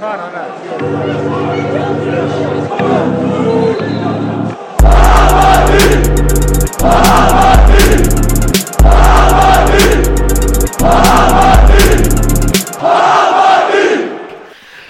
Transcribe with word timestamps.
Då 0.00 0.04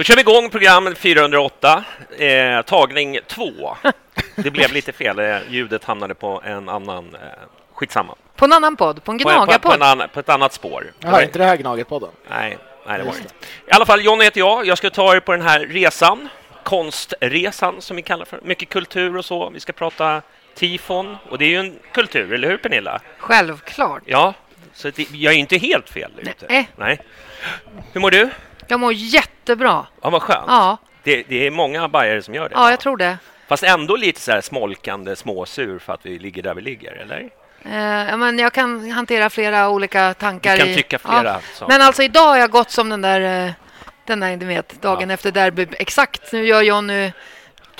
kör 0.04 0.14
vi 0.14 0.20
igång 0.20 0.50
program 0.50 0.94
408, 0.94 1.84
eh, 2.18 2.62
tagning 2.62 3.18
2. 3.26 3.76
Det 4.34 4.50
blev 4.50 4.72
lite 4.72 4.92
fel, 4.92 5.18
eh, 5.18 5.36
ljudet 5.48 5.84
hamnade 5.84 6.14
på 6.14 6.42
en 6.44 6.68
annan... 6.68 7.14
Eh, 7.14 7.20
skitsamma. 7.74 8.14
På 8.36 8.44
en 8.44 8.52
annan 8.52 8.76
podd, 8.76 9.04
på 9.04 9.12
en 9.12 9.18
På, 9.18 9.24
på, 9.24 9.30
på, 9.30 9.36
gnagarpodd. 9.36 9.74
en 9.74 9.82
annan, 9.82 10.08
på 10.08 10.20
ett 10.20 10.28
annat 10.28 10.52
spår. 10.52 10.92
Jaha, 11.00 11.22
inte 11.22 11.38
det 11.38 11.44
här 11.44 11.56
Gnaget-podden? 11.56 12.10
Nej, 12.30 12.58
nej 12.88 12.98
det 12.98 13.04
var 13.04 13.12
det 13.12 13.18
inte. 13.18 13.34
I 13.66 13.70
alla 13.70 13.86
fall, 13.86 14.04
John 14.04 14.20
heter 14.20 14.40
jag. 14.40 14.66
Jag 14.66 14.78
ska 14.78 14.90
ta 14.90 15.16
er 15.16 15.20
på 15.20 15.32
den 15.32 15.42
här 15.42 15.60
resan, 15.60 16.28
konstresan 16.64 17.82
som 17.82 17.96
vi 17.96 18.02
kallar 18.02 18.24
för. 18.24 18.40
Mycket 18.44 18.68
kultur 18.68 19.16
och 19.16 19.24
så. 19.24 19.50
Vi 19.50 19.60
ska 19.60 19.72
prata 19.72 20.22
tifon 20.54 21.16
och 21.30 21.38
det 21.38 21.44
är 21.44 21.48
ju 21.48 21.56
en 21.56 21.78
kultur, 21.92 22.32
eller 22.32 22.48
hur 22.48 22.56
Pernilla? 22.56 23.00
Självklart. 23.18 24.02
Ja, 24.06 24.34
så 24.74 24.90
det, 24.90 25.10
jag 25.10 25.34
är 25.34 25.38
inte 25.38 25.56
helt 25.58 25.90
fel 25.90 26.10
ute. 26.18 26.46
Nej. 26.48 26.68
Nej. 26.76 27.00
Hur 27.92 28.00
mår 28.00 28.10
du? 28.10 28.30
Jag 28.66 28.80
mår 28.80 28.92
jättebra. 28.92 29.86
Ja, 30.02 30.10
vad 30.10 30.22
skönt. 30.22 30.44
Ja, 30.48 30.76
Det, 31.02 31.22
det 31.28 31.46
är 31.46 31.50
många 31.50 31.88
bajare 31.88 32.22
som 32.22 32.34
gör 32.34 32.48
det. 32.48 32.54
ja 32.54 32.70
jag 32.70 32.80
tror 32.80 32.96
det. 32.96 33.18
Fast 33.48 33.62
ändå 33.62 33.96
lite 33.96 34.20
så 34.20 34.32
här 34.32 34.40
smolkande, 34.40 35.16
småsur 35.16 35.78
för 35.78 35.92
att 35.92 36.06
vi 36.06 36.18
ligger 36.18 36.42
där 36.42 36.54
vi 36.54 36.62
ligger, 36.62 36.92
eller? 36.92 37.28
Eh, 37.64 38.08
ja, 38.08 38.16
men 38.16 38.38
jag 38.38 38.52
kan 38.52 38.90
hantera 38.90 39.30
flera 39.30 39.68
olika 39.68 40.14
tankar. 40.14 40.52
Du 40.52 40.58
kan 40.58 40.68
i, 40.68 40.74
tycka 40.74 40.98
flera 40.98 41.40
Ja. 41.60 41.66
Men 41.68 41.82
alltså 41.82 42.02
idag 42.02 42.26
har 42.26 42.36
jag 42.36 42.50
gått 42.50 42.70
som 42.70 42.88
den 42.88 43.00
där, 43.00 43.46
eh, 43.46 43.52
den 44.04 44.20
där, 44.20 44.36
du 44.36 44.46
vet, 44.46 44.82
dagen 44.82 45.10
efter 45.10 45.32
derby. 45.32 45.66
Exakt, 45.72 46.32
nu 46.32 46.46
gör 46.46 46.62
jag 46.62 46.84
nu 46.84 47.12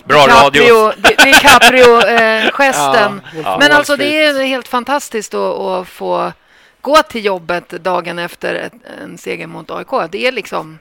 Bra 0.05 0.27
radio. 0.27 0.93
DiCaprio-gesten. 1.25 3.22
Ja, 3.44 3.56
Men 3.61 3.72
alltså 3.72 3.97
det 3.97 4.25
är 4.25 4.44
helt 4.44 4.69
fantastiskt 4.69 5.34
att, 5.34 5.59
att 5.59 5.88
få 5.88 6.33
gå 6.81 6.97
till 7.03 7.25
jobbet 7.25 7.69
dagen 7.69 8.19
efter 8.19 8.55
ett, 8.55 8.72
en 9.03 9.19
seger 9.19 9.47
mot 9.47 9.71
AIK. 9.71 10.11
Det 10.11 10.27
är 10.27 10.33
liksom... 10.33 10.78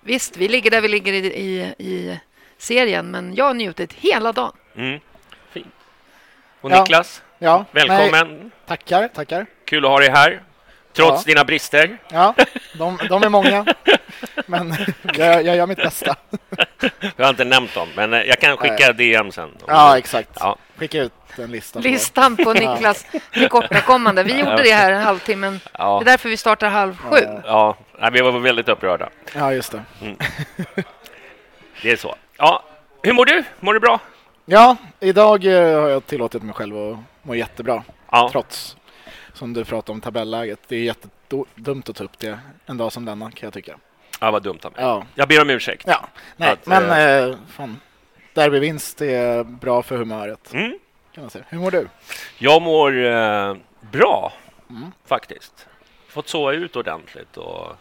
Visst, 0.00 0.36
vi 0.36 0.48
ligger 0.48 0.70
där 0.70 0.80
vi 0.80 0.88
ligger 0.88 1.12
i, 1.12 1.16
i, 1.26 1.74
i 1.78 2.20
serien, 2.58 3.10
men 3.10 3.34
jag 3.34 3.44
har 3.44 3.54
njutit 3.54 3.92
hela 3.92 4.32
dagen. 4.32 4.52
Mm. 4.76 5.00
Fint. 5.52 5.66
Och 6.60 6.70
Ja. 6.70 6.80
Niklas, 6.80 7.22
Ja, 7.38 7.64
välkommen. 7.72 8.38
Nej, 8.38 8.50
tackar, 8.66 9.08
tackar. 9.08 9.46
Kul 9.64 9.84
att 9.84 9.90
ha 9.90 9.98
dig 9.98 10.10
här, 10.10 10.40
trots 10.92 11.26
Ja. 11.26 11.32
dina 11.32 11.44
brister. 11.44 11.98
Ja, 12.08 12.34
de, 12.78 12.98
de 13.08 13.22
är 13.22 13.28
många, 13.28 13.66
men 14.46 14.74
jag, 15.14 15.42
jag 15.44 15.56
gör 15.56 15.66
mitt 15.66 15.78
bästa. 15.78 16.16
Jag 17.16 17.24
har 17.24 17.30
inte 17.30 17.44
nämnt 17.44 17.74
dem, 17.74 17.88
men 17.96 18.12
jag 18.12 18.40
kan 18.40 18.56
skicka 18.56 18.92
DM 18.92 19.32
sen. 19.32 19.50
Ja, 19.66 19.98
exakt. 19.98 20.30
Ja. 20.40 20.56
Skicka 20.76 21.02
ut 21.02 21.12
en 21.38 21.50
lista. 21.50 21.78
Listan 21.78 22.36
på 22.36 22.52
Niklas 22.52 23.06
tillkortakommande. 23.32 24.22
Vi 24.22 24.38
gjorde 24.38 24.62
det 24.62 24.72
här 24.72 24.92
en 24.92 25.02
halvtimme. 25.02 25.46
Det 25.50 25.58
Ja, 25.78 26.00
är 26.00 26.04
därför 26.04 26.28
vi 26.28 26.36
startar 26.36 26.68
halv 26.68 26.96
sju. 26.98 27.16
ja. 27.44 27.76
Nej, 27.98 28.10
vi 28.12 28.20
var 28.20 28.32
väldigt 28.38 28.68
upprörda. 28.68 29.08
Ja, 29.34 29.52
just 29.52 29.72
det. 29.72 29.82
Det 31.82 31.90
är 31.90 31.96
så. 31.96 32.14
Ja. 32.36 32.62
Hur 33.02 33.12
mår 33.12 33.24
du? 33.24 33.44
Mår 33.60 33.74
du 33.74 33.80
bra? 33.80 34.00
Ja, 34.44 34.76
idag 35.00 35.44
eh, 35.44 35.80
har 35.80 35.88
jag 35.88 36.06
tillåtit 36.06 36.42
mig 36.42 36.54
själv 36.54 36.76
att 36.76 36.98
må 37.26 37.34
jättebra, 37.34 37.82
Ja. 38.10 38.28
trots 38.32 38.76
som 39.32 39.52
du 39.52 39.64
pratade 39.64 39.92
om 39.92 40.00
tabelläget. 40.00 40.60
Det 40.68 40.76
är 40.76 40.80
jättedumt 40.82 41.88
att 41.88 41.96
ta 41.96 42.04
upp 42.04 42.18
det 42.18 42.38
en 42.66 42.76
dag 42.76 42.92
som 42.92 43.04
denna, 43.04 43.30
kan 43.30 43.46
jag 43.46 43.52
tycka. 43.52 43.78
ja, 44.20 44.30
vad 44.30 44.42
dumt 44.42 44.58
av 44.62 44.72
mig. 44.72 44.80
Ja, 44.84 45.04
Jag 45.14 45.28
ber 45.28 45.42
om 45.42 45.50
ursäkt. 45.50 45.84
ja. 45.86 46.06
nej, 46.36 46.50
Att, 46.50 46.66
men 46.66 46.90
eh, 47.30 47.36
fan. 47.48 47.80
Derbyvinst 48.34 49.00
är 49.02 49.44
bra 49.44 49.82
för 49.82 49.96
humöret, 49.96 50.52
Mm. 50.54 50.78
kan 51.14 51.22
man 51.24 51.30
säga. 51.30 51.44
Hur 51.48 51.58
mår 51.58 51.70
du? 51.70 51.88
Jag 52.38 52.62
mår 52.62 53.04
eh, 53.04 53.56
bra, 53.80 54.32
Mm. 54.70 54.92
faktiskt. 55.06 55.66
Fått 56.08 56.28
sova 56.28 56.52
ut 56.52 56.76
ordentligt 56.76 57.36
och... 57.36 57.76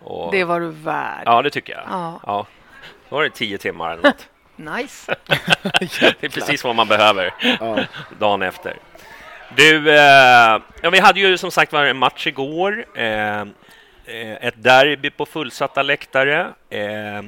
och... 0.00 0.32
Det 0.32 0.44
var 0.44 0.60
du 0.60 0.68
värd. 0.70 1.22
Ja, 1.26 1.42
det 1.42 1.50
tycker 1.50 1.72
jag. 1.72 1.82
Ja. 1.90 2.20
Ja. 2.26 2.46
Då 3.08 3.16
var 3.16 3.22
det 3.22 3.30
tio 3.30 3.58
timmar 3.58 3.92
eller 3.92 4.02
något. 4.02 4.28
Nice. 4.58 5.14
Det 6.20 6.22
är 6.24 6.28
precis 6.28 6.64
vad 6.64 6.74
man 6.76 6.88
behöver 6.88 7.34
Ja. 7.60 7.78
dagen 8.18 8.42
efter. 8.42 8.76
Du, 9.56 9.90
eh, 9.90 10.60
ja, 10.82 10.90
vi 10.92 10.98
hade 10.98 11.20
ju 11.20 11.38
som 11.38 11.50
sagt 11.50 11.72
var 11.72 11.84
en 11.84 11.96
match 11.98 12.26
igår. 12.26 12.84
Eh, 12.94 13.40
eh, 13.40 13.46
ett 14.40 14.62
derby 14.62 15.10
på 15.10 15.26
fullsatta 15.26 15.82
läktare. 15.82 16.46
Eh, 16.70 17.22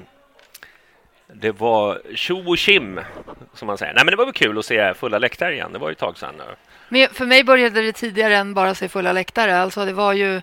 det 1.33 1.53
var 1.53 2.01
tjo 2.15 2.51
och 2.51 2.59
kim, 2.59 3.01
som 3.55 3.67
man 3.67 3.79
säger. 3.79 3.95
Nej, 3.95 4.05
men 4.05 4.13
det 4.13 4.17
var 4.17 4.25
väl 4.25 4.35
kul 4.35 4.59
att 4.59 4.65
se 4.65 4.95
fulla 4.95 5.19
läktare 5.19 5.55
igen. 5.55 5.73
Det 5.73 5.79
var 5.79 5.89
ju 5.89 5.93
ett 5.93 5.99
tag 5.99 6.19
sedan 6.19 6.35
nu. 6.39 6.45
Men 6.89 7.09
för 7.09 7.27
mig 7.27 7.45
började 7.45 7.83
det 7.83 7.93
tidigare 7.93 8.37
än 8.37 8.55
bara 8.55 8.75
se 8.75 8.89
fulla 8.89 9.13
läktare. 9.13 9.61
Alltså 9.61 9.85
det, 9.85 9.93
var 9.93 10.13
ju, 10.13 10.43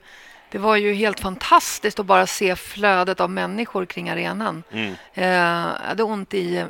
det 0.52 0.58
var 0.58 0.76
ju 0.76 0.94
helt 0.94 1.20
fantastiskt 1.20 2.00
att 2.00 2.06
bara 2.06 2.28
se 2.28 2.56
flödet 2.56 3.20
av 3.20 3.30
människor 3.30 3.86
kring 3.86 4.10
arenan. 4.10 4.64
Mm. 4.72 4.96
Eh, 5.14 5.28
jag 5.28 5.88
hade 5.88 6.04
ont 6.04 6.34
i... 6.34 6.66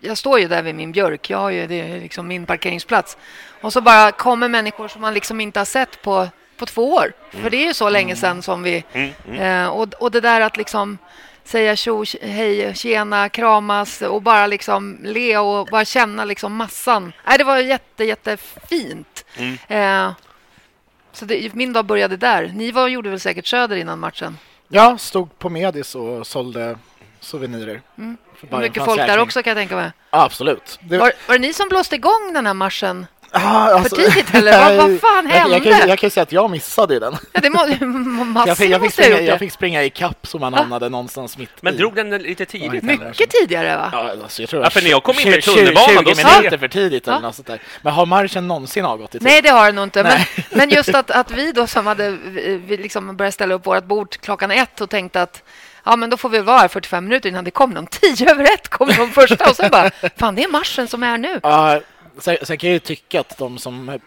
Jag 0.00 0.18
står 0.18 0.40
ju 0.40 0.48
där 0.48 0.62
vid 0.62 0.74
min 0.74 0.92
björk. 0.92 1.30
Jag 1.30 1.38
har 1.38 1.50
ju, 1.50 1.66
det 1.66 1.80
är 1.80 2.00
liksom 2.00 2.26
min 2.28 2.46
parkeringsplats. 2.46 3.16
Och 3.60 3.72
så 3.72 3.80
bara 3.80 4.12
kommer 4.12 4.48
människor 4.48 4.88
som 4.88 5.00
man 5.00 5.14
liksom 5.14 5.40
inte 5.40 5.60
har 5.60 5.64
sett 5.64 6.02
på, 6.02 6.28
på 6.56 6.66
två 6.66 6.94
år. 6.94 7.12
För 7.30 7.50
det 7.50 7.56
är 7.56 7.66
ju 7.66 7.74
så 7.74 7.90
länge 7.90 8.16
sedan 8.16 8.42
som 8.42 8.62
vi... 8.62 8.84
Mm, 8.92 9.10
mm. 9.28 9.40
Eh, 9.40 9.68
och, 9.68 9.94
och 9.94 10.10
det 10.10 10.20
där 10.20 10.40
att 10.40 10.56
liksom 10.56 10.98
säga 11.44 11.76
tjo, 11.76 12.04
hej, 12.22 12.74
tjena, 12.74 13.28
kramas 13.28 14.02
och 14.02 14.22
bara 14.22 14.46
liksom 14.46 14.98
le 15.02 15.38
och 15.38 15.66
bara 15.66 15.84
känna 15.84 16.24
liksom 16.24 16.56
massan. 16.56 17.12
Nej, 17.26 17.38
det 17.38 17.44
var 17.44 17.58
jätte, 17.58 18.04
jättefint. 18.04 19.24
Mm. 19.36 19.58
Eh, 19.68 20.12
så 21.14 21.24
det, 21.24 21.54
min 21.54 21.72
dag 21.72 21.84
började 21.84 22.16
där. 22.16 22.52
Ni 22.54 22.70
var, 22.70 22.88
gjorde 22.88 23.10
väl 23.10 23.20
säkert 23.20 23.46
Söder 23.46 23.76
innan 23.76 23.98
matchen? 23.98 24.38
Jag 24.68 25.00
stod 25.00 25.38
på 25.38 25.48
Medis 25.50 25.94
och 25.94 26.26
sålde 26.26 26.78
souvenirer. 27.20 27.80
Bayern 28.50 28.62
mycket 28.62 28.84
folk 28.84 28.96
där 28.96 29.18
också 29.18 29.42
kan 29.42 29.50
jag 29.50 29.56
tänka 29.56 29.76
mig. 29.76 29.92
Ja, 30.10 30.24
absolut. 30.24 30.78
Det, 30.82 30.98
Var, 30.98 31.12
var 31.28 31.34
det 31.34 31.40
ni 31.40 31.52
som 31.52 31.68
blåste 31.68 31.94
igång 31.94 32.30
den 32.34 32.46
här 32.46 32.54
marschen? 32.54 33.06
Ah, 33.36 33.82
För 33.82 33.88
tidigt, 33.88 34.34
eller? 34.34 34.76
Vad- 34.76 34.90
vad 34.90 35.00
fan 35.00 35.26
jag, 35.28 35.36
jag, 35.36 35.40
hände? 35.40 35.60
kan, 35.60 35.88
jag 35.88 35.98
kan 35.98 36.06
ju 36.06 36.10
säga 36.10 36.22
att 36.22 36.32
jag 36.32 36.50
missade 36.50 36.98
den. 36.98 37.16
Ja, 37.32 37.40
det 37.40 37.50
må, 37.50 37.58
Jag 38.46 38.56
fick, 38.58 38.70
jag, 38.70 38.80
fick 38.82 38.92
springa, 38.92 39.20
jag 39.20 39.38
fick 39.38 39.52
springa 39.52 39.82
i 39.84 39.90
kapp 39.90 40.26
så 40.26 40.38
man 40.38 40.54
hamnade 40.54 40.88
någonstans 40.88 41.38
mitt 41.38 41.50
Men 41.60 41.74
i. 41.74 41.76
drog 41.76 41.94
den 41.94 42.10
lite 42.10 42.44
tidigt? 42.46 42.84
Ja, 42.84 42.92
eller? 42.92 43.08
Mycket 43.08 43.30
tidigare, 43.30 43.76
va? 43.76 43.88
Ja, 43.92 44.10
alltså, 44.22 44.42
jag 44.42 44.48
tror 44.48 44.62
Ja, 44.64 44.70
för 44.70 44.82
när 44.82 44.90
jag 44.90 45.02
kom 45.02 45.18
in 45.18 45.30
med 45.30 45.42
20 45.44 45.54
tunnelbanan, 45.54 46.04
då 46.04 46.10
20 46.10 46.14
ser- 46.14 46.36
minuter 46.38 46.58
för 46.58 46.68
tidigt 46.68 47.06
eller 47.08 47.16
Ja. 47.16 47.20
något 47.20 47.34
sånt 47.34 47.46
där. 47.48 47.60
Men 47.82 47.92
har 47.92 48.06
marschen 48.06 48.48
någonsin 48.48 48.84
avgått 48.84 49.14
i 49.14 49.18
tid? 49.18 49.22
Nej, 49.22 49.42
det 49.42 49.48
har 49.48 49.66
det 49.66 49.72
nog 49.72 49.84
inte. 49.84 50.02
Men, 50.02 50.18
men 50.50 50.70
just 50.70 50.94
att, 50.94 51.10
att 51.20 51.30
vi 51.30 51.52
då 51.52 51.66
som 51.66 51.86
hade 51.86 52.10
vi 52.66 52.76
liksom 52.82 53.16
börjat 53.16 53.34
ställa 53.34 53.54
upp 53.54 53.66
vårt 53.66 53.84
bord 53.84 54.10
klockan 54.20 54.50
ett 54.50 54.80
och 54.80 54.90
tänkte 54.90 55.22
att 55.22 55.42
ja, 55.84 55.96
men 55.96 56.10
då 56.10 56.16
får 56.16 56.28
vi 56.28 56.40
vara 56.40 56.58
här 56.58 56.68
45 56.68 57.04
minuter 57.04 57.28
innan 57.28 57.44
det 57.44 57.50
kom 57.50 57.70
någon. 57.70 57.86
Tio 57.90 58.30
över 58.30 58.44
ett 58.44 58.68
kom 58.68 58.88
de 58.96 59.10
första 59.10 59.50
och 59.50 59.56
sen 59.56 59.70
bara, 59.70 59.90
fan 60.16 60.34
det 60.34 60.44
är 60.44 60.48
marschen 60.48 60.88
som 60.88 61.02
är 61.02 61.18
nu. 61.18 61.40
Ja, 61.42 61.80
sen, 62.18 62.36
sen 62.42 62.58
kan 62.58 62.70
jag 62.70 62.74
ju 62.74 62.78
tycka 62.80 63.20
att 63.20 63.38
de 63.38 63.58
som 63.58 63.98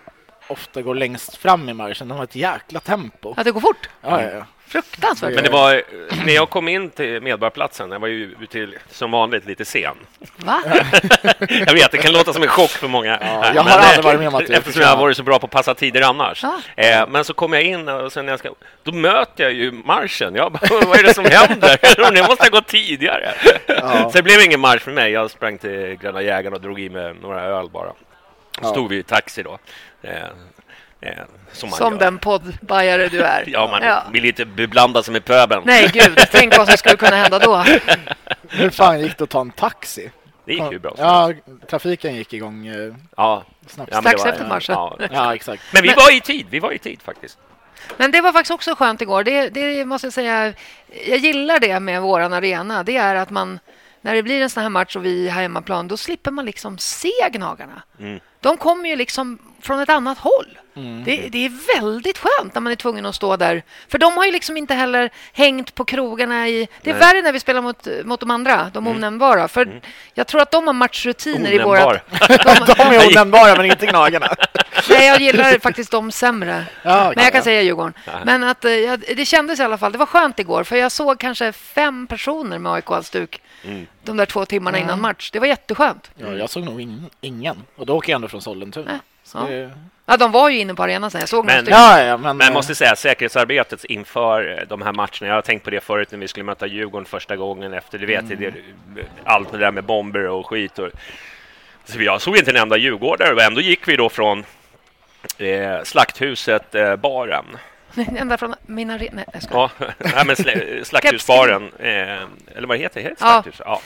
ofta 0.47 0.81
går 0.81 0.95
längst 0.95 1.35
fram 1.35 1.69
i 1.69 1.73
marschen, 1.73 2.07
de 2.07 2.17
har 2.17 2.23
ett 2.23 2.35
jäkla 2.35 2.79
tempo. 2.79 3.33
Att 3.37 3.45
det 3.45 3.51
går 3.51 3.61
fort. 3.61 3.89
Ja, 4.01 4.21
ja, 4.23 4.29
ja. 4.31 4.45
Fruktansvärt. 4.67 5.35
Men 5.35 5.43
det 5.43 5.49
var, 5.49 5.81
när 6.25 6.33
jag 6.33 6.49
kom 6.49 6.67
in 6.67 6.89
till 6.89 7.21
Medborgarplatsen, 7.21 7.91
jag 7.91 7.99
var 7.99 8.07
ju 8.07 8.35
ute 8.41 8.67
som 8.91 9.11
vanligt 9.11 9.45
lite 9.45 9.65
sen. 9.65 9.95
Va? 10.37 10.63
Jag 11.49 11.73
vet, 11.73 11.91
det 11.91 11.97
kan 11.97 12.13
låta 12.13 12.33
som 12.33 12.43
en 12.43 12.49
chock 12.49 12.69
för 12.69 12.87
många. 12.87 13.17
här, 13.17 13.55
jag 13.55 13.63
har 13.63 13.79
aldrig 13.79 13.99
eh, 13.99 14.03
varit 14.03 14.19
med 14.19 14.27
om 14.27 14.35
att 14.35 14.47
det 14.47 14.53
Eftersom 14.53 14.81
jag 14.81 14.89
har 14.89 14.97
varit 14.97 15.17
så 15.17 15.23
bra 15.23 15.39
på 15.39 15.45
att 15.45 15.51
passa 15.51 15.75
tider 15.75 16.01
annars. 16.01 16.43
Ja. 16.43 16.59
Eh, 16.75 17.07
men 17.09 17.25
så 17.25 17.33
kom 17.33 17.53
jag 17.53 17.63
in 17.63 17.89
och 17.89 18.13
sen 18.13 18.25
när 18.25 18.33
jag 18.33 18.39
ska, 18.39 18.49
då 18.83 18.91
möter 18.91 19.43
jag 19.43 19.53
ju 19.53 19.71
marschen. 19.71 20.35
Jag 20.35 20.51
bara, 20.51 20.67
vad 20.85 20.99
är 20.99 21.03
det 21.03 21.13
som 21.13 21.25
händer? 21.25 22.11
Ni 22.11 22.21
måste 22.21 22.43
ha 22.43 22.49
gått 22.49 22.67
tidigare. 22.67 23.33
Ja. 23.67 24.09
Så 24.11 24.17
det 24.17 24.23
blev 24.23 24.41
ingen 24.41 24.59
marsch 24.59 24.81
för 24.81 24.91
mig. 24.91 25.11
Jag 25.11 25.31
sprang 25.31 25.57
till 25.57 25.97
Gröna 26.01 26.21
jägaren 26.21 26.53
och 26.53 26.61
drog 26.61 26.79
i 26.79 26.89
mig 26.89 27.13
några 27.21 27.41
öl 27.41 27.69
bara. 27.69 27.91
Ja. 28.61 28.67
Stod 28.67 28.89
vi 28.89 28.97
i 28.97 29.03
taxi 29.03 29.43
då. 29.43 29.57
Eh, 31.01 31.11
som 31.51 31.69
Som 31.69 31.97
den 31.97 32.17
poddbajare 32.17 33.07
du 33.07 33.21
är. 33.21 33.43
Ja, 33.47 33.67
man 33.67 34.13
vill 34.13 34.25
inte 34.25 34.45
beblanda 34.45 35.03
sig 35.03 35.11
med 35.11 35.25
pöbeln. 35.25 35.61
Nej, 35.65 35.89
gud. 35.93 36.27
Tänk 36.31 36.57
vad 36.57 36.67
som 36.67 36.77
skulle 36.77 36.95
kunna 36.95 37.15
hända 37.15 37.39
då. 37.39 37.55
Hur 38.49 38.69
fan 38.69 39.01
gick 39.01 39.17
det 39.17 39.23
att 39.23 39.29
ta 39.29 39.41
en 39.41 39.51
taxi? 39.51 40.11
Det 40.45 40.53
gick 40.53 40.71
ju 40.71 40.79
bra. 40.79 40.95
Ja, 40.97 41.33
trafiken 41.69 42.15
gick 42.15 42.33
igång 42.33 42.67
eh, 42.67 42.93
ja. 43.17 43.43
snabbt. 43.67 43.89
Ja, 43.91 44.01
men 44.01 44.03
Strax 44.03 44.23
var- 44.23 44.31
efter 44.31 44.47
marschen. 44.47 44.75
Ja. 44.75 44.97
Ja, 45.11 45.35
exakt. 45.35 45.63
Men 45.73 45.83
vi 45.83 45.93
var 45.93 46.15
i 46.17 46.21
tid. 46.21 46.45
Vi 46.49 46.59
var 46.59 46.71
i 46.71 46.79
tid 46.79 47.01
faktiskt. 47.01 47.37
Men 47.97 48.11
det 48.11 48.21
var 48.21 48.33
faktiskt 48.33 48.51
också 48.51 48.75
skönt 48.75 49.01
igår. 49.01 49.23
Det, 49.23 49.49
det 49.49 49.85
måste 49.85 50.07
jag 50.07 50.13
säga. 50.13 50.53
Jag 51.07 51.17
gillar 51.17 51.59
det 51.59 51.79
med 51.79 52.01
våran 52.01 52.33
arena. 52.33 52.83
Det 52.83 52.97
är 52.97 53.15
att 53.15 53.29
man 53.29 53.59
när 54.01 54.15
det 54.15 54.23
blir 54.23 54.41
en 54.41 54.49
sån 54.49 54.63
här 54.63 54.69
match 54.69 54.95
och 54.95 55.05
vi 55.05 55.29
har 55.29 55.41
hemmaplan, 55.41 55.87
då 55.87 55.97
slipper 55.97 56.31
man 56.31 56.45
liksom 56.45 56.77
se 56.77 57.11
Gnagarna. 57.31 57.81
Mm. 57.99 58.19
De 58.39 58.57
kommer 58.57 58.89
ju 58.89 58.95
liksom 58.95 59.39
från 59.61 59.79
ett 59.79 59.89
annat 59.89 60.17
håll. 60.17 60.57
Mm. 60.75 61.03
Det, 61.03 61.29
det 61.31 61.45
är 61.45 61.79
väldigt 61.81 62.17
skönt 62.17 62.53
när 62.53 62.61
man 62.61 62.71
är 62.71 62.75
tvungen 62.75 63.05
att 63.05 63.15
stå 63.15 63.35
där. 63.37 63.63
För 63.87 63.97
de 63.97 64.17
har 64.17 64.25
ju 64.25 64.31
liksom 64.31 64.57
inte 64.57 64.73
heller 64.73 65.09
hängt 65.33 65.75
på 65.75 65.85
krogarna 65.85 66.47
i... 66.47 66.67
Det 66.81 66.89
är 66.89 66.93
Nej. 66.93 67.03
Mm. 67.03 67.07
värre 67.07 67.21
när 67.21 67.31
vi 67.31 67.39
spelar 67.39 67.61
mot, 67.61 67.87
mot 68.05 68.19
de 68.19 68.31
andra, 68.31 68.71
de 68.73 68.87
omnämnbara. 68.87 69.47
För 69.47 69.81
jag 70.13 70.27
tror 70.27 70.41
att 70.41 70.51
de 70.51 70.67
har 70.67 70.73
matchrutiner 70.73 71.51
i 71.51 71.55
Onämnbar. 71.63 71.83
vårat... 71.85 72.65
De, 72.67 72.73
De 72.77 72.95
är 72.95 73.07
onämnbara, 73.07 73.55
men 73.55 73.65
inte 73.65 73.85
Gnagarna. 73.85 74.35
nej, 74.89 75.07
jag 75.07 75.21
gillar 75.21 75.59
faktiskt 75.59 75.91
dem 75.91 76.11
sämre. 76.11 76.65
Ja, 76.83 77.11
Men 77.15 77.23
jag 77.23 77.31
kan 77.33 77.39
ja. 77.39 77.43
säga 77.43 77.61
Djurgården. 77.61 77.93
Men 78.25 78.43
att, 78.43 78.65
eh, 78.65 78.71
jag, 78.71 78.99
det 79.15 79.25
kändes 79.25 79.59
i 79.59 79.63
alla 79.63 79.77
fall, 79.77 79.91
det 79.91 79.97
var 79.97 80.05
skönt 80.05 80.39
igår 80.39 80.63
för 80.63 80.75
jag 80.75 80.91
såg 80.91 81.19
kanske 81.19 81.51
fem 81.51 82.07
personer 82.07 82.59
med 82.59 82.71
AIK-halsduk 82.71 83.41
Mm. 83.63 83.87
de 84.03 84.17
där 84.17 84.25
två 84.25 84.45
timmarna 84.45 84.77
innan 84.77 85.01
match. 85.01 85.31
Det 85.31 85.39
var 85.39 85.47
jätteskönt. 85.47 86.11
Ja, 86.15 86.27
jag 86.33 86.49
såg 86.49 86.63
nog 86.63 86.79
ing- 86.81 87.09
ingen. 87.21 87.63
Och 87.75 87.85
då 87.85 87.95
åker 87.97 88.11
jag 88.11 88.15
ändå 88.15 88.27
från 88.27 88.41
Sollentuna. 88.41 88.99
Ja. 89.33 89.39
det... 89.41 89.71
Ja, 90.09 90.17
de 90.17 90.31
var 90.31 90.49
ju 90.49 90.59
inne 90.59 90.75
på 90.75 90.83
arenan 90.83 91.11
sen. 91.11 91.19
Jag 91.19 91.29
såg 91.29 91.45
Men-. 91.45 91.65
Ja, 91.69 92.01
ja, 92.03 92.17
men... 92.17 92.37
Men 92.37 92.45
jag 92.45 92.51
eh, 92.51 92.53
måste 92.53 92.75
säga 92.75 92.95
säkerhetsarbetet 92.95 93.83
inför 93.85 94.65
de 94.69 94.81
här 94.81 94.93
matcherna. 94.93 95.07
Jag 95.27 95.33
har 95.33 95.41
tänkt 95.41 95.63
på 95.63 95.69
det 95.69 95.79
förut 95.81 96.11
när 96.11 96.19
vi 96.19 96.27
skulle 96.27 96.43
möta 96.43 96.67
Djurgården 96.67 97.05
första 97.05 97.35
gången 97.35 97.73
efter, 97.73 97.97
du 97.97 98.05
vet, 98.05 98.23
Mm. 98.31 98.39
det, 98.39 98.53
allt 99.23 99.51
det 99.51 99.57
där 99.57 99.71
med 99.71 99.83
bomber 99.83 100.27
och 100.27 100.47
skit. 100.47 100.79
Och, 100.79 100.89
så 101.85 102.01
jag 102.01 102.21
såg 102.21 102.37
inte 102.37 102.51
en 102.51 102.57
enda 102.57 102.77
djurgårdare 102.77 103.33
och 103.33 103.41
ändå 103.41 103.61
gick 103.61 103.87
vi 103.87 103.95
då 103.95 104.09
från 104.09 104.45
eh, 105.37 105.83
Slakthuset, 105.83 106.75
eh, 106.75 106.95
baren. 106.95 107.45
Ända 108.17 108.37
från 108.37 108.55
min 108.65 108.89
arena. 108.89 109.11
Nej, 109.13 109.25
jag 109.33 109.43
skojar. 109.43 109.71
Ja, 109.79 109.85
nej, 109.97 110.25
men 110.25 110.35
sl- 110.35 110.83
Slakthusbaren, 110.83 111.71
eh, 111.79 112.55
eller 112.55 112.67
vad 112.67 112.77
heter, 112.77 113.03
det 113.03 113.15
Ja. 113.19 113.43
Slakthus? 113.43 113.61
Ja. 113.65 113.81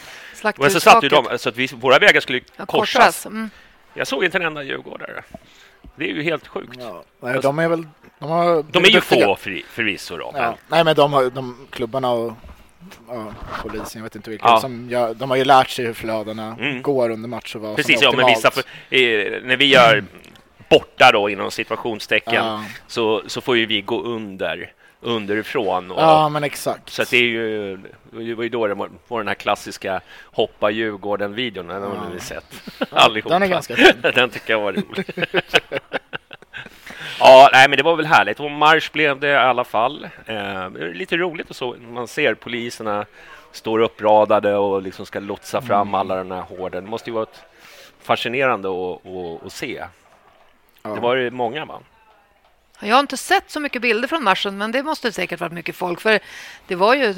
Men 0.58 0.72
så 0.72 0.80
satt 0.80 1.04
ju 1.04 1.10
de, 1.10 1.38
så 1.38 1.50
att 1.50 1.58
vi, 1.58 1.68
våra 1.68 2.00
vägar 2.00 2.22
skulle 2.22 2.42
Ja, 2.58 2.66
korsas. 2.66 3.26
Mm. 3.26 3.50
Jag 3.94 4.08
såg 4.08 4.24
inte 4.24 4.38
en 4.38 4.46
enda 4.46 4.64
djurgårdare. 4.64 5.24
Det 5.96 6.04
är 6.04 6.14
ju 6.14 6.24
helt 6.24 6.48
sjukt. 6.48 6.78
Ja, 6.80 7.04
nej, 7.20 7.40
de 7.42 7.60
är 7.60 7.68
väl... 7.68 7.88
De, 8.20 8.30
har, 8.30 8.64
De 8.72 8.84
är 8.84 8.88
ju 8.88 8.94
duktiga. 8.94 9.26
få 9.28 9.36
för, 9.36 9.62
förvisso 9.70 10.18
då. 10.18 10.32
Ja. 10.36 10.42
Men, 10.42 10.54
Nej, 10.68 10.84
men 10.84 10.96
de, 10.96 11.14
har, 11.14 11.30
de 11.30 11.68
klubbarna 11.70 12.12
och 12.12 12.34
ja, 13.08 13.34
polisen, 13.62 14.00
jag 14.00 14.04
vet 14.04 14.16
inte 14.16 14.30
vilka, 14.30 14.46
Ja. 14.48 14.60
som 14.60 14.90
gör, 14.90 15.14
de 15.14 15.30
har 15.30 15.38
ju 15.38 15.44
lärt 15.46 15.70
sig 15.70 15.86
hur 15.86 15.94
flödena 15.94 16.56
Mm. 16.60 16.82
går 16.82 17.10
under 17.10 17.30
match 17.30 17.56
och 17.56 17.62
vad 17.62 17.76
precis, 17.76 18.00
som 18.00 18.08
är 18.08 18.12
ja, 18.12 18.18
men 18.18 18.26
vissa, 18.36 18.48
optimalt. 18.48 18.68
får- 18.90 18.98
eh, 18.98 19.42
när 19.44 19.58
vi 19.58 19.66
gör 19.66 20.04
borta 20.70 21.12
då 21.14 21.30
inom 21.30 21.52
situationstecken 21.52 22.34
Ja. 22.34 22.64
så, 22.88 23.22
så 23.28 23.42
får 23.42 23.58
ju 23.58 23.66
vi 23.66 23.82
gå 23.82 24.02
under, 24.04 24.72
underifrån. 25.01 25.92
Och, 25.92 26.01
Ja, 26.01 26.30
men 26.30 26.44
exakt. 26.44 26.89
Så 26.89 27.03
det 27.03 27.18
är 27.18 27.21
ju, 27.24 27.77
det 28.12 28.33
var 28.36 28.44
ju 28.44 28.50
då 28.50 28.68
det 28.68 28.74
var 29.07 29.18
den 29.19 29.27
här 29.27 29.36
klassiska 29.36 30.01
hoppa 30.24 30.69
Djurgården-videon, 30.71 31.68
den 31.68 31.81
har 31.83 31.89
Ja. 31.95 32.09
ni 32.13 32.19
sett 32.19 32.63
allihopa. 32.92 33.33
Den 33.33 33.44
är 33.44 33.48
ganska 33.48 33.75
fin. 33.75 33.94
den 34.15 34.30
tycker 34.30 34.53
jag 34.53 34.59
var 34.62 34.74
rolig. 34.74 35.06
ja, 37.19 37.50
nej, 37.53 37.69
men 37.69 37.77
det 37.77 37.83
var 37.83 37.95
väl 37.95 38.06
härligt. 38.06 38.39
Och 38.39 38.51
marsch 38.51 38.92
blev 38.92 39.19
det 39.19 39.30
i 39.30 39.36
alla 39.36 39.63
fall. 39.63 40.07
Eh, 40.25 40.69
lite 40.71 41.18
roligt 41.18 41.50
och 41.50 41.56
så. 41.56 41.75
Man 41.92 42.07
ser 42.07 42.33
poliserna 42.33 43.06
står 43.51 43.80
uppradade 43.80 44.56
och 44.56 44.81
liksom 44.81 45.06
ska 45.06 45.19
lotsa 45.19 45.62
fram 45.62 45.81
Mm. 45.88 45.95
alla 45.95 46.15
den 46.15 46.31
här 46.31 46.42
hården. 46.42 46.83
Det 46.83 46.89
måste 46.89 47.09
ju 47.09 47.13
vara 47.13 47.25
fascinerande 48.03 48.69
att 49.45 49.51
se. 49.53 49.83
Ja. 50.83 50.89
Det 50.89 51.00
var 51.00 51.15
ju 51.15 51.31
många, 51.31 51.65
va? 51.65 51.80
Jag 52.83 52.95
har 52.95 53.00
inte 53.00 53.18
sett 53.18 53.51
så 53.51 53.60
mycket 53.60 53.81
bilder 53.81 54.07
från 54.07 54.24
matchen, 54.24 54.57
men 54.57 54.72
det 54.72 54.83
måste 54.83 55.12
säkert 55.12 55.39
varit 55.39 55.54
mycket 55.54 55.75
folk. 55.75 56.01
För 56.01 56.19
det 56.68 56.75
var 56.75 56.94
ju 56.95 57.10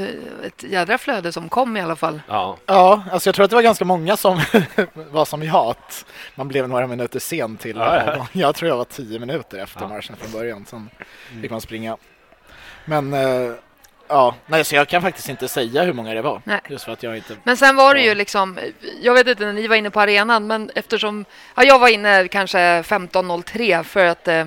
ett 0.46 0.64
jädra 0.64 0.98
flöde 0.98 1.32
som 1.32 1.50
kom 1.50 1.78
i 1.78 1.82
alla 1.82 1.96
fall. 1.96 2.22
Ja. 2.28 2.58
Ja, 2.66 3.04
alltså 3.12 3.28
jag 3.28 3.36
tror 3.36 3.44
att 3.44 3.50
det 3.50 3.56
var 3.56 3.64
ganska 3.64 3.86
många 3.86 4.18
som 4.18 4.42
var 4.94 5.26
som 5.26 5.44
jag, 5.44 5.56
att 5.68 6.06
man 6.36 6.48
blev 6.48 6.70
några 6.70 6.88
minuter 6.88 7.20
sen 7.20 7.58
till. 7.58 7.76
Ja, 7.78 8.04
ja. 8.06 8.28
Jag 8.32 8.56
tror 8.56 8.70
jag 8.70 8.78
var 8.78 8.86
tio 8.86 9.20
minuter 9.20 9.58
efter 9.58 9.82
Ja. 9.82 9.88
marschen 9.88 10.16
från 10.16 10.32
början, 10.32 10.66
sen 10.70 10.90
fick 11.42 11.52
man 11.52 11.62
springa. 11.62 11.98
Men 12.86 13.14
eh, 13.14 13.52
ja, 14.08 14.36
nej, 14.46 14.64
så 14.66 14.76
jag 14.76 14.88
kan 14.88 15.02
faktiskt 15.02 15.30
inte 15.30 15.48
säga 15.48 15.84
hur 15.84 15.94
många 15.94 16.14
det 16.14 16.22
var, 16.22 16.42
Nej. 16.44 16.60
just 16.70 16.86
för 16.86 16.92
att 16.92 17.04
jag 17.04 17.18
inte... 17.18 17.36
Men 17.44 17.58
sen 17.58 17.76
var 17.76 17.96
det 17.96 18.02
ju 18.02 18.16
liksom, 18.16 18.60
jag 19.02 19.14
vet 19.14 19.28
inte 19.28 19.46
när 19.46 19.54
ni 19.54 19.68
var 19.68 19.76
inne 19.76 19.90
på 19.90 20.02
arenan, 20.02 20.48
men 20.48 20.72
eftersom, 20.76 21.26
ja, 21.56 21.64
jag 21.64 21.80
var 21.80 21.88
inne 21.88 22.28
kanske 22.28 22.58
15.03 22.82 23.84
för 23.84 24.06
att 24.06 24.28
eh, 24.28 24.46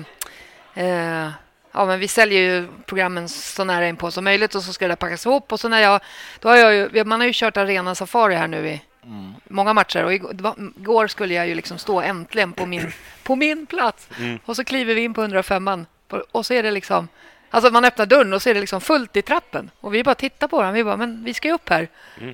eh, 0.77 1.29
Ja, 1.71 1.85
men 1.85 1.99
vi 1.99 2.07
säljer 2.07 2.39
ju 2.41 2.67
programmen 2.85 3.29
så 3.29 3.63
nära 3.63 3.87
in 3.87 3.95
på 3.95 4.11
som 4.11 4.23
möjligt 4.23 4.55
och 4.55 4.63
så 4.63 4.73
ska 4.73 4.87
det 4.87 4.95
packas 4.95 5.25
ihop. 5.25 5.51
Och 5.51 5.59
så 5.59 5.67
när 5.69 5.81
jag, 5.81 6.01
då 6.39 6.49
har 6.49 6.55
jag 6.55 6.73
ju, 6.73 7.03
man 7.03 7.19
har 7.19 7.27
ju 7.27 7.33
kört 7.35 7.57
arena 7.57 7.95
safari 7.95 8.35
här 8.35 8.47
nu 8.47 8.67
i 8.69 8.81
Mm. 9.03 9.33
många 9.47 9.73
matcher. 9.73 10.03
Och 10.03 10.13
igår, 10.13 11.07
skulle 11.07 11.33
jag 11.33 11.47
ju 11.47 11.55
liksom 11.55 11.77
stå 11.77 12.01
äntligen 12.01 12.53
på 12.53 12.65
min, 12.65 12.91
på 13.23 13.35
min 13.35 13.65
plats. 13.65 14.09
Mm. 14.19 14.39
Och 14.45 14.55
så 14.55 14.63
kliver 14.63 14.95
vi 14.95 15.01
in 15.01 15.13
på 15.13 15.21
105an 15.21 15.85
och 16.31 16.45
så 16.45 16.53
är 16.53 16.63
det 16.63 16.71
liksom 16.71 17.07
Alltså 17.49 17.71
man 17.71 17.85
öppnar 17.85 18.05
dörren 18.05 18.33
och 18.33 18.41
så 18.41 18.49
är 18.49 18.53
det 18.53 18.59
liksom 18.59 18.81
fullt 18.81 19.15
i 19.15 19.21
trappen. 19.21 19.71
Och 19.81 19.93
vi 19.93 20.03
bara 20.03 20.15
tittar 20.15 20.47
på 20.47 20.61
den. 20.61 20.73
Vi 20.73 20.83
bara, 20.83 20.97
men 20.97 21.23
vi 21.23 21.33
ska 21.33 21.47
ju 21.47 21.53
upp 21.53 21.69
här. 21.69 21.87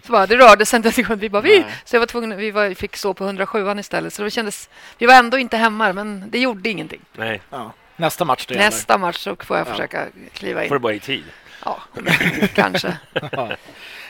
Så 0.06 0.12
bara, 0.12 0.28
det 0.28 0.38
rörde 0.38 0.66
sig 0.66 0.78
inte 0.78 0.90
en 0.90 0.94
sekund. 0.94 1.22
Vi 1.22 1.30
bara, 1.30 1.42
vi. 1.42 1.60
Nej. 1.60 1.66
Så 1.86 1.96
jag 1.96 2.00
var 2.00 2.08
tvungen, 2.08 2.38
vi 2.38 2.52
var, 2.52 2.74
fick 2.74 2.96
stå 2.98 3.14
på 3.14 3.24
107an 3.30 3.80
istället. 3.80 4.14
Så 4.14 4.24
det 4.24 4.32
kändes, 4.32 4.70
vi 4.98 5.06
var 5.06 5.14
ändå 5.14 5.38
inte 5.38 5.58
hemma, 5.58 5.94
men 5.94 6.30
det 6.30 6.40
gjorde 6.40 6.70
ingenting. 6.70 7.02
Nej, 7.16 7.42
Ja. 7.50 7.72
Nästa 8.04 8.26
match 8.26 8.46
det 8.46 8.54
gäller. 8.54 8.66
Nästa 8.66 8.98
match 8.98 9.18
så 9.18 9.36
får 9.36 9.58
jag 9.58 9.68
Ja. 9.68 9.72
försöka 9.72 10.08
kliva 10.34 10.60
får 10.60 10.66
in. 10.66 10.74
det 10.74 10.80
bara 10.80 10.94
i 10.94 11.00
tid. 11.00 11.24
Ja, 11.66 11.80
kanske. 12.54 12.98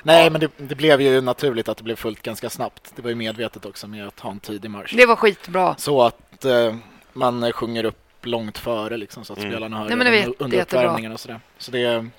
Nej, 0.04 0.30
men 0.30 0.42
det, 0.42 0.52
det 0.58 0.76
blev 0.76 1.02
ju 1.02 1.22
naturligt 1.22 1.70
att 1.70 1.78
det 1.78 1.84
blev 1.84 1.96
fullt 1.96 2.22
ganska 2.22 2.50
snabbt. 2.50 2.92
Det 2.96 3.02
var 3.02 3.10
ju 3.10 3.16
medvetet 3.16 3.66
också 3.66 3.88
med 3.88 4.08
att 4.08 4.20
ha 4.20 4.32
en 4.32 4.40
tidig 4.40 4.72
marsch. 4.72 4.94
Det 4.98 5.06
var 5.06 5.16
skitbra. 5.16 5.76
Så 5.78 6.02
att 6.02 6.46
eh, 6.46 6.76
man 7.14 7.52
sjunger 7.52 7.84
upp 7.86 8.00
långt 8.26 8.58
före 8.58 8.98
liksom, 8.98 9.26
så 9.26 9.34
att 9.34 9.40
Mm. 9.40 9.52
spelarna 9.52 9.78
hör 9.78 9.86
Nej, 9.88 9.96
men 9.98 10.26
var 10.28 10.34
under 10.40 10.62
uppvärmningen 10.62 11.12
och 11.12 11.20
sådär. 11.20 11.40
Så 11.58 11.72
det, 11.72 12.10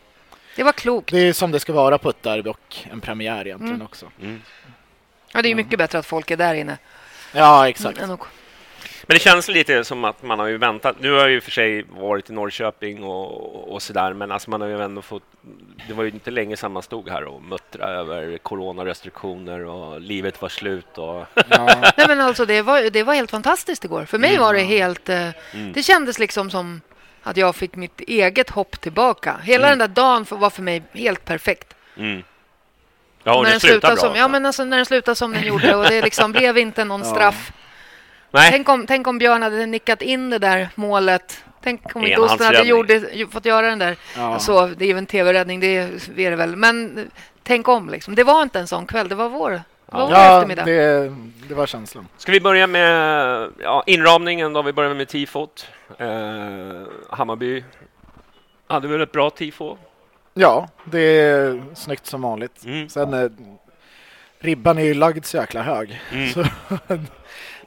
Det 0.56 0.62
var 0.62 0.72
klokt. 0.72 1.10
det 1.10 1.18
är 1.18 1.32
som 1.32 1.50
det 1.50 1.60
ska 1.60 1.72
vara 1.72 1.98
på 1.98 2.10
ett 2.10 2.22
derby 2.22 2.50
och 2.50 2.76
en 2.92 3.00
premiär 3.00 3.46
egentligen 3.46 3.74
Mm. 3.74 3.86
också. 3.86 4.06
Mm. 4.20 4.42
Ja, 5.32 5.42
det 5.42 5.48
är 5.48 5.50
ju 5.50 5.54
mycket 5.56 5.78
bättre 5.78 5.98
att 5.98 6.06
folk 6.06 6.30
är 6.30 6.36
där 6.36 6.54
inne. 6.54 6.78
Ja, 7.32 7.68
exakt. 7.68 7.98
Men 9.06 9.14
det 9.14 9.18
känns 9.20 9.48
lite 9.48 9.84
som 9.84 10.04
att 10.04 10.22
man 10.22 10.38
har 10.38 10.46
ju 10.46 10.58
väntat. 10.58 10.96
Nu 11.00 11.12
har 11.12 11.18
jag 11.20 11.30
ju 11.30 11.40
för 11.40 11.50
sig 11.50 11.82
varit 11.82 12.30
i 12.30 12.32
Norrköping 12.32 13.04
och, 13.04 13.72
och 13.72 13.82
sådär, 13.82 14.12
men 14.12 14.32
alltså 14.32 14.50
man 14.50 14.60
har 14.60 14.68
ju 14.68 14.82
ändå 14.82 15.02
fått... 15.02 15.22
Det 15.88 15.94
var 15.94 16.04
ju 16.04 16.10
inte 16.10 16.30
länge 16.30 16.56
sedan 16.56 16.72
man 16.72 16.82
stod 16.82 17.08
här 17.08 17.24
och 17.24 17.42
muttrade 17.42 17.92
över 17.92 18.38
coronarestriktioner 18.38 19.64
och 19.64 20.00
livet 20.00 20.42
var 20.42 20.48
slut 20.48 20.98
och... 20.98 21.26
Ja. 21.48 21.66
Nej, 21.96 22.06
men 22.08 22.20
alltså, 22.20 22.44
det, 22.46 22.62
var, 22.62 22.90
det 22.90 23.02
var 23.02 23.14
helt 23.14 23.30
fantastiskt 23.30 23.84
igår. 23.84 24.04
För 24.04 24.18
mig 24.18 24.30
Mm. 24.30 24.42
var 24.42 24.54
det 24.54 24.60
helt... 24.62 25.08
Eh, 25.08 25.28
Det 25.74 25.82
kändes 25.82 26.18
liksom 26.18 26.50
som 26.50 26.80
att 27.22 27.36
jag 27.36 27.56
fick 27.56 27.76
mitt 27.76 28.00
eget 28.00 28.50
hopp 28.50 28.80
tillbaka. 28.80 29.36
Hela 29.42 29.68
den 29.68 29.78
där 29.78 29.88
dagen 29.88 30.26
var 30.30 30.50
för 30.50 30.62
mig 30.62 30.82
helt 30.92 31.24
perfekt. 31.24 31.74
Mm. 31.96 32.22
Ja, 33.22 33.34
och 33.36 33.42
när 33.44 33.50
den 33.50 33.60
slutar 33.60 33.72
slutade 33.88 33.94
bra. 33.94 34.02
som, 34.02 34.16
ja, 34.16 34.28
men 34.28 34.46
alltså, 34.46 34.64
när 34.64 34.76
den 34.76 34.86
slutade 34.86 35.14
som 35.14 35.32
den 35.32 35.42
gjorde 35.46 35.74
och 35.76 35.84
det 35.84 36.02
liksom 36.02 36.32
blev 36.38 36.58
inte 36.58 36.84
någon 36.84 37.04
straff. 37.04 37.52
Nej, 38.34 38.50
Tänk 38.50 38.68
om, 38.68 38.86
tänk 38.86 39.06
om 39.06 39.18
Björn 39.18 39.42
hade 39.42 39.66
nickat 39.66 40.02
in 40.02 40.30
det 40.30 40.38
där 40.38 40.68
målet. 40.74 41.44
Tänk 41.62 41.96
om 41.96 42.04
inte 42.04 42.20
Osten 42.20 42.46
hade 42.46 42.62
gjort, 42.62 42.90
fått 43.32 43.44
göra 43.44 43.66
den 43.66 43.78
där. 43.78 43.96
Ja. 44.16 44.38
Så, 44.38 44.66
det 44.66 44.84
är 44.84 44.88
ju 44.88 44.98
en 44.98 45.06
tv-räddning, 45.06 45.60
det 45.60 45.76
är 46.16 46.30
det 46.30 46.36
väl. 46.36 46.56
Men 46.56 47.10
tänk 47.42 47.68
om. 47.68 47.88
Liksom. 47.88 48.14
Det 48.14 48.24
var 48.24 48.42
inte 48.42 48.58
en 48.58 48.66
sån 48.66 48.86
kväll, 48.86 49.08
det 49.08 49.14
var 49.14 49.28
vår, 49.28 49.50
det 49.50 49.62
var 49.86 50.06
vår 50.06 50.12
Ja, 50.12 50.44
det, 50.64 51.12
det 51.48 51.54
var 51.54 51.66
känslan. 51.66 52.08
Ska 52.16 52.32
vi 52.32 52.40
börja 52.40 52.66
med 52.66 53.50
ja, 53.62 53.82
inramningen 53.86 54.52
då? 54.52 54.62
Vi 54.62 54.72
börjar 54.72 54.94
med 54.94 55.08
tifot. 55.08 55.66
Eh, 55.98 56.08
Hammarby 57.10 57.64
hade 58.66 58.88
väl 58.88 59.00
ett 59.00 59.12
bra 59.12 59.30
tifo? 59.30 59.76
Ja, 60.34 60.68
det 60.84 61.00
är 61.00 61.62
snyggt 61.74 62.06
som 62.06 62.22
vanligt. 62.22 62.64
Mm. 62.64 62.88
Sen 62.88 63.14
eh, 63.14 63.30
ribban 64.38 64.78
är 64.78 64.84
ju 64.84 64.94
lagd 64.94 65.24
så 65.24 65.36
jäkla 65.36 65.62
hög. 65.62 66.00
Mm. 66.12 66.30
Så, 66.32 66.44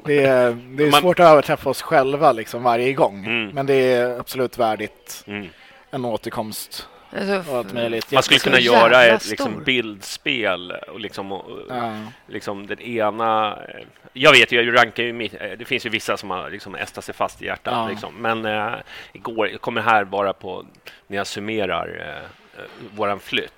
det 0.07 0.23
är, 0.25 0.57
det 0.69 0.83
är 0.83 0.91
Man- 0.91 1.01
svårt 1.01 1.19
att 1.19 1.25
överträffa 1.31 1.69
oss 1.69 1.81
själva 1.81 2.31
liksom 2.31 2.63
varje 2.63 2.93
gång. 2.93 3.25
Mm. 3.25 3.47
Men 3.49 3.65
det 3.65 3.73
är 3.93 4.19
absolut 4.19 4.57
värdigt 4.57 5.23
Mm. 5.27 5.47
en 5.91 6.05
återkomst 6.05 6.87
Alltså. 7.17 7.63
Man 8.11 8.23
skulle 8.23 8.39
kunna 8.39 8.59
göra 8.59 9.03
ett 9.05 9.29
liksom, 9.29 9.63
bildspel 9.63 10.71
och 10.71 10.99
liksom, 10.99 11.31
och, 11.31 11.45
Ja. 11.69 11.91
liksom 12.27 12.67
den 12.67 12.79
ena... 12.81 13.51
eh, 13.55 13.85
Jag 14.13 14.31
vet 14.31 14.51
ju, 14.51 14.61
jag 14.61 14.77
rankar 14.77 15.03
ju 15.03 15.13
mitt, 15.13 15.33
eh, 15.33 15.49
det 15.59 15.65
finns 15.65 15.85
ju 15.85 15.89
vissa 15.89 16.17
som 16.17 16.29
har 16.29 16.49
liksom 16.49 16.75
ästat 16.75 17.03
sig 17.03 17.15
fast 17.15 17.41
i 17.41 17.45
hjärtat. 17.45 17.73
Ja. 17.73 17.87
Liksom. 17.89 18.13
Men 18.21 18.45
eh, 18.45 18.73
igår, 19.13 19.49
jag 19.49 19.61
kommer 19.61 19.81
här 19.81 20.03
bara 20.03 20.33
på, 20.33 20.65
när 21.07 21.17
jag 21.17 21.27
summerar 21.27 22.17
eh, 22.57 22.63
våran 22.95 23.19
flytt, 23.19 23.53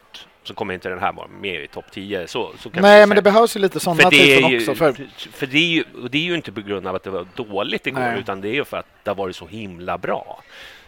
så 0.50 0.56
kommer 0.56 0.74
inte 0.74 0.90
den 0.90 1.00
här 1.00 1.14
vara 1.14 1.28
med 1.28 1.64
i 1.64 1.68
topp 1.68 1.86
10. 1.92 2.28
Så, 2.28 2.52
så 2.60 2.70
kan 2.70 2.82
Nej, 2.82 3.06
men 3.06 3.16
det 3.16 3.22
behövs 3.22 3.56
ju 3.56 3.60
lite 3.60 3.80
sådana 3.80 4.10
det, 4.10 4.16
ju, 4.18 4.58
också. 4.58 4.76
För, 4.76 4.96
för 5.32 5.48
det, 5.48 5.58
är 5.58 5.68
ju, 5.68 5.84
och 6.04 6.10
det 6.12 6.18
är 6.18 6.22
ju 6.22 6.36
inte 6.36 6.52
på 6.52 6.62
grund 6.62 6.88
av 6.88 6.96
att 6.96 7.04
det 7.04 7.10
var 7.10 7.28
dåligt 7.36 7.88
igår, 7.88 8.00
Nej. 8.00 8.20
utan 8.20 8.42
det 8.42 8.50
är 8.50 8.54
ju 8.54 8.66
för 8.66 8.78
att 8.78 8.86
det 9.04 9.10
har 9.10 9.16
varit 9.16 9.36
så 9.36 9.48
himla 9.48 9.98
bra 9.98 10.44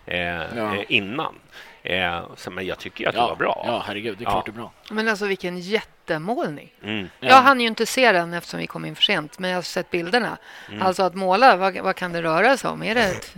eh, 0.06 0.20
Ja. 0.20 0.75
eh, 0.75 0.84
innan. 0.88 1.36
Eh, 1.84 2.22
så, 2.36 2.51
men 2.51 2.65
jag 2.65 2.77
tycker 2.77 3.03
ju 3.03 3.08
att 3.08 3.15
det 3.15 3.22
ja, 3.22 3.27
var 3.27 3.36
bra. 3.36 3.63
Ja, 3.68 3.84
herregud, 3.88 4.18
det 4.18 4.24
är 4.24 4.25
Ja. 4.25 4.32
klart 4.32 4.46
det 4.46 4.51
är 4.51 4.53
bra. 4.53 4.72
Men 4.91 5.08
alltså 5.08 5.25
vilken 5.25 5.60
jättemålning. 5.60 6.74
Mm. 6.84 7.10
Jag 7.20 7.36
hann 7.41 7.62
ju 7.62 7.68
inte 7.68 7.86
se 7.86 8.12
den 8.12 8.34
eftersom 8.34 8.60
vi 8.60 8.68
kom 8.68 8.86
in 8.86 8.96
för 8.96 9.03
sent, 9.03 9.39
men 9.39 9.50
jag 9.50 9.58
har 9.58 9.62
sett 9.62 9.91
bilderna. 9.91 10.38
Mm. 10.70 10.82
Alltså 10.82 11.03
att 11.03 11.15
måla, 11.15 11.56
vad, 11.56 11.77
vad 11.77 11.96
kan 11.96 12.12
det 12.12 12.22
röra 12.22 12.58
sig 12.58 12.70
om? 12.70 12.84
Är 12.84 12.96
det 12.96 13.03
ett 13.03 13.36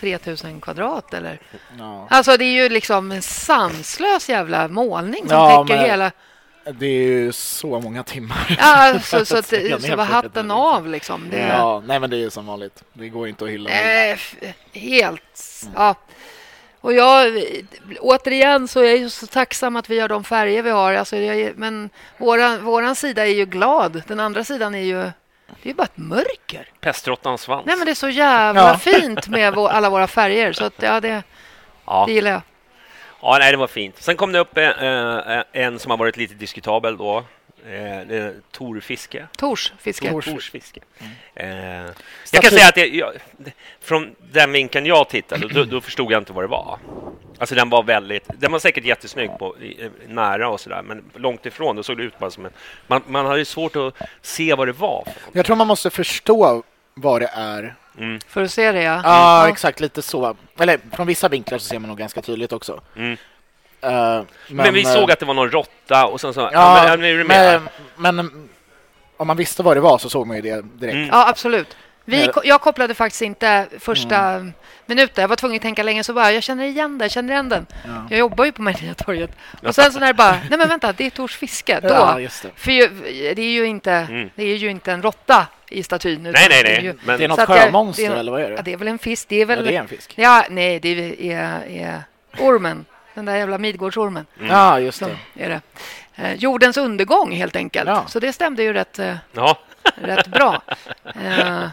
3000 0.00 0.60
kvadrat 0.60 1.14
eller? 1.14 1.40
Ja. 1.78 2.06
Alltså 2.10 2.36
det 2.36 2.44
är 2.44 2.52
ju 2.62 2.68
liksom 2.68 3.12
en 3.12 3.22
sanslös 3.22 4.28
jävla 4.28 4.68
målning 4.68 5.28
som 5.28 5.36
Ja, 5.38 5.64
täcker 5.64 5.76
men- 5.80 5.90
hela... 5.90 6.12
Det 6.78 6.86
är 6.86 7.02
ju 7.08 7.32
så 7.32 7.80
många 7.80 8.02
timmar. 8.02 8.56
Ja, 8.58 8.76
alltså, 8.76 9.24
så, 9.24 9.38
att, 9.38 9.46
så 9.82 9.96
var 9.96 10.04
hatten 10.04 10.50
av 10.50 10.86
liksom. 10.86 11.30
Det, 11.30 11.38
Ja, 11.38 11.82
nej 11.86 12.00
men 12.00 12.10
det 12.10 12.16
är 12.16 12.18
ju 12.18 12.30
som 12.30 12.46
vanligt. 12.46 12.82
Det 12.92 13.08
går 13.08 13.28
inte 13.28 13.44
att 13.44 13.50
hylla. 13.50 13.70
F- 13.70 14.36
helt... 14.72 15.62
Ja. 15.74 15.94
Och 16.80 16.92
jag, 16.92 17.42
återigen 18.00 18.68
så 18.68 18.80
är 18.80 18.84
jag 18.84 18.96
ju 18.96 19.10
så 19.10 19.26
tacksam 19.26 19.76
att 19.76 19.90
vi 19.90 20.00
har 20.00 20.08
de 20.08 20.24
färger 20.24 20.62
vi 20.62 20.70
har. 20.70 20.92
Alltså, 20.94 21.16
jag, 21.16 21.52
men 21.58 21.90
våran, 22.18 22.64
våran 22.64 22.96
sida 22.96 23.26
är 23.26 23.34
ju 23.34 23.44
glad. 23.44 24.02
Den 24.08 24.20
andra 24.20 24.44
sidan 24.44 24.74
är 24.74 24.78
ju... 24.84 25.10
Det 25.46 25.68
är 25.68 25.68
ju 25.68 25.74
bara 25.74 25.84
ett 25.84 25.96
mörker. 25.96 26.68
Pestråttans 26.80 27.40
svans. 27.42 27.66
Nej, 27.66 27.76
men 27.76 27.84
det 27.86 27.90
är 27.92 27.94
så 27.94 28.08
jävla 28.08 28.60
Ja. 28.60 28.78
fint 28.78 29.28
med 29.28 29.54
vår, 29.54 29.68
alla 29.68 29.90
våra 29.90 30.06
färger. 30.06 30.52
Så 30.52 30.64
att, 30.64 30.74
ja, 30.82 31.00
det, 31.00 31.22
ja. 31.86 32.04
det 32.06 32.12
gillar 32.12 32.30
jag. 32.30 32.40
ja, 33.22 33.36
nej, 33.40 33.50
det 33.50 33.56
var 33.58 33.66
fint. 33.66 33.96
Sen 34.02 34.16
kom 34.16 34.32
det 34.32 34.38
upp 34.38 34.56
eh, 34.58 34.68
eh, 34.68 35.42
en 35.52 35.78
som 35.78 35.90
har 35.90 35.98
varit 35.98 36.16
lite 36.16 36.34
diskutabel 36.34 36.96
då. 36.96 37.24
Eh, 37.66 38.06
det 38.08 38.16
är 38.16 38.34
Torfiske. 38.50 39.26
Tors 39.36 39.72
fiske. 39.78 40.10
Tors. 40.10 40.24
Torsfiske. 40.24 40.80
Eh, 41.34 41.48
jag 42.32 42.42
kan 42.42 42.50
säga 42.50 42.68
att 42.68 42.74
det, 42.74 42.86
jag, 42.86 43.12
från 43.80 44.14
den 44.32 44.52
vinkeln 44.52 44.86
jag 44.86 45.08
tittade, 45.08 45.48
då, 45.48 45.64
då 45.64 45.80
förstod 45.80 46.12
jag 46.12 46.20
inte 46.20 46.32
vad 46.32 46.44
det 46.44 46.48
var. 46.48 46.78
Alltså 47.38 47.54
den 47.54 47.70
var 47.70 47.82
väldigt, 47.82 48.24
den 48.38 48.52
var 48.52 48.58
säkert 48.58 48.84
jättesnygg 48.84 49.30
på, 49.38 49.58
i, 49.58 49.84
eh, 49.84 49.90
nära 50.08 50.48
och 50.48 50.60
sådär, 50.60 50.82
men 50.82 51.04
långt 51.14 51.46
ifrån 51.46 51.76
då 51.76 51.82
såg 51.82 51.96
det 51.96 52.02
ut 52.02 52.18
bara 52.18 52.30
som 52.30 52.46
en... 52.46 52.52
Man, 52.86 53.02
man 53.06 53.26
hade 53.26 53.38
ju 53.38 53.44
svårt 53.44 53.76
att 53.76 53.94
se 54.22 54.54
vad 54.54 54.68
det 54.68 54.72
var. 54.72 55.08
Jag 55.32 55.46
tror 55.46 55.56
man 55.56 55.66
måste 55.66 55.90
förstå 55.90 56.62
vad 56.94 57.20
det 57.22 57.30
är. 57.34 57.74
För 58.28 58.42
att 58.42 58.50
se 58.50 58.72
det, 58.72 58.82
ja. 58.82 59.00
Ja, 59.04 59.48
exakt. 59.48 59.80
Lite 59.80 60.02
så. 60.02 60.36
Eller 60.58 60.80
från 60.92 61.06
vissa 61.06 61.28
vinklar 61.28 61.58
så 61.58 61.68
ser 61.68 61.78
man 61.78 61.88
nog 61.88 61.98
ganska 61.98 62.22
tydligt 62.22 62.52
också. 62.52 62.80
Mm. 62.96 63.16
Eh, 63.86 63.92
men, 63.92 64.24
Men, 64.48 64.74
vi 64.74 64.82
eh, 64.82 64.92
såg 64.92 65.10
att 65.10 65.18
det 65.20 65.26
var 65.26 65.34
någon 65.34 65.50
råtta 65.50 66.06
och 66.06 66.20
sen 66.20 66.34
så... 66.34 66.40
Ja, 66.40 66.50
Ja, 66.52 66.84
men, 66.90 67.00
nu 67.00 67.10
är 67.14 67.18
du 67.18 67.24
med. 67.24 67.60
men, 67.96 68.14
men 68.14 68.18
mm, 68.26 68.48
om 69.16 69.26
man 69.26 69.36
visste 69.36 69.62
vad 69.62 69.76
det 69.76 69.80
var 69.80 69.98
så 69.98 70.10
såg 70.10 70.26
man 70.26 70.36
ju 70.36 70.42
det 70.42 70.62
direkt. 70.74 70.94
Mm. 70.94 71.08
Ja, 71.08 71.28
absolut. 71.28 71.76
Vi, 72.04 72.26
ko- 72.34 72.40
jag 72.44 72.60
kopplade 72.60 72.94
faktiskt 72.94 73.22
inte 73.22 73.66
första 73.78 74.46
minuten. 74.86 75.22
Jag 75.22 75.28
var 75.28 75.36
tvungen 75.36 75.56
att 75.56 75.62
tänka 75.62 75.82
länge, 75.82 76.04
så 76.04 76.12
bara, 76.12 76.32
jag 76.32 76.42
känner 76.42 76.64
igen 76.64 76.98
den, 76.98 77.04
jag 77.04 77.10
känner 77.10 77.32
igen 77.32 77.48
den. 77.48 77.66
Ja. 77.84 78.06
Jag 78.10 78.18
jobbar 78.18 78.44
ju 78.44 78.52
på 78.52 78.62
Mariatorget. 78.62 79.30
Och 79.62 79.74
sen 79.74 79.92
så 79.92 79.98
när 80.00 80.06
det 80.06 80.14
bara, 80.14 80.30
nej 80.50 80.58
men 80.58 80.68
vänta, 80.68 80.92
det 80.92 81.06
är 81.06 81.10
Tors 81.10 81.36
fiske. 81.36 81.80
Då. 81.80 81.88
Ja, 81.88 82.20
just 82.20 82.42
det. 82.42 82.48
För 82.56 82.72
ju, 82.72 82.88
det, 83.34 83.42
är 83.42 83.50
ju 83.50 83.64
inte, 83.66 83.92
Mm. 83.92 84.30
det 84.34 84.42
är 84.44 84.56
ju 84.56 84.70
inte 84.70 84.92
en 84.92 85.02
råtta 85.02 85.46
i 85.70 85.82
statyn. 85.82 86.26
utan 86.26 86.32
Nej, 86.32 86.46
nej, 86.50 86.62
det 86.62 86.68
är 86.68 86.76
nej. 86.76 86.84
ju- 86.84 86.94
Men, 87.04 87.18
Det 87.18 87.24
är 87.24 87.28
något 87.28 87.40
sjömonster 87.46 88.08
det 88.10 88.14
är- 88.16 88.20
eller 88.20 88.32
vad 88.32 88.40
är 88.40 88.50
Ja, 88.50 88.56
det? 88.56 88.62
det 88.62 88.72
är 88.72 88.76
väl 88.76 88.88
en 88.88 88.98
fisk. 88.98 89.28
Det 89.28 89.36
är 89.40 89.46
väl... 89.46 89.58
Ja, 89.58 89.64
det 89.70 89.76
är 89.76 89.80
en 89.80 89.88
fisk. 89.88 90.12
Ja, 90.16 90.44
nej, 90.50 90.80
det 90.80 90.88
är, 90.88 91.20
är, 91.20 91.60
är 91.68 92.02
ormen. 92.38 92.84
Den 93.16 93.24
där 93.24 93.36
jävla 93.36 93.58
Midgårdsormen. 93.58 94.26
Ja, 94.48 94.80
just 94.80 94.98
Som 94.98 95.08
det. 95.34 95.44
är 95.44 95.48
det. 95.48 95.60
Eh, 96.14 96.34
jordens 96.34 96.76
undergång, 96.76 97.32
helt 97.32 97.56
enkelt. 97.56 97.88
Ja. 97.88 98.04
Så 98.08 98.20
det 98.20 98.32
stämde 98.32 98.62
ju 98.62 98.72
rätt... 98.72 98.98
Eh, 98.98 99.14
ja. 99.32 99.58
rätt 99.94 100.26
bra. 100.26 100.62
Eh, 101.04 101.68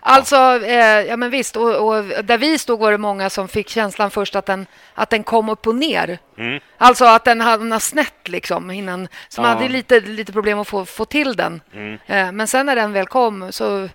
alltså, 0.00 0.36
eh, 0.64 1.00
ja 1.00 1.16
men 1.16 1.30
visst. 1.30 1.56
Och, 1.56 1.88
och 1.88 2.04
där 2.24 2.38
vi 2.38 2.58
stod 2.58 2.78
var 2.80 2.92
det 2.92 2.98
många 2.98 3.30
som 3.30 3.48
fick 3.48 3.68
känslan 3.68 4.10
först 4.10 4.36
att 4.36 4.46
den, 4.46 4.66
att 4.94 5.10
den 5.10 5.22
kom 5.24 5.48
upp 5.48 5.66
och 5.66 5.74
ner. 5.74 6.18
Mm. 6.38 6.60
Alltså 6.78 7.04
att 7.04 7.24
den 7.24 7.40
hamnade 7.40 7.80
snett 7.80 8.28
liksom 8.28 8.70
innan. 8.70 9.08
Så 9.28 9.40
man 9.42 9.50
Ja. 9.50 9.56
hade 9.56 9.68
lite, 9.68 10.00
lite 10.00 10.32
problem 10.32 10.58
att 10.58 10.68
få, 10.68 10.84
få 10.84 11.04
till 11.04 11.36
den. 11.36 11.60
Mm. 11.74 11.98
Eh, 12.06 12.32
men 12.32 12.46
sen 12.46 12.66
när 12.66 12.76
den 12.76 12.92
väl 12.92 13.06
kom 13.06 13.52
så, 13.52 13.88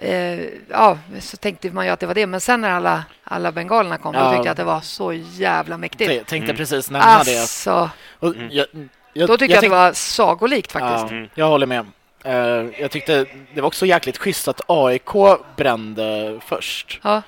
eh, 0.00 0.40
ja, 0.68 0.98
så 1.20 1.36
tänkte 1.36 1.70
man 1.70 1.84
ju 1.86 1.90
att 1.92 2.00
det 2.00 2.06
var 2.06 2.14
det. 2.14 2.26
Men 2.26 2.40
sen 2.40 2.60
när 2.60 2.70
alla, 2.70 3.04
alla 3.24 3.52
bengalerna 3.52 3.98
kom, 3.98 4.12
då 4.12 4.18
Ja. 4.18 4.30
tyckte 4.32 4.46
jag 4.46 4.50
att 4.50 4.56
det 4.56 4.64
var 4.64 4.80
så 4.80 5.12
jävla 5.12 5.76
mäktigt. 5.76 6.10
Jag 6.12 6.26
tänkte 6.26 6.50
Mm. 6.50 6.56
precis 6.56 6.90
nämna 6.90 7.22
det. 7.22 7.40
Alltså, 7.40 7.90
Och 8.18 8.34
jag, 8.50 8.66
jag, 9.12 9.28
då 9.28 9.36
tycker 9.38 9.54
jag, 9.54 9.58
att 9.58 9.62
det 9.64 9.68
var 9.76 9.92
sagolikt 9.92 10.72
faktiskt. 10.72 11.10
Ja, 11.10 11.16
Mm. 11.16 11.28
jag 11.34 11.48
håller 11.48 11.66
med. 11.66 11.86
Eh, 12.24 12.34
jag 12.80 12.90
tyckte 12.90 13.26
det 13.54 13.60
var 13.60 13.66
också 13.66 13.86
jäkligt 13.86 14.18
schysst 14.18 14.48
att 14.48 14.60
AIK 14.66 15.38
brände 15.56 16.38
först. 16.46 17.00
Ja. 17.02 17.22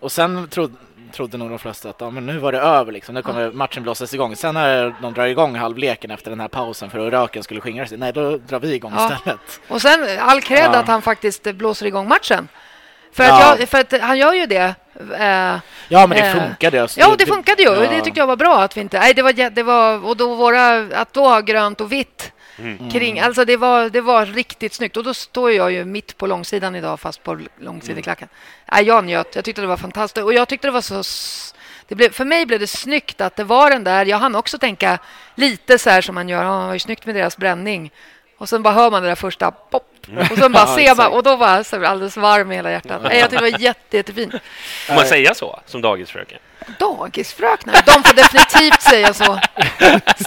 Och 0.00 0.12
sen 0.12 0.48
trodde, 0.48 0.74
trodde 1.10 1.36
nog 1.38 1.48
de 1.50 1.58
flesta 1.58 1.90
att 1.90 1.96
ja, 2.00 2.10
men 2.10 2.26
nu 2.26 2.38
var 2.38 2.52
det 2.52 2.58
över, 2.60 2.92
liksom. 2.92 3.14
nu 3.14 3.22
kommer 3.22 3.50
matchen 3.52 3.82
blåsas 3.82 4.14
igång. 4.14 4.36
Sen 4.36 4.54
när 4.54 4.94
de 5.02 5.14
drar 5.14 5.26
igång 5.26 5.56
halvleken 5.56 6.10
efter 6.10 6.30
den 6.30 6.40
här 6.40 6.48
pausen 6.48 6.90
för 6.90 7.06
att 7.06 7.12
röken 7.12 7.42
skulle 7.42 7.60
skingra 7.60 7.86
sig, 7.86 7.98
nej 7.98 8.12
då 8.12 8.36
drar 8.36 8.60
vi 8.60 8.74
igång 8.74 8.92
Ja. 8.96 9.12
istället. 9.16 9.60
Och 9.68 9.82
sen 9.82 10.06
all 10.20 10.40
cred 10.40 10.70
Ja. 10.72 10.78
att 10.78 10.86
han 10.88 11.02
faktiskt 11.02 11.46
eh, 11.46 11.52
blåser 11.52 11.86
igång 11.86 12.08
matchen. 12.08 12.48
För, 13.12 13.24
Ja. 13.24 13.52
att 13.52 13.58
jag, 13.60 13.68
för 13.68 13.80
att 13.80 14.00
han 14.00 14.18
gör 14.18 14.32
ju 14.34 14.46
det. 14.46 14.74
Eh, 15.18 15.56
Ja, 15.88 16.06
men 16.06 16.10
det 16.10 16.18
Eh, 16.26 16.32
funkade. 16.34 16.82
Alltså, 16.82 17.00
ja, 17.00 17.14
det 17.18 17.26
funkade 17.26 17.62
ju. 17.62 17.68
ja. 17.68 17.90
Det 17.90 18.00
tyckte 18.00 18.20
jag 18.20 18.26
var 18.26 18.36
bra. 18.36 18.62
att 18.62 18.76
vi 18.76 18.80
inte... 18.80 18.98
Nej, 18.98 19.14
det 19.14 19.22
var, 19.22 19.50
det 19.50 19.62
var, 19.62 20.06
och 20.06 20.16
då 20.16 20.34
våra, 20.34 20.76
att 20.96 21.12
då 21.12 21.28
ha 21.28 21.40
grönt 21.40 21.80
och 21.80 21.92
vitt 21.92 22.32
Mm. 22.60 22.90
kring... 22.90 23.20
Alltså 23.20 23.44
det 23.44 23.56
var, 23.56 23.90
det 23.90 24.00
var 24.00 24.26
riktigt 24.26 24.74
snyggt. 24.74 24.96
Och 24.96 25.04
då 25.04 25.14
står 25.14 25.52
jag 25.52 25.72
ju 25.72 25.84
mitt 25.84 26.16
på 26.16 26.26
långsidan 26.26 26.74
idag, 26.74 27.00
fast 27.00 27.22
på 27.22 27.40
långsideklacken. 27.58 28.28
Nej, 28.72 28.84
jag 28.84 29.04
njöt. 29.04 29.34
Jag 29.34 29.44
tyckte 29.44 29.60
det 29.60 29.66
var 29.66 29.76
fantastiskt. 29.76 30.24
Och 30.24 30.32
jag 30.32 30.48
tyckte 30.48 30.68
det 30.68 30.72
var 30.72 30.80
så... 30.80 31.02
Det 31.88 31.94
blev, 31.94 32.12
för 32.12 32.24
mig 32.24 32.46
blev 32.46 32.60
det 32.60 32.66
snyggt 32.66 33.20
att 33.20 33.36
det 33.36 33.44
var 33.44 33.70
den 33.70 33.84
där... 33.84 34.06
Jag 34.06 34.18
hann 34.18 34.34
också 34.34 34.58
tänka 34.58 34.98
lite 35.34 35.78
så 35.78 35.90
här 35.90 36.00
som 36.00 36.14
man 36.14 36.28
gör. 36.28 36.44
Ja, 36.44 36.60
det 36.60 36.66
var 36.66 36.72
ju 36.72 36.78
snyggt 36.78 37.06
med 37.06 37.14
deras 37.14 37.36
bränning. 37.36 37.90
Och 38.38 38.48
sen 38.48 38.62
bara 38.62 38.74
hör 38.74 38.90
man 38.90 39.02
det 39.02 39.08
där 39.08 39.14
första 39.14 39.50
pop. 39.50 39.89
Och 40.30 40.38
sen 40.38 40.52
bara 40.52 40.66
Ja, 40.68 40.76
ser 40.76 40.94
man 40.94 41.12
och 41.12 41.22
då 41.22 41.36
var 41.36 41.64
jag 41.72 41.84
alldedes 41.84 42.16
varm 42.16 42.52
i 42.52 42.56
hela 42.56 42.70
hjärtat. 42.70 43.02
Nej, 43.02 43.18
Jag 43.18 43.30
tyckte 43.30 43.44
det 43.44 43.50
var 43.52 43.60
jätte, 43.60 43.96
jättefint. 43.96 44.34
Får 44.86 44.94
man 44.94 45.06
säga 45.06 45.34
så 45.34 45.60
som 45.66 45.82
dagisfröken? 45.82 46.38
Dagisfröknar, 46.78 47.74
de 47.86 48.02
får 48.02 48.14
definitivt 48.14 48.82
säga 48.82 49.14
så. 49.14 49.40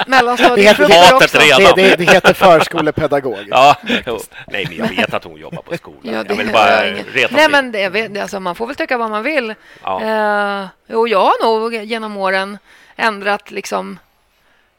Mellanstadiefrukter 0.08 0.98
Hatet 0.98 1.24
också. 1.24 1.38
redan. 1.38 1.76
Det, 1.76 1.84
det, 1.84 1.96
det 1.96 2.14
heter 2.14 2.34
förskolepedagog. 2.34 3.48
Ja, 3.50 3.76
nej, 4.48 4.66
men 4.70 4.78
jag 4.78 4.88
vet 4.88 5.14
att 5.14 5.24
hon 5.24 5.40
jobbar 5.40 5.62
på 5.62 5.78
skolan. 5.78 6.00
Ja, 6.14 6.24
jag 6.28 6.36
vill 6.36 6.52
bara 6.52 6.88
jag 6.88 7.06
reta 7.14 7.36
Nej, 7.36 7.50
men 7.50 7.72
det, 7.72 7.90
vet, 7.90 8.18
alltså, 8.22 8.40
man 8.40 8.56
får 8.56 8.68
väl 8.68 8.76
tycka 8.76 8.98
vad 8.98 9.10
man 9.10 9.24
vill. 9.24 9.54
Ja. 9.84 10.02
Eh, 10.02 10.68
jo, 10.88 11.08
jag 11.08 11.20
har 11.20 11.44
nog 11.46 11.76
genom 11.76 12.18
åren 12.18 12.58
ändrat 12.96 13.52
liksom, 13.52 14.00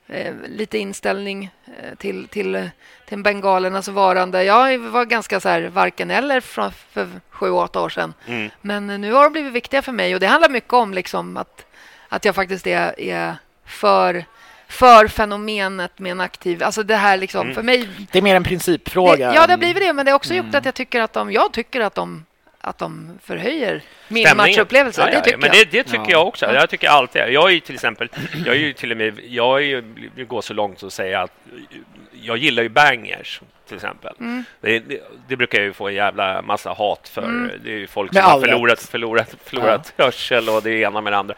eh, 0.08 0.34
lite 0.49 0.78
inställning 0.78 1.50
eh, 1.82 1.94
till, 1.94 2.28
till, 2.28 2.70
till 3.08 3.23
bengalernas 3.23 3.88
varande. 3.88 4.44
Jag 4.44 4.78
var 4.78 5.04
ganska 5.04 5.40
så 5.40 5.49
här 5.49 5.62
varken 5.62 6.11
eller 6.11 6.40
från, 6.40 6.73
för 6.73 7.08
sju, 7.30 7.50
åtta 7.50 7.80
år 7.80 7.88
sedan. 7.88 8.14
Mm. 8.26 8.50
Men 8.61 8.87
nu 8.87 9.12
har 9.12 9.25
de 9.25 9.32
blivit 9.32 9.52
viktiga 9.52 9.82
för 9.82 9.92
mig 9.92 10.14
och 10.14 10.20
det 10.20 10.26
handlar 10.26 10.49
mycket 10.49 10.73
om 10.73 10.94
liksom 10.94 11.37
att, 11.37 11.66
att 12.08 12.25
jag 12.25 12.34
faktiskt 12.34 12.66
är, 12.66 13.00
är 13.00 13.37
för, 13.66 14.25
för 14.68 15.08
fenomenet 15.08 15.99
med 15.99 16.12
en 16.12 16.20
aktiv... 16.20 16.62
Alltså 16.62 16.82
det 16.82 16.96
här 16.96 17.16
liksom, 17.16 17.40
Mm. 17.40 17.54
för 17.54 17.62
mig 17.62 17.88
Det 18.12 18.18
är 18.18 18.23
mer 18.23 18.37
en 18.37 18.44
principfråga. 18.44 19.28
det, 19.28 19.34
ja, 19.34 19.46
det 19.46 19.52
har 19.52 19.58
blivit 19.58 19.82
det, 19.82 19.92
men 19.92 20.04
det 20.06 20.12
har 20.12 20.16
också 20.16 20.34
gjort 20.34 20.44
Mm. 20.44 20.58
att 20.58 20.64
jag 20.64 20.75
tycker 20.75 21.00
att 21.00 21.12
de, 21.12 21.32
jag 21.32 21.52
tycker 21.52 21.80
att 21.80 21.94
de, 21.94 22.25
att 22.64 22.78
de 22.78 23.18
förhöjer 23.23 23.83
min 24.09 24.26
Stämningen. 24.26 24.37
matchupplevelse. 24.37 25.00
Ja, 25.00 25.09
ja, 25.12 25.18
det 25.18 25.25
tycker 25.25 25.38
men 25.38 25.47
jag. 25.47 25.66
det, 25.66 25.71
det 25.78 25.83
tycker 25.85 25.99
Ja. 26.04 26.11
jag 26.11 26.26
också. 26.26 26.47
Jag 26.54 26.71
tycker 26.71 26.88
alltid 26.88 27.23
Jag 27.23 27.49
är 27.50 27.54
ju 27.54 27.61
till 27.61 27.75
exempel, 27.75 28.09
jag 28.47 28.54
är 28.56 28.61
ju 28.61 28.73
till 28.73 28.90
och 28.90 28.97
med, 28.97 29.21
jag 29.28 29.56
är, 29.59 29.64
ju- 29.66 30.11
vill 30.14 30.26
gå 30.26 30.42
så 30.42 30.54
långt 30.54 30.78
som 30.78 30.87
att 30.87 30.92
säga 30.92 31.21
att 31.23 31.33
jag 32.12 32.37
gillar 32.38 32.62
ju 32.62 32.68
bangers 32.68 33.40
till 33.68 33.75
exempel. 33.76 34.14
Mm. 34.21 34.44
Det, 34.61 34.78
det, 34.78 35.00
det 35.28 35.37
brukar 35.37 35.59
jag 35.59 35.64
ju 35.64 35.73
få 35.73 35.88
en 35.88 35.94
jävla 35.94 36.42
massa 36.42 36.71
hat 36.73 37.09
för. 37.09 37.50
Det 37.64 37.71
är 37.73 37.76
ju 37.78 37.87
folk 37.87 38.12
som 38.14 38.23
har 38.23 38.40
förlorat, 38.40 38.80
förlorat, 38.83 39.35
förlorat 39.44 39.92
hörsel 39.99 40.49
och 40.49 40.62
det 40.62 40.71
ena 40.80 41.00
med 41.00 41.12
det 41.12 41.16
andra. 41.16 41.35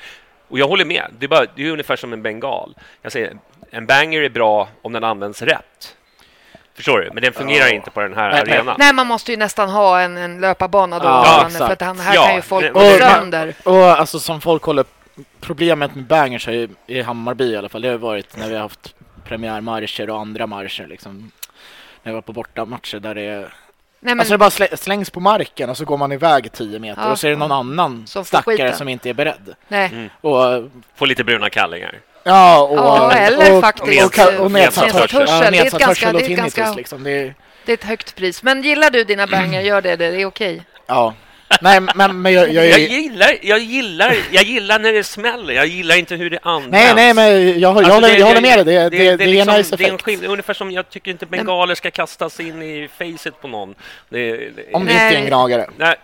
Och 0.49 0.59
jag 0.59 0.69
håller 0.69 0.85
med. 0.85 1.05
Det 1.19 1.27
är, 1.27 1.29
bara, 1.29 1.47
det 1.57 1.67
är 1.67 1.71
ungefär 1.71 1.97
som 1.97 2.13
en 2.13 2.23
bengal. 2.23 2.75
Jag 3.03 3.13
säger, 3.13 3.37
en 3.71 3.87
banger 3.87 4.23
är 4.23 4.29
bra 4.29 4.69
om 4.83 4.93
den 4.93 5.05
används 5.05 5.43
rätt. 5.43 5.96
Förstår 6.77 6.99
du? 7.01 7.11
Men 7.15 7.23
den 7.23 7.33
fungerar 7.33 7.67
Ja. 7.67 7.73
inte 7.75 7.91
på 7.91 8.01
den 8.01 8.15
här 8.15 8.31
Nej, 8.33 8.43
nej. 8.47 8.57
arenan. 8.59 8.77
Nej, 8.79 8.93
man 8.93 9.07
måste 9.07 9.31
ju 9.31 9.37
nästan 9.37 9.69
ha 9.69 10.01
en, 10.01 10.17
en 10.17 10.41
löparbana 10.41 10.99
då. 10.99 11.05
Ja, 11.05 11.49
för 11.53 11.73
att 11.73 11.81
han, 11.81 11.99
här 11.99 12.15
Ja, 12.15 12.25
kan 12.27 12.35
ju 12.35 12.43
folk 12.43 12.73
gå 12.73 12.81
sönder. 12.81 13.55
Och 13.65 13.85
alltså 13.87 14.21
som 14.21 14.41
folk 14.41 14.63
håller 14.63 14.85
problemet 15.41 15.95
med 15.95 16.05
bangers 16.05 16.49
i, 16.49 16.69
i 16.87 17.03
Hammarby 17.03 17.45
i 17.53 17.57
alla 17.57 17.69
fall, 17.69 17.83
det 17.83 17.89
har 17.89 17.97
varit 17.99 18.37
när 18.37 18.49
vi 18.49 18.55
har 18.55 18.61
haft 18.63 18.95
premiärmarscher 19.25 20.11
och 20.11 20.21
andra 20.21 20.47
marscher 20.47 20.87
liksom. 20.87 21.31
När 22.03 22.13
vi 22.13 22.15
var 22.15 22.23
på 22.23 22.33
bortamatcher 22.33 22.99
där 23.01 23.15
det 23.15 23.23
är... 23.23 23.41
Nej, 23.41 24.15
men, 24.15 24.21
Alltså 24.21 24.35
det 24.35 24.39
bara 24.39 24.51
slä, 24.51 24.77
slängs 24.77 25.11
på 25.11 25.21
marken 25.21 25.71
och 25.71 25.77
så 25.77 25.85
går 25.85 25.97
man 25.97 26.13
iväg 26.13 26.53
10 26.53 26.79
meter 26.79 27.03
Ja. 27.03 27.11
och 27.11 27.19
så 27.19 27.27
är 27.27 27.31
det 27.31 27.37
någon 27.37 27.53
annan 27.53 28.07
Som 28.07 28.25
får 28.25 28.29
stackare 28.29 28.57
skiten. 28.57 28.77
som 28.77 28.89
inte 28.89 29.09
är 29.11 29.15
beredd. 29.15 29.55
nej. 29.69 29.91
Mm. 29.93 30.09
Och, 30.21 30.71
Få 30.97 31.05
lite 31.05 31.25
bruna 31.25 31.51
kallingar. 31.51 31.95
Ja, 32.27 32.63
och, 32.63 32.77
Ja, 32.77 33.13
eller 33.13 33.55
och, 33.55 33.61
faktiskt, 33.61 34.19
och, 34.19 34.35
och, 34.35 34.41
och 34.45 34.51
nedsatt 34.53 34.93
hörsel. 34.93 35.25
Ja, 35.29 35.51
Det 35.51 35.59
är 35.59 35.65
ett 35.65 35.71
ganska- 35.73 35.87
hörsel 35.87 36.09
och 36.09 36.13
det 36.15 36.19
är 36.19 36.23
ett 36.23 36.27
tinnitus 36.27 36.55
ganska- 36.55 36.77
liksom. 36.77 37.03
Det 37.05 37.11
är, 37.11 37.35
Det 37.65 37.73
är 37.73 37.75
ett 37.75 37.85
högt 37.85 38.15
pris. 38.17 38.43
Men 38.43 38.63
gillar 38.63 38.91
du 38.91 39.05
dina 39.05 39.27
banger, 39.27 39.61
gör 39.61 39.83
det. 39.83 39.97
Det 39.97 40.07
är 40.07 40.27
okej. 40.27 40.63
ja. 40.87 41.15
Nej, 41.61 41.81
men, 41.95 42.23
men 42.23 42.33
jag, 42.33 42.53
jag, 42.53 42.67
Jag 42.67 42.79
gillar, 42.81 43.31
jag, 43.43 43.59
gillar, 43.59 44.17
jag 44.31 44.45
gillar 44.45 44.79
när 44.79 44.93
det 44.93 45.05
smäller. 45.05 45.55
Jag 45.55 45.67
gillar 45.67 45.97
inte 45.97 46.15
hur 46.17 46.31
det 46.31 46.39
används. 46.43 46.73
Nej, 46.73 46.93
nej, 46.97 47.15
men 47.15 47.25
jag, 47.49 47.59
jag, 47.59 47.77
Alltså, 47.79 47.93
håller, 47.93 48.09
jag 48.19 48.27
håller 48.27 48.41
med 48.41 48.59
dig. 48.59 48.65
Det, 48.65 48.89
det, 48.89 48.89
det, 48.91 49.07
är 49.09 49.17
det 49.17 49.25
är 49.25 49.29
liksom- 49.29 49.49
en 49.49 49.59
nice 49.59 49.77
det 49.77 49.85
är 49.85 49.89
en 49.89 49.95
effekt. 49.95 50.05
skill- 50.05 50.27
ungefär 50.31 50.55
som 50.55 50.71
jag 50.71 50.91
tycker 50.91 51.11
inte 51.11 51.27
bengaler 51.27 51.75
ska 51.75 51.91
kastas 51.91 52.41
in 52.41 52.63
i 52.63 52.89
facet 52.99 53.41
på 53.41 53.49
någon. 53.49 53.75
Det, 54.09 54.31
det, 54.37 54.73
Om 54.73 54.85
det 54.85 54.93
inte 54.93 55.05
är 55.05 55.11
Nej. 55.11 55.17
en 55.17 55.27
gnagare. 55.27 55.71
nej, 55.77 55.95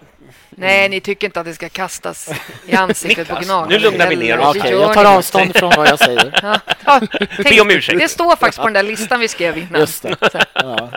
Nej, 0.50 0.88
ni 0.88 1.00
tycker 1.00 1.26
inte 1.26 1.40
att 1.40 1.46
det 1.46 1.54
ska 1.54 1.68
kastas 1.68 2.30
i 2.66 2.74
ansiktet 2.74 3.28
på 3.28 3.34
gnagare. 3.44 3.68
nu 3.68 3.78
lugnar 3.78 4.08
vi 4.08 4.16
ner 4.16 4.38
oss. 4.38 4.56
Gör 4.56 4.66
jag 4.80 4.94
tar 4.94 5.04
avstånd 5.04 5.56
från 5.56 5.72
vad 5.76 5.88
jag 5.88 5.98
säger. 5.98 6.38
Ja. 6.42 6.60
Ja, 6.84 7.00
tänk- 7.42 7.60
om 7.60 7.70
ursäkt. 7.70 7.98
Det 7.98 8.08
står 8.08 8.36
faktiskt 8.36 8.58
på 8.58 8.64
den 8.66 8.72
där 8.72 8.82
listan 8.92 9.20
vi 9.20 9.28
skrev 9.28 9.58
innan. 9.58 9.80
Just 9.80 10.02
det. 10.02 10.16
Ja. 10.54 10.90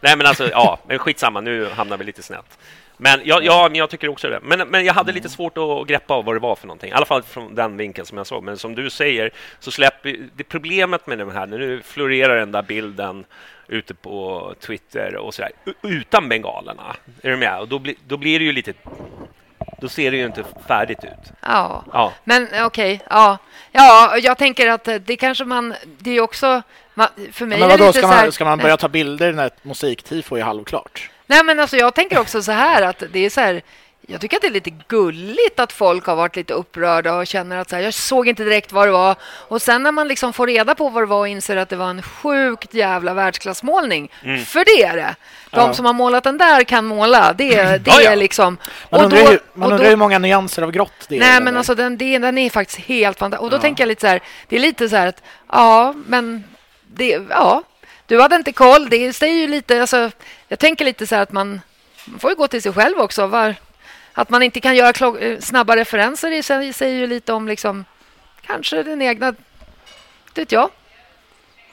nej, 0.00 0.16
men 0.16 0.26
alltså, 0.26 0.50
ja, 0.50 0.78
men 0.88 0.98
skitsamma, 0.98 1.40
nu 1.40 1.68
hamnar 1.76 1.96
vi 1.96 2.04
lite 2.04 2.22
snett. 2.22 2.58
Men 3.00 3.20
ja, 3.24 3.40
ja, 3.42 3.68
men 3.68 3.78
jag 3.78 3.90
tycker 3.90 4.08
också 4.08 4.28
det. 4.28 4.40
Men, 4.42 4.68
men 4.68 4.84
jag 4.84 4.94
hade 4.94 5.12
lite 5.12 5.28
svårt 5.28 5.58
att 5.58 5.86
greppa 5.88 6.14
av 6.14 6.24
vad 6.24 6.34
det 6.36 6.40
var 6.40 6.56
för 6.56 6.66
någonting. 6.66 6.90
I 6.90 6.92
alla 6.92 7.06
fall 7.06 7.22
från 7.22 7.54
den 7.54 7.76
vinkeln 7.76 8.06
som 8.06 8.18
jag 8.18 8.26
såg. 8.26 8.42
Men 8.44 8.58
som 8.58 8.74
du 8.74 8.90
säger, 8.90 9.30
så 9.60 9.70
släpper... 9.70 10.16
Det 10.34 10.44
problemet 10.44 11.06
med 11.06 11.18
det 11.18 11.32
här, 11.32 11.46
nu 11.46 11.82
florerar 11.82 12.36
den 12.36 12.52
där 12.52 12.62
bilden 12.62 13.24
ute 13.68 13.94
på 13.94 14.54
Twitter 14.60 15.16
och 15.16 15.34
sådär, 15.34 15.50
utan 15.82 16.28
bengalerna. 16.28 16.96
Är 17.22 17.30
du 17.30 17.36
med? 17.36 17.60
Och 17.60 17.68
då, 17.68 17.78
blir 17.78 17.94
då 18.06 18.16
blir 18.16 18.38
det 18.38 18.44
ju 18.44 18.52
lite... 18.52 18.72
Då 19.80 19.88
ser 19.88 20.10
det 20.10 20.16
ju 20.16 20.26
inte 20.26 20.44
färdigt 20.66 21.04
ut. 21.04 21.32
Ja. 21.42 21.84
Ja. 21.92 22.12
Men 22.24 22.48
okej, 22.64 23.00
ja. 23.10 23.38
Ja, 23.72 24.18
jag 24.18 24.38
tänker 24.38 24.68
att 24.68 24.88
det 25.00 25.16
kanske 25.16 25.44
man... 25.44 25.74
Det 25.98 26.10
är 26.10 26.20
också... 26.20 26.62
Man, 26.94 27.08
för 27.32 27.46
mig 27.46 27.58
Men 27.58 27.70
är 27.70 27.72
det 27.72 27.78
vadå, 27.78 27.86
lite 27.86 27.98
ska 27.98 28.08
så 28.08 28.14
här, 28.14 28.22
man, 28.22 28.32
ska 28.32 28.44
man 28.44 28.58
börja 28.58 28.76
ta 28.76 28.88
bilder 28.88 29.32
när 29.32 29.46
ett 29.46 29.64
musiktifo 29.64 30.36
är 30.36 30.42
halvklart? 30.42 31.10
Nej, 31.30 31.44
men 31.44 31.60
alltså 31.60 31.76
jag 31.76 31.94
tänker 31.94 32.18
också 32.20 32.42
så 32.42 32.52
här 32.52 32.82
att 32.82 33.02
det 33.12 33.18
är 33.26 33.30
så 33.30 33.40
här... 33.40 33.62
Jag 34.10 34.20
tycker 34.20 34.36
att 34.36 34.42
det 34.42 34.48
är 34.48 34.52
lite 34.52 34.70
gulligt 34.88 35.60
att 35.60 35.72
folk 35.72 36.06
har 36.06 36.16
varit 36.16 36.36
lite 36.36 36.52
upprörda 36.54 37.14
och 37.14 37.26
känner 37.26 37.56
att 37.58 37.70
så 37.70 37.76
här, 37.76 37.82
jag 37.82 37.94
såg 37.94 38.28
inte 38.28 38.44
direkt 38.44 38.72
vad 38.72 38.88
det 38.88 38.92
var. 38.92 39.16
Och 39.22 39.62
sen 39.62 39.82
när 39.82 39.92
man 39.92 40.08
liksom 40.08 40.32
får 40.32 40.46
reda 40.46 40.74
på 40.74 40.88
vad 40.88 41.02
det 41.02 41.06
var 41.06 41.18
och 41.18 41.28
inser 41.28 41.56
att 41.56 41.68
det 41.68 41.76
var 41.76 41.90
en 41.90 42.02
sjukt 42.02 42.74
jävla 42.74 43.14
världsklassmålning. 43.14 44.10
För 44.46 44.64
det 44.64 44.82
är 44.84 44.96
det. 44.96 45.14
De 45.50 45.60
Ja. 45.60 45.74
som 45.74 45.84
har 45.84 45.92
målat 45.92 46.24
den 46.24 46.38
där 46.38 46.64
kan 46.64 46.84
måla. 46.84 47.32
Det, 47.32 47.54
det 47.62 47.80
Ja, 47.90 48.00
ja. 48.02 48.10
är 48.10 48.16
liksom... 48.16 48.56
Man 48.90 49.00
undrar, 49.04 49.24
då- 49.24 49.32
ju, 49.32 49.38
man 49.54 49.70
undrar 49.72 49.84
då- 49.84 49.90
hur 49.90 49.96
många 49.96 50.18
nyanser 50.18 50.62
av 50.62 50.70
grått 50.70 50.92
det 51.08 51.16
är. 51.16 51.20
Nej, 51.20 51.34
den 51.34 51.44
men 51.44 51.56
alltså 51.56 51.74
den, 51.74 51.98
det- 51.98 52.18
den 52.18 52.38
är 52.38 52.50
faktiskt 52.50 52.78
helt 52.80 53.18
fantastisk. 53.18 53.42
Och 53.44 53.50
då 53.50 53.58
tänker 53.58 53.82
jag 53.82 53.88
lite 53.88 54.00
så 54.00 54.06
här, 54.06 54.20
det 54.48 54.56
är 54.56 54.60
lite 54.60 54.88
så 54.88 54.96
här 54.96 55.06
att, 55.06 55.22
ja, 55.52 55.94
men 56.06 56.44
det, 56.86 57.20
ja, 57.30 57.62
du 58.08 58.20
hade 58.20 58.36
inte 58.36 58.52
koll. 58.52 58.88
Det 58.90 59.12
säger 59.12 59.34
ju 59.34 59.46
lite, 59.46 59.80
alltså, 59.80 60.10
jag 60.48 60.58
tänker 60.58 60.84
lite 60.84 61.06
så 61.06 61.14
här 61.14 61.22
att 61.22 61.32
man, 61.32 61.60
man 62.04 62.18
får 62.18 62.30
ju 62.30 62.36
gå 62.36 62.48
till 62.48 62.62
sig 62.62 62.72
själv 62.72 62.98
också. 62.98 63.26
Var, 63.26 63.54
att 64.12 64.30
man 64.30 64.42
inte 64.42 64.60
kan 64.60 64.76
göra 64.76 65.18
eh, 65.20 65.38
snabba 65.40 65.76
referenser 65.76 66.30
i 66.30 66.42
sig 66.42 66.72
säger 66.72 66.98
ju 66.98 67.06
lite 67.06 67.32
om 67.32 67.48
liksom, 67.48 67.84
kanske 68.46 68.82
den 68.82 69.02
egna, 69.02 69.32
det 70.32 70.40
vet 70.40 70.52
jag. 70.52 70.70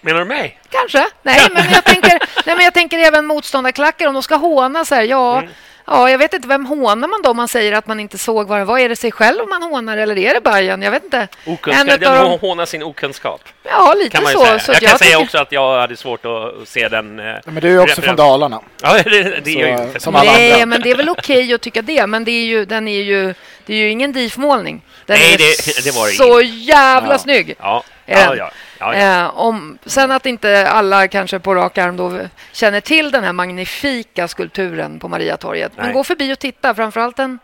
Menar 0.01 0.19
du 0.19 0.25
mig? 0.25 0.59
Kanske. 0.69 1.07
Nej, 1.23 1.47
men 1.53 1.71
jag 1.71 1.83
tänker, 1.83 2.19
nej, 2.45 2.55
men 2.55 2.65
jag 2.65 2.73
tänker 2.73 2.97
även 2.97 3.25
motståndarklackar. 3.25 4.07
Om 4.07 4.13
de 4.13 4.23
ska 4.23 4.35
håna 4.35 4.85
så 4.85 4.95
här, 4.95 5.03
ja, 5.03 5.37
Mm. 5.37 5.51
Ja, 5.87 6.09
jag 6.09 6.17
vet 6.17 6.33
inte. 6.33 6.47
Vem 6.47 6.65
hånar 6.65 7.07
man 7.07 7.21
då 7.23 7.29
om 7.29 7.37
man 7.37 7.47
säger 7.47 7.73
att 7.73 7.87
man 7.87 7.99
inte 7.99 8.17
såg 8.17 8.47
vad 8.47 8.59
det 8.59 8.65
var? 8.65 8.79
Är 8.79 8.89
det 8.89 8.95
sig 8.95 9.11
själv 9.11 9.47
man 9.49 9.63
hånar 9.63 9.97
eller 9.97 10.17
är 10.17 10.33
det 10.33 10.41
Bajen? 10.41 10.81
Jag 10.81 10.91
vet 10.91 11.03
inte. 11.03 11.27
Okunskap. 11.45 11.99
Dem- 12.01 12.39
hånar 12.39 12.65
sin 12.65 12.83
okunskap, 12.83 13.41
Ja, 13.63 13.93
lite 13.97 14.09
kan 14.09 14.23
man 14.23 14.31
ju 14.31 14.37
så. 14.37 14.45
säga. 14.45 14.59
så 14.59 14.71
jag 14.71 14.75
att 14.75 14.89
kan 14.89 14.99
säga 14.99 15.09
tycker- 15.11 15.23
också 15.23 15.37
att 15.37 15.51
jag 15.51 15.79
hade 15.81 15.97
svårt 15.97 16.25
att 16.25 16.67
se 16.67 16.87
den... 16.89 17.19
eh, 17.19 17.35
Men 17.45 17.55
du 17.55 17.67
är 17.67 17.71
ju 17.71 17.79
också 17.79 18.01
från 18.01 18.15
Dalarna. 18.15 18.61
Ja, 18.81 18.93
det, 19.03 19.39
det 19.45 19.61
är 19.61 19.69
ju 19.71 19.77
Så, 19.77 19.83
inte. 19.83 19.99
som 19.99 20.15
alla 20.15 20.31
Nej, 20.31 20.51
andra. 20.53 20.65
men 20.65 20.81
det 20.81 20.91
är 20.91 20.95
väl 20.95 21.09
okej 21.09 21.53
att 21.53 21.61
tycka 21.61 21.81
det. 21.81 22.07
Men 22.07 22.23
det 22.23 22.31
är 22.31 22.45
ju, 22.45 22.65
den 22.65 22.87
är 22.87 23.01
ju, 23.01 23.33
det 23.65 23.73
är 23.73 23.77
ju 23.77 23.89
ingen 23.89 24.11
DIF-målning. 24.13 24.81
Den 25.05 25.19
Nej, 25.19 25.33
är 25.33 25.37
det- 25.37 25.83
det 25.83 25.91
var 25.95 26.07
det 26.07 26.13
så 26.13 26.41
jävla 26.41 27.13
Ja. 27.13 27.17
snygg. 27.17 27.55
Ja, 27.59 27.83
ja, 28.05 28.35
ja, 28.35 28.51
ja, 28.79 28.95
ja. 28.95 29.25
Eh, 29.25 29.39
om, 29.39 29.77
sen 29.85 30.11
att 30.11 30.25
inte 30.25 30.67
alla 30.69 31.07
kanske 31.07 31.39
på 31.39 31.55
rak 31.55 31.77
arm 31.77 31.97
då 31.97 32.19
känner 32.51 32.81
till 32.81 33.11
den 33.11 33.23
här 33.23 33.33
magnifika 33.33 34.27
skulpturen 34.27 34.99
på 34.99 35.07
Mariatorget. 35.07 35.71
Men 35.77 35.93
gå 35.93 36.03
förbi 36.03 36.33
och 36.33 36.39
titta, 36.39 36.75
framförallt 36.75 37.19
en 37.19 37.39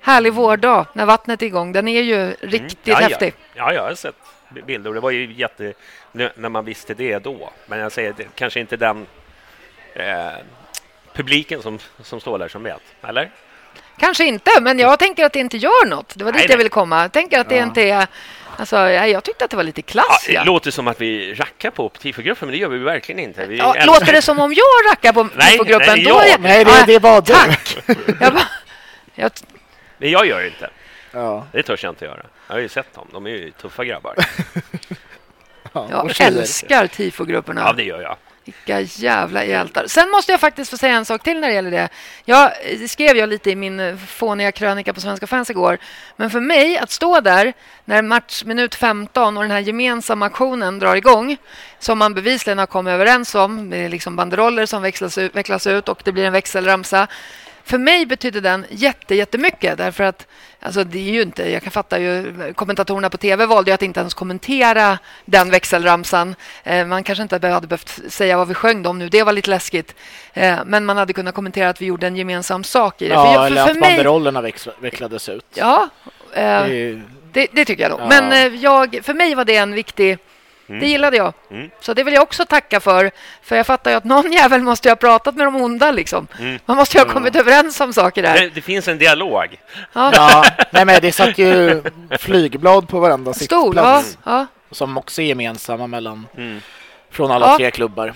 härlig 0.00 0.32
vårdag 0.32 0.86
när 0.92 1.06
vattnet 1.06 1.42
är 1.42 1.46
igång. 1.46 1.72
Den 1.72 1.88
är 1.88 2.02
ju 2.02 2.34
riktigt 2.40 2.88
Mm. 2.88 3.02
ja, 3.02 3.08
häftig. 3.08 3.34
Ja. 3.54 3.72
ja, 3.72 3.74
jag 3.74 3.82
har 3.82 3.94
sett 3.94 4.14
bilder 4.66 4.90
och 4.90 4.94
det 4.94 5.00
var 5.00 5.10
ju 5.10 5.32
jätte... 5.32 5.72
När 6.12 6.48
man 6.48 6.64
visste 6.64 6.94
det 6.94 7.18
då. 7.18 7.50
Men 7.66 7.78
jag 7.78 7.92
säger, 7.92 8.12
det, 8.16 8.26
kanske 8.34 8.60
inte 8.60 8.76
den 8.76 9.06
eh, 9.94 10.32
publiken 11.12 11.62
som, 11.62 11.78
som 12.02 12.20
står 12.20 12.38
där 12.38 12.48
som 12.48 12.62
vet. 12.62 12.82
Eller? 13.02 13.30
Kanske 13.98 14.24
inte, 14.24 14.50
men 14.60 14.78
jag 14.78 14.98
tänker 14.98 15.24
att 15.24 15.32
det 15.32 15.38
inte 15.38 15.56
gör 15.56 15.86
något. 15.86 16.12
Det 16.16 16.24
var 16.24 16.32
dit 16.32 16.40
Nej, 16.40 16.50
jag 16.50 16.58
ville 16.58 16.70
komma. 16.70 17.02
Jag 17.02 17.12
tänker 17.12 17.40
att 17.40 17.48
det 17.48 17.58
inte 17.58 17.82
är... 17.82 18.06
Alltså, 18.58 18.76
jag 18.76 19.10
jag 19.10 19.24
tyckte 19.24 19.44
att 19.44 19.50
det 19.50 19.56
var 19.56 19.64
lite 19.64 19.80
Ja, 19.80 19.84
klass. 19.92 20.24
det 20.26 20.32
Ja. 20.32 20.44
låter 20.44 20.70
som 20.70 20.88
att 20.88 21.00
vi 21.00 21.34
rackar 21.34 21.70
på 21.70 21.88
tifogruppen, 21.88 22.48
men 22.48 22.52
det 22.52 22.58
gör 22.58 22.68
vi 22.68 22.78
verkligen 22.78 23.18
inte. 23.18 23.46
Vi 23.46 23.56
Ja, 23.58 23.74
låter 23.86 24.12
det 24.12 24.22
som 24.22 24.38
om 24.38 24.54
jag 24.54 24.92
rackar 24.92 25.12
på 25.12 25.28
Nej, 25.34 25.58
på 25.58 25.64
gruppen 25.64 25.88
nej, 25.88 26.04
jag, 26.04 26.40
Nej, 26.40 26.64
det, 26.64 26.84
det 26.86 26.98
var 26.98 27.20
du. 27.20 27.32
Tack! 27.32 27.76
Jag, 28.20 28.32
bara, 28.34 28.46
jag, 29.14 29.30
Nej, 29.98 30.10
jag 30.10 30.26
gör 30.26 30.40
det 30.40 30.46
inte. 30.46 30.70
Ja. 31.12 31.46
Det 31.52 31.62
törs 31.62 31.84
jag 31.84 31.90
inte 31.92 32.04
göra. 32.04 32.26
Jag 32.48 32.54
har 32.54 32.60
ju 32.60 32.68
sett 32.68 32.94
dem. 32.94 33.08
De 33.12 33.26
är 33.26 33.30
ju 33.30 33.50
tuffa 33.50 33.84
grabbar. 33.84 34.14
Ja, 35.72 35.86
jag 35.90 36.20
älskar 36.20 36.86
tifogrupperna. 36.86 37.60
Ja, 37.60 37.72
det 37.72 37.82
gör 37.82 38.00
jag. 38.02 38.16
Vilka 38.44 38.80
jävla 38.80 39.44
hjältar. 39.44 39.86
Sen 39.86 40.10
måste 40.10 40.32
jag 40.32 40.40
faktiskt 40.40 40.70
få 40.70 40.76
säga 40.76 40.94
en 40.94 41.04
sak 41.04 41.22
till 41.22 41.40
när 41.40 41.48
det 41.48 41.54
gäller 41.54 41.70
det. 41.70 41.88
Jag, 42.24 42.52
det 42.80 42.88
skrev 42.88 43.16
jag 43.16 43.28
lite 43.28 43.50
i 43.50 43.56
min 43.56 43.98
fåniga 43.98 44.52
krönika 44.52 44.92
på 44.92 45.00
Svenska 45.00 45.26
fans 45.26 45.50
igår. 45.50 45.78
Men 46.16 46.30
för 46.30 46.40
mig 46.40 46.78
att 46.78 46.90
stå 46.90 47.20
där 47.20 47.52
när 47.84 48.02
match 48.02 48.44
minut 48.44 48.74
15 48.74 49.36
och 49.36 49.42
den 49.42 49.50
här 49.50 49.60
gemensamma 49.60 50.26
aktionen 50.26 50.78
drar 50.78 50.96
igång 50.96 51.36
som 51.78 51.98
man 51.98 52.14
bevisligen 52.14 52.58
har 52.58 52.66
kommit 52.66 52.92
överens 52.92 53.34
om. 53.34 53.70
Det 53.70 53.76
är 53.76 53.88
liksom 53.88 54.16
banderoller 54.16 54.66
som 54.66 54.82
växlas 54.82 55.18
ut, 55.18 55.36
vecklas 55.36 55.66
ut 55.66 55.88
och 55.88 56.02
det 56.04 56.12
blir 56.12 56.24
en 56.24 56.32
växelramsa. 56.32 57.06
För 57.64 57.78
mig 57.78 58.06
betydde 58.06 58.40
den 58.40 58.66
jätte, 58.70 59.14
jättemycket 59.14 59.78
därför 59.78 60.04
att 60.04 60.26
alltså 60.64 60.84
det 60.84 60.98
är 60.98 61.12
ju 61.12 61.22
inte, 61.22 61.50
jag 61.50 61.62
kan 61.62 61.70
fatta 61.72 61.98
ju, 61.98 62.34
kommentatorerna 62.56 63.10
på 63.10 63.16
tv 63.16 63.46
valde 63.46 63.70
ju 63.70 63.74
att 63.74 63.82
inte 63.82 64.00
ens 64.00 64.14
kommentera 64.14 64.98
den 65.24 65.50
växelramsan. 65.50 66.34
Eh, 66.64 66.86
man 66.86 67.04
kanske 67.04 67.22
inte 67.22 67.34
hade 67.48 67.66
behövt 67.66 68.00
säga 68.08 68.36
vad 68.36 68.48
vi 68.48 68.54
sjöng 68.54 68.86
om 68.86 68.98
nu, 68.98 69.08
det 69.08 69.22
var 69.22 69.32
lite 69.32 69.50
läskigt. 69.50 69.94
Eh, 70.32 70.58
men 70.66 70.84
man 70.84 70.96
hade 70.96 71.12
kunnat 71.12 71.34
kommentera 71.34 71.68
att 71.68 71.80
vi 71.82 71.86
gjorde 71.86 72.06
en 72.06 72.16
gemensam 72.16 72.64
sak 72.64 73.02
i 73.02 73.08
det. 73.08 73.14
Ja, 73.14 73.24
för, 73.24 73.32
jag- 73.32 73.46
eller 73.46 73.62
för 73.64 73.70
att 73.70 73.76
mig- 73.78 73.90
banderollerna 73.90 74.42
vecklades 74.80 75.28
ut. 75.28 75.44
Ja, 75.54 75.88
eh, 76.34 76.64
Det 77.32 77.46
det, 77.52 77.64
tycker 77.64 77.82
jag 77.82 77.90
nog. 77.90 78.00
Ja. 78.00 78.06
Men 78.08 78.60
jag, 78.60 78.98
för 79.02 79.14
mig 79.14 79.34
var 79.34 79.44
det 79.44 79.56
en 79.56 79.72
viktig... 79.72 80.18
Det 80.66 80.86
gillade 80.86 81.16
jag. 81.16 81.32
Mm. 81.50 81.70
Så 81.80 81.94
det 81.94 82.04
vill 82.04 82.14
jag 82.14 82.22
också 82.22 82.46
tacka 82.46 82.80
för. 82.80 83.10
För 83.42 83.56
jag 83.56 83.66
fattar 83.66 83.90
ju 83.90 83.96
att 83.96 84.04
någon 84.04 84.32
jävel 84.40 84.62
måste 84.62 84.88
ju 84.88 84.90
ha 84.90 84.96
pratat 84.96 85.34
med 85.34 85.46
de 85.46 85.56
onda. 85.56 85.90
Liksom. 85.90 86.26
Mm. 86.40 86.58
Man 86.66 86.76
måste 86.76 86.98
ju 86.98 87.04
ha 87.04 87.12
kommit 87.12 87.36
överens 87.36 87.80
om 87.80 87.92
saker 87.92 88.22
där. 88.22 88.34
Det, 88.34 88.48
det 88.48 88.60
finns 88.60 88.88
en 88.88 88.98
dialog. 88.98 89.60
Ja. 89.92 90.10
Ja, 90.14 90.44
nej 90.70 90.84
men 90.84 91.00
det 91.00 91.12
satt 91.12 91.38
ju 91.38 91.82
flygblad 92.18 92.88
på 92.88 93.00
varenda 93.00 93.34
Stor, 93.34 93.76
ja, 93.76 94.02
sittplats 94.02 94.18
ja. 94.24 94.46
som 94.70 94.98
också 94.98 95.22
är 95.22 95.26
gemensamma 95.26 95.86
mellan 95.86 96.26
Mm. 96.36 96.60
från 97.10 97.30
alla 97.30 97.46
Ja. 97.46 97.56
tre 97.56 97.70
klubbar. 97.70 98.14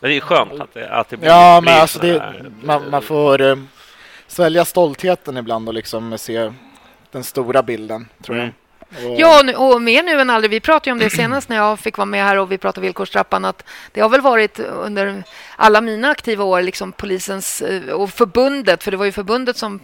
Det 0.00 0.06
är 0.16 0.20
skönt 0.20 0.60
att 0.60 0.74
det, 0.74 0.88
att 0.90 1.08
det 1.08 1.16
blir, 1.16 1.28
Ja, 1.30 1.60
blir 1.60 1.72
men 1.72 1.80
alltså 1.80 1.98
det, 1.98 2.34
man, 2.62 2.90
man 2.90 3.02
får 3.02 3.40
eh, 3.42 3.56
svälja 4.26 4.64
stoltheten 4.64 5.36
ibland 5.36 5.68
och 5.68 5.74
liksom 5.74 6.18
se 6.18 6.52
den 7.12 7.24
stora 7.24 7.62
bilden, 7.62 8.08
tror 8.22 8.38
jag. 8.38 8.50
Mm. 8.98 9.10
Och, 9.12 9.20
Ja, 9.20 9.42
nu- 9.44 9.54
och 9.54 9.82
mer 9.82 10.02
nu 10.02 10.20
än 10.20 10.30
aldrig. 10.30 10.50
Vi 10.50 10.60
pratade 10.60 10.92
om 10.92 10.98
det 10.98 11.10
senast 11.10 11.48
när 11.48 11.56
jag 11.56 11.78
fick 11.80 11.96
vara 11.98 12.06
med 12.06 12.24
här 12.24 12.36
och 12.38 12.52
vi 12.52 12.58
pratade 12.58 12.80
villkorstrappan. 12.84 13.44
Att 13.44 13.64
det 13.92 14.00
har 14.00 14.08
väl 14.08 14.20
varit 14.20 14.58
under 14.58 15.22
alla 15.56 15.80
mina 15.80 16.08
aktiva 16.10 16.44
år 16.44 16.62
liksom 16.62 16.92
polisens 16.92 17.62
eh, 17.62 17.82
och 17.92 18.10
förbundet, 18.10 18.82
för 18.84 18.90
det 18.90 18.96
var 18.96 19.04
ju 19.04 19.12
förbundet 19.12 19.56
som 19.56 19.80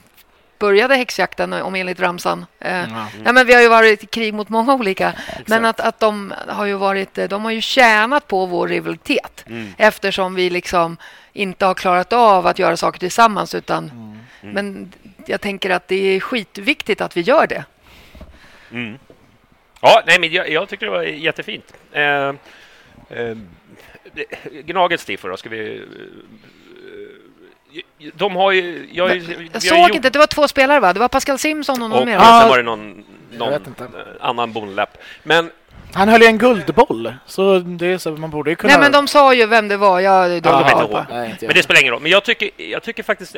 började 0.59 0.95
häxjakten 0.97 1.53
om 1.53 1.75
enligt 1.75 2.01
ramsan. 2.01 2.47
Eh, 2.61 2.77
Ja. 2.77 3.07
Nej, 3.25 3.33
men 3.35 3.47
vi 3.47 3.55
har 3.55 3.63
ju 3.63 3.69
varit 3.69 4.03
i 4.05 4.07
krig 4.07 4.35
mot 4.35 4.49
många 4.49 4.75
olika. 4.75 5.13
Men 5.47 5.65
att, 5.65 5.81
att 5.81 6.01
de 6.01 6.35
har 6.49 6.65
ju 6.67 6.75
varit, 6.75 7.19
eh, 7.19 7.29
de 7.29 7.45
har 7.45 7.51
ju 7.51 7.61
tjänat 7.61 8.27
på 8.29 8.47
vår 8.47 8.69
rivalitet 8.69 9.45
Mm. 9.47 9.75
eftersom 9.79 10.35
vi 10.35 10.51
liksom 10.51 10.97
inte 11.33 11.67
har 11.67 11.75
klarat 11.75 12.13
av 12.13 12.47
att 12.47 12.59
göra 12.59 12.77
saker 12.77 12.99
tillsammans. 13.01 13.55
Utan, 13.55 13.91
Mm. 13.91 14.55
Men 14.55 14.93
jag 15.27 15.41
tänker 15.41 15.71
att 15.71 15.89
det 15.89 16.17
är 16.17 16.21
skitviktigt 16.21 17.01
att 17.01 17.17
vi 17.17 17.21
gör 17.21 17.47
det. 17.47 17.65
Mm. 18.73 18.99
Ja, 19.81 20.03
nej, 20.07 20.19
men 20.21 20.33
jag, 20.33 20.51
jag 20.51 20.69
tycker 20.69 20.87
det 20.87 20.93
var 20.93 21.03
jättefint. 21.03 21.75
Eh, 21.93 22.03
eh, 22.03 23.37
Gnagets 24.65 25.05
tifo 25.05 25.29
då, 25.29 25.37
ska 25.37 25.49
vi... 25.49 25.83
eh, 28.01 28.09
de 28.15 28.37
har 28.37 28.53
ju... 28.53 28.89
Jag, 28.93 29.09
Jag 29.09 29.17
ju 29.17 29.49
såg 29.61 29.79
gjort- 29.79 29.95
inte, 29.95 30.11
det 30.11 30.19
var 30.19 30.27
två 30.27 30.49
spelare 30.49 30.81
va? 30.81 30.93
Det 30.93 31.01
var 31.01 31.09
Pascal 31.09 31.39
Simson 31.39 31.83
och 31.83 31.91
någon 31.91 32.01
Och 32.01 32.07
mer. 32.07 32.19
sen 32.19 32.21
va? 32.27 32.47
var 32.49 32.57
det 32.57 32.63
någon, 32.63 33.05
någon 33.31 33.51
vet 33.51 33.67
inte. 33.67 33.85
eh, 33.85 33.89
annan 34.21 34.53
bonläpp. 34.53 34.99
Men 35.23 35.51
Han 35.95 36.09
höll 36.09 36.21
ju 36.21 36.27
en 36.27 36.39
guldboll, 36.39 37.15
så 37.27 37.59
det 37.59 37.87
är 37.87 37.99
så 37.99 38.11
man 38.11 38.31
borde 38.31 38.51
ju 38.51 38.57
kunna... 38.57 38.73
Nej 38.73 38.81
men 38.81 38.93
de 38.93 39.09
sa 39.09 39.35
ju 39.35 39.47
vem 39.47 39.69
det 39.69 39.77
var. 39.77 40.01
Jag, 40.01 40.43
de, 40.43 40.49
Ja, 40.49 40.83
ihåg. 40.83 41.05
Nej, 41.11 41.31
inte 41.31 41.45
jag. 41.45 41.49
Men 41.49 41.57
det 41.57 41.63
spelar 41.63 41.81
ingen 41.81 41.93
roll. 41.93 42.03
Men 42.03 42.11
jag 42.11 42.25
tycker, 42.25 42.51
jag 42.57 42.83
tycker 42.83 43.03
faktiskt... 43.03 43.37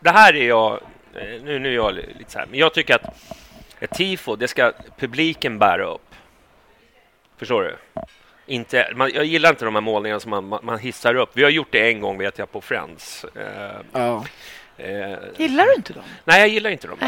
Det 0.00 0.10
här 0.10 0.36
är 0.36 0.48
jag... 0.48 0.72
eh, 1.14 1.42
Nu, 1.44 1.58
nu 1.58 1.68
är 1.68 1.74
jag 1.74 1.94
lite 1.94 2.10
så 2.32 2.38
här, 2.38 2.46
men 2.50 2.58
jag 2.60 2.74
tycker 2.74 2.94
att 2.94 3.02
ett 3.80 3.90
tifo, 3.94 4.36
det 4.36 4.48
ska 4.48 4.72
publiken 4.98 5.58
bära 5.58 5.84
upp. 5.84 6.14
Förstår 7.38 7.62
du? 7.62 7.76
Inte, 8.46 8.92
man, 8.94 9.10
jag 9.14 9.24
gillar 9.24 9.50
inte 9.50 9.64
de 9.64 9.74
här 9.74 9.82
målningarna 9.82 10.20
som 10.20 10.30
man, 10.30 10.44
man, 10.48 10.60
man 10.62 10.78
hissar 10.78 11.14
upp. 11.14 11.30
Vi 11.32 11.42
har 11.42 11.50
gjort 11.50 11.68
det 11.70 11.90
en 11.90 12.00
gång, 12.00 12.18
vet 12.18 12.38
jag, 12.38 12.52
på 12.52 12.60
Friends. 12.60 13.24
Eh, 13.24 13.70
Ja. 13.92 14.24
eh, 14.78 15.18
Gillar 15.36 15.64
du 15.66 15.74
inte 15.74 15.92
dem? 15.92 16.02
nej, 16.24 16.40
jag 16.40 16.48
gillar 16.48 16.70
inte 16.70 16.86
dem. 16.88 16.98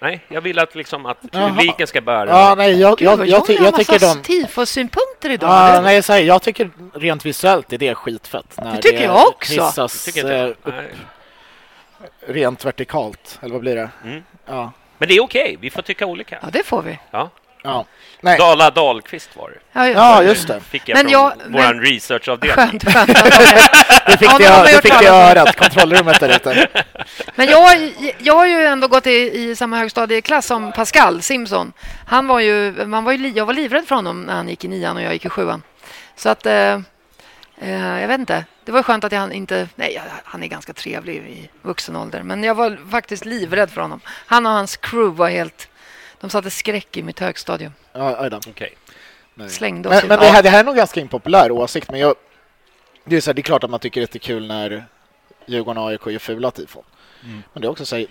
Nej, 0.00 0.20
jag 0.28 0.40
vill 0.40 0.58
att, 0.58 0.74
liksom, 0.74 1.06
att 1.06 1.20
publiken 1.32 1.86
ska 1.86 2.00
bära 2.00 2.30
ja, 2.30 2.54
nej, 2.54 2.80
jag, 2.80 2.98
Gud, 2.98 3.08
jag, 3.08 3.26
jag, 3.28 3.46
ty, 3.46 3.56
har 3.56 3.64
jag 3.64 3.74
tycker 3.76 3.98
de... 3.98 4.22
tifosynpunkter 4.22 5.30
idag. 5.30 5.50
Ja, 5.50 5.76
Det- 5.76 5.80
nej, 5.80 6.02
så 6.02 6.12
här, 6.12 6.20
jag 6.20 6.42
tycker 6.42 6.70
rent 6.94 7.26
visuellt 7.26 7.72
är 7.72 7.78
det 7.78 7.94
skitfett. 7.94 8.56
När 8.62 8.76
Det 8.76 8.82
tycker 8.82 8.98
det 8.98 9.04
jag 9.04 9.28
också. 9.28 9.52
Hissas, 9.52 10.04
Tycker 10.04 10.20
inte, 10.20 10.36
eh, 10.36 10.44
upp 10.48 10.58
nej. 10.66 10.88
rent 12.26 12.64
vertikalt, 12.64 13.38
eller 13.42 13.52
vad 13.52 13.60
blir 13.60 13.76
det? 13.76 13.90
Mm. 14.04 14.22
Ja. 14.46 14.72
Men 14.98 15.08
det 15.08 15.14
är 15.16 15.20
okej, 15.22 15.56
vi 15.60 15.70
får 15.70 15.82
tycka 15.82 16.06
olika. 16.06 16.38
Ja, 16.42 16.48
det 16.52 16.62
får 16.66 16.82
vi. 16.82 16.98
Ja. 17.10 17.30
ja. 17.62 17.84
Nej. 18.20 18.38
Dala 18.38 18.70
Dahlqvist 18.70 19.36
var 19.36 19.50
det. 19.50 19.58
Ja, 19.72 19.86
just 19.86 19.96
Ja, 19.98 20.20
det. 20.20 20.26
just 20.26 20.48
det. 20.48 20.60
Fick 20.60 20.88
jag 20.88 20.96
Men 20.96 21.04
från 21.04 21.12
jag- 21.12 21.32
vår 21.48 21.60
men- 21.74 21.80
researchavdelning. 21.80 22.56
Skönt, 22.80 22.92
skönt. 22.92 23.08
Det 24.06 24.16
fick, 24.18 24.30
Ja, 24.40 24.50
har 24.50 24.64
det 24.66 24.82
fick 24.82 24.92
om. 25.00 25.06
örat, 25.06 25.56
kontrollrummet 25.56 26.20
där 26.20 26.36
ute. 26.36 26.68
Men 27.34 27.46
jag, 27.48 27.92
jag 28.18 28.34
har 28.34 28.46
ju 28.46 28.64
ändå 28.66 28.88
gått 28.88 29.06
i, 29.06 29.10
i 29.50 29.56
samma 29.56 29.76
högstadieklass 29.78 30.46
som 30.46 30.72
Pascal 30.72 31.22
Simson. 31.22 31.72
Han 32.06 32.26
var 32.26 32.40
ju, 32.40 32.86
man 32.86 33.04
var 33.04 33.12
ju, 33.12 33.28
jag 33.28 33.46
var 33.46 33.54
livrädd 33.54 33.86
för 33.88 33.94
honom 33.94 34.22
när 34.22 34.34
han 34.34 34.48
gick 34.48 34.64
i 34.64 34.68
nian 34.68 34.96
och 34.96 35.02
jag 35.02 35.12
gick 35.12 35.24
i 35.24 35.28
sjuan. 35.28 35.62
Så 36.16 36.28
att, 36.28 36.46
eh, 36.46 36.72
eh, 37.60 38.00
jag 38.00 38.08
vet 38.08 38.20
inte. 38.20 38.44
Det 38.66 38.72
var 38.72 38.82
skönt 38.82 39.04
att 39.04 39.12
jag 39.12 39.32
inte... 39.32 39.68
Nej, 39.74 40.02
han 40.24 40.42
är 40.42 40.46
ganska 40.46 40.72
trevlig 40.72 41.16
i 41.16 41.48
vuxen 41.62 41.96
ålder. 41.96 42.22
Men 42.22 42.44
jag 42.44 42.54
var 42.54 42.78
faktiskt 42.90 43.24
livrädd 43.24 43.70
för 43.70 43.80
honom. 43.80 44.00
Han 44.06 44.46
och 44.46 44.52
hans 44.52 44.76
crew 44.76 45.18
var 45.18 45.28
helt... 45.28 45.68
De 46.20 46.30
satte 46.30 46.50
skräck 46.50 46.96
i 46.96 47.02
mitt 47.02 47.20
högstadium. 47.20 47.72
Ja. 47.92 48.40
Okej. 48.48 48.76
Nej. 49.34 49.50
Slängde 49.50 49.88
oss 49.88 49.94
Men, 49.94 50.08
men 50.08 50.18
det, 50.18 50.26
här, 50.26 50.42
det 50.42 50.50
här 50.50 50.60
är 50.60 50.64
nog 50.64 50.76
ganska 50.76 51.00
impopulär 51.00 51.50
åsikt, 51.50 51.90
men 51.90 52.00
jag, 52.00 52.14
det, 53.04 53.16
är 53.16 53.20
så 53.20 53.30
här, 53.30 53.34
det 53.34 53.40
är 53.40 53.42
klart 53.42 53.64
att 53.64 53.70
man 53.70 53.80
tycker 53.80 54.00
det 54.00 54.14
är 54.14 54.18
kul 54.18 54.46
när 54.46 54.84
Djurgården 55.46 55.82
och 55.82 55.88
AIK 55.88 56.06
gör 56.06 56.18
fula 56.18 56.50
tifon. 56.50 56.84
Men 57.52 57.62
det 57.62 57.66
är 57.66 57.70
också 57.70 57.86
så 57.86 57.96
här, 57.96 58.06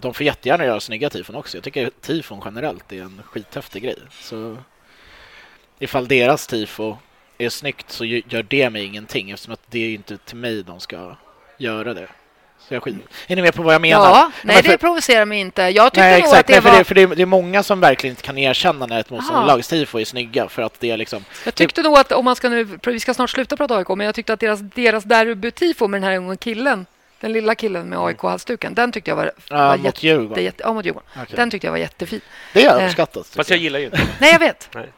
de 0.00 0.14
får 0.14 0.26
jättegärna 0.26 0.64
göra 0.64 0.80
snygga 0.80 1.10
tifon 1.10 1.36
också. 1.36 1.56
Jag 1.56 1.64
tycker 1.64 1.90
tifon 2.00 2.42
generellt 2.44 2.92
är 2.92 3.02
en 3.02 3.22
skithäftig 3.24 3.82
grej. 3.82 3.98
Så 4.20 4.56
ifall 5.78 6.08
deras 6.08 6.46
tifo 6.46 6.96
är 7.44 7.50
snyggt 7.50 7.90
så 7.90 8.04
gör 8.04 8.42
det 8.42 8.70
mig 8.70 8.84
ingenting 8.84 9.30
eftersom 9.30 9.52
att 9.52 9.60
det 9.70 9.78
är 9.78 9.88
ju 9.88 9.94
inte 9.94 10.16
till 10.16 10.36
mig 10.36 10.62
de 10.62 10.80
ska 10.80 11.16
göra 11.58 11.94
det. 11.94 12.08
Så 12.68 12.74
jag 12.74 12.82
skit... 12.82 12.94
Är 13.26 13.36
ni 13.36 13.42
med 13.42 13.54
på 13.54 13.62
vad 13.62 13.74
jag 13.74 13.80
menar? 13.80 14.04
Ja, 14.04 14.30
men 14.42 14.54
nej 14.54 14.62
för- 14.62 14.72
det 14.72 14.78
provocerar 14.78 15.24
mig 15.24 15.40
inte. 15.40 15.62
Jag 15.62 15.92
tyckte 15.92 16.00
Nej, 16.00 16.12
nog 16.12 16.28
exakt. 16.28 16.40
att 16.40 16.46
det 16.46 16.52
Nej, 16.52 16.62
för, 16.62 16.70
var... 16.70 16.78
det, 16.78 16.84
för 16.84 16.94
det, 16.94 17.06
det 17.06 17.22
är 17.22 17.26
många 17.26 17.62
som 17.62 17.80
verkligen 17.80 18.12
inte 18.12 18.22
kan 18.22 18.38
erkänna 18.38 18.86
när 18.86 19.00
ett 19.00 19.10
motståndarlags 19.10 19.68
tifo 19.68 20.00
är 20.00 20.04
snygga 20.04 20.48
för 20.48 20.62
att 20.62 20.80
det 20.80 20.90
är 20.90 20.96
liksom... 20.96 21.24
Jag 21.44 21.54
tyckte 21.54 21.82
nog 21.82 21.98
att 21.98 22.12
om 22.12 22.24
man 22.24 22.36
ska 22.36 22.48
nu, 22.48 22.78
vi 22.86 23.00
ska 23.00 23.14
snart 23.14 23.30
sluta 23.30 23.56
prata 23.56 23.76
AIK, 23.76 23.88
men 23.88 24.06
jag 24.06 24.14
tyckte 24.14 24.32
att 24.32 24.40
deras, 24.40 24.60
deras 24.60 25.04
derbytifo 25.04 25.88
med 25.88 26.00
den 26.02 26.10
här 26.10 26.16
unga 26.16 26.36
killen, 26.36 26.86
den 27.22 27.32
lilla 27.32 27.54
killen 27.54 27.88
med 27.88 27.98
AIK-halsduken, 27.98 28.74
den 28.74 28.92
tyckte 28.92 29.10
jag 29.10 29.16
var, 29.16 29.32
var 29.50 29.76
mot 29.76 29.84
jätte, 29.86 30.06
Djurgården. 30.06 30.44
jätte, 30.44 30.62
ja, 30.66 30.72
mot 30.72 30.84
Djurgården. 30.86 31.08
Okej. 31.22 31.36
Den 31.36 31.50
tyckte 31.50 31.66
jag 31.66 31.72
var 31.72 31.78
jättefin. 31.78 32.20
Det 32.52 32.64
är 32.64 32.80
Eh, 32.80 32.86
uppskattat. 32.86 33.26
Fast 33.26 33.50
jag 33.50 33.58
gillar 33.58 33.78
ju 33.78 33.84
inte 33.84 34.00
Nej, 34.20 34.32
jag 34.32 34.38
vet. 34.38 34.68
Nej. 34.74 34.88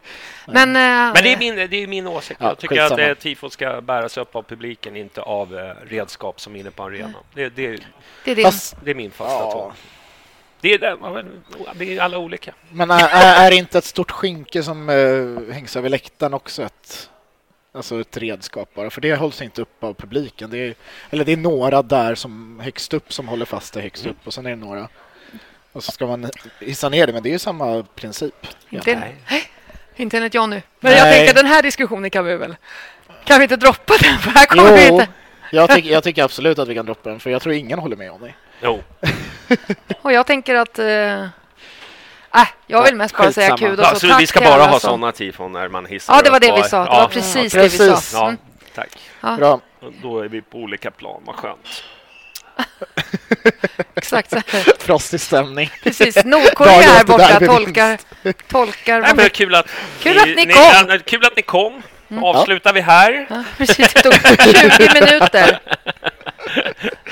Men, 0.47 0.69
eh, 0.69 1.13
Men 1.15 1.23
det 1.23 1.33
är 1.33 1.37
min, 1.39 1.57
det 1.57 1.77
är 1.77 1.87
min 1.87 2.07
åsikt. 2.07 2.41
Ja, 2.43 2.49
jag 2.49 2.59
tycker 2.59 2.75
att 2.83 2.91
skitsamma. 2.91 3.03
eh, 3.09 3.15
tifo 3.15 3.51
ska 3.51 3.81
bäras 3.81 4.17
upp 4.17 4.37
av 4.37 4.43
publiken, 4.43 4.97
inte 4.97 5.21
av 5.21 5.59
eh, 5.59 5.75
redskap 5.89 6.41
som 6.41 6.57
är 6.57 6.61
inne 6.61 6.71
på 6.71 6.83
arenan. 6.83 7.15
Det, 7.35 7.49
det, 7.49 7.81
det 8.25 8.31
är 8.31 8.37
det. 8.37 8.43
Fast, 8.43 8.77
det 8.85 8.91
är 8.91 8.95
min 8.95 9.11
fasta 9.11 9.35
Ja. 9.35 9.51
tå. 9.53 9.73
Det 10.61 10.75
är, 10.75 10.79
det, 11.75 11.97
är 11.97 12.01
alla 12.01 12.19
olika. 12.19 12.55
men 12.71 12.91
är, 12.91 13.47
är, 13.47 13.51
inte 13.51 13.79
ett 13.79 13.85
stort 13.85 14.11
skynke 14.11 14.63
som 14.63 14.89
hängs 15.53 15.77
över 15.77 15.89
läktaren 15.89 16.35
också 16.35 16.63
ett, 16.63 17.11
alltså 17.75 18.01
ett 18.01 18.17
redskap 18.17 18.75
bara? 18.75 18.91
För 18.91 19.01
det 19.01 19.15
hålls 19.15 19.43
inte 19.43 19.63
upp 19.63 19.85
av 19.85 19.95
publiken. 19.95 20.51
Det 20.51 20.59
är, 20.59 20.75
eller 21.11 21.25
det 21.25 21.33
är 21.33 21.37
några 21.37 21.83
där 21.83 22.15
som 22.15 22.61
högst 22.61 22.95
upp 22.95 23.13
som 23.13 23.29
håller 23.29 23.45
fast 23.45 23.75
det 23.75 23.81
högst 23.81 24.07
upp 24.07 24.17
och 24.25 24.35
sen 24.35 24.47
är 24.47 24.51
det 24.51 24.57
några. 24.57 24.89
Och 25.73 25.85
så 25.85 25.93
ska 25.93 26.07
man 26.07 26.31
hissa 26.61 26.89
ner 26.89 27.07
det, 27.07 27.13
men 27.13 27.23
det 27.23 27.29
är 27.29 27.33
ju 27.33 27.39
samma 27.39 27.83
princip. 27.83 28.47
Inte, 28.71 28.97
Nej. 28.97 29.17
nej. 29.31 29.51
inte 29.97 30.17
enligt 30.17 30.35
jag 30.35 30.49
nu. 30.49 30.63
Men 30.81 30.93
jag 30.93 31.03
Nej. 31.03 31.13
tänker 31.13 31.31
att 31.31 31.37
den 31.37 31.47
här 31.53 31.63
diskussionen 31.63 32.11
kan 32.11 32.25
vi 32.25 32.37
väl... 32.37 32.57
Kan 33.25 33.39
vi 33.39 33.43
inte 33.43 33.57
droppa 33.57 33.95
den? 34.01 34.19
För 34.19 34.31
här 34.31 34.47
kommer 34.47 34.73
vi 34.73 34.89
Jo, 34.89 34.95
inte... 34.95 35.09
jag, 35.51 35.71
tycker, 35.71 35.91
jag 35.91 36.05
tycker 36.05 36.25
absolut 36.25 36.59
att 36.59 36.69
vi 36.69 36.75
kan 36.75 36.87
droppa 36.87 37.11
den, 37.11 37.21
för 37.21 37.31
jag 37.31 37.43
tror 37.43 37.55
ingen 37.55 37.79
håller 37.79 37.97
med 37.97 38.11
om 38.11 38.21
det. 38.21 38.35
Jo. 38.63 38.83
Och 40.03 40.13
jag 40.13 40.27
tänker 40.27 40.55
att... 40.55 40.79
Eh, 40.79 41.27
äh, 42.35 42.47
jag 42.67 42.83
vill 42.83 42.95
mest 42.97 43.17
bara 43.17 43.33
säga 43.33 43.57
kudos 43.57 43.87
Ja, 43.93 43.99
så 43.99 44.09
tack 44.09 44.21
vi 44.21 44.27
ska 44.27 44.41
bara 44.41 44.63
ha 44.65 44.71
som- 44.71 44.81
sådana 44.81 45.13
tifon 45.13 45.53
när 45.53 45.69
man 45.69 45.87
hissar 45.87 46.15
Ja, 46.15 46.23
det 46.23 46.31
var 46.31 46.41
det 46.41 46.53
vi 46.53 46.63
sa. 46.63 46.79
Det 46.85 46.91
ja, 46.91 46.99
var 47.01 47.09
precis 47.09 47.55
Ja, 47.55 47.63
det 47.63 47.69
vi 47.69 47.79
sa. 47.79 47.87
precis. 47.95 48.13
Ja, 48.15 48.25
Mm. 48.29 48.39
tack. 48.75 48.89
Ja. 49.21 49.37
Bra. 49.37 49.61
Då 50.03 50.21
är 50.21 50.29
vi 50.29 50.43
på 50.43 50.59
olika 50.59 50.91
plan, 50.91 51.23
vad 51.27 51.37
skönt. 51.37 51.83
Exakt. 53.95 54.31
så 54.31 54.37
här. 54.37 54.65
Frostig 54.79 55.21
stämning. 55.21 55.71
Precis. 55.83 56.25
Nordkorea 56.25 56.73
här 56.73 57.05
borta 57.05 57.41
tolkar, 57.41 57.99
tolkar 58.49 59.01
Nej, 59.01 59.13
men 59.17 59.31
kul, 59.31 59.55
att 59.55 59.67
Kul 60.03 60.19
att 60.19 60.27
ni 60.27 60.47
kom. 60.47 60.63
ja, 60.89 60.99
Kul 61.07 61.25
att 61.27 61.37
ni 61.37 61.43
kom. 61.43 61.83
avslutar 62.23 62.73
vi 62.73 62.81
här. 62.81 63.27
Ja, 63.31 63.43
precis, 63.59 63.95
det 63.95 64.03
tog 64.03 64.15
20 64.15 64.95
minuter. 65.01 65.59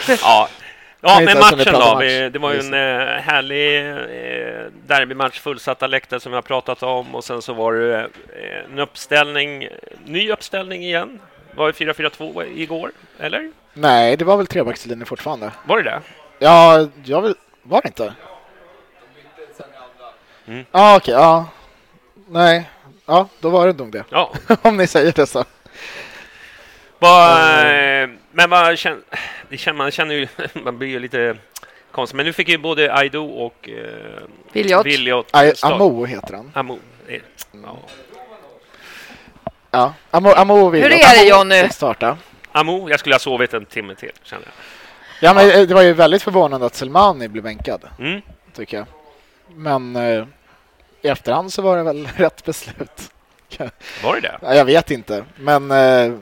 Ja, 0.23 0.49
ja 1.03 1.21
men 1.21 1.38
matchen 1.38 1.73
då. 1.73 1.97
Vi, 2.01 2.29
det 2.29 2.38
var 2.38 2.53
ju 2.53 2.59
en 2.59 2.75
eh, 2.75 3.23
härlig 3.23 3.88
eh, 3.88 4.65
derbymatch, 4.87 5.41
fullsatta 5.41 5.87
läktare 5.87 6.21
som 6.21 6.33
vi 6.33 6.37
har 6.37 6.43
pratat 6.43 6.83
om 6.83 7.15
och 7.15 7.25
sen 7.25 7.43
så 7.43 7.53
var 7.53 7.73
det 7.73 7.99
eh, 7.99 8.73
en 8.73 8.79
uppställning, 8.79 9.69
ny 10.05 10.33
uppställning 10.33 10.83
igen. 10.83 11.21
Var 11.55 11.67
det 11.67 11.73
4-4-2 11.73 12.47
igår, 12.57 12.93
eller? 13.19 13.53
Nej, 13.73 14.17
det 14.17 14.25
var 14.25 14.37
väl 14.37 14.47
trebackslinjen 14.47 15.07
fortfarande. 15.07 15.51
Var 15.67 15.77
det 15.77 15.83
det? 15.83 16.01
Ja, 16.38 16.88
jag 17.05 17.23
vill... 17.23 17.35
Var 17.62 17.83
det 17.83 17.88
inte? 17.88 18.15
Mm. 20.47 20.65
Ja, 20.73 20.97
okej. 20.97 21.15
ja. 21.15 21.47
Nej. 22.29 22.71
Ja, 23.07 23.29
då 23.41 23.51
var 23.51 23.67
det 23.67 23.73
nog 23.73 23.93
det. 23.93 24.05
Ja. 24.09 24.33
Om 24.62 24.77
ni 24.77 24.87
säger 24.87 25.12
det 25.12 25.27
så. 25.27 25.45
Vad, 27.03 27.59
eh, 28.03 28.09
men 28.33 28.51
vad 28.51 28.79
känner, 28.79 29.73
man 29.73 29.91
känner 29.91 30.15
ju, 30.15 30.29
man 30.53 30.79
blir 30.79 30.88
ju 30.88 30.99
lite 31.01 31.37
konstigt. 31.93 32.17
Men 32.17 32.27
nu 32.27 32.33
fick 32.33 32.49
ju 32.49 32.59
både 32.59 32.95
Aido 32.95 33.25
och 33.27 33.69
eh, 33.69 34.23
Viljot. 34.53 34.87
Viljot 34.87 35.29
Amo 35.62 36.05
heter 36.05 36.35
han. 36.35 36.51
Amo. 36.55 36.79
eh, 37.09 37.21
Ja. 37.62 37.79
Ja, 39.71 39.95
Amo, 40.11 40.31
Amo 40.33 40.69
vill 40.69 40.83
Hur 40.83 40.93
är 40.93 41.19
det, 41.19 41.29
Jonny? 41.29 41.69
starta. 41.69 42.19
Amo, 42.53 42.91
jag 42.91 43.01
skulle 43.01 43.15
ha 43.15 43.21
sovit 43.21 43.55
en 43.55 43.65
timme 43.67 43.95
till, 43.95 44.11
känner 44.23 44.45
jag. 44.45 44.53
Ja, 45.29 45.35
men 45.35 45.51
eh, 45.61 45.67
det 45.69 45.75
var 45.75 45.83
ju 45.83 45.93
väldigt 45.93 46.23
förvånande 46.23 46.67
att 46.67 46.75
Selmani 46.75 47.29
blev 47.29 47.45
bänkad, 47.45 47.81
Mm. 47.99 48.21
tycker 48.55 48.77
jag. 48.77 48.87
Men 49.55 49.97
eh, 49.97 50.25
i 51.03 51.09
efterhand 51.09 51.53
så 51.53 51.62
var 51.62 51.77
det 51.77 51.83
väl 51.83 52.09
rätt 52.17 52.45
beslut. 52.45 53.11
Var 54.03 54.15
det 54.15 54.21
det? 54.21 54.38
Ja, 54.43 54.55
jag 54.55 54.65
vet 54.65 54.91
inte, 54.91 55.25
men... 55.37 55.71
Eh, 55.71 56.12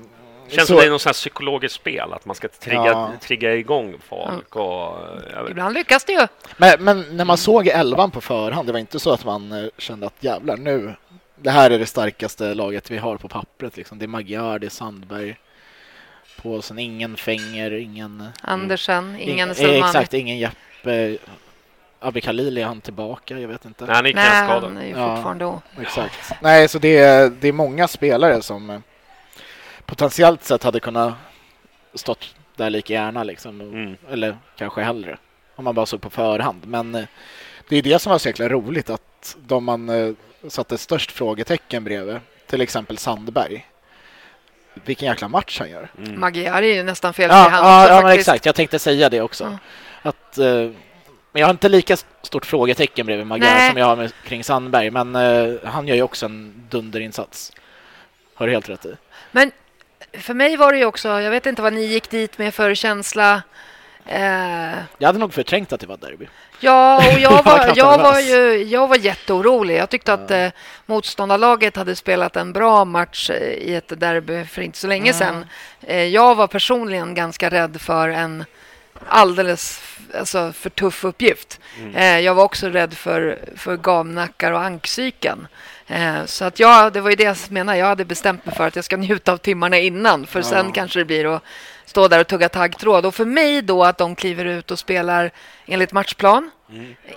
Känns 0.50 0.68
så- 0.68 0.74
som 0.74 0.76
det 0.76 0.86
är 0.86 0.90
något 0.90 1.02
sånt 1.02 1.08
här 1.16 1.20
psykologiskt 1.20 1.74
spel, 1.74 2.12
att 2.12 2.24
man 2.26 2.36
ska 2.36 2.48
trigga, 2.48 2.86
Ja. 2.86 3.12
trigga 3.20 3.54
igång 3.54 3.94
folk. 4.08 4.56
Och, 4.56 4.96
vet. 5.42 5.50
Ibland 5.50 5.74
lyckas 5.74 6.04
det 6.04 6.12
ju. 6.12 6.26
Men, 6.56 6.84
men 6.84 7.16
när 7.16 7.24
man 7.24 7.36
såg 7.38 7.66
elvan 7.66 8.10
på 8.10 8.20
förhand, 8.20 8.68
det 8.68 8.72
var 8.72 8.80
inte 8.80 8.98
så 9.00 9.12
att 9.12 9.24
man 9.24 9.52
eh, 9.52 9.64
kände 9.78 10.06
att 10.06 10.14
jävlar 10.20 10.56
nu, 10.56 10.94
det 11.36 11.50
här 11.50 11.70
är 11.70 11.78
det 11.78 11.86
starkaste 11.86 12.54
laget 12.54 12.90
vi 12.90 12.98
har 12.98 13.16
på 13.16 13.28
pappret. 13.28 13.76
Liksom. 13.76 13.98
Det 13.98 14.04
är 14.04 14.08
Magyar, 14.08 14.58
det 14.58 14.66
är 14.66 14.70
Sandberg, 14.70 15.36
Paulsen, 16.42 16.78
ingen 16.78 17.16
Fänger, 17.16 17.70
ingen... 17.72 18.24
Andersen, 18.42 19.16
ingen 19.20 19.48
eh, 19.50 19.54
Selmani. 19.54 19.78
Exakt, 19.78 20.14
ingen 20.14 20.38
Jeppe. 20.38 21.16
Abbe 22.02 22.20
Khalil, 22.20 22.58
är 22.58 22.64
han 22.64 22.80
tillbaka? 22.80 23.38
Jag 23.38 23.48
vet 23.48 23.64
inte. 23.64 23.84
Nej, 23.84 23.94
han 23.96 24.06
är 24.06 24.14
Nej, 24.14 24.24
han 24.48 24.76
är 24.76 24.84
ju 24.86 24.90
Ja. 24.90 25.14
fortfarande 25.14 25.44
o- 25.44 25.62
Exakt. 25.80 26.32
Nej, 26.42 26.68
så 26.68 26.78
det 26.78 26.96
är, 26.98 27.30
det 27.40 27.48
är 27.48 27.52
många 27.52 27.88
spelare 27.88 28.42
som 28.42 28.70
eh, 28.70 28.78
potentiellt 29.90 30.44
sett 30.44 30.62
hade 30.62 30.80
kunnat 30.80 31.14
stått 31.94 32.34
där 32.56 32.70
lika 32.70 32.92
gärna, 32.92 33.24
liksom. 33.24 33.60
Mm. 33.60 33.96
eller 34.10 34.36
kanske 34.56 34.82
hellre, 34.82 35.18
om 35.56 35.64
man 35.64 35.74
bara 35.74 35.86
såg 35.86 36.00
på 36.00 36.10
förhand. 36.10 36.66
Men 36.66 36.94
eh, 36.94 37.04
det 37.68 37.76
är 37.76 37.82
det 37.82 37.98
som 37.98 38.10
var 38.10 38.18
så 38.18 38.28
jäkla 38.28 38.48
roligt, 38.48 38.90
att 38.90 39.36
de 39.46 39.64
man 39.64 39.88
eh, 39.88 40.12
satte 40.48 40.78
störst 40.78 41.12
frågetecken 41.12 41.84
bredvid, 41.84 42.20
till 42.46 42.60
exempel 42.60 42.98
Sandberg, 42.98 43.66
vilken 44.84 45.08
jäkla 45.08 45.28
match 45.28 45.58
han 45.58 45.70
gör. 45.70 45.90
Mm. 45.98 46.20
Magyar 46.20 46.62
är 46.62 46.74
ju 46.74 46.82
nästan 46.82 47.14
felfri 47.14 47.36
Ja, 47.36 47.48
hand 47.48 47.66
ja, 47.66 47.88
ja 47.88 48.02
men 48.02 48.12
exakt, 48.12 48.46
jag 48.46 48.54
tänkte 48.54 48.78
säga 48.78 49.08
det 49.08 49.20
också. 49.20 49.44
Ja. 49.44 50.10
Att, 50.10 50.38
eh, 50.38 50.70
men 51.32 51.40
jag 51.40 51.46
har 51.46 51.50
inte 51.50 51.68
lika 51.68 51.96
stort 52.22 52.46
frågetecken 52.46 53.06
bredvid 53.06 53.26
Magyar 53.26 53.50
Nej. 53.50 53.70
som 53.70 53.78
jag 53.78 53.86
har 53.86 53.96
med, 53.96 54.12
kring 54.24 54.44
Sandberg, 54.44 54.90
men 54.90 55.16
eh, 55.16 55.54
han 55.64 55.88
gör 55.88 55.96
ju 55.96 56.02
också 56.02 56.26
en 56.26 56.66
dunderinsats. 56.70 57.52
Har 58.34 58.46
du 58.46 58.52
helt 58.52 58.68
rätt 58.68 58.86
i. 58.86 58.96
Men 59.32 59.52
för 60.12 60.34
mig 60.34 60.56
var 60.56 60.72
det 60.72 60.78
ju 60.78 60.84
också, 60.84 61.08
jag 61.20 61.30
vet 61.30 61.46
inte 61.46 61.62
vad 61.62 61.72
ni 61.72 61.84
gick 61.84 62.10
dit 62.10 62.38
med 62.38 62.54
för 62.54 62.74
känsla. 62.74 63.42
Eh, 64.06 64.78
Jag 64.98 65.06
hade 65.08 65.18
nog 65.18 65.34
förträngt 65.34 65.72
att 65.72 65.80
det 65.80 65.86
var 65.86 65.96
derby. 65.96 66.28
ja, 66.60 66.96
och 66.96 67.18
Jag 67.20 67.42
var 67.44 67.72
jag 67.76 67.98
var 67.98 68.20
ju 68.20 68.64
jag 68.64 68.88
var 68.88 68.96
jätteorolig. 68.96 69.76
Jag 69.76 69.88
tyckte 69.90 70.12
att 70.12 70.30
eh, 70.30 70.48
motståndarlaget 70.86 71.76
hade 71.76 71.96
spelat 71.96 72.36
en 72.36 72.52
bra 72.52 72.84
match 72.84 73.30
eh, 73.30 73.36
i 73.52 73.74
ett 73.74 74.00
derby 74.00 74.44
för 74.44 74.62
inte 74.62 74.78
så 74.78 74.86
länge 74.86 75.10
Ja. 75.10 75.14
sedan. 75.18 75.46
Eh, 75.82 76.02
jag 76.04 76.34
var 76.34 76.46
personligen 76.46 77.14
ganska 77.14 77.50
rädd 77.50 77.80
för 77.80 78.08
en 78.08 78.44
alldeles 79.08 79.82
alltså, 80.18 80.52
för 80.52 80.70
tuff 80.70 81.04
uppgift. 81.04 81.60
Eh, 81.94 82.18
jag 82.20 82.34
var 82.34 82.44
också 82.44 82.68
rädd 82.68 82.94
för, 82.94 83.38
för 83.56 83.76
gamnackar 83.76 84.52
och 84.52 84.60
anksyken. 84.62 85.46
Eh, 85.90 86.24
så 86.24 86.44
att 86.44 86.60
jag, 86.60 86.92
det 86.92 87.00
var 87.00 87.10
ju 87.10 87.16
det 87.16 87.22
jag 87.22 87.36
menar, 87.48 87.74
jag 87.74 87.86
hade 87.86 88.04
bestämt 88.04 88.46
mig 88.46 88.54
för 88.54 88.66
att 88.66 88.76
jag 88.76 88.84
ska 88.84 88.96
njuta 88.96 89.32
av 89.32 89.36
timmarna 89.36 89.78
innan 89.78 90.26
för 90.26 90.42
sen 90.42 90.72
kanske 90.72 90.98
det 90.98 91.04
blir 91.04 91.36
att 91.36 91.42
stå 91.84 92.08
där 92.08 92.20
och 92.20 92.26
tugga 92.26 92.48
taggtråd. 92.48 93.06
Och 93.06 93.14
för 93.14 93.24
mig 93.24 93.62
då 93.62 93.84
att 93.84 93.98
de 93.98 94.16
kliver 94.16 94.44
ut 94.44 94.70
och 94.70 94.78
spelar 94.78 95.30
enligt 95.66 95.92
matchplan, 95.92 96.50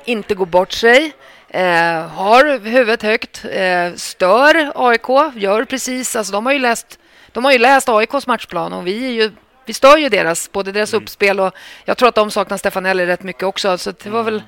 inte 0.05 0.35
går 0.35 0.45
bort 0.45 0.71
sig, 0.71 1.13
eh, 1.49 2.07
har 2.07 2.59
huvudet 2.59 3.01
högt, 3.03 3.45
eh, 3.45 3.93
stör 3.95 4.71
AIK, 4.75 5.31
gör 5.35 5.65
precis, 5.65 6.15
alltså 6.15 6.33
de 6.33 6.45
har 6.45 6.53
ju 6.53 6.59
läst, 6.59 6.99
de 7.31 7.45
har 7.45 7.51
ju 7.51 7.57
läst 7.59 7.89
AIKs 7.89 8.27
matchplan 8.27 8.73
och 8.73 8.87
vi 8.87 9.05
är 9.05 9.23
ju 9.23 9.31
vi 9.65 9.73
stör 9.73 9.97
ju 9.97 10.09
deras, 10.09 10.51
både 10.51 10.71
deras 10.71 10.93
uppspel 10.93 11.39
och 11.39 11.53
jag 11.85 11.97
tror 11.97 12.09
att 12.09 12.15
de 12.15 12.31
saknar 12.31 12.57
Stefanelli 12.57 13.05
rätt 13.05 13.23
mycket 13.23 13.43
också. 13.43 13.77
Så 13.77 13.91
det 13.91 14.09
var 14.09 14.23
väl, 14.23 14.43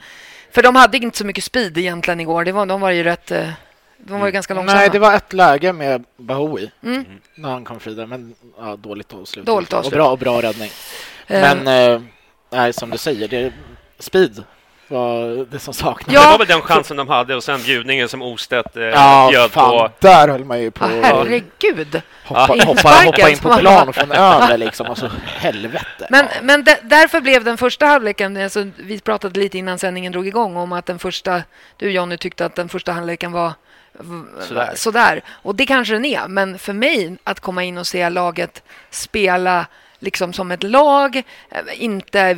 för 0.52 0.64
de 0.64 0.76
hade 0.76 0.98
inte 0.98 1.18
så 1.18 1.26
mycket 1.26 1.44
speed 1.44 1.78
egentligen 1.78 2.20
igår. 2.20 2.46
Det 2.46 2.52
var, 2.52 2.66
de 2.66 2.82
var 2.82 2.92
ju 2.92 3.04
rätt, 3.04 3.32
eh, 3.32 3.50
de 3.98 4.20
var 4.20 4.26
ju 4.26 4.32
ganska 4.32 4.54
långsamma. 4.54 4.80
Nej, 4.80 4.90
det 4.90 5.00
var 5.00 5.14
ett 5.14 5.34
läge 5.34 5.74
med 5.74 6.04
Bahoui 6.18 6.72
Mm. 6.84 7.06
när 7.36 7.50
han 7.50 7.64
kom 7.66 7.80
fri 7.80 7.94
där, 7.94 8.06
men 8.06 8.36
ja, 8.60 8.76
dåligt 8.76 9.14
avslut. 9.14 9.46
Dåligt 9.46 9.74
och 9.74 9.80
avslut. 9.80 9.94
bra, 9.94 10.10
och 10.12 10.18
bra 10.18 10.42
räddning. 10.42 10.70
Eh, 11.28 11.42
Men 11.42 11.68
eh, 11.94 12.02
nej, 12.52 12.74
som 12.74 12.90
du 12.90 12.98
säger, 12.98 13.28
det, 13.28 13.54
speed 14.00 14.44
var 14.88 15.46
det 15.52 15.60
som 15.60 15.74
saknades. 15.74 16.14
Ja. 16.14 16.22
Det 16.26 16.32
var 16.32 16.38
väl 16.38 16.48
den 16.48 16.62
chansen 16.62 16.98
de 16.98 17.08
hade 17.08 17.36
och 17.36 17.44
sen 17.44 17.62
bjudningen 17.64 18.10
som 18.10 18.22
Ostedt 18.22 18.78
eh, 18.78 18.84
Ja, 18.84 19.28
bjöd 19.32 19.52
fan, 19.52 19.70
på. 19.70 19.90
där 20.00 20.28
höll 20.28 20.46
man 20.46 20.62
ju 20.62 20.72
på 20.72 20.86
att 20.86 20.92
herregud. 20.92 22.02
hoppa, 22.26 22.56
Ja. 22.58 22.64
hoppa, 22.66 22.90
hoppa 23.06 23.30
in 23.30 23.38
på 23.38 23.50
plan 23.58 23.94
från 23.94 24.12
över 24.12 24.58
liksom. 24.58 24.86
Alltså, 24.88 25.12
helvete. 25.26 26.08
Men, 26.10 26.26
Ja. 26.26 26.42
men 26.42 26.64
därför 26.84 27.22
blev 27.22 27.44
den 27.44 27.58
första 27.58 27.86
halvleken, 27.86 28.38
alltså, 28.38 28.66
vi 28.78 29.00
pratade 29.00 29.40
lite 29.40 29.58
innan 29.58 29.80
sändningen 29.80 30.12
drog 30.12 30.28
igång 30.28 30.58
om 30.58 30.72
att 30.72 30.86
den 30.86 31.00
första, 31.00 31.42
du 31.78 31.92
Jonny 31.92 32.18
tyckte 32.18 32.46
att 32.46 32.56
den 32.56 32.70
första 32.70 32.92
halvleken 32.92 33.32
var 33.32 33.54
Sådär. 34.42 34.72
sådär. 34.76 35.22
Och 35.30 35.56
det 35.56 35.66
kanske 35.66 35.94
den 35.94 36.06
är, 36.06 36.28
men 36.28 36.60
för 36.60 36.74
mig 36.74 37.18
att 37.24 37.40
komma 37.40 37.64
in 37.64 37.78
och 37.78 37.88
se 37.88 38.10
laget 38.10 38.64
spela 38.90 39.66
liksom 40.00 40.34
som 40.34 40.52
ett 40.52 40.64
lag, 40.64 41.16
eh, 41.52 41.60
inte 41.84 42.38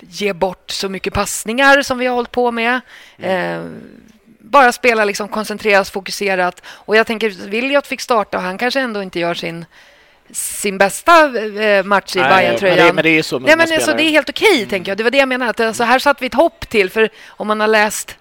ge 0.00 0.32
bort 0.32 0.70
så 0.70 0.88
mycket 0.88 1.14
passningar 1.14 1.82
som 1.82 1.98
vi 1.98 2.06
har 2.06 2.14
hållit 2.14 2.30
på 2.30 2.50
med. 2.50 2.80
Eh, 3.18 3.60
bara 4.38 4.72
spela 4.72 5.04
liksom 5.04 5.28
koncentrerat, 5.28 5.88
fokuserat. 5.88 6.62
Och 6.66 6.96
jag 6.96 7.06
tänker, 7.06 7.30
Williot 7.30 7.86
fick 7.86 8.00
starta 8.00 8.36
och 8.36 8.42
han 8.42 8.58
kanske 8.58 8.80
ändå 8.80 9.02
inte 9.02 9.18
gör 9.20 9.34
sin, 9.34 9.64
sin 10.30 10.78
bästa 10.78 11.38
eh, 11.62 11.84
match 11.84 12.16
i 12.16 12.18
Bayern-tröjan. 12.28 12.76
men 12.76 12.86
det- 12.86 12.92
men 12.92 13.04
det 13.04 13.18
är 13.18 13.22
så 13.22 13.38
Nej, 13.38 13.56
men 13.56 13.68
alltså. 13.76 13.90
Det 13.96 14.02
är 14.02 14.10
helt 14.10 14.28
okej, 14.30 14.66
tänker 14.66 14.90
jag. 14.90 14.98
Det 14.98 15.04
var 15.04 15.10
det 15.10 15.18
jag 15.18 15.28
menade. 15.28 15.50
Att, 15.50 15.60
alltså, 15.60 15.84
här 15.84 15.98
satt 15.98 16.22
vi 16.22 16.26
ett 16.26 16.34
hopp 16.34 16.68
till. 16.68 16.90
För 16.90 17.08
om 17.26 17.46
man 17.46 17.60
har 17.60 17.68
läst 17.68 18.16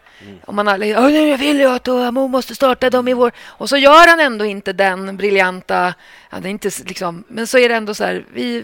om 0.45 0.55
man 0.55 0.67
har 0.67 0.75
"Åh, 0.97 1.11
nu 1.11 1.37
vill 1.37 1.59
jag 1.59 1.75
att 1.75 1.87
Amo 1.87 2.27
måste 2.27 2.55
starta 2.55 2.89
dem 2.89 3.07
i 3.07 3.13
vår... 3.13 3.31
Och 3.45 3.69
så 3.69 3.77
gör 3.77 4.07
han 4.07 4.19
ändå 4.19 4.45
inte 4.45 4.73
den 4.73 5.17
briljanta... 5.17 5.93
Ja, 6.29 6.39
det 6.39 6.47
är 6.47 6.51
inte, 6.51 6.69
liksom, 6.85 7.23
men 7.27 7.47
så 7.47 7.57
är 7.57 7.69
det 7.69 7.75
ändå 7.75 7.93
så 7.93 8.03
här, 8.03 8.25
vi, 8.33 8.63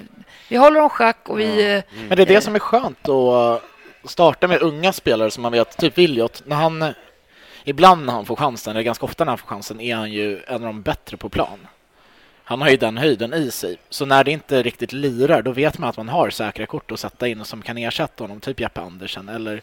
vi 0.49 0.57
håller 0.57 0.79
dem 0.79 0.89
schack 0.89 1.29
och 1.29 1.39
vi... 1.39 1.75
eh, 1.75 1.83
Men 2.07 2.17
det 2.17 2.21
är 2.23 2.25
det 2.25 2.41
som 2.41 2.55
är 2.55 2.59
skönt 2.59 3.09
att 3.09 3.63
starta 4.11 4.47
med 4.47 4.61
unga 4.61 4.93
spelare 4.93 5.31
som 5.31 5.43
man 5.43 5.51
vet, 5.51 5.77
typ 5.77 5.97
Williot, 5.97 6.43
när 6.45 6.55
han 6.55 6.93
ibland 7.63 8.05
när 8.05 8.13
han 8.13 8.25
får 8.25 8.35
chansen, 8.35 8.71
eller 8.71 8.81
ganska 8.83 9.05
ofta 9.05 9.23
när 9.25 9.31
han 9.31 9.37
får 9.37 9.47
chansen, 9.47 9.79
är 9.81 9.95
han 9.95 10.11
ju 10.11 10.39
en 10.47 10.55
av 10.55 10.61
de 10.61 10.81
bättre 10.81 11.17
på 11.17 11.29
plan. 11.29 11.67
Han 12.43 12.61
har 12.61 12.69
ju 12.69 12.77
den 12.77 12.97
höjden 12.97 13.33
i 13.33 13.51
sig. 13.51 13.77
Så 13.89 14.05
när 14.05 14.23
det 14.23 14.31
inte 14.31 14.63
riktigt 14.63 14.93
lirar, 14.93 15.41
då 15.41 15.51
vet 15.51 15.77
man 15.77 15.89
att 15.89 15.97
man 15.97 16.09
har 16.09 16.29
säkra 16.29 16.65
kort 16.65 16.91
att 16.91 16.99
sätta 16.99 17.27
in 17.27 17.41
och 17.41 17.47
som 17.47 17.61
kan 17.61 17.77
ersätta 17.77 18.23
honom, 18.23 18.39
typ 18.39 18.59
Jeppe 18.59 18.81
Andersen 18.81 19.29
eller 19.29 19.61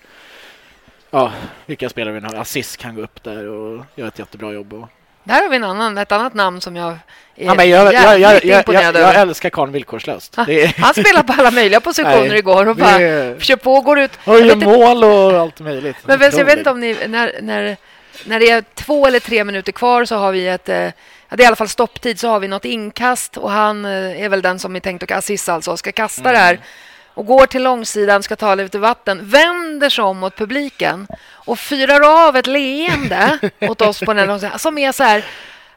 ja, 1.11 1.33
vilka 1.67 1.89
spelare 1.89 2.15
vi 2.15 2.27
har. 2.27 2.35
Assis 2.35 2.77
kan 2.77 2.95
gå 2.95 3.03
upp 3.03 3.23
där 3.25 3.49
och 3.49 3.85
göra 3.95 4.09
ett 4.09 4.19
jättebra 4.19 4.53
jobb. 4.53 4.73
Och... 4.73 4.89
Där 5.25 5.43
har 5.43 5.49
vi 5.49 5.57
en 5.57 5.65
annan, 5.65 5.99
ett 5.99 6.13
annat 6.13 6.35
namn 6.35 6.61
som 6.61 6.77
jag 6.77 6.89
är 6.91 6.99
Ja, 7.35 7.55
men 7.55 7.69
jag, 7.71 7.87
jag, 7.87 7.95
jag, 7.95 8.19
jävligt 8.21 8.45
jag, 8.45 8.53
jag, 8.55 8.61
imponerad 8.61 8.97
jag, 8.97 9.15
älskar 9.21 9.51
Karl 9.51 9.71
villkorslöst. 9.71 10.37
Det 10.47 10.63
är, 10.63 10.75
Han 10.79 10.95
spelar 10.95 11.23
på 11.23 11.33
alla 11.39 11.51
möjliga 11.51 11.81
positioner 11.81 12.29
Nej, 12.29 12.39
igår 12.39 12.69
och 12.69 12.77
det 12.77 12.83
bara 12.83 12.91
är- 13.01 13.41
kör 13.41 13.57
på 13.57 13.75
och 13.75 13.85
går 13.85 13.99
ut. 13.99 14.11
och 14.25 14.41
gör 14.41 14.57
mål 14.57 15.05
och 15.05 15.41
allt 15.41 15.61
möjligt. 15.61 15.97
Men 16.05 16.21
jag 16.21 16.45
vet 16.45 16.59
inte 16.59 16.71
om 16.71 16.81
ni, 16.81 16.97
när, 17.07 17.33
när, 17.43 17.77
när 18.25 18.41
det 18.41 18.51
är 18.51 18.65
två 18.75 19.07
eller 19.07 19.21
tre 19.21 19.45
minuter 19.45 19.73
kvar 19.73 20.05
så 20.05 20.17
har 20.17 20.33
vi 20.33 20.49
ett, 20.49 20.69
eh, 20.69 20.77
ja, 20.77 20.91
det 21.37 21.43
är 21.43 21.45
i 21.45 21.47
alla 21.47 21.57
fall 21.57 21.69
stopptid, 21.69 22.21
så 22.21 22.29
har 22.29 22.41
vi 22.41 22.49
något 22.49 22.65
inkast 22.65 23.37
och 23.37 23.51
han 23.51 23.85
eh, 23.85 24.23
är 24.25 24.29
väl 24.29 24.43
den 24.43 24.59
som 24.59 24.77
är 24.77 24.81
tänkt 24.81 25.03
att 25.03 25.11
Aziz 25.11 25.49
alltså 25.49 25.77
ska 25.77 25.93
kasta 25.93 26.23
det 26.23 26.29
Mm. 26.29 26.41
här 26.41 26.59
och 27.19 27.27
går 27.27 27.47
till 27.47 27.63
långsidan, 27.63 28.23
ska 28.23 28.37
ta 28.37 28.55
lite 28.55 28.79
vatten, 28.79 29.31
vänder 29.31 29.91
sig 29.91 30.05
om 30.05 30.19
mot 30.19 30.37
publiken 30.37 31.07
och 31.31 31.59
fyrar 31.59 32.27
av 32.27 32.37
ett 32.37 32.47
leende 32.47 33.39
åt 33.61 33.81
oss 33.81 34.01
på 34.01 34.13
den 34.15 34.27
långsidan 34.27 34.59
som 34.59 34.79
är 34.79 34.93
så 34.93 35.03
här 35.03 35.25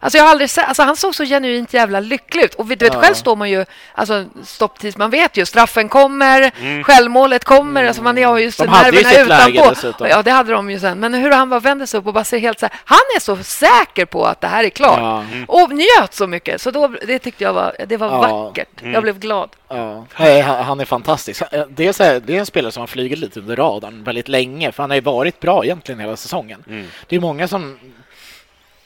Alltså 0.03 0.17
jag 0.17 0.25
har 0.25 0.31
aldrig 0.31 0.49
sett, 0.49 0.67
alltså 0.67 0.83
han 0.83 0.95
såg 0.95 1.15
så 1.15 1.25
genuint 1.25 1.73
jävla 1.73 1.99
lycklig 1.99 2.43
ut. 2.43 2.53
Och 2.55 2.65
du 2.65 2.75
vet, 2.85 2.93
Ja. 2.93 2.99
själv 3.01 3.13
står 3.15 3.35
man 3.35 3.49
ju, 3.49 3.65
alltså 3.95 4.25
stopptids, 4.43 4.97
man 4.97 5.09
vet 5.09 5.37
ju, 5.37 5.45
straffen 5.45 5.89
kommer, 5.89 6.51
självmålet 6.83 7.43
kommer, 7.43 7.85
alltså 7.85 8.01
man 8.03 8.23
har 8.23 8.37
ju 8.37 8.49
De 8.57 8.67
hade 8.67 8.97
ju 8.97 9.03
nerverna 9.03 9.19
sitt 9.19 9.27
läge 9.27 9.51
utanpå. 9.51 9.69
dessutom. 9.69 10.07
Ja, 10.09 10.21
det 10.23 10.31
hade 10.31 10.51
de 10.51 10.71
ju 10.71 10.79
sen. 10.79 10.99
Men 10.99 11.13
hur 11.13 11.31
han 11.31 11.49
bara 11.49 11.59
vände 11.59 11.87
sig 11.87 11.97
upp 11.99 12.07
och 12.07 12.13
bara 12.13 12.23
ser 12.23 12.39
helt 12.39 12.59
så 12.59 12.65
här, 12.65 12.75
han 12.85 12.99
är 13.15 13.19
så 13.19 13.37
säker 13.37 14.05
på 14.05 14.25
att 14.25 14.41
det 14.41 14.47
här 14.47 14.63
är 14.63 14.69
klart. 14.69 14.99
Ja. 14.99 15.25
Och 15.47 15.71
njöt 15.71 16.13
så 16.13 16.27
mycket. 16.27 16.61
Så 16.61 16.71
då, 16.71 16.87
det 17.07 17.19
tyckte 17.19 17.43
jag 17.43 17.53
var, 17.53 17.75
det 17.87 17.97
var 17.97 18.07
Ja. 18.07 18.43
vackert. 18.43 18.67
Jag 18.83 19.03
blev 19.03 19.19
glad. 19.19 19.49
Ja. 19.69 20.05
Nej, 20.19 20.41
han, 20.41 20.79
är 20.79 20.85
fantastisk. 20.85 21.41
Det 21.69 21.87
är, 21.87 22.03
här, 22.03 22.19
det 22.19 22.35
är 22.35 22.39
en 22.39 22.45
spelare 22.45 22.71
som 22.71 22.81
har 22.81 22.87
flugit 22.87 23.19
lite 23.19 23.39
under 23.39 23.55
radarn 23.55 24.03
väldigt 24.03 24.27
länge, 24.27 24.71
för 24.71 24.83
han 24.83 24.89
har 24.89 24.95
ju 24.95 25.01
varit 25.01 25.39
bra 25.39 25.63
egentligen 25.65 25.99
hela 25.99 26.15
säsongen. 26.17 26.63
Det 27.07 27.15
är 27.15 27.19
många 27.19 27.47
som... 27.47 27.79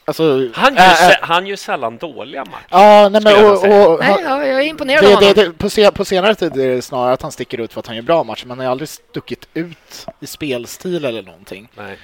Alltså, 0.08 0.48
Han 0.54 0.74
gör, 0.74 0.82
äh, 0.82 1.08
äh, 1.10 1.16
han 1.20 1.46
gör 1.46 1.56
sällan 1.56 1.96
dåliga 1.98 2.44
matcher. 2.44 2.66
Ja, 2.70 3.08
nej, 3.08 3.20
men 3.24 3.32
jag 3.32 3.52
och, 3.52 3.58
säga. 3.58 3.88
och, 3.88 4.00
Nej, 4.00 4.08
han- 4.12 4.22
ja, 4.40 4.46
jag 4.46 4.60
är 4.60 4.64
imponerad 4.66 5.04
det, 5.04 5.14
av 5.14 5.20
det, 5.20 5.26
honom. 5.26 5.44
det, 5.44 5.58
på, 5.58 5.70
se, 5.70 5.90
på 5.90 6.04
senare 6.04 6.34
tid 6.34 6.56
är 6.60 6.68
det 6.68 6.82
snarare 6.82 7.12
att 7.12 7.22
han 7.22 7.32
sticker 7.32 7.60
ut 7.60 7.72
för 7.72 7.80
att 7.80 7.86
han 7.86 7.96
gör 7.96 8.02
bra 8.02 8.24
matcher, 8.24 8.46
men 8.46 8.58
han 8.58 8.66
har 8.66 8.70
aldrig 8.72 8.88
stuckit 8.88 9.48
ut 9.54 10.06
i 10.20 10.26
spelstil 10.26 11.04
eller 11.04 11.22
någonting. 11.22 11.68
Nej. 11.74 11.96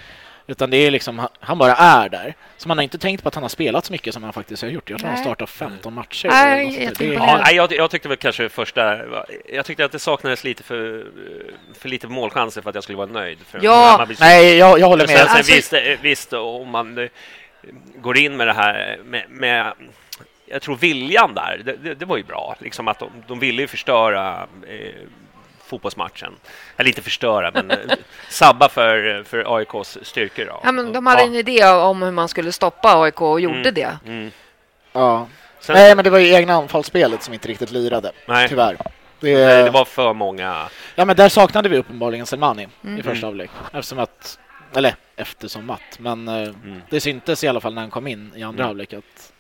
Utan 0.47 0.71
det 0.71 0.77
är 0.77 0.91
liksom, 0.91 1.19
han, 1.19 1.29
han 1.41 1.59
bara 1.59 1.75
är 1.77 2.09
där. 2.09 2.35
Så 2.57 2.69
man 2.69 2.79
har 2.79 2.83
inte 2.83 2.99
tänkt 2.99 3.23
på 3.23 3.29
att 3.29 3.35
han 3.35 3.45
har 3.45 3.49
spelat 3.49 3.85
så 3.85 3.93
mycket 3.93 4.15
som 4.15 4.23
han 4.23 4.33
faktiskt 4.33 4.63
har 4.63 4.69
gjort. 4.69 4.91
Jag 4.91 4.99
tror 4.99 5.09
han 5.09 5.15
Nej. 5.15 5.25
startat 5.25 5.51
15 5.51 5.95
matcher. 5.95 6.29
Nej, 6.29 6.61
eller 6.77 6.87
något 6.89 6.97
sånt 6.97 6.99
där. 6.99 7.07
det. 7.07 7.15
Ja, 7.15 7.41
nej, 7.45 7.57
jag, 7.57 7.73
jag 7.73 7.91
tyckte 7.91 8.09
väl 8.09 8.17
kanske 8.17 8.49
första... 8.49 8.99
Jag 9.53 9.67
tyckte 9.67 9.85
att 9.85 9.93
det 9.93 9.99
saknades 9.99 10.45
lite 10.45 10.63
för, 10.63 11.07
för 11.79 11.89
lite 11.89 12.07
målchanser 12.09 12.63
för 12.63 12.69
att 12.71 12.75
jag 12.75 12.85
skulle 12.85 12.99
vara 12.99 13.07
nöjd. 13.11 13.39
För 13.51 13.61
Ja. 13.63 14.07
Nej, 14.21 14.57
jag, 14.57 14.79
jag 14.79 14.87
håller 14.87 15.07
med. 15.07 15.17
sen, 15.19 15.27
sen 15.29 15.37
Alltså- 15.37 15.53
visst, 15.55 15.73
eh, 15.73 15.81
visst, 16.03 16.33
om 16.33 16.69
man 16.69 17.09
går 17.97 18.19
in 18.19 18.37
med 18.37 18.47
det 18.47 18.53
här 18.53 18.99
med, 19.05 19.25
med 19.31 19.73
jag 20.47 20.63
tror 20.63 20.77
viljan 20.77 21.35
där, 21.35 21.61
det, 21.65 21.77
det, 21.77 21.95
det 21.95 22.05
var 22.05 22.17
ju 22.17 22.23
bra. 22.23 22.57
Liksom 22.59 22.89
att 22.89 22.99
de, 22.99 23.11
de 23.29 23.39
ville 23.39 23.63
ju 23.63 23.69
förstöra 23.69 24.47
eh, 24.69 24.93
fotbollsmatchen. 25.65 26.33
Eller 26.77 26.89
inte 26.89 27.03
förstöra, 27.03 27.51
men 27.55 27.71
eh, 27.71 27.77
sabba 28.29 28.69
för, 28.69 29.23
för 29.25 29.57
AIKs 29.57 29.99
styrkor. 30.03 30.45
Då. 30.45 30.61
Ja, 30.65 30.73
men 30.73 30.93
de 30.93 31.07
hade 31.07 31.23
en 31.23 31.35
idé 31.35 31.65
om 31.67 32.03
hur 32.03 32.11
man 32.11 32.29
skulle 32.29 32.53
stoppa 32.53 33.03
AIK 33.03 33.21
och 33.21 33.41
gjorde 33.41 33.59
Mm. 33.59 33.75
det. 33.75 33.99
Mm. 34.07 34.31
Ja. 34.93 35.27
Sen, 35.61 35.75
Nej, 35.75 35.95
men 35.97 36.05
det 36.05 36.11
var 36.11 36.19
ju 36.19 36.33
egna 36.35 36.55
anfallsspelet 36.55 37.23
som 37.23 37.35
inte 37.35 37.49
riktigt 37.49 37.71
lirade. 37.71 38.13
Nej. 38.27 38.49
Tyvärr. 38.49 38.77
Det, 39.21 39.47
nej, 39.47 39.63
det 39.65 39.71
var 39.71 39.85
för 39.85 40.13
många... 40.13 40.69
Ja, 40.95 41.05
men 41.05 41.17
där 41.17 41.29
saknade 41.29 41.69
vi 41.69 41.79
uppenbarligen 41.79 42.27
Selmani 42.27 42.69
Mm. 42.85 42.99
i 43.01 43.03
första 43.03 43.27
halvlek. 43.27 43.51
Eftersom 43.73 43.99
att, 43.99 44.39
eller 44.77 44.95
eftersom 45.17 45.71
att, 45.71 45.99
men 45.99 46.29
eh, 46.29 46.49
det 46.91 47.01
syntes 47.01 47.45
i 47.45 47.49
alla 47.49 47.61
fall 47.61 47.75
när 47.75 47.83
han 47.83 47.91
kom 47.91 48.07
in 48.07 48.33
i 48.37 48.43
andra 48.43 48.63
Mm. 48.63 48.67
halvlek 48.67 48.93
att 48.93 49.33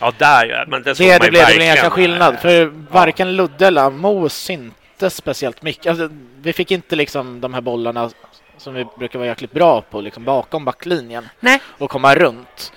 Ja, 0.00 0.12
där 0.18 0.46
ja. 0.46 0.64
Men 0.68 0.82
det, 0.82 0.94
såg 0.94 1.06
det, 1.06 1.12
man 1.12 1.20
det 1.20 1.26
ju 1.26 1.30
blev 1.30 1.46
det 1.46 1.54
blev 1.54 1.60
en 1.68 1.74
jäkla 1.74 1.90
skillnad. 1.90 2.38
För 2.38 2.64
varken 2.90 3.36
Ludde 3.36 3.66
eller 3.66 3.90
Mo 3.90 4.28
syntes 4.28 5.16
speciellt 5.16 5.62
mycket. 5.62 5.86
Alltså, 5.86 6.08
vi 6.42 6.52
fick 6.52 6.70
inte 6.70 6.96
liksom 6.96 7.40
de 7.40 7.54
här 7.54 7.60
bollarna 7.60 8.10
som 8.56 8.74
vi 8.74 8.86
brukar 8.98 9.18
vara 9.18 9.28
jäkligt 9.28 9.52
bra 9.52 9.80
på, 9.82 10.00
liksom 10.00 10.24
bakom 10.24 10.64
backlinjen 10.64 11.28
Nej. 11.40 11.60
och 11.78 11.90
komma 11.90 12.14
runt. 12.14 12.72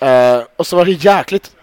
Eh, 0.00 0.40
och 0.56 0.66
så 0.66 0.76
var 0.76 0.84
det 0.84 0.90
jäkligt 0.92 1.56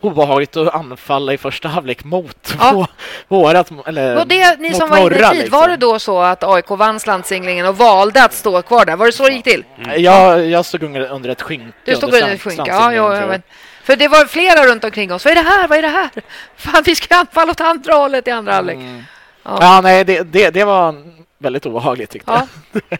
obehagligt 0.00 0.56
att 0.56 0.74
anfalla 0.74 1.32
i 1.32 1.38
första 1.38 1.68
halvlek 1.68 2.04
mot 2.04 2.54
Ja. 2.58 2.72
vå- 2.72 2.86
vårat, 3.28 3.70
eller 3.86 4.16
Och 4.18 4.26
det, 4.26 4.60
ni 4.60 4.68
mot 4.68 4.78
som 4.78 4.90
var 4.90 4.96
inne 4.98 5.06
i 5.06 5.10
norra, 5.18 5.30
tid, 5.30 5.38
liksom. 5.40 5.60
var 5.60 5.68
det 5.68 5.76
då 5.76 5.98
så 5.98 6.20
att 6.20 6.44
AIK 6.44 6.70
vann 6.70 7.00
slantsinglingen 7.00 7.66
och 7.66 7.76
valde 7.78 8.24
att 8.24 8.32
stå 8.34 8.62
kvar 8.62 8.84
där? 8.84 8.96
Var 8.96 9.06
det 9.06 9.12
så 9.12 9.26
det 9.28 9.32
gick 9.34 9.44
till? 9.44 9.64
Jag, 9.96 10.46
jag 10.46 10.64
stod 10.64 10.82
under, 10.82 11.08
under 11.12 11.30
ett 11.30 11.42
skynke. 11.42 11.72
Du 11.84 11.96
stod 11.96 12.14
under 12.14 12.28
ett 12.34 12.42
skynke? 12.42 12.62
Ja, 12.66 12.92
ja, 12.94 13.16
ja, 13.16 13.26
men, 13.26 13.42
för 13.82 13.96
det 13.96 14.08
var 14.08 14.24
flera 14.24 14.66
runt 14.66 14.84
omkring 14.84 15.12
oss. 15.12 15.24
Vad 15.24 15.32
är 15.32 15.34
det 15.42 15.48
här? 15.50 15.68
Vad 15.68 15.78
är 15.78 15.82
det 15.82 15.88
här? 15.88 16.08
Fan, 16.56 16.82
vi 16.86 16.94
ska 16.94 17.16
anfalla 17.16 17.50
åt 17.52 17.60
andra 17.60 17.94
hållet 17.94 18.28
i 18.28 18.30
andra 18.30 18.52
halvlek. 18.52 18.76
Mm. 18.76 19.02
Ja. 19.42 19.58
Ja, 19.60 19.80
nej, 19.80 20.04
det, 20.04 20.22
det, 20.32 20.50
det 20.50 20.64
var 20.64 20.94
väldigt 21.38 21.66
obehagligt 21.66 22.10
tyckte 22.10 22.30
Ja. 22.32 22.46
jag. 22.72 22.82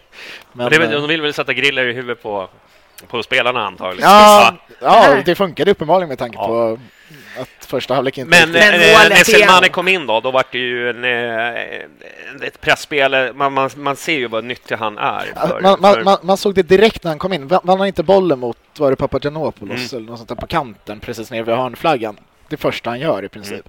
Men 0.52 0.68
Men, 0.70 0.80
det, 0.80 0.84
eh, 0.84 0.90
de 1.00 1.08
vill 1.08 1.22
väl 1.22 1.34
sätta 1.34 1.52
griller 1.52 1.86
i 1.86 1.92
huvudet 1.92 2.22
på, 2.22 2.48
på 3.08 3.22
spelarna 3.22 3.66
antagligen. 3.66 4.10
ja, 4.10 4.54
ja, 4.80 5.22
det 5.24 5.34
funkade 5.34 5.70
uppenbarligen 5.70 6.08
med 6.08 6.18
tanke 6.18 6.36
Ja. 6.40 6.46
på 6.46 6.78
att 7.40 7.64
första 7.66 7.94
halvlek 7.94 8.18
inte 8.18 8.30
Men, 8.30 8.50
Men 8.52 8.74
eh, 8.74 8.80
när. 9.08 9.24
Selmani 9.24 9.68
kom 9.68 9.88
in 9.88 10.06
då, 10.06 10.20
då 10.20 10.30
var 10.30 10.44
det 10.52 10.58
ju 10.58 10.90
en, 10.90 11.04
eh, 11.04 12.46
ett 12.46 12.60
pressspel. 12.60 13.34
Man, 13.34 13.52
man, 13.52 13.70
man 13.76 13.96
ser 13.96 14.12
ju 14.18 14.28
vad 14.28 14.44
nyttig 14.44 14.76
han 14.76 14.98
är. 14.98 15.32
För, 15.48 15.60
man, 15.60 15.76
man, 15.80 15.94
för, 15.94 16.04
man, 16.04 16.18
man 16.22 16.36
såg 16.36 16.54
det 16.54 16.62
direkt 16.62 17.04
när 17.04 17.10
han 17.10 17.18
kom 17.18 17.32
in. 17.32 17.48
Va- 17.48 17.60
Vann 17.64 17.78
han 17.78 17.86
inte 17.86 18.02
bollen 18.02 18.38
mot, 18.38 18.58
var 18.78 18.90
det 18.90 18.96
Papagiannopoulos 18.96 19.92
Mm. 19.92 20.02
eller 20.02 20.10
något 20.10 20.18
sånt 20.18 20.28
där 20.28 20.36
på 20.36 20.46
kanten 20.46 21.00
precis 21.00 21.30
nere 21.30 21.42
vid 21.42 21.54
hörnflaggan? 21.54 22.16
Det 22.48 22.56
första 22.56 22.90
han 22.90 23.00
gör 23.00 23.24
i 23.24 23.28
princip. 23.28 23.68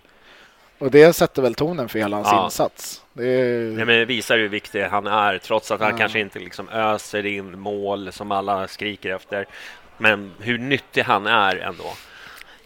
Och 0.80 0.92
det 0.92 1.14
sätter 1.14 1.42
väl 1.42 1.56
tonen 1.56 1.90
för 1.90 2.00
hela 2.00 2.16
hans 2.18 2.28
Mm. 2.28 2.38
Ja. 2.40 2.46
insats. 2.46 3.02
Det 3.14 3.28
är... 3.28 3.62
Nej, 3.62 3.86
men 3.86 3.96
det 4.00 4.06
visar 4.06 4.38
hur 4.38 4.50
viktig 4.50 4.82
han 4.84 5.08
är, 5.08 5.38
trots 5.38 5.72
att 5.72 5.80
han 5.82 5.92
Ja. 5.92 5.98
kanske 5.98 6.20
inte 6.20 6.40
liksom 6.40 6.70
öser 6.70 7.26
in 7.26 7.60
mål 7.60 8.12
som 8.12 8.32
alla 8.32 8.68
skriker 8.68 9.16
efter. 9.16 9.46
Men 9.98 10.34
hur 10.40 10.58
nyttig 10.58 11.02
han 11.04 11.28
är 11.28 11.56
ändå. 11.56 11.94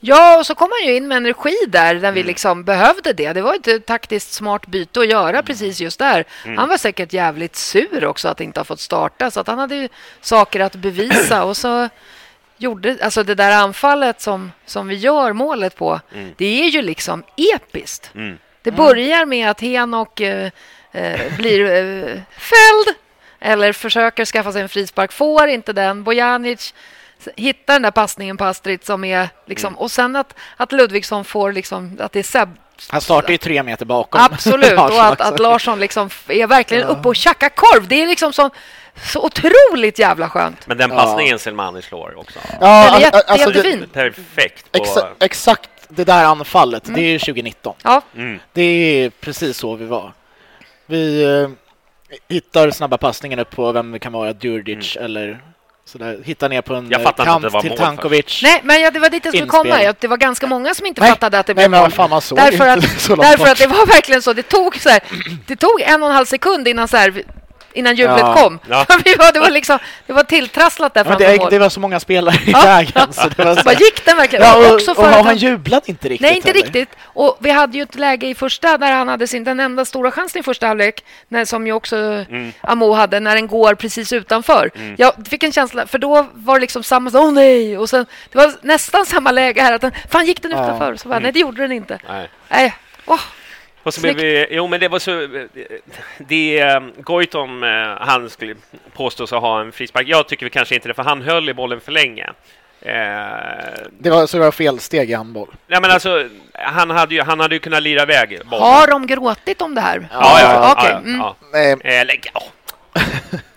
Ja, 0.03 0.37
och 0.37 0.45
så 0.45 0.55
kom 0.55 0.69
han 0.71 0.87
ju 0.89 0.95
in 0.97 1.07
med 1.07 1.17
energi 1.17 1.55
där 1.67 1.93
när 1.93 2.11
vi 2.11 2.19
Mm. 2.19 2.27
liksom 2.27 2.63
behövde 2.63 3.13
det. 3.13 3.33
Det 3.33 3.41
var 3.41 3.55
ett 3.67 3.85
taktiskt 3.85 4.31
smart 4.33 4.67
byte 4.67 4.99
att 4.99 5.07
göra 5.09 5.43
precis 5.43 5.79
just 5.81 5.99
där. 5.99 6.23
Mm. 6.45 6.57
Han 6.57 6.69
var 6.69 6.77
säkert 6.77 7.13
jävligt 7.13 7.55
sur 7.55 8.05
också 8.05 8.27
att 8.27 8.41
inte 8.41 8.59
ha 8.59 8.65
fått 8.65 8.79
starta, 8.79 9.31
så 9.31 9.39
att 9.39 9.47
han 9.47 9.59
hade 9.59 9.75
ju 9.75 9.89
saker 10.21 10.59
att 10.59 10.75
bevisa. 10.75 11.43
Och 11.45 11.57
så 11.57 11.89
gjorde, 12.57 12.97
alltså 13.01 13.23
det 13.23 13.35
där 13.35 13.51
anfallet 13.51 14.21
som, 14.21 14.51
som 14.65 14.87
vi 14.87 14.95
gör 14.95 15.33
målet 15.33 15.75
på, 15.75 15.99
Mm. 16.13 16.33
det 16.37 16.63
är 16.63 16.67
ju 16.67 16.81
liksom 16.81 17.23
episkt. 17.55 18.11
Mm. 18.15 18.37
Det 18.61 18.71
börjar 18.71 19.25
med 19.25 19.49
att 19.49 19.61
Henok 19.61 20.19
eh, 20.19 20.49
eh, 20.91 21.35
blir 21.37 21.65
eh, 21.65 22.19
fälld 22.37 22.97
eller 23.39 23.73
försöker 23.73 24.25
skaffa 24.25 24.51
sig 24.51 24.61
en 24.61 24.69
frispark, 24.69 25.11
får 25.11 25.47
inte 25.47 25.73
den. 25.73 26.03
Bojanic 26.03 26.73
hittar 27.35 27.73
den 27.73 27.81
där 27.81 27.91
passningen 27.91 28.37
på 28.37 28.45
Astrid 28.45 28.83
som 28.85 29.03
är 29.03 29.29
liksom, 29.45 29.75
och 29.77 29.91
sen 29.91 30.15
att, 30.15 30.35
att 30.57 30.71
Ludvigsson 30.71 31.25
får 31.25 31.51
liksom, 31.51 31.97
att 32.01 32.11
det 32.11 32.19
är 32.19 32.23
Seb 32.23 32.49
Han 32.89 33.01
startar 33.01 33.29
ju 33.31 33.37
tre 33.37 33.63
meter 33.63 33.85
bakom. 33.85 34.21
Absolut, 34.21 34.73
och 34.79 34.85
att, 34.85 34.91
Larsson 34.93 35.33
att 35.33 35.39
Larsson 35.39 35.79
liksom 35.79 36.09
är 36.27 36.47
verkligen 36.47 36.83
uppe 36.87 37.07
och 37.07 37.15
tjackar 37.15 37.49
korv. 37.49 37.87
Det 37.87 38.01
är 38.01 38.07
liksom 38.07 38.33
så, 38.33 38.49
så 39.03 39.25
otroligt 39.25 39.99
jävla 39.99 40.29
skönt. 40.29 40.67
Men 40.67 40.77
den 40.77 40.91
Ja. 40.91 40.97
passningen 40.97 41.39
Selmani 41.39 41.81
slår 41.81 42.19
också. 42.19 42.39
Ja, 42.49 42.57
Den 42.59 42.69
är 42.69 42.87
alltså, 42.87 43.01
jätte, 43.01 43.17
alltså, 43.17 43.49
det- 43.49 43.57
jättefin. 43.57 43.89
Perfekt. 43.93 44.71
På, 44.71 44.83
Exa, 44.83 45.09
exakt 45.19 45.69
det 45.89 46.03
där 46.03 46.23
anfallet, 46.25 46.83
det 46.85 47.01
är 47.01 47.11
ju 47.11 47.19
2019. 47.19 47.75
Ja, 47.83 48.01
mm. 48.15 48.39
Det 48.53 48.61
är 48.61 49.09
precis 49.09 49.57
så 49.57 49.75
vi 49.75 49.85
var. 49.85 50.13
Vi 50.85 51.23
eh, 51.23 51.49
hittar 52.29 52.71
snabba 52.71 52.97
passningen 52.97 53.39
upp 53.39 53.49
på 53.49 53.71
vem 53.71 53.91
det 53.91 53.99
kan 53.99 54.13
vara, 54.13 54.33
Djurdjic 54.41 54.95
eller 54.95 55.39
sådär. 55.91 56.19
Hittar 56.23 56.49
ner 56.49 56.61
på 56.61 56.73
en 56.75 56.89
Jag 56.89 57.01
eh, 57.01 57.03
fattar 57.05 57.23
inte 57.23 57.31
att 57.31 57.41
kant 57.41 57.43
det 57.43 57.49
var 57.49 57.61
till 57.61 57.77
Tankovic. 57.77 58.39
nej, 58.43 58.61
men 58.63 58.81
ja, 58.81 58.91
det 58.91 58.99
var 58.99 59.09
dit 59.09 59.25
jag 59.25 59.31
skulle 59.31 59.43
Inspel. 59.43 59.61
komma. 59.63 59.83
Ja, 59.83 59.93
Det 59.99 60.07
var 60.07 60.17
ganska 60.17 60.47
många 60.47 60.73
som 60.73 60.85
inte 60.85 61.01
Nej, 61.01 61.09
fattade 61.09 61.39
att 61.39 61.45
det 61.45 61.53
Nej 61.53 61.67
blev 61.69 61.79
mål. 61.81 61.89
vad 61.89 61.93
fan 61.93 62.09
man 62.09 62.21
såg 62.21 62.37
Därför 62.37 62.67
att, 62.67 62.81
därför 62.81 63.37
bort. 63.37 63.47
att 63.47 63.57
det 63.57 63.67
var 63.67 63.85
verkligen 63.85 64.21
så. 64.21 64.33
Det 64.33 64.43
tog, 64.43 64.75
så 64.75 64.89
här, 64.89 64.99
det 65.47 65.55
tog 65.55 65.81
en 65.81 66.03
och 66.03 66.09
en 66.09 66.15
halv 66.15 66.25
sekund 66.25 66.67
innan, 66.67 66.87
så 66.87 66.97
här, 66.97 67.23
innan 67.73 67.95
jublet 67.95 68.19
Ja. 68.19 68.33
kom. 68.35 68.59
Ja. 68.69 68.85
Vi 69.05 69.15
var, 69.15 69.31
det, 69.33 69.39
var 69.39 69.49
liksom, 69.49 69.79
det 70.07 70.13
var 70.13 70.23
tilltrasslat 70.23 70.93
där 70.93 71.01
Ja, 71.01 71.05
framför 71.05 71.25
det, 71.31 71.37
mål. 71.37 71.47
det 71.49 71.59
var 71.59 71.69
så 71.69 71.79
många 71.79 71.99
spelare 71.99 72.35
i 72.45 72.51
vägen 72.51 73.13
så 73.13 73.29
det 73.29 73.45
var 73.45 73.55
så 73.55 73.63
Bara 73.63 73.73
gick 73.75 74.05
den 74.05 74.17
verkligen? 74.17 74.45
ja, 74.45 74.67
och, 74.69 74.73
också 74.75 74.91
och, 74.91 75.07
att 75.07 75.25
han 75.25 75.37
jublade 75.37 75.81
inte 75.85 76.09
riktigt 76.09 76.21
Nej, 76.21 76.35
inte 76.35 76.47
heller. 76.47 76.61
riktigt. 76.63 76.89
Och 77.03 77.37
vi 77.39 77.49
hade 77.51 77.77
ju 77.77 77.83
ett 77.83 77.95
läge 77.95 78.27
i 78.27 78.35
första 78.35 78.77
där 78.77 78.91
han 78.91 79.07
hade 79.07 79.27
sin, 79.27 79.43
den 79.43 79.59
enda 79.59 79.85
stora 79.85 80.11
chansen 80.11 80.39
i 80.39 80.43
första 80.43 80.67
halvlek, 80.67 81.03
när, 81.27 81.45
som 81.45 81.67
ju 81.67 81.73
också 81.73 81.95
Mm. 82.11 82.51
Amo 82.61 82.93
hade, 82.93 83.19
när 83.19 83.35
den 83.35 83.47
går 83.47 83.75
precis 83.75 84.13
utanför. 84.13 84.71
Jag 84.97 85.13
fick 85.29 85.43
en 85.43 85.51
känsla, 85.51 85.87
för 85.87 85.97
då 85.97 86.27
var 86.33 86.53
det 86.55 86.61
liksom 86.61 86.83
samma, 86.83 87.11
åh 87.13 87.31
nej! 87.31 87.77
Och 87.77 87.89
sen, 87.89 88.05
det 88.31 88.37
var 88.37 88.53
nästan 88.61 89.05
samma 89.05 89.31
läge 89.31 89.61
här, 89.61 89.73
att 89.73 89.81
den, 89.81 89.91
fan 90.09 90.25
gick 90.25 90.41
den 90.41 90.51
utanför? 90.51 90.95
Så 90.95 91.09
bara, 91.09 91.19
nej, 91.19 91.31
det 91.31 91.39
gjorde 91.39 91.61
den 91.61 91.71
inte. 91.71 91.99
Nej. 92.09 92.29
Nej, 92.49 92.75
åh, 93.05 93.19
Och 93.83 93.93
så 93.93 94.01
blev 94.01 94.15
vi, 94.15 94.47
jo 94.51 94.67
men 94.67 94.79
det 94.79 94.87
var 94.87 94.99
så, 94.99 95.27
det, 96.17 96.59
eh, 96.59 96.79
Goitom, 96.97 97.63
eh, 97.63 97.69
han 98.07 98.29
skulle 98.29 98.55
påstås 98.93 99.31
ha 99.31 99.61
en 99.61 99.71
frispark. 99.71 100.07
Jag 100.07 100.27
tycker 100.27 100.45
vi 100.45 100.49
kanske 100.49 100.75
inte 100.75 100.87
det, 100.87 100.93
för 100.93 101.03
han 101.03 101.21
höll 101.21 101.49
i 101.49 101.53
bollen 101.53 101.79
för 101.81 101.91
länge. 101.91 102.29
Eh, 102.81 102.93
Det 103.99 104.09
var, 104.09 104.27
så 104.27 104.37
det 104.37 104.43
var 104.43 104.51
fel 104.51 104.79
steg 104.79 105.11
i 105.11 105.13
handboll. 105.13 105.47
nej 105.67 105.81
men 105.81 105.91
alltså, 105.91 106.27
han 106.53 106.89
hade 106.89 107.15
ju, 107.15 107.21
han 107.21 107.39
hade 107.39 107.55
ju 107.55 107.59
kunnat 107.59 107.83
lira 107.83 108.01
iväg 108.03 108.39
bollen. 108.45 108.63
har 108.65 108.87
de 108.87 109.07
gråtit 109.07 109.61
om 109.61 109.75
det 109.75 109.81
här? 109.81 110.07
Ja, 110.11 110.39
ja, 110.39 110.53
ja. 110.53 110.71
Okej, 110.77 110.91
ja, 110.91 110.97
mm. 110.97 111.19
ja. 111.19 111.35
Nej, 111.53 111.75
Eller, 111.83 112.19
ja. 112.33 112.41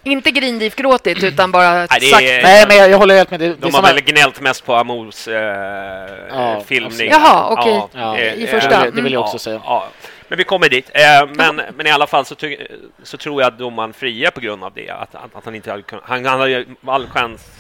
Inte 0.07 0.31
grindif-gråtit, 0.31 1.25
utan 1.25 1.53
bara 1.53 1.73
Nej, 1.75 1.87
det 2.01 2.07
är- 2.07 2.11
sagt... 2.11 2.23
nej 2.43 2.65
men 2.69 2.77
jag, 2.77 2.91
jag 2.91 2.99
håller 2.99 3.15
helt 3.17 3.31
med. 3.31 3.41
Det, 3.41 3.49
det 3.49 3.55
De 3.55 3.75
har 3.75 3.83
väl 3.83 4.01
gnällt 4.01 4.41
mest 4.41 4.67
på 4.67 4.75
Amos 4.75 5.29
eh, 5.29 5.35
Ja, 6.31 6.63
filmning. 6.67 7.11
Jaha, 7.11 7.47
okej. 7.51 7.83
Ja, 7.93 8.17
eh, 8.19 8.35
i 8.35 8.47
första. 8.47 8.85
det, 8.85 8.91
det 8.91 9.03
vill 9.03 9.13
jag 9.13 9.21
Ja, 9.21 9.25
också 9.27 9.39
säga. 9.39 9.61
Men 10.35 10.39
vi 10.39 10.45
kommer 10.45 10.69
dit. 10.69 10.91
Eh, 10.95 11.27
men, 11.35 11.61
men 11.77 11.87
i 11.87 11.91
alla 11.91 12.07
fall 12.07 12.25
så, 12.25 12.35
ty- 12.35 12.67
så 13.03 13.17
tror 13.17 13.43
jag 13.43 13.53
att 13.53 13.59
domaren 13.59 13.93
friar 13.93 14.31
på 14.31 14.41
grund 14.41 14.65
av 14.65 14.73
det. 14.75 14.91
Att, 14.91 15.15
att, 15.15 15.35
att 15.37 15.45
han 15.45 15.55
inte 15.55 15.71
hade 15.71 15.83
kunnat, 15.83 16.05
han, 16.07 16.25
han 16.27 16.41
hade 16.41 16.51
ju 16.51 16.67
all 16.87 17.07
chans 17.07 17.51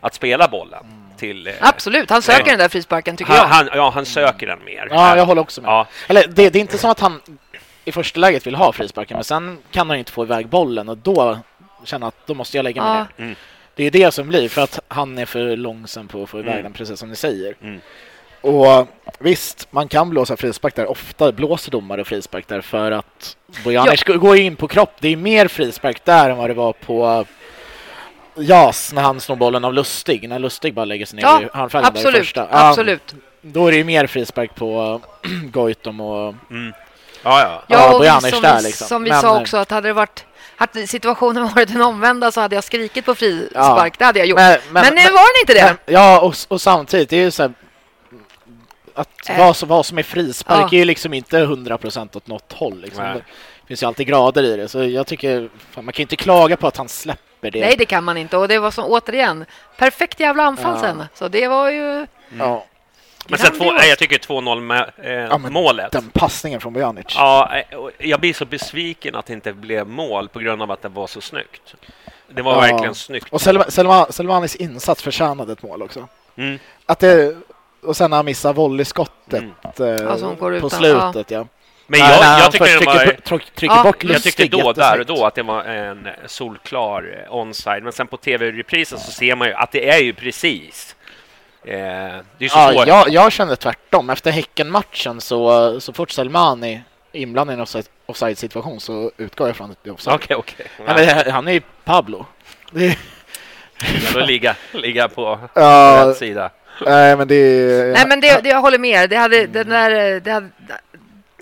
att 0.00 0.14
spela 0.14 0.48
bollen. 0.48 0.84
till... 1.16 1.46
eh, 1.46 1.52
Absolut, 1.60 2.10
han 2.10 2.22
söker 2.22 2.38
Nej. 2.44 2.50
den 2.50 2.58
där 2.58 2.68
frisparken 2.68 3.16
tycker 3.16 3.32
Han, 3.32 3.40
jag. 3.40 3.46
han, 3.48 3.68
ja, 3.74 3.90
han 3.90 4.06
söker 4.06 4.46
den 4.46 4.64
mer. 4.64 4.88
Ja, 4.90 5.16
jag 5.16 5.26
håller 5.26 5.40
också 5.42 5.60
med. 5.60 5.68
Ja. 5.70 5.86
Eller 6.08 6.26
det, 6.28 6.50
det 6.50 6.58
är 6.58 6.60
inte 6.60 6.78
som 6.78 6.90
att 6.90 7.00
han 7.00 7.20
i 7.84 7.92
första 7.92 8.20
läget 8.20 8.46
vill 8.46 8.54
ha 8.54 8.72
frisparken, 8.72 9.16
men 9.16 9.24
sen 9.24 9.58
kan 9.70 9.88
han 9.90 9.98
inte 9.98 10.12
få 10.12 10.24
iväg 10.24 10.48
bollen 10.48 10.88
och 10.88 10.98
då 10.98 11.38
känner 11.84 12.06
att 12.08 12.26
då 12.26 12.34
måste 12.34 12.56
jag 12.58 12.64
lägga 12.64 12.82
mig 12.82 12.90
Ja. 12.90 12.98
ner. 12.98 13.06
Mm. 13.24 13.36
Det 13.74 13.84
är 13.84 13.90
det 13.90 14.10
som 14.14 14.28
blir, 14.28 14.48
för 14.48 14.62
att 14.62 14.80
han 14.88 15.18
är 15.18 15.26
för 15.26 15.56
långsam 15.56 16.08
på 16.08 16.22
att 16.22 16.28
få 16.30 16.38
iväg 16.38 16.52
Mm. 16.52 16.62
den, 16.62 16.72
precis 16.72 16.98
som 17.00 17.08
ni 17.08 17.16
säger. 17.16 17.54
Mm. 17.62 17.80
Och 18.40 18.86
visst, 19.18 19.66
man 19.70 19.88
kan 19.88 20.10
blåsa 20.10 20.36
frispark 20.36 20.74
där. 20.74 20.90
Ofta 20.90 21.32
blåser 21.32 21.70
domare 21.70 22.04
frispark 22.04 22.48
där 22.48 22.60
för 22.60 22.90
att 22.90 23.36
Bojanic 23.64 24.04
går 24.04 24.36
in 24.36 24.56
på 24.56 24.68
kropp. 24.68 24.92
Det 24.98 25.08
är 25.08 25.16
mer 25.16 25.48
frispark 25.48 26.04
där 26.04 26.30
än 26.30 26.36
vad 26.36 26.50
det 26.50 26.54
var 26.54 26.72
på 26.72 27.24
Jas 28.36 28.92
när 28.92 29.02
han 29.02 29.20
snor 29.20 29.36
bollen 29.36 29.64
av 29.64 29.74
Lustig. 29.74 30.28
När 30.28 30.38
Lustig 30.38 30.74
bara 30.74 30.84
lägger 30.84 31.06
sig 31.06 31.16
ner 31.16 31.22
Ja, 31.22 31.42
i 31.42 31.46
hörnflaggan 31.52 31.92
där 31.92 31.98
i 32.00 32.02
Absolut, 32.02 32.18
första. 32.26 32.48
Ja, 32.50 32.68
absolut. 32.68 33.14
Då 33.42 33.66
är 33.66 33.70
det 33.72 33.76
ju 33.78 33.84
mer 33.84 34.06
frispark 34.06 34.54
på 34.54 35.00
Goitom 35.52 36.00
och 36.00 36.34
Mm. 36.50 36.72
Ja, 37.22 37.40
ja. 37.40 37.62
Ja, 37.66 37.76
Ja, 37.76 37.86
och 37.88 37.94
vi, 37.94 37.98
Bojanic 37.98 38.30
som, 38.30 38.42
där 38.42 38.56
vi, 38.56 38.62
liksom. 38.62 38.86
som 38.86 39.04
vi 39.04 39.10
Men, 39.10 39.20
sa 39.20 39.36
eh, 39.36 39.40
också, 39.42 39.56
att 39.56 39.70
hade 39.70 39.88
det 39.88 39.92
varit 39.92 40.24
hade 40.56 40.86
situationen 40.86 41.48
varit 41.54 41.68
den 41.68 41.82
omvända 41.82 42.30
så 42.32 42.40
hade 42.40 42.54
jag 42.54 42.64
skrikit 42.64 43.04
på 43.04 43.14
frispark. 43.14 43.98
Det 43.98 44.04
hade 44.04 44.18
jag 44.18 44.28
gjort. 44.28 44.38
Men, 44.38 44.58
Men, 44.70 44.94
nu 44.94 45.02
var 45.02 45.34
den 45.34 45.40
inte 45.42 45.54
det. 45.54 45.64
men- 45.86 45.94
Ja, 45.94 46.20
och, 46.20 46.34
och 46.48 46.60
samtidigt, 46.60 47.10
det 47.10 47.16
är 47.16 47.20
ju 47.20 47.30
så 47.30 47.42
här, 47.42 47.52
att 48.98 49.28
Äh. 49.30 49.38
vad, 49.38 49.56
som, 49.56 49.68
vad 49.68 49.86
som 49.86 49.98
är 49.98 50.02
frispark 50.02 50.60
Ja. 50.72 50.76
är 50.76 50.78
ju 50.78 50.84
liksom 50.84 51.14
inte 51.14 51.38
100% 51.44 52.16
åt 52.16 52.26
något 52.26 52.52
håll. 52.52 52.80
Liksom. 52.80 53.04
Det 53.04 53.22
finns 53.66 53.82
ju 53.82 53.86
alltid 53.86 54.06
grader 54.06 54.42
i 54.42 54.56
det, 54.56 54.68
så 54.68 54.84
jag 54.84 55.06
tycker 55.06 55.48
fan, 55.70 55.84
man 55.84 55.92
kan 55.92 55.98
ju 56.00 56.04
inte 56.04 56.16
klaga 56.16 56.56
på 56.56 56.66
att 56.66 56.76
han 56.76 56.88
släpper 56.88 57.50
det. 57.50 57.60
Nej, 57.60 57.74
det 57.78 57.84
kan 57.84 58.04
man 58.04 58.16
inte. 58.16 58.36
Och 58.36 58.48
det 58.48 58.58
var 58.58 58.70
som 58.70 58.84
återigen, 58.84 59.44
perfekt 59.76 60.20
jävla 60.20 60.42
anfall 60.42 60.72
Ja. 60.74 60.80
sen. 60.80 61.04
Så 61.14 61.28
det 61.28 61.48
var 61.48 61.70
ju... 61.70 62.06
Ja, 62.38 62.64
Men 63.28 63.38
sen 63.38 63.58
två, 63.58 63.64
jag 63.64 63.98
tycker 63.98 64.18
2-0 64.18 64.60
med 64.60 64.90
eh, 65.02 65.12
Ja, 65.12 65.38
målet. 65.38 65.92
den 65.92 66.10
passningen 66.14 66.60
från 66.60 66.72
Bojanic. 66.72 67.06
Ja, 67.16 67.56
eh, 67.56 67.78
jag 67.98 68.20
blir 68.20 68.34
så 68.34 68.44
besviken 68.44 69.14
att 69.14 69.26
det 69.26 69.32
inte 69.32 69.52
blev 69.52 69.86
mål 69.88 70.28
på 70.28 70.38
grund 70.38 70.62
av 70.62 70.70
att 70.70 70.82
det 70.82 70.88
var 70.88 71.06
så 71.06 71.20
snyggt. 71.20 71.74
Det 72.28 72.42
var 72.42 72.52
Ja. 72.52 72.60
verkligen 72.60 72.94
snyggt. 72.94 73.28
Och 73.32 73.40
Selma- 73.40 73.68
Selma- 73.70 74.12
Selmanis 74.12 74.56
insats 74.56 75.02
förtjänade 75.02 75.52
ett 75.52 75.62
mål 75.62 75.82
också. 75.82 76.08
Mm. 76.36 76.58
Att 76.86 76.98
det, 76.98 77.36
och 77.88 77.96
sen 77.96 78.10
när 78.10 78.16
han 78.16 78.24
missar 78.26 78.52
volleyskottet 78.52 79.42
Mm. 79.42 79.50
eh, 79.62 80.16
går 80.18 80.36
på 80.60 80.66
utan, 80.66 80.70
slutet. 80.70 81.30
Ja. 81.30 81.46
Men 81.86 82.00
jag, 82.00 82.06
han 82.06 82.40
jag, 82.40 82.52
tycker 82.52 82.64
trycker, 82.66 82.86
var, 82.86 83.38
trycker 83.54 83.66
Ja, 83.76 83.82
bort 83.82 84.04
jag 84.04 84.22
tyckte 84.22 84.44
då, 84.48 84.72
där 84.72 85.00
och 85.00 85.06
då 85.06 85.24
att 85.26 85.34
det 85.34 85.42
var 85.42 85.64
en 85.64 86.08
solklar 86.26 87.24
eh, 87.28 87.34
onside. 87.34 87.82
Men 87.82 87.92
sen 87.92 88.06
på 88.06 88.16
tv-reprisen 88.16 88.98
så 88.98 89.10
ser 89.10 89.36
man 89.36 89.48
ju 89.48 89.54
att 89.54 89.72
det 89.72 89.88
är 89.90 89.98
ju 89.98 90.12
precis. 90.14 90.96
Eh, 91.64 91.74
det 92.38 92.44
är 92.44 92.48
så 92.48 92.58
Ja, 92.58 92.72
svårt. 92.72 92.86
jag, 92.88 93.08
jag 93.08 93.32
kände 93.32 93.56
tvärtom. 93.56 94.10
Efter 94.10 94.30
Häcken-matchen 94.30 95.20
så, 95.20 95.80
så 95.80 95.92
fort 95.92 96.10
Selmani 96.10 96.82
är 97.12 97.20
inblandad 97.20 97.54
i 97.54 97.58
en 97.58 97.64
offside- 97.64 97.88
offside-situation 98.06 98.80
så 98.80 99.10
utgår 99.16 99.46
jag 99.46 99.56
från 99.56 99.70
att 99.70 99.78
det 99.84 99.90
är 99.90 99.94
offside. 99.94 100.14
Okej, 100.14 100.36
okej. 100.36 100.66
Ja, 100.86 101.30
han 101.32 101.48
är 101.48 101.52
ju 101.52 101.60
Pablo. 101.84 102.26
Det 102.70 102.86
är, 102.86 102.98
Ändå 104.08 104.20
ligga, 104.26 104.56
ligga 104.72 105.08
på 105.08 105.38
Ja. 105.54 106.04
rätt 106.08 106.16
sida. 106.16 106.50
Nej, 106.86 107.16
men 107.16 107.28
det. 107.28 107.92
Nej, 107.94 108.04
men 108.08 108.20
det, 108.20 108.40
det, 108.42 108.48
jag 108.48 108.60
håller 108.60 108.78
med. 108.78 109.10
Det, 109.10 109.16
hade, 109.16 109.46
den 109.46 109.68
där, 109.68 110.20
det, 110.20 110.30
hade, 110.32 110.48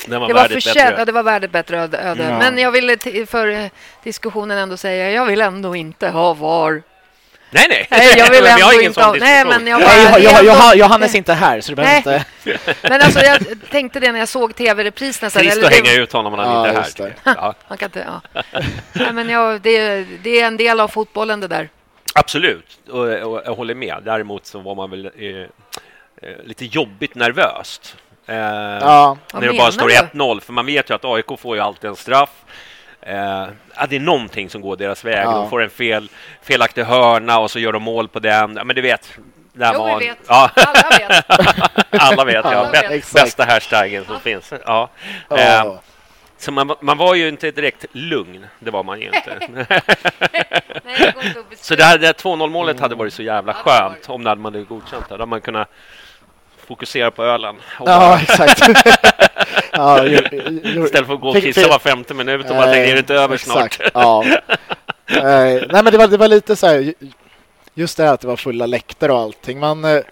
Den 0.06 0.20
var, 0.20 0.28
det 0.28 0.34
var 0.34 0.48
förtjänt. 0.48 0.94
Ja, 0.98 1.04
det 1.04 1.12
var 1.12 1.22
värdigt 1.22 1.50
bättre 1.52 1.80
öde. 1.80 2.14
Ja. 2.18 2.38
Men 2.38 2.58
jag 2.58 2.70
ville 2.70 2.96
för 3.26 3.70
diskussionen 4.04 4.58
ändå 4.58 4.76
säga, 4.76 5.10
jag 5.10 5.26
vill 5.26 5.40
ändå 5.40 5.76
inte 5.76 6.08
ha 6.08 6.34
VAR. 6.34 6.82
Nej, 7.50 7.66
nej. 7.68 7.86
Nej, 7.90 8.14
jag 8.18 8.30
vill 8.30 8.46
har 8.46 8.52
ändå 8.52 8.72
ingen 8.72 8.84
inte 8.84 9.02
ha... 9.02 9.12
Nej, 9.14 9.44
men 9.44 9.66
jag 9.66 9.80
Nej, 9.80 9.88
bara... 10.10 10.18
jag, 10.18 10.20
jag, 10.22 10.34
det 10.34 10.38
är 10.40 10.44
jag, 10.44 10.64
ändå- 10.64 10.76
Johannes 10.76 11.14
är 11.14 11.18
inte 11.18 11.32
här 11.32 11.60
så 11.60 11.72
du 11.72 11.76
behöver 11.76 12.02
Nej. 12.06 12.24
inte... 12.46 12.74
Men 12.88 13.00
alltså, 13.02 13.20
jag 13.20 13.38
tänkte 13.70 14.00
det 14.00 14.12
när 14.12 14.18
jag 14.18 14.28
såg 14.28 14.56
tv-reprisen. 14.56 15.30
sen, 15.30 15.42
Trist 15.42 15.56
att 15.64 15.70
det- 15.70 15.76
hänga 15.76 15.92
ut 16.02 16.12
honom 16.12 16.32
när 16.36 16.44
han 16.44 16.52
Ja, 16.54 16.68
inte 16.68 16.78
är 16.78 16.82
här. 16.82 16.90
det. 16.96 17.14
jag. 17.24 17.34
Ja, 17.36 17.54
Man 17.68 17.78
kan 17.78 17.86
inte, 17.86 18.06
ja. 18.32 18.40
Nej, 18.92 19.12
men 19.12 19.28
jag, 19.28 19.60
det, 19.60 20.04
det 20.22 20.40
är 20.40 20.46
en 20.46 20.56
del 20.56 20.80
av 20.80 20.88
fotbollen 20.88 21.40
det 21.40 21.48
där. 21.48 21.68
Absolut, 22.18 22.78
och, 22.88 23.00
och, 23.02 23.42
jag 23.44 23.54
håller 23.54 23.74
med. 23.74 24.02
Däremot 24.04 24.46
så 24.46 24.58
var 24.58 24.74
man 24.74 24.90
väl 24.90 25.10
eh, 25.16 25.40
eh, 26.22 26.44
lite 26.44 26.64
jobbigt 26.64 27.14
nervöst. 27.14 27.96
Eh, 28.26 28.36
Ja, 28.36 29.16
när 29.32 29.40
det 29.40 29.58
bara 29.58 29.72
står 29.72 29.88
du? 29.88 29.94
1-0, 29.94 30.40
för 30.40 30.52
man 30.52 30.66
vet 30.66 30.90
ju 30.90 30.94
att 30.94 31.04
AIK 31.04 31.26
får 31.38 31.56
ju 31.56 31.62
alltid 31.62 31.90
en 31.90 31.96
straff. 31.96 32.44
Eh, 33.00 33.46
ja, 33.76 33.86
det 33.88 33.96
är 33.96 34.00
någonting 34.00 34.50
som 34.50 34.60
går 34.60 34.76
deras 34.76 35.04
väg. 35.04 35.26
Ja. 35.26 35.30
De 35.30 35.50
får 35.50 35.62
en 35.62 35.70
fel, 35.70 36.08
felaktig 36.42 36.82
hörna 36.82 37.38
och 37.38 37.50
så 37.50 37.58
gör 37.58 37.72
de 37.72 37.82
mål 37.82 38.08
på 38.08 38.18
den. 38.18 38.56
Ja, 38.56 38.64
men 38.64 38.76
du 38.76 38.82
vet. 38.82 39.18
Där 39.52 39.72
Jo, 39.74 39.84
vi 39.84 39.92
var, 39.92 39.98
vet. 39.98 40.18
Ja, 40.28 40.50
Alla 40.54 40.98
vet. 40.98 41.24
alla 42.02 42.24
vet. 42.24 42.44
Ja. 42.44 42.50
Alla 42.50 42.70
vet. 42.70 43.12
Bästa 43.12 43.44
hashtaggen 43.44 44.04
som 44.04 44.20
finns. 44.20 44.52
Ja. 44.66 44.90
Eh, 45.30 45.44
ja. 45.44 45.80
Så 46.38 46.52
man, 46.52 46.74
man 46.80 46.98
var 46.98 47.14
ju 47.14 47.28
inte 47.28 47.50
direkt 47.50 47.84
lugn. 47.92 48.46
Det 48.58 48.70
var 48.70 48.82
man 48.82 49.00
ju 49.00 49.06
inte. 49.06 49.38
Nej, 49.50 49.66
det. 51.50 51.56
Så 51.56 51.74
det 51.74 51.84
här, 51.84 51.98
det 51.98 52.06
här 52.06 52.14
2-0 52.14 52.50
målet 52.50 52.80
hade 52.80 52.94
varit 52.94 53.14
så 53.14 53.22
jävla 53.22 53.54
skönt 53.54 54.08
om 54.08 54.22
man 54.22 54.44
hade 54.44 54.62
godkänt 54.62 55.04
det. 55.08 55.08
Då 55.08 55.14
hade 55.14 55.26
man 55.26 55.40
kunnat 55.40 55.68
fokusera 56.66 57.10
på 57.10 57.24
ölen. 57.24 57.56
Och 57.80 57.88
ja, 57.88 58.20
exakt. 58.20 58.62
ja, 59.72 60.06
ju, 60.06 60.10
ju, 60.10 60.84
istället 60.84 61.06
för 61.06 61.14
att 61.14 61.20
gå 61.20 61.28
och 61.28 61.36
kissa 61.36 61.68
var 61.68 61.78
femte 61.78 62.14
minut 62.14 62.50
och 62.50 62.56
bara 62.56 62.74
är 62.76 62.92
det 62.92 62.98
inte 62.98 63.14
över 63.14 63.34
Exakt, 63.34 63.74
snart? 63.74 63.90
Ja. 63.94 64.24
Eh, 65.06 65.22
nej, 65.22 65.82
men 65.82 65.84
det 65.84 65.98
var, 65.98 66.08
det 66.08 66.16
var 66.16 66.28
lite 66.28 66.56
så 66.56 66.66
här, 66.66 66.78
ju- 66.78 66.94
just 67.74 67.96
det 67.96 68.04
här 68.04 68.14
att 68.14 68.20
det 68.20 68.26
var 68.26 68.36
fulla 68.36 68.66
läktare 68.66 69.12
och 69.12 69.18
allting. 69.18 69.58
Man, 69.60 69.84
eh, 69.84 69.90
det 69.90 70.04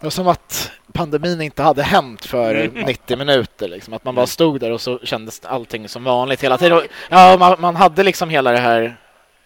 var 0.00 0.10
som 0.10 0.28
att 0.28 0.72
pandemin 0.98 1.40
inte 1.40 1.62
hade 1.62 1.82
hänt 1.82 2.24
för 2.24 2.54
Mm. 2.54 2.84
90 2.84 3.16
minuter. 3.16 3.68
Liksom. 3.68 3.94
Att 3.94 4.04
man 4.04 4.14
bara 4.14 4.26
stod 4.26 4.60
där 4.60 4.70
och 4.70 4.80
så 4.80 4.98
kändes 5.02 5.44
allting 5.44 5.88
som 5.88 6.04
vanligt 6.04 6.44
hela 6.44 6.58
tiden. 6.58 6.82
Ja, 7.08 7.36
man, 7.38 7.56
man 7.58 7.76
hade 7.76 8.02
liksom 8.02 8.30
hela 8.30 8.52
det 8.52 8.58
här 8.58 8.96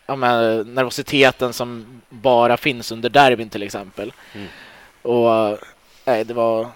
ja, 0.07 0.17
men, 0.17 0.75
nervositeten 0.75 1.53
som 1.53 2.01
bara 2.09 2.57
finns 2.57 2.93
under 2.93 3.11
derbyn 3.11 3.49
till 3.49 3.63
exempel. 3.63 4.13
Mm. 4.35 4.49
Och 5.03 5.59
nej, 6.05 6.25
det 6.25 6.35
var 6.35 6.69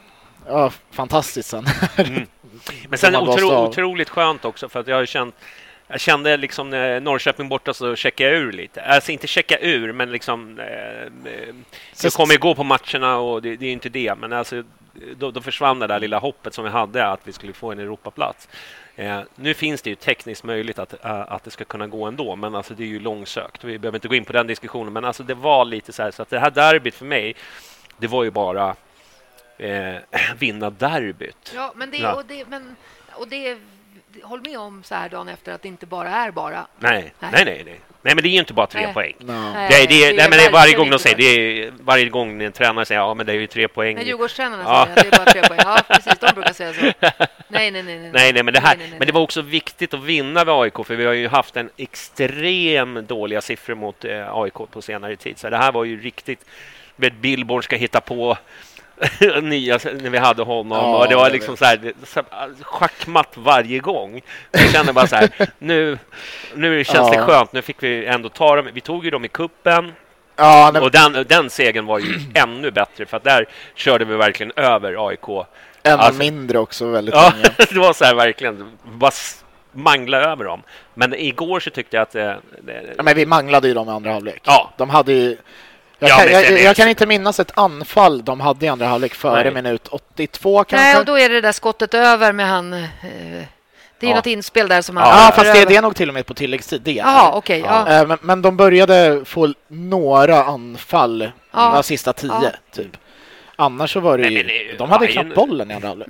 ja, 0.47 0.73
fantastiskt 0.91 1.49
sen. 1.49 1.67
Mm. 1.97 2.27
Men 2.89 2.99
sen 2.99 3.17
otro, 3.17 3.67
otroligt 3.67 4.09
skönt 4.09 4.45
också 4.45 4.69
för 4.69 4.81
att 4.81 4.87
jag 4.87 4.97
har 4.97 5.07
känt 5.07 5.35
jag 5.89 6.01
kände 6.01 6.37
liksom 6.37 6.71
när 6.71 7.01
Norrköping 7.01 7.49
borta 7.49 7.75
så 7.75 7.97
checkade 7.97 8.31
jag 8.31 8.41
ur 8.41 8.53
lite. 8.53 8.83
Alltså 8.83 9.13
inte 9.13 9.27
checka 9.27 9.59
ur, 9.59 9.93
men 9.93 10.13
liksom... 10.13 10.59
Eh, 10.59 11.33
eh, 11.33 11.55
jag 12.03 12.13
kommer 12.13 12.33
ju 12.33 12.39
gå 12.39 12.55
på 12.55 12.65
matcherna 12.65 13.19
och 13.19 13.43
det, 13.43 13.57
det 13.57 13.65
är 13.65 13.67
ju 13.67 13.73
inte 13.73 13.89
det, 13.89 14.15
men 14.15 14.33
alltså 14.33 14.63
då, 15.17 15.31
då 15.31 15.41
försvann 15.41 15.79
det 15.79 15.87
där 15.87 16.01
lilla 16.01 16.19
hoppet 16.19 16.55
som 16.55 16.65
vi 16.65 16.71
hade 16.71 17.07
att 17.07 17.21
vi 17.25 17.33
skulle 17.33 17.53
få 17.53 17.73
en 17.73 17.79
Europaplats. 17.79 18.49
Eh, 18.97 19.21
nu 19.35 19.55
finns 19.55 19.83
det 19.83 19.91
ju 19.91 19.97
tekniskt 19.97 20.45
möjligt 20.45 20.79
att, 20.79 21.05
eh, 21.05 21.33
att 21.33 21.45
det 21.45 21.51
ska 21.51 21.65
kunna 21.65 21.87
gå 21.87 22.05
ändå, 22.05 22.37
men 22.37 22.55
alltså 22.55 22.75
det 22.75 22.83
är 22.83 22.89
ju 22.89 23.01
långsökt. 23.01 23.65
Vi 23.65 23.79
behöver 23.79 23.97
inte 23.97 24.09
gå 24.09 24.15
in 24.15 24.25
på 24.25 24.33
den 24.33 24.47
diskussionen, 24.47 24.93
men 24.93 25.05
alltså 25.05 25.23
det 25.23 25.35
var 25.35 25.65
lite 25.65 25.93
så 25.93 26.03
här 26.03 26.11
så 26.11 26.23
att 26.23 26.31
det 26.31 26.39
här 26.39 26.51
derbyt 26.51 26.95
för 26.95 27.05
mig, 27.05 27.35
det 27.99 28.07
var 28.07 28.25
ju 28.25 28.31
bara 28.31 28.77
eh, 29.59 29.97
vinna 30.39 30.71
derbyt. 30.71 31.53
Ja, 31.55 31.73
men 31.77 31.91
det, 31.91 32.13
och 32.13 32.25
det, 32.25 32.49
men, 32.49 32.77
och 33.13 33.29
det, 33.29 33.59
håll 34.23 34.41
med 34.41 34.59
om 34.59 34.83
så 34.83 34.95
här 34.95 35.09
dagen 35.09 35.29
efter 35.29 35.53
att 35.53 35.63
det 35.63 35.69
inte 35.69 35.87
bara 35.87 36.11
är 36.11 36.31
bara. 36.31 36.67
Nej, 36.79 37.13
Nej. 37.19 37.31
nej, 37.33 37.45
nej. 37.45 37.63
Nej, 37.65 37.81
nej 38.03 38.15
men 38.15 38.23
det 38.23 38.29
är 38.29 38.31
ju 38.31 38.39
inte 38.39 38.53
bara 38.55 38.67
tre 38.67 38.83
Nej. 38.83 38.95
poäng. 38.95 39.15
No. 39.19 39.33
Nej, 39.33 39.69
Det 39.71 39.75
är, 39.83 39.87
det 39.89 40.05
är, 40.05 40.17
nej, 40.17 40.27
men 40.31 40.39
det 40.39 40.45
är 40.45 40.53
varje 40.53 40.77
gång 40.77 40.91
de 40.91 40.99
säger 40.99 41.17
det. 41.17 41.25
är, 41.67 41.73
varje 41.81 42.09
gång 42.09 42.43
en 42.43 42.53
tränare 42.53 42.85
säger 42.85 43.01
ja 43.01 43.15
men 43.15 43.27
det 43.27 43.33
är 43.33 43.37
ju 43.37 43.47
tre 43.47 43.69
poäng. 43.69 43.95
Nej, 43.97 44.07
Djurgårdstränarna 44.07 44.63
Ja. 44.63 44.87
säger 44.95 44.99
att 44.99 45.11
det 45.11 45.17
är 45.17 45.25
bara 45.25 45.33
tre 45.33 45.43
poäng. 45.43 45.61
Ja, 45.65 45.81
precis. 45.89 46.19
De 46.19 46.33
brukar 46.35 46.53
säga 46.53 46.73
så. 46.75 46.81
Nej, 47.49 47.71
nej, 47.71 47.83
nej. 47.83 47.83
Nej, 47.99 48.11
Nej, 48.15 48.33
nej, 48.33 48.43
men 48.43 48.55
det 48.55 48.61
här, 48.61 48.77
men 48.99 49.07
det 49.07 49.13
var 49.13 49.21
också 49.21 49.43
viktigt 49.43 49.95
att 49.95 50.05
vinna 50.05 50.45
med 50.45 50.55
AIK 50.55 50.75
för 50.87 50.97
vi 50.97 51.05
har 51.07 51.13
ju 51.13 51.29
haft 51.29 51.57
en 51.57 51.71
extrem 51.77 53.07
dåliga 53.07 53.41
siffror 53.41 53.75
mot 53.75 54.05
eh, 54.05 54.35
AIK 54.37 54.55
på 54.71 54.83
senare 54.83 55.17
tid. 55.17 55.39
Så 55.39 55.51
det 55.51 55.57
här 55.57 55.73
var 55.73 55.85
ju 55.85 56.01
riktigt, 56.01 56.45
Billborn 56.97 57.63
ska 57.63 57.77
hitta 57.77 58.01
på 58.01 58.37
nya 59.43 59.79
när 59.85 60.11
vi 60.11 60.19
hade 60.19 60.43
honom 60.43 60.79
Ja, 60.79 60.99
och 60.99 61.09
det 61.09 61.17
var 61.17 61.31
liksom 61.31 61.57
så 61.57 61.65
här 61.65 61.77
det- 61.77 62.65
schackmatt 62.65 63.33
varje 63.37 63.79
gång. 63.79 64.21
Jag 64.53 64.71
kände 64.71 64.93
bara 64.93 65.07
så 65.07 65.17
här, 65.17 65.31
nu, 65.59 65.99
nu 66.55 66.85
känns 66.85 67.11
det 67.11 67.17
Ja. 67.17 67.27
skönt. 67.27 67.53
Nu 67.53 67.63
fick 67.63 67.83
vi 67.83 68.07
ändå 68.07 68.29
ta 68.29 68.57
dem. 68.57 68.69
Vi 68.75 68.81
tog 68.81 69.05
ju 69.05 69.11
dem 69.11 69.25
i 69.25 69.29
kuppen 69.29 69.93
Ja, 70.37 70.71
nej, 70.73 70.83
och 70.83 70.91
den, 70.91 71.25
den 71.29 71.51
segern 71.51 71.87
var 71.87 71.99
ju 71.99 72.15
ännu 72.35 72.71
bättre 72.71 73.07
för 73.07 73.17
att 73.17 73.25
där 73.25 73.47
körde 73.75 74.05
vi 74.05 74.17
verkligen 74.17 74.53
över 74.57 75.09
AIK. 75.09 75.29
en 75.83 75.99
alltså- 76.01 76.19
mindre 76.19 76.59
också 76.59 76.87
väldigt 76.87 77.15
Ja, 77.15 77.33
länge. 77.35 77.49
det 77.71 77.79
var 77.79 77.93
så 77.93 78.05
här 78.05 78.15
verkligen, 78.15 78.71
bara 78.85 79.11
mangla 79.73 80.19
över 80.19 80.45
dem. 80.45 80.63
Men 80.95 81.15
igår 81.15 81.61
så 81.61 81.71
tyckte 81.71 81.97
jag 81.97 82.03
att 82.03 82.11
det, 82.13 82.39
det, 82.63 82.83
Ja, 82.97 83.03
men 83.03 83.17
vi 83.17 83.27
manglade 83.27 83.69
ju 83.69 83.75
dem 83.75 83.89
i 83.89 83.91
andra 83.91 84.13
halvlek. 84.13 84.43
Ja. 84.45 84.73
De 84.77 84.91
hade 84.91 85.13
ju... 85.13 85.37
Jag, 85.99 86.11
Ja, 86.11 86.17
kan, 86.17 86.33
jag, 86.33 86.61
jag 86.63 86.77
kan 86.77 86.89
inte 86.89 87.07
minnas 87.07 87.41
ett 87.41 87.53
anfall 87.59 88.25
de 88.25 88.41
hade 88.41 88.67
i 88.67 88.69
andra 88.69 88.87
halvlek 88.87 89.15
före 89.15 89.43
Nej. 89.45 89.55
minut 89.55 89.89
82 89.89 90.65
kanske. 90.65 90.87
Nej, 90.87 90.97
och 90.99 91.05
då 91.05 91.19
är 91.19 91.29
det 91.29 91.41
där 91.41 91.53
skottet 91.53 91.95
över 91.95 92.33
med 92.33 92.47
han... 92.49 92.73
Eh, 92.73 92.81
Det 94.01 94.07
är 94.07 94.11
Ja. 94.11 94.17
något 94.17 94.27
inspel 94.27 94.69
där 94.69 94.83
som 94.83 94.97
han... 94.97 95.09
Ja, 95.09 95.33
fast 95.35 95.53
det, 95.53 95.65
det 95.65 95.77
är 95.77 95.83
nog 95.83 95.97
till 95.97 96.09
och 96.09 96.15
med 96.15 96.27
på 96.27 96.35
tilläggstid. 96.35 96.81
Det. 96.83 96.93
Jaha, 96.93 97.31
okej. 97.35 97.61
Ja. 97.67 97.85
ja. 97.87 98.01
Eh, 98.01 98.07
Men, 98.07 98.19
men 98.23 98.43
de 98.43 98.57
började 98.57 99.25
få 99.25 99.53
några 99.69 100.45
anfall 100.45 101.31
Ja. 101.53 101.71
de 101.75 101.83
sista 101.83 102.13
tio, 102.13 102.31
Ja. 102.43 102.51
typ. 102.75 102.97
Annars 103.57 103.93
så 103.93 104.01
var 104.01 104.19
det 104.19 104.25
Nej, 104.25 104.33
ju... 104.33 104.39
men 104.39 104.47
det 104.47 104.53
ju- 104.55 104.77
de 104.77 104.91
hade 104.91 105.07
knappt 105.07 105.35
bollen 105.35 105.71
i 105.71 105.75
andra 105.75 105.89
halvlek. 105.89 106.09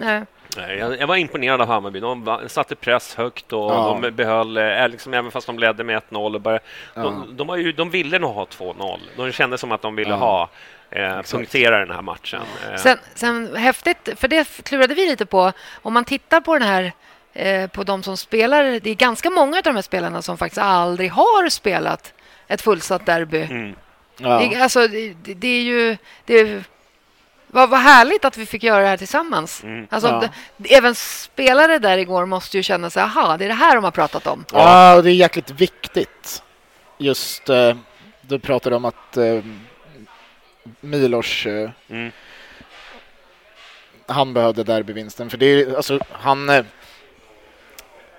Jag, 0.60 1.00
jag 1.00 1.06
var 1.06 1.16
imponerad 1.16 1.60
av 1.60 1.68
Hammarby. 1.68 2.00
De 2.00 2.38
satte 2.48 2.74
press 2.76 3.14
högt 3.14 3.52
och 3.52 3.72
Ja. 3.72 3.98
de 4.02 4.10
behöll, 4.10 4.56
eh, 4.56 4.88
liksom, 4.88 5.14
även 5.14 5.30
fast 5.30 5.46
de 5.46 5.58
ledde 5.58 5.84
med 5.84 5.96
1-0. 5.96 6.34
och 6.34 6.40
Bara, 6.40 6.58
Ja. 6.94 7.24
de, 7.30 7.60
ju, 7.60 7.72
de 7.72 7.90
ville 7.90 8.18
nog 8.18 8.34
ha 8.34 8.44
2-0. 8.46 9.00
De 9.16 9.32
kände 9.32 9.58
som 9.58 9.72
att 9.72 9.82
de 9.82 9.96
ville 9.96 10.10
Ja. 10.10 10.16
ha 10.16 10.48
eh, 10.90 11.22
punktera 11.22 11.78
den 11.78 11.90
här 11.90 12.02
matchen. 12.02 12.40
Eh, 12.70 12.76
Sen, 12.76 12.98
sen 13.14 13.56
häftigt, 13.56 14.08
för 14.16 14.28
det 14.28 14.62
klurade 14.64 14.94
vi 14.94 15.06
lite 15.06 15.26
på. 15.26 15.52
Om 15.82 15.94
man 15.94 16.04
tittar 16.04 16.40
på 16.40 16.58
den 16.58 16.68
här 16.68 16.92
eh, 17.32 17.70
på 17.70 17.82
de 17.84 18.02
som 18.02 18.16
spelar. 18.16 18.64
Det 18.80 18.90
är 18.90 18.94
ganska 18.94 19.30
många 19.30 19.56
av 19.56 19.62
de 19.62 19.74
här 19.74 19.82
spelarna 19.82 20.22
som 20.22 20.38
faktiskt 20.38 20.58
aldrig 20.62 21.10
har 21.12 21.48
spelat 21.48 22.14
ett 22.48 22.62
fullsatt 22.62 23.06
derby. 23.06 23.42
mm. 23.42 23.74
Ja. 24.18 24.38
Det, 24.38 24.60
alltså, 24.62 24.88
det, 24.88 25.14
det 25.34 25.48
är 25.48 25.62
ju... 25.62 25.96
Det 26.24 26.34
är, 26.40 26.64
vad, 27.56 27.70
vad 27.70 27.80
härligt 27.80 28.24
att 28.24 28.36
vi 28.36 28.46
fick 28.46 28.62
göra 28.62 28.82
det 28.82 28.88
här 28.88 28.96
tillsammans. 28.96 29.62
Mm. 29.64 29.86
Alltså, 29.90 30.08
Ja. 30.08 30.28
det, 30.56 30.74
även 30.74 30.94
spelare 30.94 31.78
där 31.78 31.98
igår 31.98 32.26
måste 32.26 32.56
ju 32.56 32.62
känna 32.62 32.90
sig, 32.90 33.02
aha, 33.02 33.36
det 33.36 33.44
är 33.44 33.48
det 33.48 33.54
här 33.54 33.74
de 33.74 33.84
har 33.84 33.90
pratat 33.90 34.26
om. 34.26 34.44
Ja, 34.52 34.94
och 34.96 35.02
det 35.02 35.10
är 35.10 35.14
jäkligt 35.14 35.50
viktigt. 35.50 36.42
Just, 36.98 37.48
eh, 37.48 37.76
du 38.20 38.38
pratade 38.38 38.76
om 38.76 38.84
att 38.84 39.16
eh, 39.16 39.40
Milos, 40.80 41.46
eh, 41.46 41.70
Mm. 41.90 42.12
han 44.06 44.34
behövde 44.34 44.64
derbyvinsten. 44.64 45.30
För 45.30 45.38
det 45.38 45.46
är 45.46 45.76
alltså, 45.76 45.98
han... 46.10 46.48
Eh, 46.48 46.64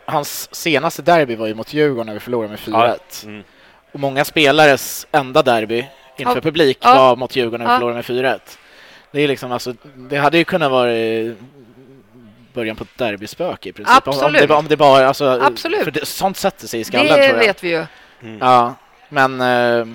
hans 0.05 0.55
senaste 0.55 1.01
derby 1.01 1.35
var 1.35 1.47
ju 1.47 1.53
mot 1.55 1.73
Djurgården 1.73 2.05
när 2.05 2.13
vi 2.13 2.19
förlorade 2.19 2.49
med 2.49 2.59
4-1. 2.59 3.25
Mm. 3.25 3.43
Och 3.91 3.99
många 3.99 4.25
spelares 4.25 5.07
enda 5.11 5.41
derby 5.43 5.85
inför 6.17 6.35
Ja. 6.35 6.41
publik 6.41 6.77
Ja. 6.81 6.95
var 6.95 7.15
mot 7.15 7.35
Djurgården 7.35 7.59
när 7.59 7.67
vi 7.67 7.73
Ja. 7.73 7.77
förlorade 7.77 7.95
med 7.95 8.05
4-1. 8.05 8.57
Det 9.11 9.21
är 9.21 9.27
liksom 9.27 9.51
alltså, 9.51 9.73
det 9.95 10.17
hade 10.17 10.37
ju 10.37 10.43
kunnat 10.43 10.71
vara 10.71 10.93
eh, 10.93 11.31
början 12.53 12.75
på 12.75 12.83
ett 12.83 12.97
derbyspöke 12.97 13.69
i 13.69 13.73
princip. 13.73 14.07
Om- 14.07 14.13
Om 14.13 14.19
Absolut. 14.19 14.47
det, 14.47 14.53
om 14.55 14.67
det 14.67 14.77
bara, 14.77 15.07
alltså, 15.07 15.39
Absolut. 15.41 15.83
För 15.83 15.91
det, 15.91 16.05
sånt 16.05 16.37
sätter 16.37 16.67
sig 16.67 16.79
i 16.79 16.83
skallen 16.83 17.07
Det 17.07 17.13
tror 17.13 17.25
jag. 17.41 17.47
vet 17.47 17.63
vi 17.63 17.69
ju. 17.69 17.85
Mm. 18.21 18.37
Ja, 18.41 18.75
men 19.09 19.31
eh, 19.41 19.85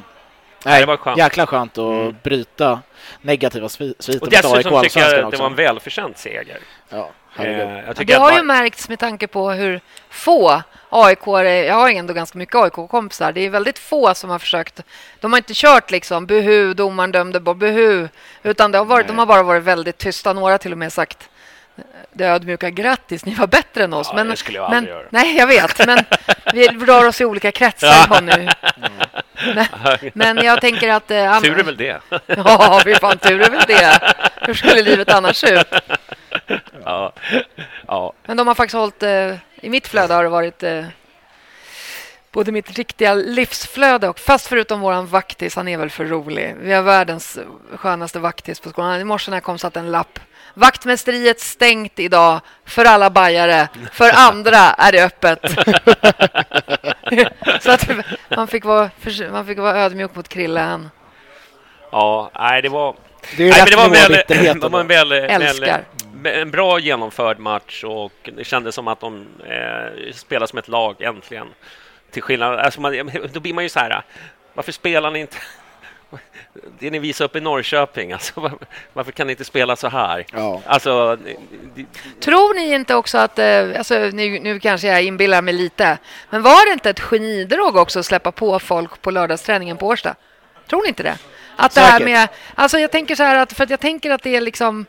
nej, 0.64 0.80
det 0.80 0.86
var 0.86 0.96
skönt. 0.96 1.18
jäkla 1.18 1.46
skönt 1.46 1.78
att 1.78 1.84
Mm. 1.84 2.16
bryta 2.22 2.80
negativa 3.22 3.66
svi- 3.66 3.94
sviter 3.98 4.20
Och 4.20 4.26
mot 4.26 4.34
AIK 4.34 4.42
dessutom 4.42 4.82
tycker 4.82 5.00
jag 5.00 5.08
att 5.14 5.16
det 5.20 5.24
också. 5.26 5.42
var 5.42 5.50
en 5.50 5.56
välförtjänt 5.56 6.18
seger. 6.18 6.58
Ja. 6.88 7.10
Eh, 7.36 7.44
Det 7.44 7.84
att 7.88 8.20
har 8.20 8.30
ju 8.30 8.36
man- 8.36 8.46
märkts 8.46 8.88
med 8.88 8.98
tanke 8.98 9.26
på 9.26 9.50
hur 9.50 9.80
få 10.10 10.62
AIK 10.92 11.26
Jag 11.26 11.74
har 11.74 11.90
ändå 11.90 12.14
ganska 12.14 12.38
mycket 12.38 12.54
AIK-kompisar. 12.54 13.32
Det 13.32 13.40
är 13.40 13.50
väldigt 13.50 13.78
få 13.78 14.14
som 14.14 14.30
har 14.30 14.38
försökt. 14.38 14.80
De 15.20 15.32
har 15.32 15.38
inte 15.38 15.54
kört 15.54 15.90
liksom 15.90 16.26
buhu, 16.26 16.74
domaren 16.74 17.12
dömde 17.12 17.40
bort 17.40 17.56
buhu. 17.56 18.08
Utan 18.42 18.72
det 18.72 18.78
har 18.78 18.84
varit, 18.84 19.06
de 19.06 19.18
har 19.18 19.26
bara 19.26 19.42
varit 19.42 19.62
väldigt 19.62 19.98
tysta. 19.98 20.32
Några 20.32 20.58
till 20.58 20.72
och 20.72 20.78
med 20.78 20.92
sagt 20.92 21.28
det 22.12 22.24
ödmjuka 22.24 22.70
grattis, 22.70 23.24
ni 23.24 23.34
var 23.34 23.46
bättre 23.46 23.84
än 23.84 23.92
oss. 23.92 24.06
Ja, 24.10 24.14
men, 24.16 24.28
det 24.28 24.36
skulle 24.36 24.58
jag 24.58 24.70
men, 24.70 24.78
aldrig 24.78 24.94
göra. 24.94 25.06
Nej, 25.10 25.36
jag 25.36 25.46
vet. 25.46 25.86
Men 25.86 26.04
vi 26.52 26.68
rör 26.68 27.06
oss 27.06 27.20
i 27.20 27.24
olika 27.24 27.52
kretsar 27.52 28.20
nu. 28.20 28.48
Men, 29.54 29.66
men 30.14 30.44
jag 30.44 30.60
tänker 30.60 30.90
att... 30.90 31.10
Eh, 31.10 31.40
Tur 31.40 31.58
är 31.58 31.64
väl 31.64 31.76
det. 31.76 32.00
Ja, 32.26 32.82
vi 32.84 32.94
fan 32.94 33.18
tur 33.18 33.40
är 33.40 33.50
väl 33.50 33.64
det. 33.66 34.14
Hur 34.40 34.54
skulle 34.54 34.82
livet 34.82 35.12
annars 35.12 35.36
se 35.36 35.54
ut? 35.54 35.66
Ja. 36.84 37.12
Ja. 37.86 38.12
Men 38.26 38.36
de 38.36 38.46
har 38.46 38.54
faktiskt 38.54 38.76
hållit... 38.76 39.02
Eh, 39.02 39.34
I 39.60 39.68
mitt 39.68 39.86
flöde 39.86 40.14
har 40.14 40.22
det 40.22 40.28
varit 40.28 40.62
eh, 40.62 40.84
både 42.32 42.52
mitt 42.52 42.70
riktiga 42.70 43.14
livsflöde 43.14 44.08
och 44.08 44.18
fast 44.18 44.46
förutom 44.46 44.80
våran 44.80 45.06
vaktis, 45.06 45.56
han 45.56 45.68
är 45.68 45.78
väl 45.78 45.90
för 45.90 46.04
rolig. 46.04 46.56
Vi 46.60 46.72
har 46.72 46.82
världens 46.82 47.38
skönaste 47.76 48.18
vaktis 48.18 48.60
på 48.60 48.70
skolan. 48.70 49.00
I 49.00 49.04
morse 49.04 49.30
när 49.30 49.36
jag 49.36 49.44
kom 49.44 49.58
satt 49.58 49.76
en 49.76 49.90
lapp. 49.90 50.18
Vaktmästeriet 50.54 51.40
stängt 51.40 51.98
idag 51.98 52.40
för 52.64 52.84
alla 52.84 53.10
bajare. 53.10 53.68
För 53.92 54.10
andra 54.14 54.58
är 54.58 54.92
det 54.92 55.04
öppet. 55.04 55.38
Så 57.62 57.70
att 57.70 57.88
man 58.36 58.48
fick 58.48 58.64
vara, 58.64 58.90
man 59.32 59.46
fick 59.46 59.58
vara 59.58 59.78
ödmjuk 59.78 60.14
mot 60.14 60.28
Krille. 60.28 60.60
Han 60.60 60.90
ja, 61.92 62.30
nej 62.38 62.62
det 62.62 62.68
var... 62.68 62.94
Det 63.36 63.42
är 63.42 63.46
ju 63.46 63.52
Nej, 63.52 63.60
rätt 63.60 63.68
men 63.68 63.70
det 63.70 63.76
var, 63.76 63.88
nivå 63.88 64.08
väl, 64.08 64.24
det 64.60 64.68
var 64.68 64.80
en, 64.80 64.88
väl, 64.88 65.12
älskar. 65.12 65.84
En 66.26 66.50
bra 66.50 66.78
genomförd 66.78 67.38
match 67.38 67.84
och 67.84 68.30
det 68.36 68.44
kändes 68.44 68.74
som 68.74 68.88
att 68.88 69.00
de 69.00 69.26
eh, 69.46 70.12
spelar 70.12 70.46
som 70.46 70.58
ett 70.58 70.68
lag 70.68 71.02
äntligen. 71.02 71.48
Till 72.10 72.22
skillnad, 72.22 72.58
alltså 72.58 72.80
man, 72.80 73.10
då 73.32 73.40
blir 73.40 73.54
man 73.54 73.64
ju 73.64 73.68
så 73.68 73.78
här, 73.78 74.02
varför 74.54 74.72
spelar 74.72 75.10
ni 75.10 75.18
inte 75.18 75.36
det 76.78 76.90
ni 76.90 76.98
visar 76.98 77.24
upp 77.24 77.36
i 77.36 77.40
Norrköping? 77.40 78.12
Alltså, 78.12 78.40
varför, 78.40 78.58
varför 78.92 79.12
kan 79.12 79.26
ni 79.26 79.30
inte 79.30 79.44
spela 79.44 79.76
så 79.76 79.88
här? 79.88 80.26
Ja. 80.32 80.60
Alltså, 80.66 81.16
det, 81.74 81.86
Tror 82.20 82.54
ni 82.54 82.74
inte 82.74 82.94
också 82.94 83.18
att, 83.18 83.38
eh, 83.38 83.78
alltså, 83.78 83.94
nu, 83.94 84.38
nu 84.40 84.60
kanske 84.60 84.88
jag 84.88 85.02
inbillar 85.02 85.42
mig 85.42 85.54
lite, 85.54 85.98
men 86.30 86.42
var 86.42 86.66
det 86.66 86.72
inte 86.72 86.90
ett 86.90 87.00
genidrag 87.00 87.76
också 87.76 87.98
att 87.98 88.06
släppa 88.06 88.32
på 88.32 88.58
folk 88.58 89.02
på 89.02 89.10
lördagsträningen 89.10 89.76
på 89.76 89.86
Årsta? 89.86 90.14
Tror 90.68 90.82
ni 90.82 90.88
inte 90.88 91.02
det? 91.02 91.18
Att 91.56 91.74
det 91.74 91.80
här 91.80 91.92
Säkert. 91.92 92.04
med, 92.04 92.28
alltså 92.54 92.78
jag 92.78 92.90
tänker 92.90 93.14
så 93.14 93.22
här 93.22 93.36
att, 93.36 93.52
för 93.52 93.64
att 93.64 93.70
jag 93.70 93.80
tänker 93.80 94.10
att 94.10 94.22
det 94.22 94.36
är 94.36 94.40
liksom, 94.40 94.86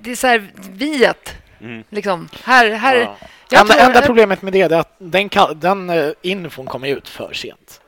det 0.00 0.10
är 0.10 0.16
så 0.16 0.26
här 0.26 0.50
viet, 0.70 1.34
Mm. 1.60 1.84
liksom, 1.90 2.28
här, 2.44 2.70
här. 2.70 2.96
Ja. 2.96 3.16
Jag 3.50 3.60
enda, 3.60 3.74
tror- 3.74 3.84
enda 3.86 4.02
problemet 4.02 4.42
med 4.42 4.52
det 4.52 4.60
är 4.60 4.72
att 4.72 4.94
den, 4.98 5.28
den 5.56 5.90
eh, 5.90 6.10
infon 6.22 6.66
kommer 6.66 6.88
ut 6.88 7.08
för 7.08 7.32
sent. 7.32 7.80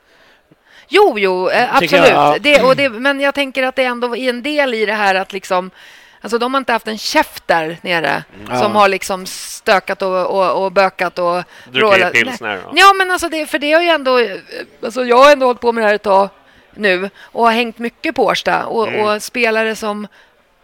Jo, 0.87 1.15
jo, 1.19 1.49
eh, 1.49 1.75
absolut. 1.75 1.91
jag, 1.91 2.09
ja. 2.09 2.37
det, 2.39 2.61
och 2.63 2.75
det, 2.75 2.89
men 2.89 3.19
jag 3.19 3.35
tänker 3.35 3.63
att 3.63 3.75
det 3.75 3.83
ändå 3.83 4.15
är 4.15 4.29
en 4.29 4.43
del 4.43 4.73
i 4.73 4.85
det 4.85 4.93
här 4.93 5.15
att 5.15 5.33
liksom 5.33 5.71
Alltså 6.21 6.37
de 6.37 6.53
har 6.53 6.59
inte 6.59 6.71
haft 6.73 6.87
en 6.87 6.97
käft 6.97 7.47
där 7.47 7.77
nere 7.81 8.23
Ja. 8.49 8.59
som 8.59 8.75
har 8.75 8.87
liksom 8.87 9.25
stökat 9.25 10.01
och, 10.01 10.25
och, 10.25 10.63
och 10.65 10.71
bökat 10.71 11.19
och 11.19 11.43
rålat. 11.71 12.13
pilsner, 12.13 12.59
ja. 12.75 12.93
Men 12.97 13.11
alltså 13.11 13.29
det, 13.29 13.45
för 13.45 13.59
det 13.59 13.71
har 13.73 13.81
ju 13.81 13.89
ändå... 13.89 14.19
Alltså 14.83 15.05
jag 15.05 15.17
har 15.17 15.31
ändå 15.31 15.45
hållit 15.45 15.61
på 15.61 15.71
med 15.71 15.83
det 15.83 15.87
här 15.87 15.95
ett 15.95 16.03
tag 16.03 16.29
nu 16.75 17.09
och 17.21 17.43
har 17.45 17.51
hängt 17.51 17.77
mycket 17.77 18.15
på 18.15 18.25
Årsta 18.25 18.65
och, 18.65 18.87
Mm. 18.87 19.01
och 19.05 19.23
spelare 19.23 19.75
som 19.75 20.07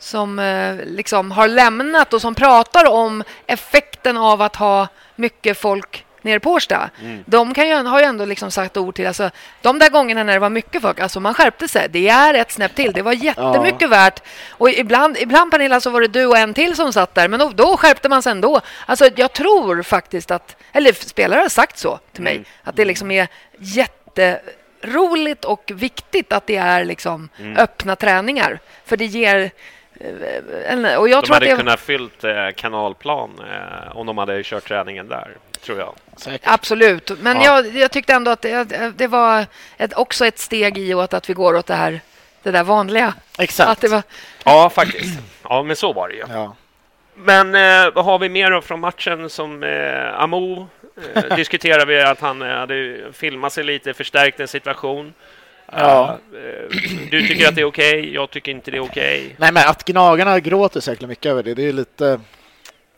som 0.04 0.40
eh, 0.40 0.76
liksom 0.86 1.32
har 1.32 1.48
lämnat 1.48 2.14
och 2.14 2.22
som 2.22 2.36
pratar 2.36 2.86
om 2.92 3.24
effekten 3.48 4.18
av 4.18 4.42
att 4.42 4.56
ha 4.56 4.88
mycket 5.16 5.58
folk 5.58 6.06
nere 6.22 6.40
på 6.40 6.52
Årsta. 6.52 6.90
Mm. 7.02 7.24
De 7.26 7.54
kan 7.54 7.68
ju, 7.68 7.76
har 7.76 8.00
ju 8.00 8.06
ändå 8.06 8.26
liksom 8.26 8.52
sagt 8.52 8.78
ord 8.78 8.96
till, 8.96 9.08
alltså, 9.08 9.30
de 9.62 9.80
där 9.80 9.90
gångerna 9.90 10.24
när 10.24 10.34
det 10.34 10.40
var 10.40 10.50
mycket 10.50 10.82
folk, 10.82 11.00
alltså 11.00 11.20
man 11.20 11.34
skärpte 11.34 11.68
sig. 11.68 11.88
Det 11.90 12.10
är 12.10 12.34
ett 12.34 12.52
snäpp 12.52 12.76
till, 12.76 12.94
det 12.94 13.02
var 13.02 13.14
jättemycket 13.14 13.90
värt. 13.90 14.22
Och 14.50 14.70
ibland, 14.70 15.18
ibland 15.20 15.52
Pernilla 15.52 15.80
så 15.82 15.90
var 15.90 16.02
det 16.02 16.08
du 16.08 16.26
och 16.26 16.38
en 16.38 16.54
till 16.54 16.76
som 16.76 16.94
satt 16.94 17.16
där, 17.16 17.28
men 17.28 17.40
då, 17.40 17.50
då 17.50 17.78
skärpte 17.78 18.10
man 18.10 18.22
sig 18.22 18.32
ändå. 18.32 18.62
Alltså 18.86 19.10
jag 19.16 19.34
tror 19.34 19.84
faktiskt 19.84 20.32
att, 20.32 20.56
eller 20.72 20.92
spelare 20.94 21.40
har 21.40 21.50
sagt 21.50 21.78
så 21.78 22.00
till 22.14 22.24
mig, 22.24 22.34
Mm. 22.36 22.46
att 22.64 22.76
det 22.76 22.86
liksom 22.86 23.12
är 23.12 23.28
jätteroligt 23.58 25.46
och 25.46 25.72
viktigt 25.76 26.34
att 26.34 26.48
det 26.48 26.56
är 26.58 26.86
liksom 26.86 27.30
Mm. 27.40 27.58
öppna 27.58 27.96
träningar. 27.96 28.60
För 28.86 28.98
det 28.98 29.06
ger 29.06 29.52
och 30.98 31.10
jag 31.10 31.10
de 31.10 31.10
tror 31.10 31.22
att 31.22 31.30
hade 31.30 31.46
det, 31.46 31.56
kunnat 31.58 31.80
fyllt 31.80 32.24
eh, 32.24 32.50
kanalplan 32.56 33.32
eh, 33.52 33.98
om 33.98 34.06
de 34.08 34.18
hade 34.18 34.44
kört 34.44 34.68
träningen 34.68 35.08
där, 35.08 35.28
tror 35.62 35.80
jag. 35.80 35.94
Säkert. 36.18 36.42
Absolut, 36.44 37.12
men 37.22 37.38
Ja. 37.42 37.44
jag, 37.46 37.76
jag 37.76 37.92
tyckte 37.92 38.14
ändå 38.14 38.32
att 38.32 38.42
det, 38.42 38.94
det 38.98 39.08
var 39.08 39.46
ett, 39.78 39.94
också 39.94 40.26
ett 40.26 40.40
steg 40.40 40.78
i 40.78 40.94
åt 40.94 41.14
att 41.14 41.30
vi 41.30 41.34
går 41.34 41.56
åt 41.56 41.66
det 41.66 41.76
här 41.76 42.02
det 42.44 42.52
där 42.52 42.64
vanliga. 42.64 43.14
Exakt. 43.40 43.70
Att 43.70 43.82
det 43.82 43.88
var, 43.88 44.04
Ja, 44.46 44.70
faktiskt. 44.70 45.20
Ja, 45.44 45.64
men 45.64 45.76
så 45.76 45.94
var 45.94 46.10
det 46.10 46.16
ju. 46.16 46.24
Ja. 46.30 46.56
Men 47.16 47.56
eh, 47.56 47.94
vad 47.94 48.06
har 48.06 48.20
vi 48.20 48.30
mer 48.30 48.62
från 48.62 48.80
matchen 48.80 49.30
som 49.30 49.64
eh, 49.64 50.22
Amo 50.22 50.68
eh, 51.16 51.36
diskuterar 51.36 51.86
vi 51.86 52.02
att 52.02 52.20
han 52.20 52.42
eh, 52.42 52.48
hade 52.48 53.00
filmat 53.14 53.54
sig 53.54 53.64
lite, 53.64 53.94
förstärkt 53.94 54.40
en 54.40 54.48
situation. 54.48 55.14
Ja. 55.78 56.18
Eh, 56.34 56.78
du 57.12 57.28
tycker 57.28 57.48
att 57.48 57.56
det 57.56 57.62
är 57.62 57.66
okej, 57.66 58.14
jag 58.14 58.30
tycker 58.30 58.52
inte 58.52 58.72
det 58.72 58.78
är 58.78 58.82
okej. 58.84 59.36
Nej, 59.38 59.52
men 59.52 59.70
att 59.70 59.84
Gnagarna 59.86 60.40
gråter 60.40 60.80
så 60.80 60.92
jäkla 60.92 61.08
mycket 61.08 61.26
över 61.26 61.44
det, 61.44 61.54
det 61.54 61.64
är 61.70 61.74
lite 61.74 62.20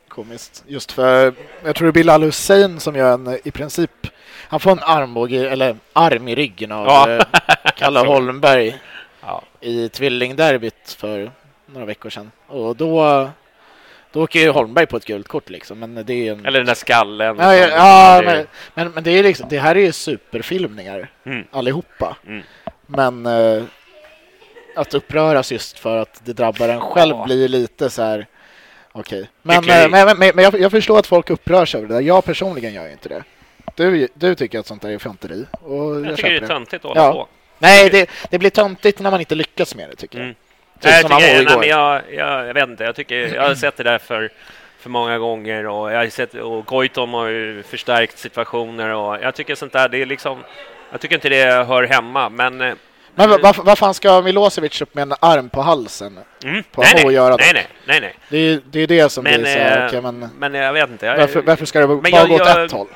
komiskt. 0.07 0.63
Just 0.67 0.91
för, 0.91 1.33
jag 1.65 1.75
tror 1.75 1.85
det 1.85 1.89
är 1.89 1.93
Bilal 1.93 2.23
Hussein 2.23 2.79
som 2.79 2.95
gör 2.95 3.13
en, 3.13 3.39
i 3.43 3.51
princip, 3.51 4.07
han 4.47 4.59
får 4.59 4.71
en 4.71 4.79
armbåge, 4.83 5.49
eller 5.49 5.75
arm 5.93 6.27
i 6.27 6.35
ryggen 6.35 6.71
av 6.71 6.85
Ja. 6.87 7.11
eh, 7.11 7.23
Kalle 7.77 7.99
Holmberg 8.07 8.75
Ja. 9.21 9.41
i 9.61 9.89
tvillingderbyt 9.89 10.95
för 10.99 11.31
några 11.65 11.85
veckor 11.85 12.09
sedan. 12.09 12.31
Och 12.47 12.75
då, 12.75 13.29
då 14.11 14.23
åker 14.23 14.39
ju 14.39 14.49
Holmberg 14.49 14.85
på 14.85 14.97
ett 14.97 15.05
gult 15.05 15.27
kort 15.27 15.49
liksom, 15.49 15.79
men 15.79 15.95
det 16.05 16.13
är 16.13 16.31
en... 16.31 16.45
Eller 16.45 16.59
den 16.59 16.65
där 16.67 16.73
skallen. 16.73 17.37
Ja, 17.39 17.55
ja, 17.55 17.67
ja 17.67 18.21
men, 18.25 18.47
men, 18.73 18.89
men 18.91 19.03
det, 19.03 19.11
är 19.11 19.23
liksom, 19.23 19.49
det 19.49 19.59
här 19.59 19.75
är 19.75 19.79
ju 19.79 19.91
superfilmningar 19.91 21.09
Mm. 21.25 21.43
allihopa. 21.51 22.17
Mm. 22.27 22.43
Men 22.87 23.25
eh, 23.25 23.63
att 24.75 24.93
uppröras 24.93 25.51
just 25.51 25.79
för 25.79 25.97
att 25.97 26.21
det 26.25 26.33
drabbar 26.33 26.69
en 26.69 26.81
själv 26.81 27.15
Ja. 27.15 27.23
blir 27.25 27.47
lite 27.47 27.89
så 27.89 28.01
här... 28.03 28.27
Okej. 28.91 29.29
Men, 29.41 29.61
Tycker- 29.63 29.83
eh, 29.83 29.89
men, 29.89 30.17
men, 30.19 30.31
men 30.35 30.43
jag, 30.43 30.59
jag 30.59 30.71
förstår 30.71 30.99
att 30.99 31.07
folk 31.07 31.29
upprörs 31.29 31.75
över 31.75 31.87
det 31.87 31.93
där. 31.93 32.01
Jag 32.01 32.25
personligen 32.25 32.73
gör 32.73 32.85
ju 32.85 32.91
inte 32.91 33.09
det. 33.09 33.23
Du, 33.75 34.07
du 34.13 34.35
tycker 34.35 34.59
att 34.59 34.67
sånt 34.67 34.81
där 34.81 34.89
är 34.89 34.97
fjantteri. 34.97 35.45
Och 35.51 35.95
jag, 35.95 36.05
Jag 36.05 36.15
tycker 36.15 36.29
det 36.29 36.37
är 36.37 36.47
töntigt 36.47 36.85
att 36.85 36.89
hålla 36.89 37.01
Ja. 37.01 37.11
på. 37.13 37.27
Nej, 37.59 37.89
det, 37.89 38.09
det 38.29 38.39
blir 38.39 38.49
töntigt 38.49 38.99
när 38.99 39.11
man 39.11 39.19
inte 39.19 39.35
lyckas 39.35 39.75
med 39.75 39.89
det 39.89 39.95
tycker 39.95 40.17
jag. 40.17 40.23
Mm. 40.25 40.35
Typ 40.79 40.83
Nej, 40.83 41.01
jag, 41.01 41.39
tycker, 41.39 41.59
men 41.59 41.69
jag, 41.69 42.01
jag, 42.13 42.47
jag 42.47 42.53
vet 42.53 42.69
inte. 42.69 42.83
Jag, 42.83 42.95
tycker, 42.95 43.35
jag 43.35 43.47
har 43.47 43.55
sett 43.55 43.77
det 43.77 43.83
där 43.83 43.97
för, 43.97 44.31
för 44.79 44.89
många 44.89 45.17
gånger 45.17 45.67
och 45.67 45.91
jag 45.91 45.97
har 45.97 46.07
sett 46.07 46.33
och 46.33 46.65
Goitom 46.65 47.13
har 47.13 47.27
ju 47.27 47.63
förstärkt 47.63 48.17
situationer 48.17 48.89
och 48.89 49.17
jag 49.21 49.35
tycker 49.35 49.55
sånt 49.55 49.73
där, 49.73 49.89
det 49.89 50.01
är 50.01 50.05
liksom 50.05 50.43
jag 50.95 51.01
tycker 51.01 51.15
inte 51.15 51.29
det 51.29 51.65
hör 51.67 51.83
hemma, 51.83 52.29
men... 52.29 52.61
eh, 52.61 52.73
Men 53.15 53.29
vad, 53.29 53.41
vad, 53.41 53.55
vad 53.57 53.77
fan 53.77 53.93
ska 53.93 54.21
Milosevic 54.21 54.81
upp 54.81 54.95
med 54.95 55.01
en 55.01 55.13
arm 55.19 55.49
på 55.49 55.61
halsen? 55.61 56.19
Mm, 56.43 56.63
På 56.71 56.81
nej, 56.81 56.93
nej, 57.05 57.13
göra 57.13 57.35
nej, 57.35 57.53
det. 57.53 57.53
nej, 57.53 57.67
nej, 57.85 57.99
nej. 58.01 58.15
Det 58.29 58.37
är 58.37 58.61
det, 58.71 58.79
är 58.79 58.87
det 58.87 59.09
som 59.11 59.23
Men, 59.23 59.41
blir 59.41 59.53
så 59.53 59.59
här, 59.59 59.81
eh, 59.81 59.87
okej, 59.87 60.01
men 60.01 60.29
men 60.39 60.53
jag 60.53 60.73
vet 60.73 60.89
inte. 60.89 61.05
Jag, 61.05 61.17
varför, 61.17 61.41
varför 61.41 61.65
ska 61.65 61.79
det 61.79 61.87
bara 61.87 62.01
men 62.01 62.11
gå 62.11 62.17
jag- 62.17 62.31
åt 62.31 62.39
jag- 62.39 62.65
ett 62.65 62.71
håll? 62.71 62.87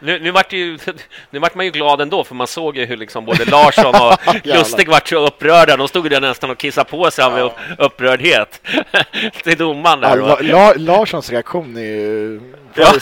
Nu, 0.00 0.18
nu, 0.18 0.30
vart 0.30 0.52
ju, 0.52 0.78
nu 1.30 1.38
vart 1.38 1.54
man 1.54 1.64
ju 1.64 1.70
glad 1.70 2.00
ändå, 2.00 2.24
för 2.24 2.34
man 2.34 2.46
såg 2.46 2.76
ju 2.76 2.84
hur 2.86 2.96
liksom 2.96 3.24
både 3.24 3.44
Larsson 3.44 3.94
och. 3.94 4.34
Lustig 4.46 4.88
vart 4.88 5.08
så 5.08 5.26
upprörda. 5.26 5.76
De 5.76 5.88
stod 5.88 6.10
där 6.10 6.20
nästan 6.20 6.50
och 6.50 6.58
kissade 6.58 6.90
på 6.90 7.10
sig 7.10 7.24
av 7.24 7.38
upp, 7.38 7.52
upprördhet 7.78 8.60
till 9.42 9.56
domaren 9.58 9.98
Ja, 10.02 10.08
där. 10.08 10.16
La, 10.16 10.32
och- 10.34 10.44
La, 10.44 10.72
Larssons 10.76 11.30
reaktion 11.30 11.76
är 11.76 11.80
ju 11.80 12.40
Ja. 12.74 12.92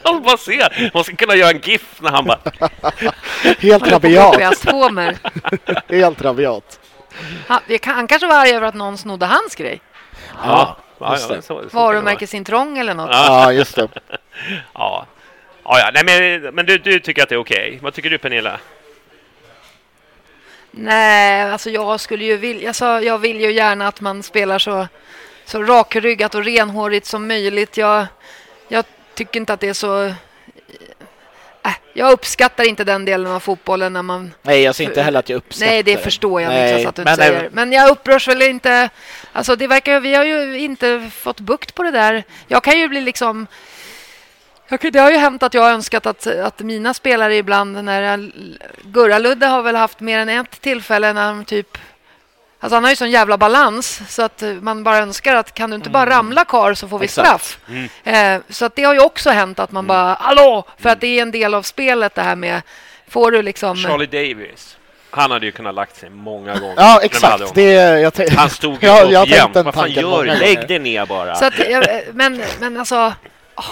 Man 0.04 0.22
bara 0.22 0.36
ser, 0.36 0.90
man 0.94 1.04
ska 1.04 1.16
kunna 1.16 1.34
göra 1.34 1.50
en 1.50 1.60
GIF 1.60 2.00
när 2.00 2.10
han 2.10 2.24
bara... 2.24 2.38
Helt 3.58 3.86
rabiat. 3.86 4.40
Helt 5.88 6.22
rabiat. 6.22 6.80
Han, 7.48 7.60
vi 7.66 7.78
kan- 7.78 7.94
han 7.94 8.06
kanske 8.06 8.26
var 8.28 8.36
arg 8.36 8.50
över 8.50 8.66
att 8.66 8.74
någon 8.74 8.98
snodde 8.98 9.26
hans 9.26 9.54
grej. 9.54 9.80
Ja, 10.44 10.76
ja, 10.98 11.12
just 11.12 11.28
det. 11.28 11.42
så, 11.42 11.62
så. 11.70 11.76
Varumärkesintrång 11.76 12.78
eller 12.78 12.94
något. 12.94 13.10
Ja, 13.12 13.52
just 13.52 13.76
det. 13.76 13.88
Ja. 14.74 15.06
Ja, 15.64 15.78
ja. 15.78 15.90
Nej, 15.94 16.04
men, 16.40 16.54
men 16.54 16.66
du, 16.66 16.78
du 16.78 17.00
tycker 17.00 17.22
att 17.22 17.28
det 17.28 17.34
är 17.34 17.40
okej. 17.40 17.78
Vad 17.82 17.94
tycker 17.94 18.10
du 18.10 18.18
Pernilla? 18.18 18.60
Nej, 20.70 21.42
alltså 21.42 21.70
jag 21.70 22.00
skulle 22.00 22.24
ju 22.24 22.36
vilja, 22.36 22.68
alltså 22.68 22.84
jag 22.84 23.18
vill 23.18 23.40
ju 23.40 23.52
gärna 23.52 23.88
att 23.88 24.00
man 24.00 24.22
spelar 24.22 24.58
så, 24.58 24.88
så 25.44 25.62
rakryggat 25.62 26.34
och 26.34 26.44
renhårigt 26.44 27.06
som 27.06 27.28
möjligt. 27.28 27.76
Jag 27.76 28.06
tycker 29.20 29.40
inte 29.40 29.52
att 29.52 29.60
det 29.60 29.68
är 29.68 29.74
så... 29.74 30.04
Äh, 31.64 31.76
jag 31.92 32.12
uppskattar 32.12 32.64
inte 32.64 32.84
den 32.84 33.04
delen 33.04 33.26
av 33.26 33.40
fotbollen 33.40 33.92
när 33.92 34.02
man... 34.02 34.34
Nej, 34.42 34.62
jag 34.62 34.74
ser 34.74 34.84
inte 34.84 35.02
heller 35.02 35.18
att 35.18 35.28
jag 35.28 35.36
uppskattar 35.36 35.72
Nej, 35.72 35.82
det 35.82 35.96
förstår 35.96 36.40
jag 36.40 36.48
Nej, 36.48 36.74
Niklas 36.74 36.88
att 36.88 36.94
du 36.94 37.04
men 37.04 37.12
inte 37.12 37.24
nej, 37.24 37.32
säger. 37.32 37.50
Men 37.52 37.72
jag 37.72 37.90
upprörs 37.90 38.28
väl 38.28 38.42
inte... 38.42 38.90
Alltså 39.32 39.56
det 39.56 39.66
verkar, 39.66 40.00
vi 40.00 40.14
har 40.14 40.24
ju 40.24 40.58
inte 40.58 41.10
fått 41.14 41.40
bukt 41.40 41.74
på 41.74 41.82
det 41.82 41.90
där. 41.90 42.24
Jag 42.46 42.62
kan 42.62 42.78
ju 42.78 42.88
bli 42.88 43.00
liksom... 43.00 43.46
Det 44.92 44.98
har 44.98 45.10
ju 45.10 45.16
hänt 45.16 45.42
att 45.42 45.54
jag 45.54 45.62
har 45.62 45.70
önskat 45.70 46.06
att, 46.06 46.26
att 46.26 46.60
mina 46.60 46.94
spelare 46.94 47.36
ibland, 47.36 47.84
när 47.84 48.32
Gurra-Ludde 48.82 49.46
har 49.46 49.62
väl 49.62 49.76
haft 49.76 50.00
mer 50.00 50.18
än 50.18 50.28
ett 50.28 50.60
tillfälle 50.60 51.12
när 51.12 51.28
de 51.28 51.44
typ 51.44 51.78
Alltså 52.62 52.76
han 52.76 52.84
har 52.84 52.90
ju 52.90 52.96
sån 52.96 53.10
jävla 53.10 53.38
balans 53.38 54.00
så 54.08 54.22
att 54.22 54.42
eh, 54.42 54.52
man 54.52 54.84
bara 54.84 54.98
önskar 54.98 55.34
att 55.36 55.54
kan 55.54 55.70
du 55.70 55.76
inte 55.76 55.90
bara 55.90 56.10
ramla 56.10 56.44
kar 56.44 56.74
så 56.74 56.88
får 56.88 56.98
vi 56.98 57.04
Exakt. 57.04 57.28
straff. 57.28 57.58
Eh, 58.04 58.40
så 58.48 58.64
att 58.64 58.76
det 58.76 58.82
har 58.82 58.94
ju 58.94 59.00
också 59.00 59.30
hänt 59.30 59.58
att 59.58 59.72
man 59.72 59.86
bara 59.86 60.14
hallå! 60.20 60.64
För 60.78 60.88
att 60.88 61.00
det 61.00 61.06
är 61.18 61.22
en 61.22 61.30
del 61.30 61.54
av 61.54 61.62
spelet 61.62 62.14
det 62.14 62.22
här 62.22 62.36
med 62.36 62.62
får 63.08 63.30
du 63.30 63.42
liksom 63.42 63.76
Charlie 63.76 64.06
Davis. 64.06 64.76
Han 65.10 65.30
hade 65.30 65.46
ju 65.46 65.52
kunnat 65.52 65.74
lagt 65.74 65.96
sig 65.96 66.10
många 66.10 66.58
gånger. 66.58 66.74
Ja, 66.76 67.00
exakt. 67.02 67.54
Det, 67.54 67.72
jag 67.72 68.12
Han 68.36 68.50
stod 68.50 68.82
ju 68.82 68.88
Ja, 68.88 69.22
upp 69.22 69.28
jämt. 69.28 69.54
Vad 69.54 69.74
fan 69.74 69.90
gör 69.90 70.24
du? 70.24 70.34
Lägg 70.34 70.68
dig 70.68 70.78
ner 70.78 71.06
bara. 71.06 71.34
Så 71.34 71.44
att, 71.44 71.54
men, 72.12 72.42
men 72.60 72.76
alltså... 72.76 73.12
ah, 73.54 73.64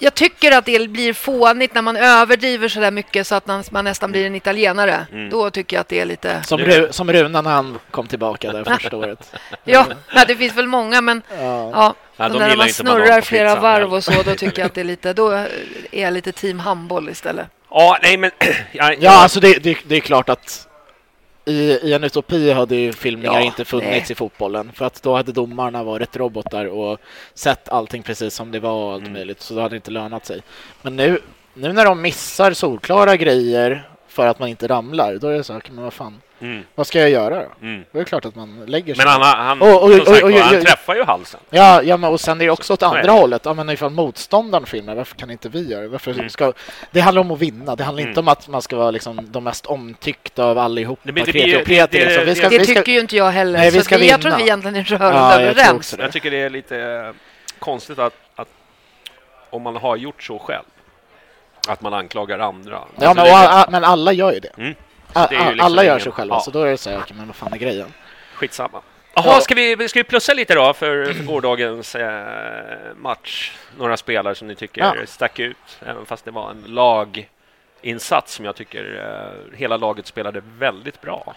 Jag 0.00 0.14
tycker 0.14 0.52
att 0.52 0.64
det 0.64 0.90
blir 0.90 1.12
fånigt 1.12 1.74
när 1.74 1.82
man 1.82 1.96
överdriver 1.96 2.68
så 2.68 2.80
där 2.80 2.90
mycket 2.90 3.26
så 3.26 3.34
att 3.34 3.46
man, 3.46 3.64
man 3.70 3.84
nästan 3.84 4.12
blir 4.12 4.26
en 4.26 4.34
italienare. 4.34 5.06
Mm. 5.12 5.30
Då 5.30 5.50
tycker 5.50 5.76
jag 5.76 5.80
att 5.80 5.88
det 5.88 6.00
är 6.00 6.04
lite... 6.04 6.42
som, 6.42 6.60
Ru, 6.60 6.88
som 6.90 7.12
Runa 7.12 7.42
när 7.42 7.50
han 7.50 7.78
kom 7.90 8.06
tillbaka 8.06 8.52
där 8.52 8.64
första 8.64 8.96
året. 8.96 9.32
Ja, 9.64 9.86
ja, 10.14 10.24
det 10.28 10.36
finns 10.36 10.56
väl 10.56 10.66
många, 10.66 11.00
men 11.00 11.22
Ja. 11.30 11.70
ja, 11.72 11.94
Ja, 12.16 12.26
och 12.26 12.32
de 12.32 12.38
när 12.38 12.56
man 12.56 12.68
snurrar 12.68 13.20
flera 13.20 13.48
pizzan 13.48 13.62
varv 13.62 13.94
och 13.94 14.04
så, 14.04 14.22
då 14.22 14.34
tycker 14.34 14.58
jag 14.58 14.66
att 14.66 14.74
det 14.74 14.80
är 14.80 14.84
lite... 14.84 15.12
Då 15.12 15.30
är 15.30 16.02
jag 16.02 16.12
lite 16.12 16.32
team 16.32 16.58
handboll 16.58 17.08
istället. 17.08 17.46
Ja, 17.70 17.98
nej 18.02 18.16
men... 18.16 18.30
ja, 18.72 18.92
Ja, 18.98 19.22
alltså 19.22 19.40
det, 19.40 19.62
det, 19.62 19.78
det 19.84 19.96
är 19.96 20.00
klart 20.00 20.28
att 20.28 20.67
i, 21.48 21.80
i 21.82 21.92
en 21.92 22.04
utopi 22.04 22.50
hade 22.52 22.76
ju 22.76 22.92
filmningar 22.92 23.32
Ja, 23.34 23.40
inte 23.40 23.64
funnits 23.64 23.90
nej. 23.90 24.04
i 24.12 24.14
fotbollen. 24.14 24.72
För 24.74 24.84
att 24.84 25.02
då 25.02 25.16
hade 25.16 25.32
domarna 25.32 25.84
varit 25.84 26.16
robotar 26.16 26.64
och 26.66 26.98
sett 27.34 27.68
allting 27.68 28.02
precis 28.02 28.34
som 28.34 28.50
det 28.52 28.60
var 28.60 28.72
och 28.84 28.92
allt 28.92 29.00
Mm. 29.02 29.12
möjligt. 29.12 29.40
Så 29.40 29.54
då 29.54 29.60
hade 29.60 29.72
det 29.74 29.76
inte 29.76 29.90
lönat 29.90 30.26
sig. 30.26 30.40
Men 30.82 30.96
nu, 30.96 31.20
nu 31.54 31.72
när 31.72 31.84
de 31.84 32.02
missar 32.02 32.52
solklara 32.52 33.16
grejer 33.16 33.88
för 34.18 34.26
att 34.26 34.38
man 34.38 34.48
inte 34.48 34.66
ramlar, 34.68 35.14
då 35.14 35.28
är 35.28 35.32
det 35.36 35.44
så 35.44 35.52
här, 35.52 35.62
men 35.70 35.84
vad 35.84 35.92
fan, 35.92 36.20
Mm, 36.40 36.62
vad 36.74 36.86
ska 36.86 37.00
jag 37.00 37.10
göra 37.10 37.34
då? 37.34 37.46
mm. 37.66 37.84
Då 37.92 37.98
är 37.98 38.04
det 38.04 38.08
klart 38.08 38.24
att 38.24 38.34
man 38.34 38.64
lägger 38.66 38.94
sig. 38.94 39.04
Men 39.04 39.12
han, 39.12 39.36
han, 39.38 39.58
sagt 39.58 39.82
oj, 39.82 40.02
oj, 40.24 40.32
var, 40.32 40.40
han 40.40 40.64
träffar 40.64 40.94
ju 40.94 41.04
halsen. 41.04 41.40
Ja, 41.50 41.82
ja 41.82 41.96
men 41.96 42.10
och 42.10 42.20
sen 42.20 42.40
är 42.40 42.44
det 42.44 42.50
också 42.50 42.72
åt 42.72 42.82
andra 42.82 43.02
det. 43.02 43.10
hållet. 43.10 43.42
Ja, 43.44 43.54
men 43.54 43.70
ifall 43.70 43.90
motståndaren 43.90 44.66
filmar, 44.66 44.94
varför 44.94 45.16
kan 45.16 45.30
inte 45.30 45.48
vi 45.48 45.68
göra 45.70 45.82
det? 45.82 45.88
Varför 45.88 46.10
Mm. 46.12 46.28
ska... 46.28 46.52
Det 46.90 47.00
handlar 47.00 47.20
om 47.20 47.30
att 47.30 47.38
vinna. 47.38 47.76
Det 47.76 47.84
handlar 47.84 48.00
Mm. 48.02 48.08
inte 48.10 48.20
om 48.20 48.28
att 48.28 48.48
man 48.48 48.62
ska 48.62 48.76
vara 48.76 48.90
liksom 48.90 49.32
de 49.32 49.44
mest 49.44 49.66
omtyckta 49.66 50.44
av 50.44 50.58
allihopa. 50.58 51.00
Det 51.04 51.12
blir- 51.12 51.24
det 51.24 51.32
Kreti 51.32 51.56
och 51.62 51.64
pleti, 51.64 51.98
det- 51.98 52.04
liksom. 52.04 52.24
Vi 52.26 52.34
ska, 52.34 52.48
Det 52.48 52.58
vi 52.58 52.64
ska... 52.64 52.74
tycker 52.74 52.92
ju 52.92 53.00
inte 53.00 53.16
jag 53.16 53.30
heller. 53.30 53.58
Nej, 53.58 53.70
vi 53.70 53.80
ska 53.80 53.94
att 53.94 54.00
vi, 54.00 54.08
jag 54.10 54.20
tror 54.20 54.30
vinna. 54.30 54.36
vi 54.38 54.44
egentligen 54.44 54.76
är 54.76 54.84
rörande 54.84 55.18
Ja, 55.18 55.32
jag 55.32 55.42
överens. 55.50 55.90
det. 55.90 56.02
Jag 56.02 56.12
tycker 56.12 56.30
det 56.30 56.40
är 56.42 56.50
lite 56.50 56.78
eh, 56.80 57.12
konstigt 57.58 57.98
att, 57.98 58.14
att 58.36 58.48
om 59.50 59.62
man 59.62 59.76
har 59.76 59.96
gjort 59.96 60.22
så 60.22 60.38
själv, 60.38 60.64
att 61.68 61.80
man 61.80 61.94
anklagar 61.94 62.38
andra. 62.38 62.70
Ja, 63.00 63.08
Alltså, 63.08 63.24
men, 63.24 63.50
det- 63.60 63.66
men 63.70 63.84
alla 63.84 64.12
gör 64.12 64.32
ju 64.32 64.40
det. 64.40 64.52
Mm. 64.56 64.74
Det 65.12 65.34
ju 65.34 65.38
liksom 65.44 65.60
alla 65.60 65.84
gör 65.84 65.92
ingen- 65.92 66.04
så 66.04 66.10
själva, 66.12 66.34
ja. 66.34 66.40
så 66.40 66.50
då 66.50 66.62
är 66.62 66.70
det 66.70 66.76
så 66.78 66.90
här, 66.90 66.98
okej, 66.98 67.16
men 67.16 67.26
vad 67.26 67.36
fan 67.36 67.52
är 67.52 67.56
grejen? 67.58 67.92
Skitsamma. 68.34 68.80
Jaha, 69.14 69.40
ska 69.40 69.54
vi, 69.54 69.88
ska 69.88 69.98
vi 70.00 70.04
plussa 70.04 70.34
lite 70.34 70.54
då 70.54 70.72
för, 70.74 71.12
för 71.12 71.24
gårdagens 71.24 71.94
eh, 71.94 72.94
match? 72.96 73.52
Några 73.78 73.96
spelare 73.96 74.34
som 74.34 74.48
ni 74.48 74.54
tycker 74.54 74.80
Ja. 74.80 74.94
stack 75.06 75.38
ut, 75.38 75.56
även 75.86 76.06
fast 76.06 76.24
det 76.24 76.30
var 76.30 76.50
en 76.50 76.64
laginsats 76.66 78.32
som 78.34 78.44
jag 78.44 78.56
tycker 78.56 79.04
eh, 79.52 79.58
hela 79.58 79.76
laget 79.76 80.06
spelade 80.06 80.42
väldigt 80.58 81.00
bra 81.00 81.34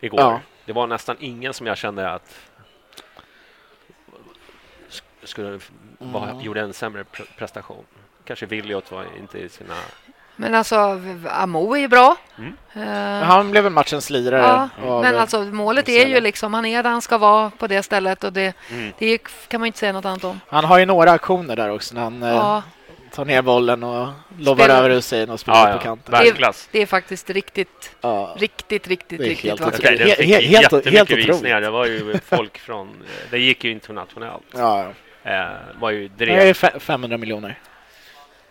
igår. 0.00 0.20
Ja. 0.20 0.40
Det 0.64 0.72
var 0.72 0.86
nästan 0.86 1.16
ingen 1.20 1.54
som 1.54 1.66
jag 1.66 1.76
kände 1.78 2.10
att 2.10 2.34
sk- 4.90 5.02
skulle 5.26 5.58
var, 5.98 6.24
Mm. 6.24 6.40
gjorde 6.40 6.60
en 6.60 6.72
sämre 6.72 7.02
pre- 7.02 7.36
prestation. 7.38 7.84
Kanske 8.28 8.46
Williot 8.46 8.92
var 8.92 9.04
inte 9.18 9.38
i 9.38 9.48
sina... 9.48 9.74
Men 10.36 10.54
alltså, 10.54 11.00
Amo 11.30 11.74
är 11.74 11.78
ju 11.80 11.88
bra. 11.88 12.16
Mm. 12.38 12.54
Eh, 13.20 13.26
Han 13.26 13.50
blev 13.50 13.64
väl 13.64 13.72
matchens 13.72 14.10
lirare. 14.10 14.68
Ja, 14.82 15.00
men 15.02 15.16
alltså 15.16 15.42
målet 15.42 15.88
är 15.88 16.06
ju 16.06 16.20
liksom, 16.20 16.54
han 16.54 16.64
är 16.66 16.82
där 16.82 16.90
han 16.90 17.02
ska 17.02 17.18
vara 17.18 17.50
på 17.50 17.66
det 17.66 17.82
stället 17.82 18.24
och 18.24 18.32
det, 18.32 18.54
Mm. 18.72 18.92
det 18.98 19.18
kan 19.48 19.60
man 19.60 19.66
inte 19.66 19.78
säga 19.78 19.92
något 19.92 20.04
annat 20.04 20.24
om. 20.24 20.40
Han 20.48 20.64
har 20.64 20.78
ju 20.78 20.86
några 20.86 21.10
aktioner 21.10 21.56
där 21.56 21.70
också 21.70 21.94
när 21.94 22.00
han 22.02 22.22
eh, 22.22 22.28
Ja, 22.28 22.62
tar 23.14 23.24
ner 23.24 23.42
bollen 23.42 23.82
och 23.84 24.08
Spelar- 24.42 24.68
över 24.78 24.90
Hussein 24.90 25.30
och 25.30 25.40
spelar 25.40 25.58
Ja, 25.58 25.72
på 25.72 25.78
ja. 25.78 25.82
kanten. 25.82 26.12
Världsklass. 26.12 26.68
det 26.72 26.82
är 26.82 26.86
faktiskt 26.86 27.30
riktigt, 27.30 27.96
Ja. 28.00 28.34
riktigt, 28.38 28.88
riktigt, 28.88 29.18
Det 29.18 29.24
är 29.24 29.28
riktigt 29.28 29.50
helt 29.50 29.60
vackert. 29.60 29.82
den 29.82 29.94
He- 29.94 30.14
fick 30.14 30.26
he- 30.26 30.32
helt- 30.32 30.50
jättemycket 30.72 30.92
helt 30.92 31.10
visningar. 31.28 31.60
Det 31.60 31.70
var 31.70 31.86
ju 31.86 32.18
folk 32.24 32.58
från... 32.58 33.02
Det 33.30 33.38
gick 33.38 33.64
ju 33.64 33.70
internationellt. 33.70 34.44
Ja, 34.54 34.86
Eh, 35.24 35.44
var 35.80 35.90
ju 35.90 36.08
det 36.08 36.24
är 36.24 36.26
drev. 36.26 36.54
fe- 36.54 36.78
500 36.78 37.18
miljoner. 37.18 37.58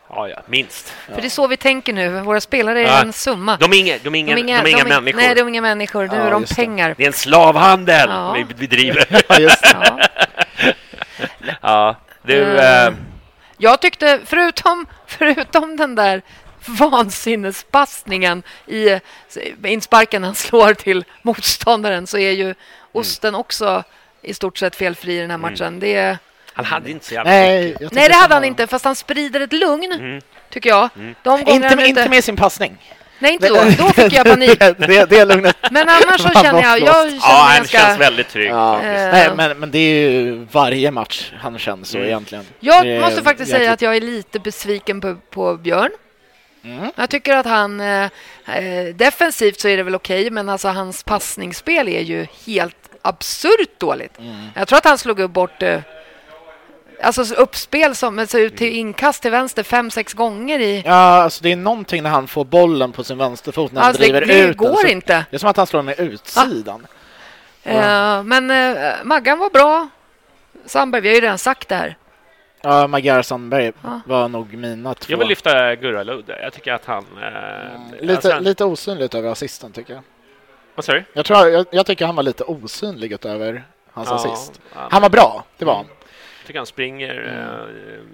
Ja, 0.10 0.30
ja, 0.30 0.42
minst. 0.46 0.90
För 0.90 1.22
det 1.22 1.28
är 1.28 1.30
så 1.30 1.48
vi 1.48 1.58
tänker 1.58 1.94
nu. 1.94 2.10
Våra 2.22 2.42
spelare 2.42 2.80
är 2.82 2.84
Ja. 2.88 3.02
en 3.02 3.14
summa. 3.14 3.58
De 3.58 3.74
är 3.74 3.78
inga, 3.78 3.98
de 4.04 4.16
är 4.16 4.20
inga, 4.20 4.36
de 4.36 4.42
är 4.42 4.68
inga 4.68 4.84
människor. 4.84 5.18
Nej, 5.22 5.36
de 5.36 5.42
är 5.42 5.48
inga 5.48 5.62
människor. 5.62 6.02
Nu 6.08 6.16
Ja, 6.16 6.22
är 6.22 6.32
de 6.32 6.42
just 6.42 6.56
det. 6.56 6.62
pengar. 6.62 6.96
Det 6.98 7.04
är 7.04 7.08
en 7.08 7.14
slavhandel 7.14 8.10
Ja. 8.10 8.32
vi 8.34 8.44
bedriver. 8.68 9.06
Ja, 9.30 9.40
just 9.40 9.62
det. 9.62 9.76
Ja. 9.84 10.00
ja, 11.62 11.96
du... 12.22 12.42
Eh, 12.58 12.86
Eh, 12.88 12.94
Jag 13.58 13.82
tyckte, 13.82 14.20
förutom, 14.26 14.86
förutom 15.08 15.78
den 15.78 15.96
där 15.96 16.22
vansinnespassningen 16.68 18.44
i 18.68 19.00
insparken 19.64 20.24
han 20.24 20.36
slår 20.36 20.74
till 20.74 21.04
motståndaren 21.22 22.08
så 22.08 22.18
är 22.18 22.32
ju 22.32 22.56
Osten 22.92 23.36
också 23.36 23.84
i 24.22 24.34
stort 24.34 24.58
sett 24.58 24.76
felfri 24.76 25.18
i 25.18 25.22
den 25.22 25.32
här 25.32 25.38
matchen. 25.38 25.80
Det 25.80 25.96
är, 25.96 26.18
han 26.58 26.66
hade 26.66 26.92
inte 26.92 27.06
så 27.06 27.14
jävla 27.14 27.32
Nej, 27.32 27.66
mycket. 27.68 27.92
nej, 27.92 28.10
det 28.10 28.16
hade 28.16 28.34
han 28.34 28.44
inte, 28.44 28.68
fast 28.68 28.86
han 28.86 28.96
sprider 28.96 29.40
ett 29.40 29.54
lugn, 29.54 29.92
Mm. 29.92 30.22
tycker 30.50 30.70
jag. 30.70 30.90
De 31.24 31.44
gånger 31.44 31.52
Inte, 31.56 31.76
med- 31.76 31.88
inte 31.88 32.10
med 32.10 32.24
sin 32.24 32.36
passning. 32.36 32.78
Nej, 33.20 33.34
inte 33.34 33.48
då. 33.48 33.56
Då 33.78 33.90
fick 33.90 34.14
jag 34.14 34.26
panik. 34.30 34.60
det, 34.60 35.06
det, 35.10 35.20
är 35.20 35.26
lugnet. 35.26 35.56
Men 35.72 35.90
annars 35.90 36.22
så 36.22 36.30
känner 36.44 36.62
jag... 36.64 36.80
jag 36.80 36.96
känner 36.96 37.12
Ja, 37.22 37.46
han 37.48 37.58
ganska, 37.58 37.78
känns 37.80 38.00
väldigt 38.00 38.30
trygg. 38.30 38.52
Ja. 38.52 38.80
Nej, 38.84 39.30
men, 39.36 39.60
men 39.60 39.72
det 39.72 39.78
är 39.80 40.10
ju 40.12 40.48
varje 40.52 40.92
match 40.92 41.32
han 41.40 41.60
känns 41.60 41.90
så 41.90 41.98
Mm. 41.98 42.08
egentligen. 42.10 42.46
Jag 42.60 43.02
måste 43.02 43.24
faktiskt 43.24 43.52
säga 43.52 43.72
att 43.72 43.82
jag 43.82 43.96
är 43.96 44.02
lite 44.02 44.40
besviken 44.40 45.02
på, 45.02 45.16
på 45.32 45.58
Björn. 45.58 45.92
Mm. 46.64 46.92
Jag 46.96 47.10
tycker 47.10 47.36
att 47.36 47.46
han... 47.46 47.80
Eh, 47.80 48.04
eh, 48.48 48.86
defensivt 48.96 49.60
så 49.60 49.68
är 49.68 49.78
det 49.78 49.84
väl 49.84 49.96
okej, 49.96 50.30
men 50.30 50.50
alltså 50.50 50.68
hans 50.68 51.04
passningsspel 51.04 51.88
är 51.88 52.02
ju 52.02 52.28
helt 52.46 52.76
absurt 53.02 53.80
dåligt. 53.80 54.20
Mm. 54.20 54.36
Jag 54.56 54.68
tror 54.68 54.78
att 54.78 54.86
han 54.86 54.98
slog 54.98 55.20
upp 55.20 55.32
bort 55.32 55.64
eh, 55.64 55.80
Alltså 57.02 57.36
uppspel 57.36 57.96
som 57.96 58.28
ser 58.28 58.40
ut 58.40 58.58
till 58.58 58.76
inkast 58.76 59.22
till 59.22 59.32
vänster 59.32 59.64
fem, 59.64 59.92
sex 59.92 60.14
gånger 60.14 60.60
i... 60.60 60.84
Ja, 60.86 60.94
alltså 60.94 61.44
det 61.44 61.52
är 61.52 61.56
någonting 61.56 62.04
när 62.04 62.10
han 62.10 62.28
får 62.28 62.46
bollen 62.46 62.92
på 62.92 63.04
sin 63.04 63.18
vänsterfot 63.18 63.72
när 63.72 63.82
han 63.82 63.88
Alltså, 63.88 64.04
det, 64.04 64.08
driver 64.20 64.26
det 64.28 64.40
ut 64.40 64.58
den. 64.58 64.68
går 64.68 64.76
Så 64.82 64.88
inte. 64.88 65.26
Det 65.30 65.36
är 65.36 65.40
som 65.40 65.50
att 65.50 65.58
han 65.58 65.68
slår 65.68 65.82
med 65.82 66.00
utsidan. 66.00 66.88
Eh, 67.64 68.24
men 68.24 68.52
eh, 68.52 68.94
Maggan 69.04 69.40
var 69.40 69.50
bra. 69.50 69.88
Sandberg, 70.66 71.02
vi 71.02 71.08
har 71.10 71.16
ju 71.16 71.22
redan 71.22 71.38
sagt 71.38 71.68
det 71.70 71.76
här. 71.76 71.98
Ja, 72.62 72.88
Magyar 72.88 73.22
Sandberg 73.22 73.72
Ja. 73.84 74.02
var 74.06 74.28
nog 74.28 74.54
mina 74.54 74.94
två. 74.94 75.12
Jag 75.12 75.18
vill 75.18 75.28
lyfta 75.28 75.76
Gurra 75.76 76.04
Ludde. 76.04 76.40
Jag 76.42 76.54
tycker 76.54 76.74
att 76.74 76.86
han... 76.86 77.06
Eh, 77.22 78.02
Lite, 78.02 78.14
alltså, 78.16 78.40
lite 78.40 78.66
osynligt 78.66 79.16
över 79.16 79.30
assisten 79.32 79.72
tycker 79.72 79.94
jag. 79.94 80.04
Vad 80.76 80.86
sa 80.86 80.94
du? 80.94 81.04
Jag, 81.14 81.26
tror, 81.26 81.48
jag, 81.48 81.66
jag 81.72 81.86
tycker 81.86 82.06
han 82.06 82.16
var 82.16 82.24
lite 82.24 82.44
osynlig 82.44 83.12
utöver 83.12 83.64
hans 83.94 84.10
Ja, 84.10 84.16
assist. 84.16 84.62
ja. 84.76 84.88
Han 84.92 85.02
var 85.02 85.10
bra, 85.10 85.44
det 85.58 85.66
var 85.66 85.76
han. 85.76 85.86
Jag 86.48 86.50
tycker 86.50 86.60
han 86.60 86.66
springer. 86.68 87.16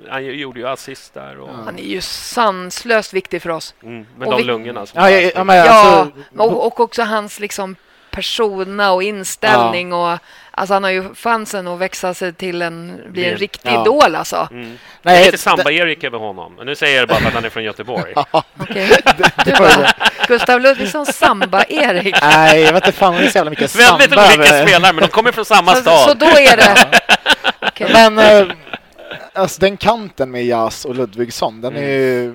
Eh, 0.06 0.12
han 0.12 0.26
gjorde 0.26 0.60
ju 0.60 0.68
assist 0.68 1.14
där. 1.14 1.40
Och, 1.40 1.50
Han 1.66 1.80
är 1.80 1.84
ju 1.84 2.02
sanslöst 2.02 3.14
viktig 3.14 3.42
för 3.42 3.50
oss. 3.50 3.76
mm, 3.84 4.06
med 4.18 4.28
Och 4.28 4.32
de 4.34 4.38
vi- 4.38 4.44
lungorna. 4.44 4.86
Som 4.86 5.02
Ja, 5.02 5.10
ja, 5.10 5.32
ja, 5.36 5.44
men 5.44 5.58
Ja, 5.58 5.64
alltså, 5.70 6.12
och, 6.38 6.66
och 6.68 6.80
också 6.80 7.04
hans 7.04 7.40
liksom 7.40 7.76
persona 8.12 8.92
och 8.92 9.04
inställning. 9.04 9.94
Och, 9.94 10.18
alltså 10.52 10.74
han 10.74 10.84
har 10.84 10.92
ju 10.92 11.16
chansen 11.16 11.68
att 11.68 11.80
växa 11.80 12.14
sig 12.14 12.34
till 12.34 12.62
en, 12.62 13.02
bli 13.08 13.26
en 13.26 13.38
riktig 13.38 13.70
ja. 13.70 13.82
idol 13.82 14.16
alltså. 14.16 14.48
Mm. 14.52 14.78
Det 15.02 15.10
är 15.10 15.14
nej, 15.14 15.26
lite 15.26 15.38
Samba-Erik 15.38 16.04
över 16.04 16.18
honom. 16.18 16.56
Men 16.58 16.66
nu 16.66 16.76
säger 16.76 17.00
jag 17.00 17.08
bara 17.08 17.20
för 17.20 17.28
att 17.28 17.34
han 17.34 17.46
är 17.46 17.50
från 17.50 17.64
Göteborg. 17.64 18.14
Du 19.46 19.52
bara, 19.52 19.94
Gustav 20.28 20.62
Ludvigsson 20.62 21.06
Samba-Erik. 21.06 22.16
nej, 22.22 22.62
jag 22.62 22.74
vet 22.74 22.86
inte 22.86 22.98
fan, 22.98 23.14
det 23.16 23.26
är 23.26 23.30
så 23.30 23.38
jävla 23.38 23.50
mycket 23.50 23.76
Väldigt 23.76 24.10
samba 24.10 24.28
olika 24.36 24.56
över- 24.56 24.68
spelare, 24.68 24.94
men 24.94 25.02
de 25.02 25.08
kommer 25.08 25.32
från 25.32 25.46
samma 25.46 25.76
Så, 25.76 25.82
stad. 25.82 26.00
så 26.10 26.14
då 26.14 26.26
är 26.26 26.58
det... 26.58 27.00
Men 27.94 28.20
eh, 28.20 28.56
alltså, 29.34 29.62
den 29.62 29.78
kanten 29.78 30.32
med 30.32 30.46
Jas 30.46 30.86
och 30.86 30.96
Ludvigsson, 30.96 31.62
den 31.62 31.76
är 31.76 31.82
ju... 31.90 32.34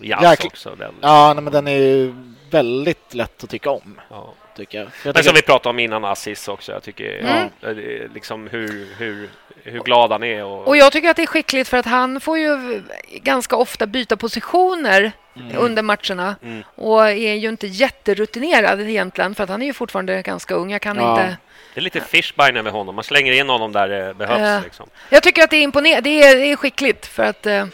Jazz 0.00 0.22
jäkla- 0.22 0.46
också. 0.46 0.74
Den. 0.78 0.94
Ja, 1.00 1.32
nej, 1.34 1.44
men 1.44 1.52
den 1.52 1.66
är 1.68 1.72
ju 1.78 2.14
väldigt 2.50 3.14
lätt 3.14 3.44
att 3.44 3.50
tycka 3.50 3.70
om, 3.70 4.00
Ja. 4.10 4.34
tycker 4.56 4.78
jag. 4.78 4.92
För 4.92 5.08
jag 5.08 5.14
Men 5.14 5.24
som 5.24 5.30
tycker, 5.32 5.42
vi 5.42 5.46
pratade 5.52 5.70
om 5.70 5.78
innan, 5.78 6.04
Assis 6.04 6.48
också. 6.48 6.72
Jag 6.72 6.82
tycker 6.82 7.18
Mm. 7.20 7.48
ja, 7.60 7.68
det 7.74 7.82
är 7.98 8.10
liksom 8.14 8.48
hur, 8.52 8.88
hur, 8.98 9.28
hur 9.64 9.80
glad 9.80 10.12
han 10.12 10.22
är. 10.22 10.44
Och, 10.44 10.68
Och 10.68 10.76
jag 10.76 10.92
tycker 10.92 11.08
att 11.10 11.16
det 11.16 11.22
är 11.22 11.26
skickligt 11.26 11.68
för 11.68 11.76
att 11.76 11.86
han 11.86 12.20
får 12.20 12.38
ju 12.38 12.82
ganska 13.12 13.56
ofta 13.56 13.86
byta 13.86 14.16
positioner 14.16 15.12
under 15.58 15.82
matcherna 15.82 16.36
Mm. 16.42 16.62
och 16.74 17.08
är 17.10 17.34
ju 17.34 17.48
inte 17.48 17.66
jätterutinerad 17.66 18.80
egentligen 18.80 19.34
för 19.34 19.44
att 19.44 19.50
han 19.50 19.62
är 19.62 19.66
ju 19.66 19.72
fortfarande 19.72 20.22
ganska 20.22 20.54
ung. 20.54 20.70
Jag 20.72 20.82
kan 20.82 20.96
Ja. 20.96 21.10
inte... 21.10 21.36
Det 21.78 21.80
är 21.80 21.84
lite 21.84 22.00
fishbine 22.00 22.58
över 22.58 22.70
honom. 22.70 22.94
Man 22.94 23.04
slänger 23.04 23.32
in 23.32 23.48
honom 23.48 23.72
där 23.72 23.88
det 23.88 24.14
behövs. 24.14 24.40
Ja. 24.40 24.60
Liksom. 24.64 24.88
Jag 25.10 25.22
tycker 25.22 25.42
att 25.44 25.50
det 25.50 25.56
är 25.56 25.62
imponerande. 25.62 26.10
Det 26.10 26.22
är, 26.22 26.36
det 26.36 26.52
är 26.52 26.56
skickligt 26.56 27.06
för 27.06 27.22
att... 27.24 27.46
eh, 27.46 27.66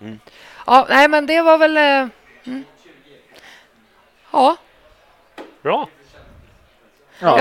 Mm. 0.00 0.20
Ja, 0.66 0.86
nej 0.88 1.08
men 1.08 1.26
det 1.26 1.42
var 1.42 1.58
väl... 1.58 1.76
eh, 1.76 1.82
Mm. 2.46 2.64
Ja, 4.32 4.56
Bra. 5.62 5.88
ja. 7.18 7.38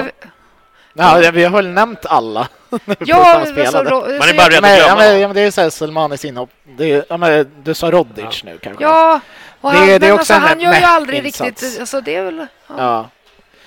jag, 0.93 1.23
ja, 1.23 1.31
vi 1.31 1.43
har 1.43 1.49
väl 1.51 1.67
nämnt 1.67 2.05
alla. 2.05 2.47
ja, 2.99 3.39
det 3.45 3.53
var 3.53 3.65
så, 3.65 3.83
Man 4.19 4.29
är 4.29 4.37
bara 4.37 4.49
rädd 4.49 4.53
Ja, 4.53 4.61
men, 4.61 4.71
att 4.71 4.77
ja, 4.79 4.85
glömma 4.85 4.95
men, 4.95 5.19
ja, 5.19 5.27
men 5.27 5.35
det 5.35 5.41
är 5.41 5.45
ju 5.45 5.51
så 5.51 5.61
här 5.61 5.69
Selmanis 5.69 6.25
inhopp. 6.25 6.49
Det 6.63 6.91
är, 6.91 7.05
ja, 7.09 7.17
men, 7.17 7.51
du 7.63 7.73
sa 7.73 7.91
Rodic 7.91 8.43
nu 8.43 8.57
kanske? 8.57 8.83
Ja, 8.83 9.19
och 9.61 9.71
Det- 9.71 9.77
han, 9.77 9.87
det 9.87 9.93
är 9.95 9.99
men 9.99 10.11
också 10.11 10.33
alltså, 10.33 10.47
han 10.47 10.59
gör 10.59 10.73
ju 10.73 10.83
aldrig 10.83 11.25
insats. 11.25 11.41
riktigt... 11.63 11.79
Alltså, 11.79 12.01
det 12.01 12.15
är 12.15 12.23
väl... 12.23 12.37
Ja. 12.67 12.75
Ja. 12.77 13.09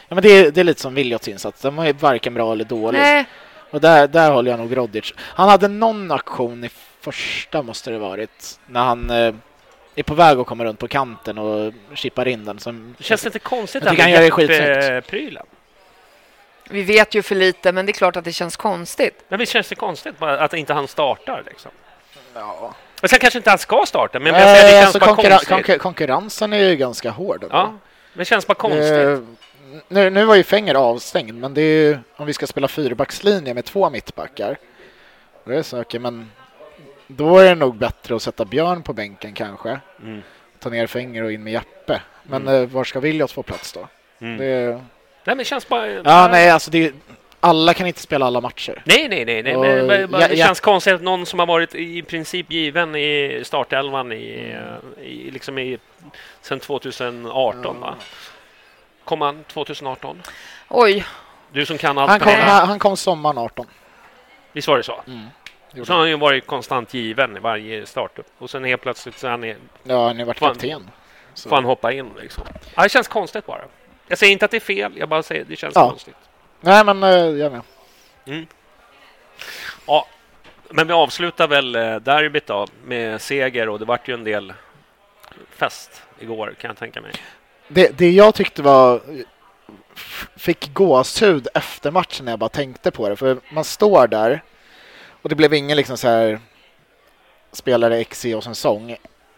Ja 0.08 0.14
men 0.14 0.22
det, 0.22 0.28
är, 0.28 0.50
det 0.50 0.60
är 0.60 0.64
lite 0.64 0.80
som 0.80 0.94
Wiljots 0.94 1.28
insats. 1.28 1.62
Den 1.62 1.76
var 1.76 1.92
varken 1.92 2.34
bra 2.34 2.52
eller 2.52 2.64
dålig. 2.64 2.98
Nej, 2.98 3.24
Och 3.70 3.80
där, 3.80 4.08
där 4.08 4.30
håller 4.30 4.50
jag 4.50 4.60
nog 4.60 4.76
Rodic. 4.76 5.12
Han 5.18 5.48
hade 5.48 5.68
någon 5.68 6.10
aktion 6.10 6.64
i 6.64 6.70
första, 7.00 7.62
måste 7.62 7.90
det 7.90 7.98
varit, 7.98 8.60
när 8.66 8.84
han 8.84 9.10
eh, 9.10 9.34
är 9.94 10.02
på 10.02 10.14
väg 10.14 10.38
att 10.38 10.46
komma 10.46 10.64
runt 10.64 10.78
på 10.78 10.88
kanten 10.88 11.38
och 11.38 11.72
chippar 11.94 12.28
in 12.28 12.44
den. 12.44 12.58
Som, 12.58 12.94
Det 12.98 13.04
känns 13.04 13.24
lite 13.24 13.38
konstigt 13.38 13.84
Jag 13.84 13.92
det 13.92 13.96
tycker 13.96 14.02
här 14.02 14.10
han 14.16 14.22
gör 14.24 14.30
det 14.30 14.30
skitsnyggt. 14.30 15.10
Vi 16.70 16.82
vet 16.82 17.14
ju 17.14 17.22
för 17.22 17.34
lite, 17.34 17.72
men 17.72 17.86
det 17.86 17.90
är 17.90 17.94
klart 17.94 18.16
att 18.16 18.24
det 18.24 18.32
känns 18.32 18.56
konstigt. 18.56 19.24
Men 19.28 19.38
visst 19.38 19.52
känns 19.52 19.68
det 19.68 19.74
konstigt 19.74 20.14
att 20.22 20.54
inte 20.54 20.72
han 20.72 20.88
startar? 20.88 21.42
Liksom. 21.46 21.70
ja. 22.34 22.74
Men 23.00 23.08
sen 23.08 23.18
kanske 23.18 23.38
inte 23.38 23.50
han 23.50 23.58
ska 23.58 23.84
starta, 23.86 24.18
men 24.18 24.34
jag 24.34 24.42
säger, 24.42 24.62
det 24.64 24.70
känns 24.70 24.84
alltså, 24.84 24.98
bara 24.98 25.10
konkurren- 25.10 25.30
konstigt. 25.30 25.66
konkur- 25.66 25.78
konkurrensen 25.78 26.52
är 26.52 26.58
ju 26.58 26.76
ganska 26.76 27.10
hård. 27.10 27.42
ändå. 27.42 27.56
Ja, 27.56 27.74
det 28.14 28.24
känns 28.24 28.46
bara 28.46 28.54
konstigt. 28.54 28.92
Eh, 28.92 29.18
nu, 29.88 30.10
nu 30.10 30.24
var 30.24 30.34
ju 30.34 30.42
Fenger 30.42 30.74
avstängd, 30.74 31.34
men 31.34 31.54
det 31.54 31.60
är 31.60 31.82
ju 31.88 31.98
om 32.16 32.26
vi 32.26 32.32
ska 32.32 32.46
spela 32.46 32.68
fyrbackslinje 32.68 33.54
med 33.54 33.64
två 33.64 33.90
mittbackar. 33.90 34.56
Det 35.44 35.56
är 35.56 35.62
så, 35.62 35.80
okej, 35.80 36.00
men 36.00 36.30
då 37.06 37.38
är 37.38 37.44
det 37.44 37.54
nog 37.54 37.76
bättre 37.76 38.16
att 38.16 38.22
sätta 38.22 38.44
Björn 38.44 38.82
på 38.82 38.92
bänken 38.92 39.32
kanske. 39.32 39.80
Mm. 40.02 40.22
Ta 40.58 40.68
ner 40.70 40.86
Fenger 40.86 41.22
och 41.22 41.32
in 41.32 41.44
med 41.44 41.52
Jeppe. 41.52 42.00
Men 42.22 42.42
Mm. 42.42 42.62
eh, 42.62 42.68
var 42.68 42.84
ska 42.84 43.00
Williot 43.00 43.32
få 43.32 43.42
plats 43.42 43.72
då? 43.72 43.88
Mm. 44.18 44.38
Det, 44.38 44.66
Nej, 44.70 44.80
men 45.24 45.38
det 45.38 45.44
känns 45.44 45.68
bara... 45.68 45.88
ja, 45.88 46.28
nej, 46.30 46.50
alltså 46.50 46.70
det, 46.70 46.94
alla 47.40 47.74
kan 47.74 47.86
inte 47.86 48.00
spela 48.00 48.26
alla 48.26 48.40
matcher. 48.40 48.82
Nej, 48.84 49.08
nej, 49.08 49.24
nej. 49.24 49.42
nej 49.42 49.56
men, 49.56 49.86
men, 49.86 50.20
ja, 50.20 50.28
det 50.28 50.34
ja. 50.34 50.46
känns 50.46 50.60
konstigt 50.60 50.94
att 50.94 51.02
någon 51.02 51.26
som 51.26 51.38
har 51.38 51.46
varit 51.46 51.74
i 51.74 52.02
princip 52.02 52.50
given 52.52 52.96
i 52.96 53.42
startelvan 53.44 54.12
i, 54.12 54.54
eh, 54.98 55.04
i, 55.06 55.30
liksom 55.30 55.58
i, 55.58 55.78
sen 56.42 56.60
2018, 56.60 57.80
va? 57.80 57.94
Kom 59.06 59.20
han 59.20 59.44
2018? 59.44 60.22
Oj, 60.68 61.06
Du 61.52 61.66
som 61.66 61.78
kan 61.78 61.98
allt 61.98 62.10
Han 62.10 62.20
kom, 62.20 62.32
det. 62.32 62.36
han, 62.38 62.68
han 62.68 62.78
kom 62.78 62.96
sommaren 62.96 63.38
18. 63.38 63.66
Visst 64.52 64.68
var 64.68 64.76
det 64.76 64.82
så? 64.82 65.00
Mm. 65.06 65.26
Så 65.86 65.92
har 65.92 66.00
han 66.00 66.08
ju 66.08 66.16
varit 66.16 66.46
konstant 66.46 66.94
given 66.94 67.36
i 67.36 67.40
varje 67.40 67.86
start. 67.86 68.18
Och 68.38 68.50
sen 68.50 68.64
helt 68.64 68.82
plötsligt 68.82 69.18
så 69.18 69.26
är 69.26 69.30
han, 69.30 69.44
är- 69.44 69.56
Ja, 69.82 70.06
han 70.06 70.18
har 70.18 70.24
varit 70.24 70.38
kapten. 70.38 70.90
Så. 71.34 71.48
får 71.48 71.56
han 71.56 71.64
hoppa 71.64 71.92
in. 71.92 72.10
Liksom. 72.20 72.44
Ja, 72.74 72.82
det 72.82 72.88
känns 72.88 73.08
konstigt 73.08 73.46
bara. 73.46 73.62
Jag 74.08 74.18
säger 74.18 74.32
inte 74.32 74.44
att 74.44 74.50
det 74.50 74.56
är 74.56 74.60
fel, 74.60 74.92
jag 74.96 75.08
bara 75.08 75.22
säger 75.22 75.42
att 75.42 75.48
det 75.48 75.56
känns 75.56 75.74
Ja. 75.74 75.90
konstigt. 75.90 76.16
Nej, 76.60 76.84
men 76.84 77.02
eh, 77.02 77.10
jag 77.10 77.52
med. 77.52 78.46
Ja, 79.86 80.06
men 80.70 80.86
vi 80.86 80.92
avslutar 80.92 81.48
väl 81.48 81.74
eh, 81.74 81.96
derbyt 81.96 82.46
då 82.46 82.66
med 82.84 83.20
seger 83.20 83.68
och 83.68 83.78
det 83.78 83.84
vart 83.84 84.08
ju 84.08 84.14
en 84.14 84.24
del 84.24 84.52
fest 85.50 86.02
igår 86.18 86.54
kan 86.60 86.68
jag 86.68 86.78
tänka 86.78 87.00
mig. 87.00 87.12
Det, 87.68 87.98
det 87.98 88.10
jag 88.10 88.34
tyckte 88.34 88.62
var 88.62 89.00
fick 90.36 90.74
gåshud 90.74 91.48
efter 91.54 91.90
matchen 91.90 92.24
när 92.24 92.32
jag 92.32 92.38
bara 92.38 92.48
tänkte 92.48 92.90
på 92.90 93.08
det. 93.08 93.16
För 93.16 93.38
man 93.52 93.64
står 93.64 94.06
där 94.06 94.42
och 95.22 95.28
det 95.28 95.34
blev 95.34 95.54
ingen 95.54 95.76
liksom 95.76 95.96
så 95.96 96.08
här 96.08 96.40
spelare 97.52 97.98
X 97.98 98.24
i 98.24 98.34
oss 98.34 98.46
en 98.46 98.54
sång 98.54 98.96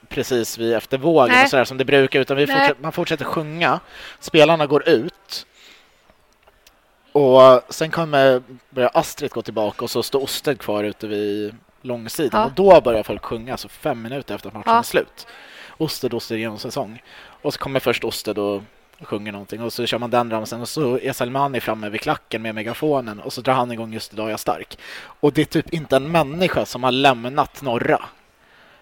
precis 0.08 0.58
vid 0.58 0.74
efter 0.74 0.98
vågen 0.98 1.34
Nej. 1.34 1.44
och 1.44 1.50
så 1.50 1.56
där 1.56 1.64
som 1.64 1.76
det 1.78 1.84
brukar 1.84 2.20
utan 2.20 2.36
vi 2.36 2.46
fortsätter, 2.46 2.76
man 2.80 2.92
fortsätter 2.92 3.24
sjunga. 3.24 3.80
Spelarna 4.20 4.66
går 4.66 4.88
ut 4.88 5.46
och 7.12 7.62
sen 7.68 7.90
kommer 7.90 8.42
börjar 8.70 8.90
Astrid 8.94 9.30
gå 9.30 9.42
tillbaka 9.42 9.84
och 9.84 9.90
så 9.90 10.02
står 10.02 10.22
Osted 10.22 10.58
kvar 10.60 10.84
ute 10.84 11.06
vid 11.06 11.54
långsidan 11.82 12.40
Ja. 12.40 12.46
och 12.46 12.52
då 12.52 12.80
börjar 12.80 13.02
folk 13.02 13.24
sjunga, 13.24 13.52
alltså 13.52 13.68
fem 13.68 14.02
minuter 14.02 14.34
efter 14.34 14.48
att 14.48 14.54
matchen 14.54 14.72
Ja. 14.72 14.78
är 14.78 14.82
slut. 14.82 15.26
Osted, 15.78 16.14
Osted 16.14 16.38
genom 16.38 16.58
säsong. 16.58 17.02
Och 17.42 17.52
så 17.52 17.58
kommer 17.58 17.80
först 17.80 18.04
Osted 18.04 18.38
och 18.38 18.62
sjunger 19.00 19.32
någonting 19.32 19.62
och 19.62 19.72
så 19.72 19.86
kör 19.86 19.98
man 19.98 20.10
den 20.10 20.30
ramsen 20.30 20.60
och 20.60 20.68
så 20.68 20.98
är 20.98 21.12
Salmani 21.12 21.60
framme 21.60 21.88
vid 21.88 22.00
klacken 22.00 22.42
med 22.42 22.54
megafonen 22.54 23.20
och 23.20 23.32
så 23.32 23.40
drar 23.40 23.54
han 23.54 23.72
igång 23.72 23.92
just 23.92 24.12
idag 24.12 24.26
är 24.26 24.30
jag 24.30 24.40
stark. 24.40 24.78
Och 25.00 25.32
det 25.32 25.40
är 25.40 25.44
typ 25.44 25.72
inte 25.72 25.96
en 25.96 26.10
människa 26.10 26.66
som 26.66 26.84
har 26.84 26.92
lämnat 26.92 27.62
norra. 27.62 28.02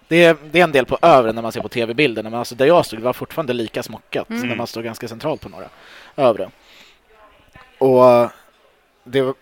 Det 0.08 0.24
är, 0.24 0.36
det 0.50 0.60
är 0.60 0.64
en 0.64 0.72
del 0.72 0.86
på 0.86 0.98
övre 1.02 1.32
när 1.32 1.42
man 1.42 1.52
ser 1.52 1.60
på 1.60 1.68
tv-bilden, 1.68 2.24
men 2.24 2.34
alltså 2.34 2.54
där 2.54 2.66
jag 2.66 2.86
stod 2.86 3.00
var 3.00 3.12
fortfarande 3.12 3.52
lika 3.52 3.82
smockat 3.82 4.30
Mm. 4.30 4.48
när 4.48 4.56
man 4.56 4.66
står 4.66 4.82
ganska 4.82 5.08
centralt 5.08 5.40
på 5.40 5.48
norra. 5.48 5.68
Övre. 6.16 6.50
Och 7.78 8.30
det 9.04 9.34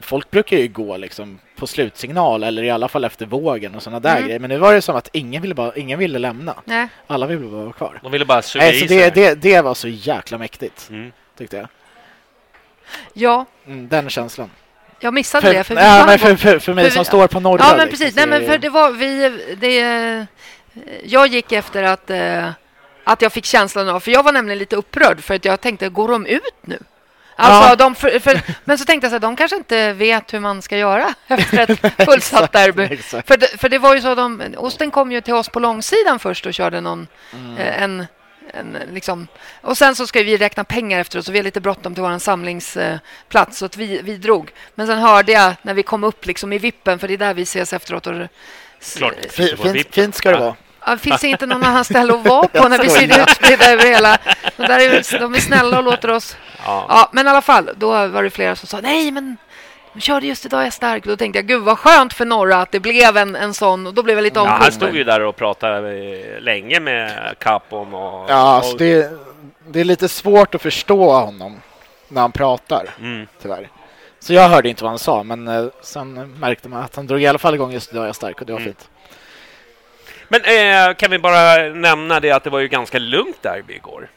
Folk 0.00 0.30
brukar 0.30 0.56
ju 0.56 0.68
gå 0.68 0.96
liksom 0.96 1.38
på 1.56 1.66
slutsignal 1.66 2.42
eller 2.44 2.62
i 2.62 2.70
alla 2.70 2.88
fall 2.88 3.04
efter 3.04 3.26
vågen 3.26 3.74
och 3.74 3.82
sådana 3.82 4.00
där 4.00 4.10
Mm. 4.16 4.24
grejer. 4.24 4.38
Men 4.40 4.50
nu 4.50 4.58
var 4.58 4.74
det 4.74 4.82
som 4.82 4.96
att 4.96 5.08
ingen 5.12 5.42
ville, 5.42 5.54
bara, 5.54 5.74
ingen 5.76 5.98
ville 5.98 6.18
lämna. 6.18 6.54
nej. 6.64 6.88
Alla 7.06 7.26
ville 7.26 7.40
bara 7.46 7.62
vara 7.62 7.72
kvar. 7.72 8.00
De 8.02 8.12
ville 8.12 8.24
bara 8.24 8.42
suga 8.42 8.64
Nej, 8.64 8.80
så 8.80 8.86
det, 8.86 9.14
det, 9.14 9.34
det 9.34 9.60
var 9.60 9.74
så 9.74 9.88
jäkla 9.88 10.38
mäktigt, 10.38 10.88
Mm. 10.90 11.12
tyckte 11.38 11.56
jag. 11.56 11.68
Ja, 13.12 13.44
Mm, 13.66 13.88
den 13.88 14.10
känslan. 14.10 14.50
jag 15.00 15.14
missade 15.14 15.52
det. 15.52 15.64
För 15.64 15.74
ja, 15.74 16.04
men 16.06 16.18
för, 16.18 16.36
för, 16.36 16.58
för 16.58 16.74
mig 16.74 16.84
för 16.84 16.90
som 16.90 17.00
vi- 17.00 17.04
står 17.04 17.26
på 17.26 17.40
norra. 17.40 17.60
Ja, 17.62 17.76
men 17.76 17.86
liksom, 17.88 17.90
precis. 17.98 18.14
så 18.14 18.26
Nej, 18.26 18.40
men 18.40 18.50
för 18.50 18.58
det 18.58 18.68
var 18.70 18.90
vi... 18.90 19.38
Det, 19.60 20.26
jag 21.04 21.26
gick 21.26 21.52
efter 21.52 21.82
att, 21.82 22.10
eh, 22.10 22.50
att 23.04 23.22
jag 23.22 23.32
fick 23.32 23.44
känslan 23.44 23.88
av... 23.88 24.00
För 24.00 24.10
jag 24.10 24.22
var 24.22 24.32
nämligen 24.32 24.58
lite 24.58 24.76
upprörd 24.76 25.20
för 25.20 25.34
att 25.34 25.44
jag 25.44 25.60
tänkte, 25.60 25.88
går 25.88 26.08
de 26.08 26.26
ut 26.26 26.42
nu? 26.62 26.78
Alltså, 27.40 27.68
Ja. 27.70 27.76
de, 27.76 27.94
för, 27.94 28.18
för, 28.18 28.40
men 28.64 28.78
så 28.78 28.84
tänkte 28.84 29.04
jag 29.04 29.10
så 29.10 29.14
här, 29.14 29.20
de 29.20 29.36
kanske 29.36 29.56
inte 29.56 29.92
vet 29.92 30.34
hur 30.34 30.40
man 30.40 30.62
ska 30.62 30.76
göra 30.76 31.14
efter 31.26 31.70
ett 31.70 31.94
fullsatt 32.04 32.52
derby. 32.52 32.82
Exakt. 32.90 33.28
För 33.28 33.36
det, 33.36 33.46
för 33.60 33.68
det 33.68 33.78
var 33.78 33.94
ju 33.94 34.00
så, 34.00 34.14
de, 34.14 34.42
Osten 34.56 34.90
kom 34.90 35.12
ju 35.12 35.20
till 35.20 35.34
oss 35.34 35.48
på 35.48 35.60
långsidan 35.60 36.18
först 36.18 36.46
och 36.46 36.54
körde 36.54 36.80
någon, 36.80 37.06
Mm. 37.32 37.56
eh, 37.56 37.82
en, 37.82 38.06
en, 38.54 38.76
liksom. 38.92 39.28
Och 39.60 39.78
sen 39.78 39.94
så 39.96 40.06
ska 40.06 40.22
vi 40.22 40.36
räkna 40.36 40.64
pengar 40.64 41.00
efteråt 41.00 41.26
så 41.26 41.32
vi 41.32 41.38
har 41.38 41.44
lite 41.44 41.60
bråttom 41.60 41.94
till 41.94 42.02
vår 42.02 42.18
samlingsplats 42.18 43.58
så 43.58 43.64
att 43.64 43.76
vi, 43.76 44.00
vi 44.02 44.16
drog. 44.16 44.50
Men 44.74 44.86
sen 44.86 44.98
hörde 44.98 45.32
jag 45.32 45.54
när 45.62 45.74
vi 45.74 45.82
kom 45.82 46.04
upp 46.04 46.26
liksom 46.26 46.52
i 46.52 46.58
vippen 46.58 46.98
för 46.98 47.08
det 47.08 47.14
är 47.14 47.18
där 47.18 47.34
vi 47.34 47.42
ses 47.42 47.72
efteråt. 47.72 48.06
Och, 48.06 48.14
Klart. 48.96 49.14
Fi- 49.30 49.56
Fint, 49.56 49.94
fint 49.94 50.14
ska 50.14 50.30
det 50.30 50.38
vara. 50.38 50.54
Ja, 50.86 50.92
det 50.92 50.98
finns 50.98 51.24
inte 51.24 51.46
någon 51.46 51.62
annan 51.64 51.84
ställe 51.92 52.14
att 52.14 52.24
vara 52.26 52.48
på 52.48 52.68
när 52.68 52.78
vi 52.82 52.88
ser 52.88 53.22
utspridda 53.22 53.70
över 53.72 53.82
hela... 53.86 54.18
De, 54.56 54.66
där 54.66 54.78
är, 54.80 54.88
väl- 54.88 55.20
de 55.20 55.34
är 55.34 55.40
snälla 55.40 55.78
och 55.78 55.84
låter 55.84 56.10
oss... 56.10 56.36
Ja. 56.64 56.86
Ja, 56.88 57.08
men 57.12 57.26
i 57.26 57.30
alla 57.30 57.42
fall, 57.42 57.70
då 57.76 57.88
var 58.08 58.22
det 58.22 58.30
flera 58.30 58.56
som 58.56 58.68
sa 58.68 58.80
nej, 58.80 59.10
men 59.10 59.36
de 59.92 60.00
körde 60.00 60.26
just 60.26 60.46
idag 60.46 60.66
är 60.66 60.70
stark. 60.70 61.04
Då 61.04 61.16
tänkte 61.16 61.38
jag, 61.38 61.46
gud 61.46 61.62
vad 61.62 61.78
skönt 61.78 62.12
för 62.12 62.24
Norra 62.24 62.56
att 62.56 62.72
det 62.72 62.80
blev 62.80 63.16
en, 63.16 63.36
en 63.36 63.54
sån 63.54 63.86
och 63.86 63.94
då 63.94 64.02
blev 64.02 64.16
jag 64.16 64.22
lite 64.22 64.38
Ja, 64.38 64.46
han 64.46 64.72
stod 64.72 64.96
ju 64.96 65.04
där 65.04 65.20
och 65.20 65.36
pratade 65.36 65.92
eh, 65.98 66.40
länge 66.40 66.80
med 66.80 67.34
Capon 67.38 67.94
och... 67.94 68.30
Ja, 68.30 68.34
alltså 68.34 68.72
och, 68.72 68.78
det, 68.78 69.10
det 69.66 69.80
är 69.80 69.84
lite 69.84 70.08
svårt 70.08 70.54
att 70.54 70.62
förstå 70.62 71.12
honom 71.12 71.60
när 72.08 72.20
han 72.20 72.32
pratar, 72.32 72.86
mm. 73.00 73.26
tyvärr. 73.42 73.68
Så 74.20 74.32
jag 74.32 74.48
hörde 74.48 74.68
inte 74.68 74.84
vad 74.84 74.90
han 74.90 74.98
sa, 74.98 75.22
men 75.22 75.48
eh, 75.48 75.66
sen 75.82 76.32
märkte 76.40 76.68
man 76.68 76.82
att 76.82 76.96
han 76.96 77.06
drog 77.06 77.22
i 77.22 77.26
alla 77.26 77.38
fall 77.38 77.54
igång 77.54 77.72
just 77.72 77.92
idag 77.92 78.08
är 78.08 78.12
stark 78.12 78.40
och 78.40 78.46
det 78.46 78.52
var 78.52 78.60
Mm. 78.60 78.72
fint. 78.72 78.88
Men 80.28 80.40
eh, 80.44 80.94
kan 80.94 81.10
vi 81.10 81.18
bara 81.18 81.56
nämna 81.62 82.20
det 82.20 82.30
att 82.30 82.44
det 82.44 82.50
var 82.50 82.58
ju 82.58 82.68
ganska 82.68 82.98
lugnt 82.98 83.42
derby 83.42 83.74
igår. 83.74 84.08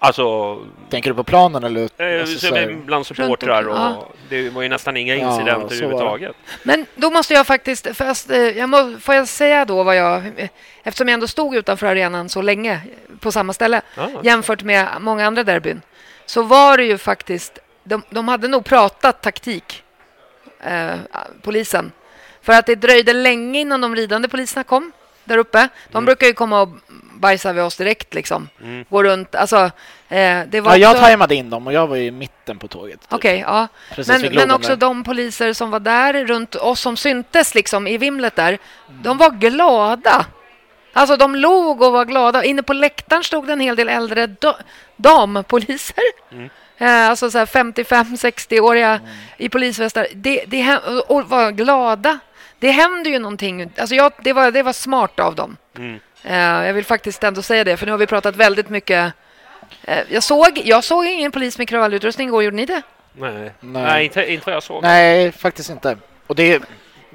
Alltså, 0.00 0.56
Tänker 0.90 1.10
du 1.10 1.14
på 1.16 1.24
planen 1.24 1.64
eller? 1.64 1.88
eh, 2.14 2.20
alltså, 2.20 2.56
bland 2.84 3.06
supportrar 3.06 3.68
och 3.68 3.76
omkring, 3.78 4.04
det 4.28 4.50
var 4.50 4.62
ju 4.62 4.68
nästan 4.68 4.96
inga 4.96 5.14
Ja, 5.16 5.30
incidenter 5.30 5.68
det. 5.68 5.74
överhuvudtaget. 5.74 6.36
Men 6.62 6.86
då 6.94 7.10
måste 7.10 7.34
jag 7.34 7.46
faktiskt, 7.46 7.86
fast, 7.96 8.30
eh, 8.30 8.38
jag 8.38 8.68
må, 8.68 8.94
får 9.00 9.14
jag 9.14 9.28
säga 9.28 9.64
då 9.64 9.82
vad 9.82 9.96
jag, 9.96 10.22
eftersom 10.82 11.08
jag 11.08 11.14
ändå 11.14 11.26
stod 11.26 11.54
utanför 11.56 11.86
arenan 11.86 12.28
så 12.28 12.42
länge 12.42 12.80
på 13.20 13.32
samma 13.32 13.52
ställe 13.52 13.80
Ja. 13.96 14.08
jämfört 14.24 14.62
med 14.62 14.88
många 15.00 15.26
andra 15.26 15.44
derbyn, 15.44 15.82
så 16.26 16.42
var 16.42 16.76
det 16.76 16.84
ju 16.84 16.98
faktiskt, 16.98 17.58
de, 17.84 18.02
de 18.10 18.28
hade 18.28 18.48
nog 18.48 18.64
pratat 18.64 19.22
taktik, 19.22 19.82
eh, 20.60 20.94
polisen, 21.42 21.92
för 22.42 22.52
att 22.52 22.66
det 22.66 22.74
dröjde 22.74 23.12
länge 23.12 23.60
innan 23.60 23.80
de 23.80 23.96
ridande 23.96 24.28
poliserna 24.28 24.64
kom 24.64 24.92
där 25.24 25.38
uppe. 25.38 25.68
De 25.90 26.04
brukar 26.04 26.26
ju 26.26 26.32
komma 26.32 26.60
och 26.62 26.68
bajsa 27.18 27.52
vid 27.52 27.62
oss 27.64 27.76
direkt 27.76 28.14
liksom, 28.14 28.48
Mm. 28.62 28.84
gå 28.88 29.02
runt, 29.02 29.34
alltså 29.34 29.56
eh, 30.08 30.40
det 30.48 30.60
var 30.60 30.70
Ja, 30.72 30.76
jag 30.76 30.90
också- 30.90 31.02
tajmade 31.02 31.34
in 31.34 31.50
dem 31.50 31.66
och 31.66 31.72
jag 31.72 31.86
var 31.86 31.96
i 31.96 32.10
mitten 32.10 32.58
på 32.58 32.68
tåget. 32.68 33.00
typ. 33.00 33.12
Okej, 33.12 33.44
ja. 33.46 33.68
Precis 33.94 34.22
Men, 34.22 34.34
men 34.34 34.50
också 34.50 34.68
där. 34.68 34.76
de 34.76 35.04
poliser 35.04 35.52
som 35.52 35.70
var 35.70 35.80
där 35.80 36.24
runt 36.26 36.54
oss 36.54 36.80
som 36.80 36.96
syntes 36.96 37.54
liksom 37.54 37.86
i 37.86 37.98
vimlet 37.98 38.36
där, 38.36 38.58
de 39.02 39.18
var 39.18 39.30
glada. 39.30 40.26
Alltså 40.92 41.16
de 41.16 41.34
log 41.34 41.82
och 41.82 41.92
var 41.92 42.04
glada. 42.04 42.44
Inne 42.44 42.62
på 42.62 42.72
läktaren 42.72 43.24
stod 43.24 43.46
det 43.46 43.52
en 43.52 43.60
hel 43.60 43.76
del 43.76 43.88
äldre 43.88 44.26
da- 44.26 44.56
dampoliser. 44.96 46.04
Mm. 46.32 46.50
Eh, 46.78 47.08
alltså 47.10 47.30
så 47.30 47.38
här 47.38 47.46
55-60-åriga 47.46 49.00
i 49.36 49.48
polisvästar. 49.48 50.06
Det, 50.14 50.44
det, 50.46 50.78
och 51.06 51.28
var 51.28 51.50
glada. 51.50 52.18
Det 52.58 52.70
händer 52.70 53.10
ju 53.10 53.18
någonting. 53.18 53.70
Alltså 53.78 53.94
jag, 53.94 54.12
det, 54.22 54.32
var, 54.32 54.50
det 54.50 54.62
var 54.62 54.72
smart 54.72 55.20
av 55.20 55.34
dem. 55.34 55.56
Mm. 55.78 56.00
Eh, 56.24 56.36
jag 56.38 56.74
vill 56.74 56.84
faktiskt 56.84 57.24
ändå 57.24 57.42
säga 57.42 57.64
det, 57.64 57.76
för 57.76 57.86
nu 57.86 57.92
har 57.92 57.98
vi 57.98 58.06
pratat 58.06 58.36
väldigt 58.36 58.68
mycket. 58.68 59.12
Eh, 59.84 59.98
jag, 60.10 60.22
såg, 60.22 60.60
jag 60.64 60.84
såg 60.84 61.06
ingen 61.06 61.32
polis 61.32 61.58
med 61.58 61.68
kravallutrustning 61.68 62.28
igår, 62.28 62.42
gjorde 62.42 62.56
ni 62.56 62.66
det? 62.66 62.82
Nej, 63.12 63.32
Nej. 63.32 63.52
Nej. 63.60 64.04
inte, 64.04 64.32
inte 64.32 64.46
vad 64.46 64.54
jag 64.54 64.62
såg. 64.62 64.82
Nej, 64.82 65.32
faktiskt 65.32 65.70
inte. 65.70 65.96
Och 66.26 66.34
det, 66.34 66.52
är- 66.52 66.60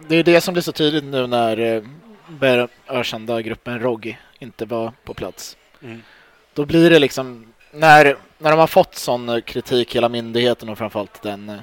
det 0.08 0.16
är 0.16 0.24
det 0.24 0.42
som 0.42 0.54
blir 0.54 0.62
så 0.62 0.72
tydligt 0.72 1.04
nu 1.04 1.28
när 1.28 1.60
eh, 1.76 1.82
bär- 2.28 2.68
ökända 2.88 3.42
gruppen 3.42 3.80
ROG 3.80 4.18
inte 4.40 4.66
var 4.66 4.92
på 5.04 5.14
plats. 5.14 5.58
Mm. 5.84 6.04
Då 6.54 6.66
blir 6.66 6.90
det 6.90 7.00
liksom, 7.00 7.54
när, 7.72 8.16
när 8.38 8.50
de 8.50 8.60
har 8.60 8.68
fått 8.68 8.96
sån 8.96 9.30
eh, 9.30 9.40
kritik, 9.42 9.96
hela 9.96 10.10
myndigheten 10.10 10.70
och 10.70 10.78
framförallt 10.78 11.22
den 11.22 11.50
eh, 11.50 11.60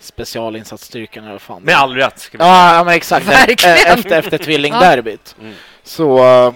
specialinsatsstyrkan 0.00 1.24
eller 1.24 1.32
vad 1.32 1.42
fan. 1.42 1.62
Med 1.62 1.74
all 1.74 1.94
rätt. 1.94 2.18
Ska 2.18 2.38
vi 2.38 2.44
säga. 2.44 2.50
Ja, 2.50 2.74
ja 2.74 2.84
men 2.84 2.94
exakt. 2.94 3.26
Verkligen. 3.28 3.98
Efter, 3.98 4.18
efter 4.18 4.38
tvillingderbyt. 4.38 5.36
Mm. 5.40 5.54
Så 5.82 6.18
eh, 6.18 6.54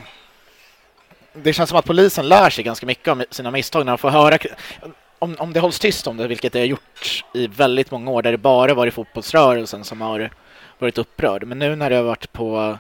det 1.32 1.52
känns 1.52 1.70
som 1.70 1.78
att 1.78 1.84
polisen 1.84 2.28
lär 2.28 2.50
sig 2.50 2.64
ganska 2.64 2.86
mycket 2.86 3.08
om 3.08 3.24
sina 3.30 3.50
misstag 3.50 3.84
när 3.84 3.92
de 3.92 3.98
får 3.98 4.10
höra 4.10 4.38
om, 5.18 5.36
om 5.38 5.52
det 5.52 5.60
hålls 5.60 5.78
tyst 5.78 6.06
om 6.06 6.16
det, 6.16 6.26
vilket 6.26 6.52
det 6.52 6.58
har 6.58 6.66
gjort 6.66 7.24
i 7.34 7.46
väldigt 7.46 7.90
många 7.90 8.10
år, 8.10 8.22
där 8.22 8.32
det 8.32 8.38
bara 8.38 8.74
varit 8.74 8.94
fotbollsrörelsen 8.94 9.84
som 9.84 10.00
har 10.00 10.30
varit 10.78 10.98
upprörd. 10.98 11.44
Men 11.44 11.58
nu 11.58 11.76
när 11.76 11.90
det 11.90 11.96
har 11.96 12.02
varit 12.02 12.32
på 12.32 12.78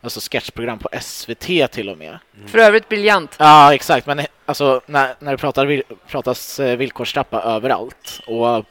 alltså 0.00 0.20
sketchprogram 0.20 0.78
på 0.78 0.88
SVT 1.00 1.72
till 1.72 1.88
och 1.88 1.98
med. 1.98 2.18
För 2.46 2.58
övrigt 2.58 2.88
briljant. 2.88 3.36
Ja, 3.38 3.74
exakt. 3.74 4.06
Men 4.06 4.18
eh, 4.18 4.26
alltså 4.46 4.80
när, 4.86 5.14
när 5.18 5.32
det 5.32 5.38
pratar, 5.38 5.82
pratas 6.08 6.60
eh, 6.60 6.76
villkorstrappa 6.76 7.42
överallt 7.42 8.20
och 8.26 8.64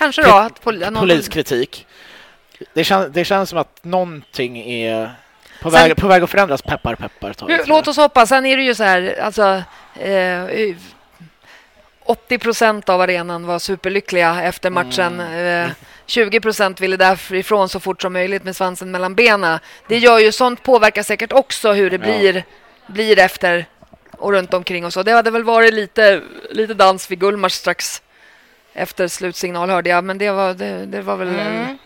Kanske 0.00 0.22
då 0.22 0.34
att 0.34 0.60
pol- 0.64 0.78
någon- 0.80 0.94
poliskritik. 0.94 1.86
Det, 2.74 2.84
kän, 2.84 3.12
det 3.12 3.24
känns 3.24 3.48
som 3.50 3.58
att 3.58 3.84
någonting 3.84 4.58
är 4.58 5.10
på, 5.62 5.70
Sen- 5.70 5.88
väg, 5.88 5.96
på 5.96 6.08
väg 6.08 6.22
att 6.22 6.30
förändras. 6.30 6.62
Peppar, 6.62 6.94
peppar. 6.94 7.34
Nu, 7.48 7.58
Låt 7.66 7.88
oss 7.88 7.96
hoppas. 7.96 8.28
Sen 8.28 8.46
är 8.46 8.56
det 8.56 8.62
ju 8.62 8.74
så 8.74 8.84
här, 8.84 9.18
alltså... 9.22 9.62
Eh, 10.00 10.44
80 12.04 12.38
procent 12.38 12.88
av 12.88 13.00
arenan 13.00 13.46
var 13.46 13.58
superlyckliga 13.58 14.42
efter 14.42 14.70
matchen. 14.70 15.20
Mm. 15.20 15.66
Eh, 15.68 15.72
20 16.06 16.40
procent 16.40 16.80
ville 16.80 16.96
därifrån 16.96 17.68
så 17.68 17.80
fort 17.80 18.02
som 18.02 18.12
möjligt 18.12 18.44
med 18.44 18.56
svansen 18.56 18.90
mellan 18.90 19.14
benen. 19.14 19.58
Det 19.88 19.98
gör 19.98 20.18
ju 20.18 20.32
sånt 20.32 20.62
påverkar 20.62 21.02
säkert 21.02 21.32
också 21.32 21.72
hur 21.72 21.90
det 21.90 21.96
Ja. 21.96 22.18
blir, 22.18 22.44
blir 22.86 23.18
efter 23.18 23.66
och 24.18 24.32
runt 24.32 24.54
omkring 24.54 24.84
och 24.84 24.92
så. 24.92 25.02
Det 25.02 25.12
hade 25.12 25.30
väl 25.30 25.44
varit 25.44 25.74
lite, 25.74 26.20
lite 26.50 26.74
dans 26.74 27.10
vid 27.10 27.18
Gullmars 27.20 27.52
strax 27.52 28.02
efter 28.72 29.08
slutsignal 29.08 29.70
hörde 29.70 29.90
jag, 29.90 30.04
men 30.04 30.18
det 30.18 30.30
var, 30.30 30.54
det, 30.54 30.86
det 30.86 31.02
var 31.02 31.16
väl... 31.16 31.28
Mm. 31.28 31.78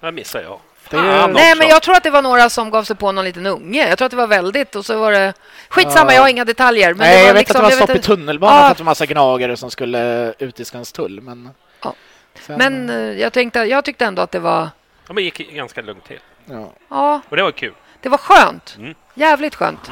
Det 0.00 0.12
missar 0.12 0.42
jag. 0.42 0.60
Det 0.90 0.96
är- 0.96 1.20
Fan 1.20 1.32
Nej, 1.32 1.54
men 1.56 1.68
jag 1.68 1.82
tror 1.82 1.96
att 1.96 2.02
det 2.02 2.10
var 2.10 2.22
några 2.22 2.50
som 2.50 2.70
gav 2.70 2.84
sig 2.84 2.96
på 2.96 3.12
någon 3.12 3.24
liten 3.24 3.46
unge. 3.46 3.88
Jag 3.88 3.98
tror 3.98 4.06
att 4.06 4.10
det 4.10 4.16
var 4.16 4.26
väldigt 4.26 4.74
och 4.76 4.86
så 4.86 4.98
var 4.98 5.12
det... 5.12 5.32
Skitsamma, 5.68 6.10
Ja. 6.10 6.14
jag 6.14 6.22
har 6.22 6.28
inga 6.28 6.44
detaljer. 6.44 6.88
Men 6.94 6.98
Nej, 6.98 7.12
det 7.16 7.20
var 7.22 7.26
jag 7.26 7.34
vet 7.34 7.40
liksom, 7.40 7.64
att 7.64 7.70
det 7.70 7.76
var 7.76 7.86
stopp 7.86 7.96
i 7.96 8.02
tunnelbanan 8.02 8.56
Ja. 8.56 8.62
för 8.62 8.70
att 8.70 8.76
det 8.76 8.82
var 8.82 8.90
massa 8.90 9.06
gnagare 9.06 9.56
som 9.56 9.70
skulle 9.70 10.34
ut 10.38 10.60
i 10.60 10.64
Skanstull. 10.64 11.20
Men, 11.20 11.50
Ja. 11.82 11.94
Sen, 12.40 12.58
Men 12.58 12.90
eh, 12.90 12.96
jag, 13.20 13.32
tänkte, 13.32 13.58
jag 13.58 13.84
tyckte 13.84 14.04
ändå 14.04 14.22
att 14.22 14.30
det 14.30 14.38
var... 14.38 14.60
Ja, 14.60 14.68
men 15.06 15.16
det 15.16 15.22
gick 15.22 15.50
ganska 15.52 15.82
lugnt 15.82 16.04
till. 16.04 16.20
ja. 16.50 16.72
Ja, 16.90 17.20
Och 17.28 17.36
det 17.36 17.42
var 17.42 17.50
kul. 17.52 17.74
det 18.00 18.08
var 18.08 18.18
skönt. 18.18 18.74
Mm. 18.78 18.94
Jävligt 19.14 19.54
skönt. 19.54 19.90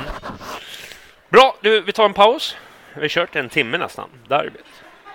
Bra, 1.28 1.56
du, 1.60 1.80
vi 1.80 1.92
tar 1.92 2.04
en 2.04 2.12
paus. 2.14 2.56
Vi 2.94 3.00
har 3.00 3.08
kört 3.08 3.36
en 3.36 3.48
timme 3.48 3.78
nästan, 3.78 4.08
derbyt. 4.28 4.64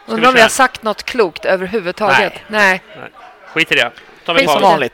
Undrar 0.06 0.28
om 0.30 0.36
vi 0.36 0.42
har 0.42 0.50
sagt 0.50 0.84
något 0.84 1.04
klokt 1.04 1.46
överhuvudtaget. 1.46 2.34
Nej. 2.48 2.84
Nej. 2.98 3.12
Skit 3.54 3.72
i 3.72 3.76
det. 3.76 3.92
Tar 4.26 4.34
vi 4.34 4.40
Skit 4.40 4.50
Som 4.50 4.62
vanligt. 4.62 4.94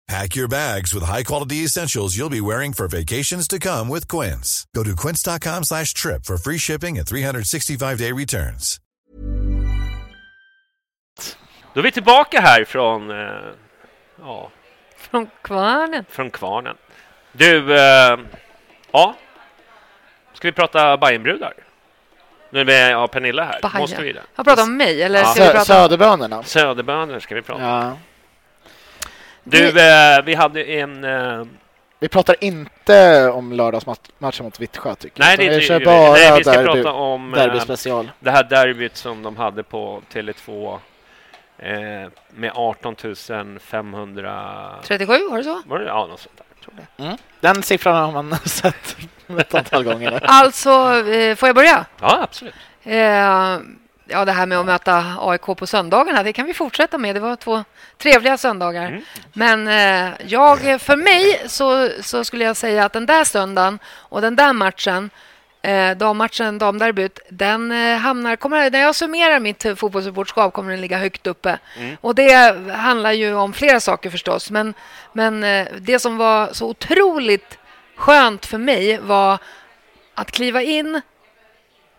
Pack 0.11 0.35
your 0.35 0.47
bags 0.49 0.93
with 0.93 1.03
high-quality 1.05 1.63
essentials 1.65 2.17
you'll 2.17 2.29
be 2.29 2.41
wearing 2.41 2.73
for 2.73 2.87
vacations 2.87 3.47
to 3.47 3.57
come 3.59 3.87
with 3.93 4.07
Quince. 4.09 4.65
Go 4.75 4.83
to 4.83 4.95
quince.com 5.07 5.63
slash 5.63 5.93
trip 5.93 6.25
for 6.25 6.37
free 6.37 6.57
shipping 6.57 6.97
and 6.99 7.07
365-day 7.07 8.11
returns. 8.11 8.79
Då 11.73 11.79
är 11.79 11.83
vi 11.83 11.91
tillbaka 11.91 12.41
här 12.41 12.63
från, 12.63 13.11
eh, 13.11 13.17
ja, 14.19 14.51
Från 14.97 15.27
kvarnen. 15.41 16.05
från 16.09 16.31
kvarnen. 16.31 16.75
Du, 17.31 17.75
eh, 17.75 18.17
ja. 18.91 19.15
Ska 20.33 20.47
vi 20.47 20.51
prata 20.51 20.97
Bajenbrudar? 20.97 21.53
Nu 22.49 22.59
är 22.59 22.65
vi, 22.65 22.89
ja, 22.89 23.07
Pernilla 23.07 23.43
här. 23.43 23.59
Bajen. 23.61 23.77
Måste 23.77 24.01
vi 24.01 24.13
det? 24.13 24.23
Jag 24.35 24.45
pratar 24.45 24.63
om 24.63 24.77
mig, 24.77 25.03
eller 25.03 25.19
Ja. 25.19 25.25
ska 25.25 25.43
vi 25.43 25.49
prata 25.51 25.59
om... 25.59 25.65
Söderbönorna. 25.65 26.43
Söderbönor 26.43 27.19
ska 27.19 27.35
vi 27.35 27.41
prata. 27.41 27.61
Ja. 27.63 27.97
Du, 29.43 29.67
eh, 29.79 30.21
vi 30.25 30.35
hade 30.35 30.63
en... 30.63 31.03
Eh, 31.03 31.43
Vi 31.99 32.07
pratar 32.07 32.35
inte 32.43 33.29
om 33.29 33.53
lördagsmatchen 33.53 34.43
mot 34.45 34.59
Vittsjö 34.59 34.95
tycker 34.95 35.19
nej, 35.19 35.35
jag. 35.39 35.51
det 35.51 35.55
vi 35.57 35.61
kör 35.61 35.85
bara 35.85 36.11
nej, 36.11 36.37
vi 36.37 36.43
ska 36.43 36.51
derby, 36.51 36.83
prata 36.83 36.91
om 36.91 37.31
derby 37.31 37.57
eh, 37.57 37.63
special. 37.63 38.11
det 38.19 38.31
här 38.31 38.43
derbyt 38.43 38.97
som 38.97 39.23
de 39.23 39.37
hade 39.37 39.63
på 39.63 40.01
Tele2 40.13 40.79
eh, 41.57 42.09
med 42.29 42.51
18 42.55 42.95
500... 43.59 44.69
37, 44.83 45.13
var 45.29 45.37
det 45.37 45.43
så? 45.43 45.61
Var 45.65 45.79
det? 45.79 45.85
Ja, 45.85 46.05
något 46.07 46.19
sånt 46.19 46.37
där. 46.37 46.45
Mm. 47.05 47.17
Den 47.39 47.63
siffran 47.63 47.95
har 47.95 48.23
man 48.23 48.37
sett 48.45 48.97
ett 49.39 49.55
antal 49.55 49.83
gånger. 49.83 50.21
Alltså, 50.23 50.69
eh, 51.09 51.35
får 51.35 51.49
jag 51.49 51.55
börja? 51.55 51.85
Ja, 52.01 52.19
absolut. 52.23 52.53
Ja, 54.11 54.25
det 54.25 54.31
här 54.31 54.45
med 54.45 54.59
att 54.59 54.65
möta 54.65 55.15
AIK 55.19 55.41
på 55.41 55.67
söndagarna, 55.67 56.23
det 56.23 56.33
kan 56.33 56.45
vi 56.45 56.53
fortsätta 56.53 56.97
med. 56.97 57.15
Det 57.15 57.19
var 57.19 57.35
två 57.35 57.63
trevliga 57.97 58.37
söndagar. 58.37 58.85
Mm. 58.85 59.01
Men 59.33 59.67
eh, 59.67 60.13
jag, 60.27 60.81
för 60.81 60.95
mig 60.95 61.41
så, 61.47 61.89
så 62.01 62.23
skulle 62.23 62.43
jag 62.43 62.57
säga 62.57 62.85
att 62.85 62.93
den 62.93 63.05
där 63.05 63.23
söndagen 63.23 63.79
och 63.85 64.21
den 64.21 64.35
där 64.35 64.53
matchen, 64.53 65.09
eh, 65.61 65.97
dammatchen, 65.97 66.57
damderbyt, 66.57 67.19
den 67.29 67.71
eh, 67.71 67.97
hamnar... 67.97 68.35
Kommer, 68.35 68.71
när 68.71 68.79
jag 68.79 68.95
summerar 68.95 69.39
mitt 69.39 69.65
fotbollssupportskap 69.79 70.53
kommer 70.53 70.71
den 70.71 70.81
ligga 70.81 70.97
högt 70.97 71.27
uppe. 71.27 71.59
Mm. 71.77 71.97
Och 72.01 72.15
det 72.15 72.71
handlar 72.71 73.11
ju 73.11 73.35
om 73.35 73.53
flera 73.53 73.79
saker 73.79 74.09
förstås. 74.09 74.51
Men, 74.51 74.73
men 75.13 75.43
eh, 75.43 75.67
det 75.79 75.99
som 75.99 76.17
var 76.17 76.49
så 76.53 76.67
otroligt 76.67 77.57
skönt 77.95 78.45
för 78.45 78.57
mig 78.57 78.97
var 78.97 79.37
att 80.15 80.31
kliva 80.31 80.61
in 80.61 81.01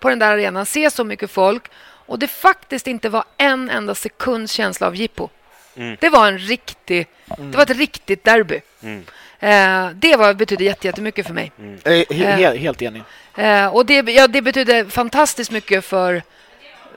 på 0.00 0.08
den 0.08 0.18
där 0.18 0.32
arenan, 0.32 0.66
se 0.66 0.90
så 0.90 1.04
mycket 1.04 1.30
folk 1.30 1.70
och 2.12 2.18
det 2.18 2.28
faktiskt 2.28 2.86
inte 2.86 3.08
var 3.08 3.24
en 3.38 3.70
enda 3.70 3.94
sekunds 3.94 4.52
känsla 4.52 4.86
av 4.86 4.96
jippo. 4.96 5.28
Mm. 5.76 5.96
Det 6.00 6.08
var 6.08 6.26
en 6.28 6.38
riktig, 6.38 7.06
det 7.38 7.56
var 7.56 7.62
ett 7.62 7.76
riktigt 7.76 8.24
derby. 8.24 8.60
Mm. 8.82 9.04
Eh, 9.40 9.90
det 9.94 10.16
var, 10.16 10.34
betydde 10.34 10.64
jätte- 10.64 10.86
jättemycket 10.86 11.26
för 11.26 11.34
mig. 11.34 11.52
Jag 11.84 11.94
är 11.98 12.04
he- 12.04 12.36
he- 12.36 12.56
helt 12.58 12.82
enig. 12.82 13.02
Eh, 13.36 13.66
och 13.66 13.86
det, 13.86 13.94
ja, 14.10 14.26
det 14.28 14.42
betydde 14.42 14.84
fantastiskt 14.90 15.50
mycket 15.50 15.84
för, 15.84 16.22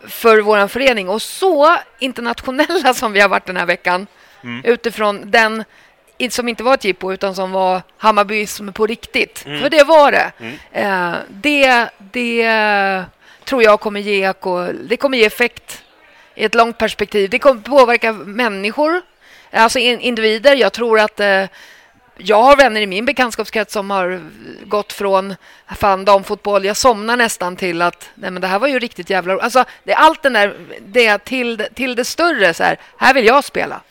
för 0.08 0.42
vår 0.42 0.68
förening. 0.68 1.10
Och 1.10 1.22
så 1.22 1.78
internationella 2.00 2.94
som 2.94 3.12
vi 3.14 3.20
har 3.22 3.30
varit 3.30 3.46
den 3.46 3.58
här 3.58 3.66
veckan 3.66 4.08
utifrån 4.64 5.32
den 5.32 5.64
som 6.30 6.48
inte 6.48 6.64
var 6.64 6.74
ett 6.74 6.84
jippo 6.84 7.14
utan 7.14 7.36
som 7.36 7.52
var 7.52 7.82
Hammarbyism 7.98 8.72
på 8.72 8.88
riktigt. 8.88 9.40
För 9.40 9.70
det 9.70 9.84
var 9.84 10.12
det. 10.12 10.32
Eh, 10.72 11.14
det. 11.30 11.90
Det 12.12 12.44
tror 13.46 13.64
jag 13.64 13.80
kommer 13.80 14.00
ge, 14.00 14.26
eko- 14.30 14.74
det 14.74 14.98
kommer 14.98 15.18
ge 15.18 15.26
effekt 15.26 15.84
i 16.36 16.44
ett 16.44 16.56
långt 16.56 16.78
perspektiv. 16.78 17.30
Det 17.30 17.40
kommer 17.40 17.62
påverka 17.62 18.14
människor, 18.14 19.02
alltså 19.52 19.80
individer. 19.80 20.56
Jag 20.56 20.74
tror 20.74 21.00
att 21.00 21.20
eh, 21.20 21.44
jag 22.18 22.42
har 22.44 22.56
vänner 22.58 22.82
i 22.82 22.88
min 22.88 23.06
bekantskapskrets 23.06 23.74
som 23.74 23.90
har 23.92 24.22
gått 24.66 24.94
från 24.94 25.36
fan 25.78 26.06
damfotboll, 26.06 26.66
jag 26.66 26.78
somnar 26.78 27.18
nästan 27.18 27.56
till 27.56 27.82
att 27.82 28.10
nej 28.16 28.32
men 28.32 28.42
det 28.42 28.48
här 28.48 28.60
var 28.60 28.68
ju 28.68 28.80
riktigt 28.80 29.10
jävla 29.10 29.40
Alltså 29.42 29.66
det 29.84 29.92
är 29.92 29.98
allt 29.98 30.22
den 30.24 30.34
där, 30.34 30.54
det 30.80 31.18
till, 31.18 31.58
det- 31.58 31.70
till 31.74 31.96
det 31.96 32.06
större 32.06 32.54
så 32.54 32.64
här, 32.64 32.78
här 32.98 33.14
vill 33.14 33.26
jag 33.26 33.44
spela. 33.44 33.82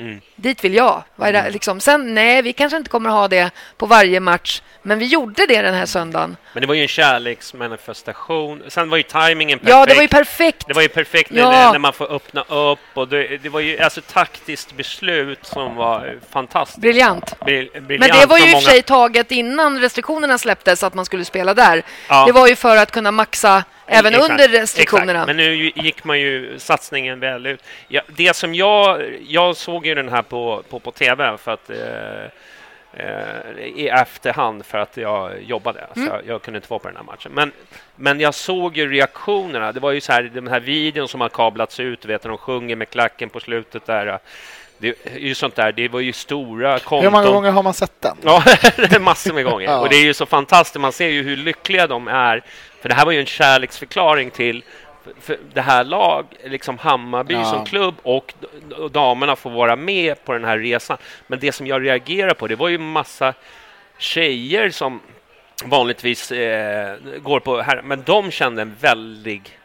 Mm. 0.00 0.20
Dit 0.44 0.64
vill 0.64 0.74
jag. 0.74 1.02
Är 1.22 1.32
det, 1.32 1.50
liksom. 1.50 1.80
Sen, 1.80 2.14
nej, 2.14 2.42
vi 2.42 2.52
kanske 2.52 2.76
inte 2.76 2.90
kommer 2.90 3.10
ha 3.10 3.28
det 3.28 3.50
på 3.76 3.86
varje 3.86 4.20
match, 4.20 4.62
men 4.82 4.98
vi 4.98 5.06
gjorde 5.06 5.46
det 5.46 5.62
den 5.62 5.74
här 5.74 5.86
söndagen. 5.86 6.36
Men 6.52 6.60
det 6.60 6.66
var 6.66 6.74
ju 6.74 6.82
en 6.82 6.88
kärleksmanifestation. 6.88 8.62
Sen 8.68 8.90
var 8.90 8.96
ju 8.96 9.02
tajmingen 9.02 9.58
perfekt. 9.58 9.70
Ja, 9.76 9.86
det 9.86 9.94
var 9.94 10.02
ju 10.02 10.08
perfekt. 10.08 10.64
Det 10.68 10.74
var 10.74 10.82
ju 10.82 10.88
perfekt 10.88 11.30
när, 11.30 11.40
Ja. 11.42 11.72
när 11.72 11.78
man 11.78 11.92
får 11.92 12.12
öppna 12.12 12.42
upp 12.42 12.78
och 12.94 13.08
det, 13.08 13.36
det 13.42 13.48
var 13.48 13.60
ju 13.60 13.78
alltså 13.80 14.00
taktiskt 14.00 14.76
beslut 14.76 15.38
som 15.46 15.74
var 15.76 16.18
fantastiskt. 16.30 16.78
Briljant. 16.80 17.34
Bril- 17.40 17.68
Men 17.74 17.86
briljant 17.86 18.20
det 18.20 18.26
var 18.26 18.38
ju 18.38 18.44
i 18.44 18.46
och 18.46 18.50
för 18.50 18.54
många- 18.56 18.70
sig 18.70 18.82
taget 18.82 19.32
innan 19.32 19.80
restriktionerna 19.80 20.38
släpptes 20.38 20.82
att 20.82 20.94
man 20.94 21.04
skulle 21.04 21.24
spela 21.24 21.54
där. 21.54 21.82
Ja. 22.08 22.24
Det 22.26 22.32
var 22.32 22.46
ju 22.48 22.56
för 22.56 22.76
att 22.76 22.90
kunna 22.90 23.10
maxa 23.10 23.64
även 23.86 24.14
Exakt, 24.14 24.30
under 24.30 24.48
restriktionerna. 24.48 25.12
Exakt. 25.12 25.26
Men 25.26 25.36
nu 25.36 25.72
gick 25.76 26.04
man 26.04 26.20
ju 26.20 26.58
satsningen 26.58 27.20
väl 27.20 27.46
ut. 27.46 27.60
Ja, 27.88 28.02
det 28.08 28.36
som 28.36 28.54
jag... 28.54 29.02
Jag 29.28 29.56
såg 29.56 29.86
ju 29.86 29.94
den 29.94 30.08
här 30.08 30.22
på, 30.22 30.33
på, 30.70 30.78
på 30.78 30.90
tv 30.90 31.36
för 31.38 31.52
att... 31.52 31.70
Eh, 31.70 32.24
eh, 32.96 33.58
i 33.64 33.88
efterhand 33.88 34.66
för 34.66 34.78
att 34.78 34.96
jag 34.96 35.42
jobbade. 35.42 35.86
Så 35.94 36.00
jag, 36.00 36.20
jag 36.26 36.42
kunde 36.42 36.58
inte 36.58 36.70
vara 36.70 36.78
på 36.78 36.88
den 36.88 36.96
här 36.96 37.04
matchen. 37.04 37.32
Men, 37.34 37.52
men 37.96 38.20
jag 38.20 38.34
såg 38.34 38.76
ju 38.76 38.90
reaktionerna. 38.90 39.72
Det 39.72 39.80
var 39.80 39.92
ju 39.92 40.00
så 40.00 40.12
här, 40.12 40.22
den 40.22 40.48
här 40.48 40.60
videon 40.60 41.08
som 41.08 41.20
har 41.20 41.28
kablats 41.28 41.80
ut, 41.80 42.04
vet 42.04 42.24
när 42.24 42.28
de 42.28 42.38
sjunger 42.38 42.76
med 42.76 42.90
klacken 42.90 43.30
på 43.30 43.40
slutet 43.40 43.86
där. 43.86 44.18
Det 44.78 44.94
är 45.04 45.18
ju 45.18 45.34
sånt 45.34 45.54
där, 45.54 45.72
det 45.72 45.88
var 45.88 46.00
ju 46.00 46.12
stora 46.12 46.78
konton. 46.78 47.04
Hur 47.04 47.10
många 47.10 47.30
gånger 47.30 47.50
har 47.50 47.62
man 47.62 47.74
sett 47.74 48.00
den? 48.00 48.16
Ja, 48.22 48.44
massor 49.00 49.34
med 49.34 49.44
gånger. 49.44 49.66
Ja. 49.66 49.80
Och 49.80 49.88
det 49.88 49.96
är 49.96 50.04
ju 50.04 50.14
så 50.14 50.26
fantastiskt. 50.26 50.80
Man 50.80 50.92
ser 50.92 51.08
ju 51.08 51.22
hur 51.22 51.36
lyckliga 51.36 51.86
de 51.86 52.08
är. 52.08 52.42
För 52.80 52.88
det 52.88 52.94
här 52.94 53.04
var 53.04 53.12
ju 53.12 53.20
en 53.20 53.26
kärleksförklaring 53.26 54.30
till 54.30 54.64
för 55.20 55.38
det 55.52 55.60
här 55.60 55.84
lag, 55.84 56.26
liksom 56.44 56.78
Hammarby 56.78 57.34
Ja. 57.34 57.44
som 57.44 57.64
klubb 57.64 57.94
och 58.02 58.34
damerna 58.90 59.36
får 59.36 59.50
vara 59.50 59.76
med 59.76 60.24
på 60.24 60.32
den 60.32 60.44
här 60.44 60.58
resan. 60.58 60.98
Men 61.26 61.38
det 61.38 61.52
som 61.52 61.66
jag 61.66 61.84
reagerar 61.84 62.34
på, 62.34 62.46
det 62.46 62.56
var 62.56 62.68
ju 62.68 62.78
massa 62.78 63.34
tjejer 63.98 64.70
som 64.70 65.00
vanligtvis 65.64 66.32
eh, 66.32 66.96
går 67.22 67.40
på 67.40 67.60
här, 67.60 67.82
men 67.82 68.02
de 68.02 68.30
kände 68.30 68.62
en 68.62 68.74
väldig... 68.80 69.58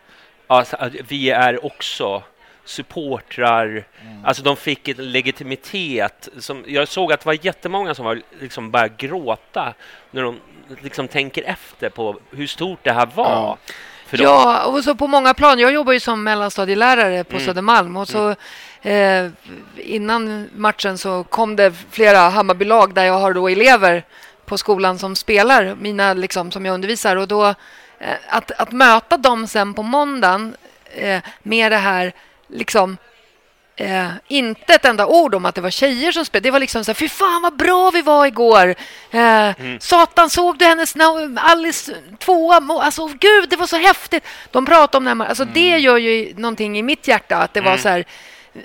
Alltså, 0.48 0.76
att 0.76 0.94
vi 1.08 1.30
är 1.30 1.66
också 1.66 2.24
supportrar. 2.66 3.84
Alltså 4.24 4.44
de 4.44 4.58
fick 4.58 4.88
en 4.88 5.12
legitimitet. 5.12 6.30
Som, 6.38 6.64
jag 6.68 6.88
såg 6.88 7.14
att 7.14 7.20
det 7.20 7.26
var 7.26 7.46
jättemånga 7.46 7.96
som 7.96 8.06
var, 8.06 8.22
liksom 8.40 8.72
började 8.72 8.94
gråta 8.98 9.74
när 10.12 10.24
de 10.24 10.40
liksom 10.82 11.08
tänker 11.08 11.44
efter 11.44 11.90
på 11.90 12.20
hur 12.32 12.48
stort 12.48 12.80
det 12.84 12.92
här 12.92 13.10
var. 13.16 13.26
Ja. 13.32 13.58
För 14.10 14.18
dem. 14.18 14.26
Ja, 14.26 14.66
och 14.66 14.84
så 14.84 14.96
på 14.96 15.08
många 15.08 15.34
plan. 15.34 15.60
Jag 15.60 15.72
jobbar 15.72 15.94
ju 15.94 16.00
som 16.00 16.24
mellanstadielärare 16.24 17.24
på 17.24 17.36
Mm. 17.36 17.46
Södermalm 17.46 17.98
och 17.98 18.08
så 18.08 18.36
eh, 18.82 19.28
innan 19.76 20.50
matchen 20.56 20.98
så 20.98 21.24
kom 21.24 21.56
det 21.56 21.74
flera 21.92 22.20
Hammarbylag 22.20 22.94
där 22.94 23.06
jag 23.06 23.20
har 23.20 23.34
då 23.34 23.50
elever 23.50 24.04
på 24.46 24.58
skolan 24.58 25.00
som 25.00 25.16
spelar, 25.16 25.76
mina 25.76 26.14
liksom 26.14 26.52
som 26.52 26.66
jag 26.66 26.74
undervisar 26.74 27.16
och 27.16 27.28
då 27.28 27.46
eh, 28.00 28.18
att, 28.30 28.52
att 28.52 28.72
möta 28.72 29.18
dem 29.18 29.48
sen 29.48 29.74
på 29.74 29.84
måndagen 29.84 30.56
eh, 30.86 31.22
med 31.44 31.72
det 31.72 31.78
här 31.78 32.14
liksom 32.48 32.98
Eh, 33.80 34.10
inte 34.28 34.74
ett 34.74 34.86
enda 34.86 35.06
ord 35.08 35.36
om 35.36 35.46
att 35.46 35.56
det 35.56 35.62
var 35.62 35.70
tjejer 35.70 36.12
som 36.12 36.26
spelade. 36.26 36.48
Det 36.48 36.52
var 36.52 36.60
liksom 36.60 36.86
så 36.86 36.90
här, 36.92 36.96
fy 36.96 37.10
fan 37.10 37.42
vad 37.42 37.56
bra 37.58 37.92
vi 37.92 38.02
var 38.02 38.26
igår. 38.26 38.76
Eh, 39.12 39.52
Satan, 39.80 40.30
såg 40.30 40.58
du 40.58 40.66
hennes 40.66 40.96
Alice 41.38 41.96
tvåa? 42.20 42.62
Alltså 42.82 43.08
gud, 43.08 43.50
det 43.50 43.56
var 43.56 43.68
så 43.68 43.78
häftigt. 43.78 44.24
De 44.52 44.66
pratade 44.66 44.98
om 44.98 45.18
det 45.18 45.24
här. 45.24 45.30
Alltså 45.30 45.46
det 45.46 45.78
gör 45.78 45.98
ju 45.98 46.34
någonting 46.38 46.78
i 46.80 46.84
mitt 46.84 47.08
hjärta. 47.08 47.36
Att 47.38 47.54
det 47.54 47.62
var 47.62 47.78
så 47.78 47.90
här, 47.90 48.06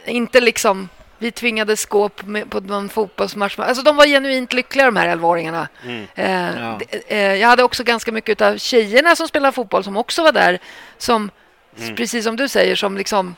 inte 0.06 0.40
liksom 0.40 0.88
vi 1.18 1.30
tvingades 1.30 1.86
gå 1.86 2.08
på, 2.08 2.60
någon 2.60 2.88
fotbollsmatch. 2.88 3.58
Alltså 3.58 3.82
de 3.82 3.96
var 3.96 4.06
genuint 4.06 4.52
lyckliga 4.52 4.86
de 4.86 4.96
här 4.96 5.16
11-åringarna. 5.16 5.68
Eh, 6.14 6.60
Ja. 6.60 6.80
eh, 7.08 7.34
jag 7.34 7.48
hade 7.48 7.62
också 7.62 7.84
ganska 7.84 8.12
mycket 8.12 8.40
av 8.40 8.56
tjejerna 8.58 9.16
som 9.16 9.28
spelar 9.28 9.52
fotboll 9.52 9.84
som 9.84 9.96
också 9.96 10.22
var 10.22 10.32
där. 10.32 10.58
Som, 10.98 11.30
precis 11.96 12.24
som 12.24 12.36
du 12.36 12.48
säger, 12.48 12.76
som 12.76 12.96
liksom 12.98 13.36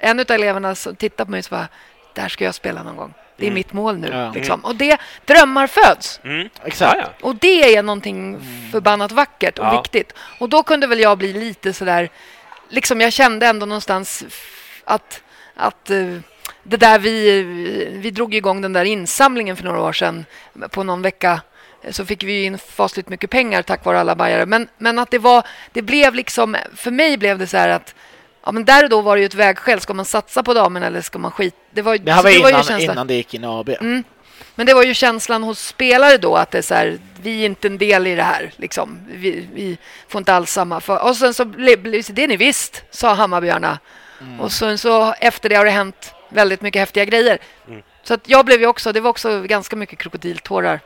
en 0.00 0.20
av 0.20 0.30
eleverna 0.30 0.74
som 0.74 0.96
tittade 0.96 1.24
på 1.24 1.30
mig 1.30 1.38
och 1.38 1.44
sa 1.44 1.66
där 2.14 2.28
ska 2.28 2.44
jag 2.44 2.54
spela 2.54 2.82
någon 2.82 2.96
gång. 2.96 3.14
Det 3.36 3.46
är 3.46 3.50
mitt 3.50 3.72
mål 3.72 3.98
nu. 3.98 4.08
Ja. 4.08 4.32
Liksom. 4.34 4.60
Och 4.60 4.76
det, 4.76 5.00
drömmar 5.24 5.66
föds. 5.66 6.20
Mm. 6.24 6.48
Exakt. 6.64 6.96
Ja, 6.98 7.02
ja. 7.02 7.26
Och 7.26 7.36
det 7.36 7.76
är 7.76 7.82
någonting 7.82 8.40
förbannat 8.72 9.12
vackert 9.12 9.58
och 9.58 9.64
Ja. 9.64 9.80
viktigt. 9.82 10.14
Och 10.38 10.48
då 10.48 10.62
kunde 10.62 10.86
väl 10.86 11.00
jag 11.00 11.18
bli 11.18 11.32
lite 11.32 11.72
sådär... 11.72 12.08
Liksom 12.68 13.00
jag 13.00 13.12
kände 13.12 13.46
ändå 13.46 13.66
någonstans 13.66 14.24
att, 14.84 15.22
att 15.54 15.90
eh, 15.90 16.16
det 16.62 16.76
där 16.76 16.98
vi, 16.98 17.42
vi 18.02 18.10
drog 18.10 18.34
igång 18.34 18.60
den 18.60 18.72
där 18.72 18.84
insamlingen 18.84 19.56
för 19.56 19.64
några 19.64 19.80
år 19.80 19.92
sedan 19.92 20.24
på 20.70 20.82
någon 20.82 21.02
vecka 21.02 21.40
så 21.90 22.06
fick 22.06 22.22
vi 22.22 22.44
in 22.44 22.58
fasligt 22.58 23.08
mycket 23.08 23.30
pengar 23.30 23.62
tack 23.62 23.84
vare 23.84 24.00
alla 24.00 24.14
bajare. 24.14 24.46
Men, 24.46 24.68
men 24.78 24.98
att 24.98 25.10
det 25.10 25.18
var, 25.18 25.46
det 25.72 25.82
blev 25.82 26.14
liksom, 26.14 26.56
för 26.74 26.90
mig 26.90 27.16
blev 27.16 27.38
det 27.38 27.46
så 27.46 27.56
här 27.56 27.68
att 27.68 27.94
Ja, 28.44 28.52
men 28.52 28.64
där 28.64 28.84
och 28.84 28.90
då 28.90 29.00
var 29.00 29.16
det 29.16 29.20
ju 29.20 29.26
ett 29.26 29.34
vägskäl. 29.34 29.80
Ska 29.80 29.94
man 29.94 30.04
satsa 30.04 30.42
på 30.42 30.54
damen 30.54 30.82
eller 30.82 31.00
ska 31.00 31.18
man 31.18 31.30
skita? 31.30 31.56
Det, 31.70 31.82
var, 31.82 31.98
det 31.98 32.12
här 32.12 32.22
var, 32.22 32.30
det 32.30 32.36
innan, 32.36 32.52
var 32.52 32.78
innan 32.78 33.06
det 33.06 33.14
gick 33.14 33.34
in 33.34 33.44
i 33.44 33.46
AB. 33.46 33.68
Mm. 33.68 34.04
Men 34.54 34.66
det 34.66 34.74
var 34.74 34.82
ju 34.82 34.94
känslan 34.94 35.42
hos 35.42 35.66
spelare 35.66 36.16
då 36.16 36.36
att 36.36 36.50
det 36.50 36.58
är 36.58 36.62
så 36.62 36.74
här, 36.74 36.98
vi 37.22 37.40
är 37.42 37.46
inte 37.46 37.68
en 37.68 37.78
del 37.78 38.06
i 38.06 38.14
det 38.14 38.22
här. 38.22 38.52
Liksom. 38.56 38.98
Vi, 39.10 39.48
vi 39.54 39.78
får 40.08 40.18
inte 40.18 40.34
alls 40.34 40.52
samma... 40.52 40.80
För, 40.80 41.04
och 41.04 41.16
sen 41.16 41.34
så 41.34 41.44
blev 41.44 42.02
det 42.08 42.26
ni 42.26 42.36
visst, 42.36 42.84
sa 42.90 43.14
Hammarbyarna. 43.14 43.78
Mm. 44.20 44.40
Och 44.40 44.52
sen 44.52 44.78
så 44.78 45.12
efter 45.12 45.48
det 45.48 45.54
har 45.54 45.64
det 45.64 45.70
hänt 45.70 46.14
väldigt 46.28 46.60
mycket 46.60 46.80
häftiga 46.80 47.04
grejer. 47.04 47.38
Mm. 47.68 47.82
Så 48.02 48.14
att 48.14 48.28
jag 48.28 48.46
blev 48.46 48.60
ju 48.60 48.66
också, 48.66 48.92
det 48.92 49.00
var 49.00 49.10
också 49.10 49.42
ganska 49.42 49.76
mycket 49.76 49.98
krokodiltårar 49.98 50.80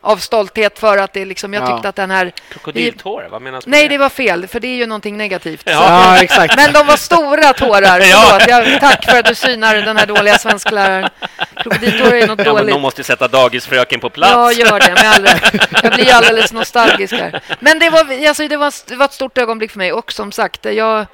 av 0.00 0.16
stolthet 0.16 0.78
för 0.78 0.98
att 0.98 1.12
det 1.12 1.24
liksom, 1.24 1.54
jag 1.54 1.62
tyckte 1.62 1.80
ja. 1.82 1.88
att 1.88 1.96
den 1.96 2.10
här... 2.10 2.32
Krokodiltårar, 2.48 3.28
vad 3.28 3.42
menas 3.42 3.66
Nej, 3.66 3.88
det? 3.88 3.98
var 3.98 4.08
fel, 4.08 4.46
för 4.46 4.60
det 4.60 4.66
är 4.66 4.76
ju 4.76 4.86
någonting 4.86 5.16
negativt. 5.16 5.62
Ja, 5.66 5.72
ja 6.16 6.22
exakt. 6.22 6.56
Men 6.56 6.72
de 6.72 6.86
var 6.86 6.96
stora 6.96 7.52
tårar. 7.52 8.00
ja. 8.00 8.40
jag, 8.48 8.80
tack 8.80 9.04
för 9.04 9.18
att 9.18 9.24
du 9.24 9.34
synar 9.34 9.74
den 9.76 9.96
här 9.96 10.06
dåliga 10.06 10.38
svenskläraren. 10.38 11.10
Krokodiltårar 11.56 12.14
är 12.14 12.26
något 12.26 12.38
ja, 12.38 12.44
dåligt. 12.44 12.64
Men 12.64 12.74
de 12.74 12.82
måste 12.82 13.04
sätta 13.04 13.28
dagisfröken 13.28 14.00
på 14.00 14.10
plats. 14.10 14.32
Ja, 14.32 14.52
gör 14.52 14.80
det. 14.80 14.94
Med 14.94 15.40
Jag 15.82 15.92
blir 15.92 16.14
alldeles 16.14 16.52
nostalgisk 16.52 17.14
här. 17.14 17.40
Men 17.60 17.78
det 17.78 17.90
var, 17.90 18.28
alltså, 18.28 18.48
det, 18.48 18.56
var, 18.56 18.88
det 18.88 18.96
var 18.96 19.04
ett 19.04 19.12
stort 19.12 19.38
ögonblick 19.38 19.70
för 19.70 19.78
mig 19.78 19.92
och 19.92 20.12
som 20.12 20.32
sagt, 20.32 20.64
jag, 20.64 21.06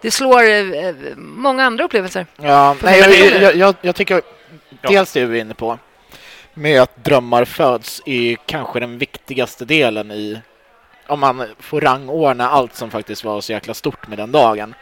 det 0.00 0.10
slår 0.10 0.50
eh, 0.50 0.94
många 1.16 1.64
andra 1.64 1.84
upplevelser. 1.84 2.26
Ja, 2.36 2.76
nej, 2.82 2.98
jag, 2.98 3.42
jag, 3.42 3.56
jag, 3.56 3.74
jag 3.80 3.94
tycker 3.94 4.22
dels 4.80 5.12
det 5.12 5.26
du 5.26 5.36
är 5.36 5.40
inne 5.40 5.54
på 5.54 5.78
med 6.54 6.82
att 6.82 7.04
drömmar 7.04 7.44
föds 7.44 8.02
är 8.06 8.36
kanske 8.46 8.80
den 8.80 8.98
viktigaste 8.98 9.64
delen 9.64 10.10
i 10.10 10.40
om 11.06 11.20
man 11.20 11.46
får 11.58 11.80
rangordna 11.80 12.48
allt 12.48 12.74
som 12.74 12.90
faktiskt 12.90 13.24
var 13.24 13.40
så 13.40 13.52
jäkla 13.52 13.74
stort 13.74 14.08
med 14.08 14.18
den 14.18 14.32
dagen. 14.32 14.74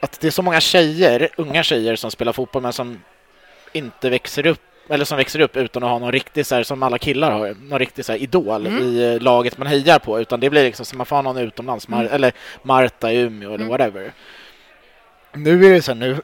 Att 0.00 0.20
det 0.20 0.26
är 0.26 0.30
så 0.30 0.42
många 0.42 0.60
tjejer, 0.60 1.28
unga 1.36 1.62
tjejer 1.62 1.96
som 1.96 2.10
spelar 2.10 2.32
fotboll 2.32 2.62
men 2.62 2.72
som 2.72 3.02
inte 3.72 4.10
växer 4.10 4.46
upp 4.46 4.60
eller 4.88 5.04
som 5.04 5.16
växer 5.16 5.40
upp 5.40 5.56
utan 5.56 5.82
att 5.82 5.90
ha 5.90 5.98
någon 5.98 6.12
riktig, 6.12 6.46
så 6.46 6.54
här, 6.54 6.62
som 6.62 6.82
alla 6.82 6.98
killar 6.98 7.30
har, 7.30 7.56
någon 7.68 7.78
riktig 7.78 8.04
så 8.04 8.12
här, 8.12 8.18
idol 8.18 8.66
mm. 8.66 8.82
i 8.82 9.18
laget 9.18 9.58
man 9.58 9.66
hejar 9.66 9.98
på, 9.98 10.20
utan 10.20 10.40
det 10.40 10.50
blir 10.50 10.64
liksom 10.64 10.86
som 10.86 10.98
man 10.98 11.06
får 11.06 11.16
ha 11.16 11.22
någon 11.22 11.38
utomlands, 11.38 11.88
mm. 11.88 12.08
eller 12.12 12.32
Marta 12.62 13.12
i 13.12 13.20
Umeå 13.20 13.48
eller 13.48 13.64
mm. 13.64 13.68
whatever. 13.68 14.12
Nu 15.32 15.66
är 15.66 15.70
det 15.70 15.82
så 15.82 15.92
här, 15.92 15.98
nu 15.98 16.16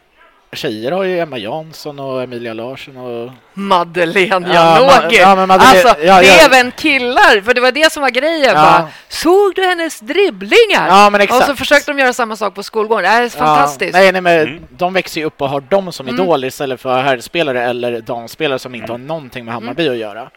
tjejer 0.53 0.93
har 0.93 1.05
ju 1.05 1.19
Emma 1.19 1.39
Jansson 1.39 1.99
och 1.99 2.23
Emilia 2.23 2.55
Larsson 2.55 2.97
och... 2.97 3.31
Madeleine 3.55 4.55
Janogy! 4.55 5.17
Ja, 5.17 5.47
ma 5.47 5.55
ja, 5.55 5.61
alltså, 5.61 5.89
ja, 5.89 6.23
ja. 6.23 6.35
även 6.47 6.71
killar, 6.71 7.41
för 7.41 7.55
det 7.55 7.61
var 7.61 7.73
det 7.73 7.93
som 7.93 8.03
var 8.03 8.11
grejen. 8.11 8.55
Bara, 8.55 8.89
Såg 9.09 9.55
du 9.55 9.63
hennes 9.63 10.01
dribblingar? 10.01 10.89
Ja, 10.89 11.11
men 11.11 11.21
exakt. 11.21 11.41
Och 11.41 11.47
så 11.47 11.57
försökte 11.57 11.91
de 11.91 11.99
göra 11.99 12.13
samma 12.13 12.37
sak 12.37 12.55
på 12.55 12.63
skolgården. 12.63 13.03
Det 13.03 13.25
är 13.25 13.29
fantastiskt. 13.29 13.93
Nej, 13.93 14.13
nej, 14.13 14.21
men 14.21 14.41
mm. 14.41 14.63
De 14.71 14.93
växer 14.93 15.21
ju 15.21 15.27
upp 15.27 15.43
och 15.43 15.49
har 15.49 15.61
dem 15.61 15.93
som 15.93 16.09
mm. 16.09 16.21
idol 16.21 16.45
istället 16.45 16.81
för 16.81 17.03
herrspelare 17.03 17.63
eller 17.63 18.01
damspelare 18.01 18.59
som 18.59 18.75
inte 18.75 18.93
har 18.93 18.99
någonting 18.99 19.45
med 19.45 19.55
Hammarby 19.55 19.83
mm. 19.83 19.95
att 19.95 20.01
göra. 20.01 20.31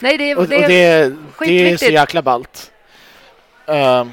Nej, 0.00 0.18
det, 0.18 0.34
och, 0.34 0.48
det, 0.48 0.62
och 0.62 0.68
det, 0.68 1.12
det 1.38 1.70
är 1.70 1.76
så 1.76 1.84
jäkla 1.84 2.22
ballt. 2.22 2.70
Uh, 3.68 4.04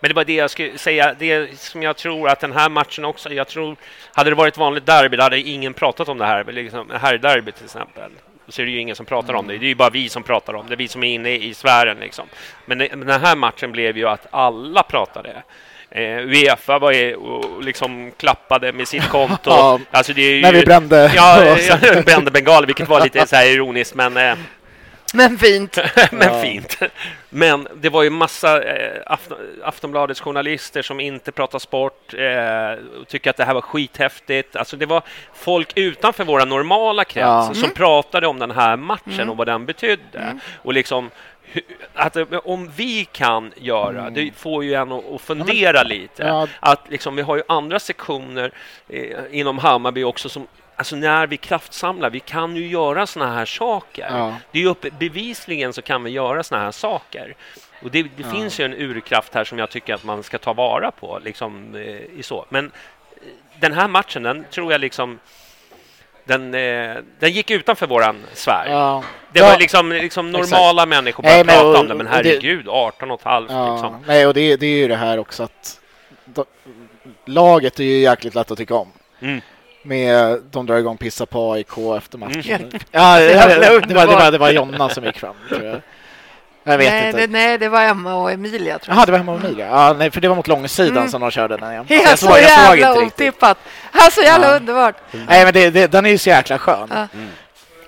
men 0.00 0.08
det 0.08 0.14
var 0.14 0.24
det 0.24 0.34
jag 0.34 0.50
skulle 0.50 0.78
säga, 0.78 1.14
det 1.18 1.58
som 1.58 1.82
jag 1.82 1.96
tror 1.96 2.28
att 2.28 2.40
den 2.40 2.52
här 2.52 2.68
matchen 2.68 3.04
också, 3.04 3.32
jag 3.32 3.48
tror, 3.48 3.76
hade 4.12 4.30
det 4.30 4.36
varit 4.36 4.56
vanligt 4.56 4.86
derby, 4.86 5.16
då 5.16 5.22
hade 5.22 5.40
ingen 5.40 5.74
pratat 5.74 6.08
om 6.08 6.18
det 6.18 6.26
här, 6.26 6.44
liksom, 6.44 6.90
här 7.00 7.18
derby 7.18 7.52
till 7.52 7.64
exempel. 7.64 8.10
Så 8.48 8.62
är 8.62 8.66
det 8.66 8.72
ju 8.72 8.80
ingen 8.80 8.96
som 8.96 9.06
pratar 9.06 9.34
om 9.34 9.46
det. 9.46 9.58
Det 9.58 9.66
är 9.66 9.68
ju 9.68 9.74
bara 9.74 9.90
vi 9.90 10.08
som 10.08 10.22
pratar 10.22 10.54
om 10.54 10.66
det, 10.68 10.76
vi 10.76 10.88
som 10.88 11.04
är 11.04 11.14
inne 11.14 11.30
i 11.30 11.54
sfären. 11.54 11.96
Liksom. 12.00 12.26
Men 12.64 12.78
den 12.78 13.20
här 13.20 13.36
matchen 13.36 13.72
blev 13.72 13.96
ju 13.96 14.08
att 14.08 14.26
alla 14.30 14.82
pratade. 14.82 15.42
Eh, 15.90 16.18
Uefa 16.18 16.78
var 16.78 16.92
ju 16.92 17.14
och 17.14 17.62
liksom 17.62 18.12
klappade 18.16 18.72
med 18.72 18.88
sitt 18.88 19.08
konto. 19.08 19.38
ja, 19.50 19.80
alltså 19.90 20.12
det 20.12 20.22
är 20.22 20.34
ju, 20.34 20.42
när 20.42 20.52
vi 20.52 20.64
brände. 20.64 21.12
Ja, 21.16 21.56
brände 22.06 22.30
bengal, 22.30 22.66
vilket 22.66 22.88
var 22.88 23.00
lite 23.00 23.26
så 23.26 23.36
ironiskt. 23.36 23.94
Men, 23.94 24.16
eh, 24.16 24.34
men 25.14 25.38
fint. 25.38 25.78
men 26.12 26.34
ja. 26.34 26.42
fint. 26.42 26.78
Men 27.28 27.68
det 27.74 27.88
var 27.88 28.02
ju 28.02 28.10
massa 28.10 28.62
eh, 28.62 29.16
Aftonbladets 29.62 30.20
journalister 30.20 30.82
som 30.82 31.00
inte 31.00 31.32
pratar 31.32 31.58
sport 31.58 32.14
eh, 32.14 33.00
och 33.00 33.08
tycker 33.08 33.30
att 33.30 33.36
det 33.36 33.44
här 33.44 33.54
var 33.54 33.60
skithäftigt. 33.60 34.56
Alltså 34.56 34.76
det 34.76 34.86
var 34.86 35.02
folk 35.34 35.72
utanför 35.74 36.24
våra 36.24 36.44
normala 36.44 37.04
krets 37.04 37.26
ja. 37.26 37.50
som 37.52 37.64
mm. 37.64 37.74
pratade 37.74 38.26
om 38.26 38.38
den 38.38 38.50
här 38.50 38.76
matchen 38.76 39.12
mm. 39.12 39.30
och 39.30 39.36
vad 39.36 39.46
den 39.46 39.66
betydde. 39.66 40.18
Mm. 40.18 40.40
Och 40.62 40.72
liksom 40.72 41.10
att 41.94 42.16
om 42.44 42.70
vi 42.76 43.04
kan 43.04 43.52
göra, 43.56 44.00
mm. 44.00 44.14
det 44.14 44.32
får 44.36 44.64
ju 44.64 44.74
en 44.74 44.92
att 44.92 45.20
fundera 45.20 45.76
ja, 45.76 45.84
men, 45.88 45.88
lite. 45.88 46.22
Ja. 46.22 46.48
Att 46.60 46.90
liksom, 46.90 47.16
vi 47.16 47.22
har 47.22 47.36
ju 47.36 47.42
andra 47.48 47.80
sektioner 47.80 48.50
eh, 48.88 49.18
inom 49.30 49.58
Hammarby 49.58 50.04
också 50.04 50.28
som 50.28 50.46
Alltså 50.78 50.96
när 50.96 51.26
vi 51.26 51.36
kraftsamlar, 51.36 52.10
vi 52.10 52.20
kan 52.20 52.56
ju 52.56 52.68
göra 52.68 53.06
såna 53.06 53.34
här 53.34 53.44
saker. 53.44 54.08
Ja. 54.10 54.34
Det 54.52 54.62
är 54.62 54.66
upp, 54.66 54.86
bevisligen 54.98 55.72
så 55.72 55.82
kan 55.82 56.04
vi 56.04 56.10
göra 56.10 56.42
såna 56.42 56.60
här 56.60 56.70
saker. 56.70 57.36
Och 57.82 57.90
det, 57.90 58.02
det 58.02 58.10
ja. 58.16 58.30
finns 58.30 58.60
ju 58.60 58.64
en 58.64 58.74
urkraft 58.74 59.34
här 59.34 59.44
som 59.44 59.58
jag 59.58 59.70
tycker 59.70 59.94
att 59.94 60.04
man 60.04 60.22
ska 60.22 60.38
ta 60.38 60.52
vara 60.52 60.90
på. 60.90 61.20
Liksom, 61.24 61.74
eh, 61.74 62.18
i 62.18 62.22
så. 62.22 62.46
Men 62.48 62.64
eh, 62.64 62.70
den 63.60 63.72
här 63.72 63.88
matchen, 63.88 64.22
den 64.22 64.44
tror 64.50 64.72
jag 64.72 64.80
liksom... 64.80 65.18
Den, 66.24 66.54
eh, 66.54 66.96
den 67.18 67.32
gick 67.32 67.50
utanför 67.50 67.86
våran 67.86 68.24
sfär. 68.32 68.66
Ja. 68.70 69.04
Det 69.32 69.42
var 69.42 69.58
liksom, 69.58 69.92
liksom 69.92 70.30
normala 70.30 70.82
Exakt. 70.82 70.88
människor 70.88 71.22
bara 71.22 71.44
pratade 71.44 71.78
om 71.78 71.88
det, 71.88 71.94
men 71.94 72.06
herregud, 72.06 72.64
det, 72.64 72.70
18 72.70 73.10
och 73.10 73.20
ett 73.20 73.26
halvt. 73.26 73.50
Liksom. 73.50 74.04
Nej, 74.06 74.26
och 74.26 74.34
det, 74.34 74.56
det 74.56 74.66
är 74.66 74.76
ju 74.76 74.88
det 74.88 74.96
här 74.96 75.18
också 75.18 75.42
att 75.42 75.80
då, 76.24 76.44
laget 77.24 77.80
är 77.80 77.84
ju 77.84 77.98
jäkligt 77.98 78.34
lätt 78.34 78.50
att 78.50 78.58
tycka 78.58 78.74
om. 78.74 78.92
Mm 79.20 79.40
med 79.82 80.40
de 80.50 80.66
drar 80.66 80.76
igång 80.76 80.96
pissa 80.96 81.26
på 81.26 81.52
AIK 81.52 81.78
efter 81.96 82.18
matchen. 82.18 82.60
Mm. 82.60 82.70
Ja, 82.90 83.18
det, 83.18 83.26
det, 83.26 83.80
det, 83.88 83.94
var, 83.94 84.06
det, 84.06 84.14
var, 84.14 84.32
det 84.32 84.38
var 84.38 84.50
Jonna 84.50 84.88
som 84.88 85.04
gick 85.04 85.18
fram, 85.18 85.34
tror 85.48 85.62
jag. 85.62 85.80
Jag 86.64 86.78
vet 86.78 86.92
nej, 86.92 87.06
inte. 87.06 87.20
Det, 87.20 87.26
nej, 87.26 87.58
det 87.58 87.68
var 87.68 87.82
Emma 87.82 88.14
och 88.14 88.32
Emilia. 88.32 88.78
Jaha, 88.86 89.06
det 89.06 89.12
var 89.12 89.18
Emma 89.18 89.32
och 89.32 89.44
Emilia. 89.44 89.66
Ja, 89.66 89.94
nej, 89.98 90.10
för 90.10 90.20
det 90.20 90.28
var 90.28 90.36
mot 90.36 90.48
långsidan 90.48 90.96
mm. 90.96 91.08
som 91.08 91.20
de 91.20 91.30
körde 91.30 91.56
den. 91.56 91.74
Jag, 91.74 91.84
jag, 91.88 92.02
jag, 92.02 92.18
så 92.18 92.26
jag 92.26 92.40
jävla 92.40 92.94
såg 92.94 93.02
inte 93.02 93.14
otippat. 93.24 93.58
Alltså 93.92 94.22
jävla 94.22 94.46
ja. 94.46 94.56
underbart. 94.56 94.96
Nej, 95.10 95.44
men 95.44 95.54
det, 95.54 95.70
det, 95.70 95.86
den 95.86 96.06
är 96.06 96.10
ju 96.10 96.18
så 96.18 96.28
jäkla 96.28 96.58
skön. 96.58 96.88
Ja. 96.90 97.08
Mm. 97.14 97.28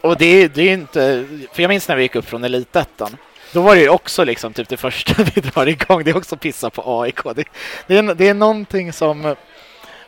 Och 0.00 0.16
det, 0.16 0.48
det 0.48 0.62
är 0.62 0.72
inte... 0.72 1.26
För 1.52 1.62
jag 1.62 1.68
minns 1.68 1.88
när 1.88 1.96
vi 1.96 2.02
gick 2.02 2.16
upp 2.16 2.28
från 2.28 2.44
elitettan. 2.44 3.16
Då 3.52 3.60
var 3.62 3.74
det 3.74 3.80
ju 3.80 3.88
också 3.88 4.24
liksom 4.24 4.52
typ 4.52 4.68
det 4.68 4.76
första 4.76 5.22
vi 5.34 5.40
drar 5.40 5.66
igång. 5.66 6.04
Det 6.04 6.10
är 6.10 6.16
också 6.16 6.36
pissa 6.36 6.70
på 6.70 7.02
AIK. 7.02 7.24
Det, 7.34 7.44
det, 7.86 7.98
är, 7.98 8.14
det 8.14 8.28
är 8.28 8.34
någonting 8.34 8.92
som 8.92 9.36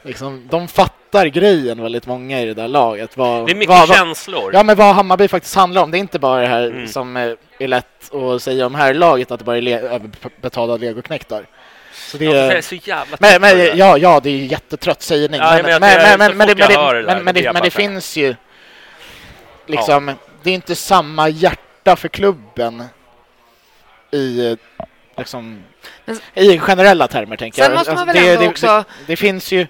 liksom, 0.02 0.48
de 0.50 0.68
fattar 0.68 1.26
grejen 1.26 1.82
väldigt 1.82 2.06
många 2.06 2.40
i 2.40 2.44
det 2.44 2.54
där 2.54 2.68
laget. 2.68 3.16
Vad, 3.16 3.46
det 3.46 3.52
är 3.52 3.56
mycket 3.56 3.68
vad, 3.68 3.88
känslor. 3.88 4.50
Ja, 4.54 4.62
men 4.62 4.76
vad 4.76 4.94
Hammarby 4.94 5.28
faktiskt 5.28 5.54
handlar 5.54 5.82
om. 5.82 5.90
Det 5.90 5.98
är 5.98 6.00
inte 6.00 6.18
bara 6.18 6.40
det 6.40 6.46
här 6.46 6.66
mm. 6.66 6.88
som 6.88 7.16
är, 7.16 7.36
är 7.58 7.68
lätt 7.68 8.14
att 8.14 8.42
säga 8.42 8.66
om 8.66 8.74
här 8.74 8.94
laget 8.94 9.30
att 9.30 9.38
det 9.38 9.44
bara 9.44 9.56
är 9.56 9.60
le 9.60 9.78
överbetalda 9.78 10.76
legoknektar. 10.76 11.46
Så 11.94 12.18
det, 12.18 12.26
är, 12.26 12.60
så 12.60 12.74
jävla 12.74 13.16
men, 13.20 13.40
men, 13.40 13.78
ja, 13.78 13.98
ja, 13.98 14.20
det 14.20 14.30
är 14.30 14.36
jättetrött 14.36 15.02
sägning. 15.02 15.40
Ja, 15.40 15.60
men, 15.62 15.80
men, 15.80 15.80
men, 15.80 16.18
men, 16.18 16.36
men, 16.36 16.46
det, 17.34 17.42
det, 17.42 17.60
det 17.62 17.70
finns 17.70 18.16
ju 18.16 18.34
liksom, 19.66 20.08
ja. 20.08 20.14
det 20.42 20.50
är 20.50 20.54
inte 20.54 20.74
samma 20.74 21.28
hjärta 21.28 21.96
för 21.96 22.08
klubben 22.08 22.84
i 24.10 24.56
liksom 25.16 25.62
men, 26.04 26.18
I 26.34 26.58
generella 26.58 27.08
termer 27.08 27.36
tänker 27.36 27.62
jag. 27.62 27.72
Alltså, 27.72 28.04
väl 28.04 28.38
det, 28.38 28.48
också... 28.48 28.66
det, 28.66 28.84
det, 29.06 29.16
finns 29.16 29.52
ju... 29.52 29.66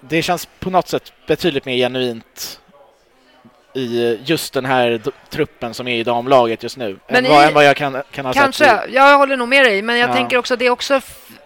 Det 0.00 0.22
känns 0.22 0.48
på 0.60 0.70
något 0.70 0.88
sätt 0.88 1.12
betydligt 1.26 1.64
mer 1.64 1.76
genuint 1.76 2.60
i 3.74 4.18
just 4.24 4.52
den 4.52 4.64
här 4.64 5.00
truppen 5.30 5.74
som 5.74 5.88
är 5.88 5.96
i 5.96 6.02
damlaget 6.02 6.62
just 6.62 6.76
nu 6.76 6.98
men 7.08 7.16
än, 7.16 7.26
i, 7.26 7.28
vad, 7.28 7.44
än 7.44 7.54
vad 7.54 7.64
jag 7.64 7.76
kan, 7.76 8.02
kan 8.10 8.24
ha 8.24 8.32
kanske, 8.32 8.64
sett. 8.64 8.90
I... 8.90 8.94
Jag 8.94 9.18
håller 9.18 9.36
nog 9.36 9.48
med 9.48 9.64
dig, 9.64 9.82
men 9.82 9.98
jag 9.98 10.10
ja. 10.10 10.14
tänker 10.14 10.38
också 10.38 10.56
det 10.56 10.70
också 10.70 11.00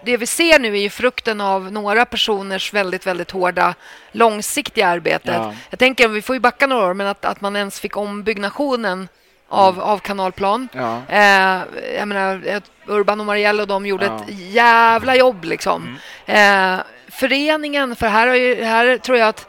det 0.05 0.17
vi 0.17 0.27
ser 0.27 0.59
nu 0.59 0.77
är 0.77 0.81
ju 0.81 0.91
frukten 0.91 1.41
av 1.41 1.73
några 1.73 2.05
personers 2.05 2.73
väldigt, 2.73 3.07
väldigt 3.07 3.31
hårda 3.31 3.75
långsiktiga 4.13 4.87
arbete. 4.87 5.33
Ja. 5.33 5.55
Jag 5.71 5.79
tänker, 5.79 6.09
vi 6.09 6.23
får 6.23 6.37
ju 6.37 6.41
backa 6.41 6.67
några 6.67 6.87
år, 6.87 6.95
men 6.95 7.07
att, 7.07 7.25
att 7.25 7.41
man 7.41 7.57
ens 7.57 7.81
fick 7.81 7.97
ombyggnationen 7.97 9.09
av, 9.49 9.81
av 9.81 9.99
kanalplan. 9.99 10.69
Ja. 10.73 11.03
Eh, 11.09 11.63
jag 11.97 12.09
menar, 12.09 12.61
Urban 12.87 13.21
och 13.21 13.27
Marielle 13.27 13.63
och 13.63 13.69
de 13.69 13.87
gjorde 13.87 14.07
ja. 14.07 14.17
ett 14.17 14.25
jävla 14.29 15.17
jobb. 15.17 15.45
Liksom. 15.45 15.99
Mm. 16.27 16.79
Eh, 16.79 16.85
föreningen, 17.09 17.97
för 17.97 18.07
här, 18.07 18.35
ju, 18.35 18.65
här 18.65 18.99
tror 18.99 19.19
jag 19.19 19.29
att, 19.29 19.47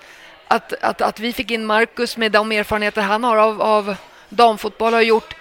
att, 0.47 0.73
att, 0.81 1.01
att, 1.01 1.19
vi 1.19 1.33
fick 1.33 1.51
in 1.51 1.65
Marcus 1.65 2.17
med 2.17 2.31
de 2.31 2.51
erfarenheter 2.51 3.01
han 3.01 3.23
har 3.23 3.37
av, 3.37 3.61
av 3.61 3.95
damfotboll 4.29 4.93
har 4.93 5.01
gjort 5.01 5.35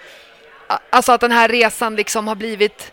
alltså 0.90 1.12
att 1.12 1.20
den 1.20 1.32
här 1.32 1.48
resan 1.48 1.96
liksom 1.96 2.28
har 2.28 2.34
blivit 2.34 2.92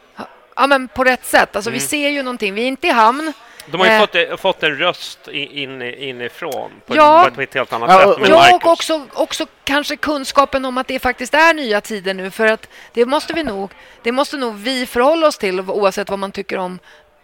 ja, 0.56 0.68
men 0.68 0.88
på 0.88 1.04
rätt 1.04 1.26
sätt. 1.26 1.56
Alltså, 1.56 1.70
mm. 1.70 1.80
Vi 1.80 1.86
ser 1.86 2.10
ju 2.10 2.24
någonting. 2.24 2.54
Vi 2.54 2.62
är 2.64 2.68
inte 2.68 2.88
i 2.88 2.92
hamn. 2.92 3.34
De 3.66 3.80
har 3.80 3.88
ju 3.88 3.94
Eh. 3.94 4.00
fått, 4.32 4.40
fått 4.42 4.64
en 4.64 4.78
röst 4.78 5.28
in, 5.28 5.82
inifrån 5.82 6.72
på, 6.88 6.96
Ja. 6.96 7.30
på 7.36 7.42
ett 7.42 7.54
helt 7.54 7.74
annat 7.74 7.90
Ja, 7.92 8.16
sätt 8.16 8.30
Ja, 8.30 8.36
Marcus. 8.38 8.54
och 8.66 8.72
också, 8.72 9.02
också 9.14 9.46
kanske 9.64 9.96
kunskapen 9.96 10.66
om 10.66 10.78
att 10.78 10.88
det 10.88 11.00
faktiskt 11.00 11.34
är 11.34 11.54
nya 11.54 11.82
tider 11.82 12.14
nu. 12.14 12.32
För 12.32 12.48
att 12.48 12.68
det 12.94 13.06
måste 13.06 13.34
vi 13.34 13.44
nog, 13.44 13.72
det 14.04 14.12
måste 14.12 14.38
nog 14.38 14.56
vi 14.56 14.86
förhålla 14.86 15.28
oss 15.28 15.38
till 15.38 15.60
oavsett 15.60 16.10
vad 16.10 16.20
man 16.20 16.32
tycker 16.32 16.58
om 16.58 16.80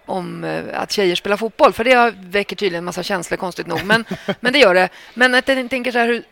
om 0.06 0.44
eh, 0.44 0.82
att 0.82 0.92
tjejer 0.92 1.16
spelar 1.16 1.38
fotboll, 1.38 1.74
för 1.74 1.84
det 1.84 2.14
väcker 2.20 2.56
tydligen 2.56 2.78
en 2.82 2.86
massa 2.86 3.04
känslor 3.04 3.38
konstigt 3.38 3.68
nog. 3.68 3.84
Men, 3.86 4.06
men 4.40 4.54
det 4.54 4.60
gör 4.60 4.74
det. 4.74 4.90
Men 5.14 5.36
att 5.36 5.48
jag 5.48 5.70
tänker 5.70 5.92
så 5.92 5.98
här, 6.00 6.08
hur, 6.08 6.24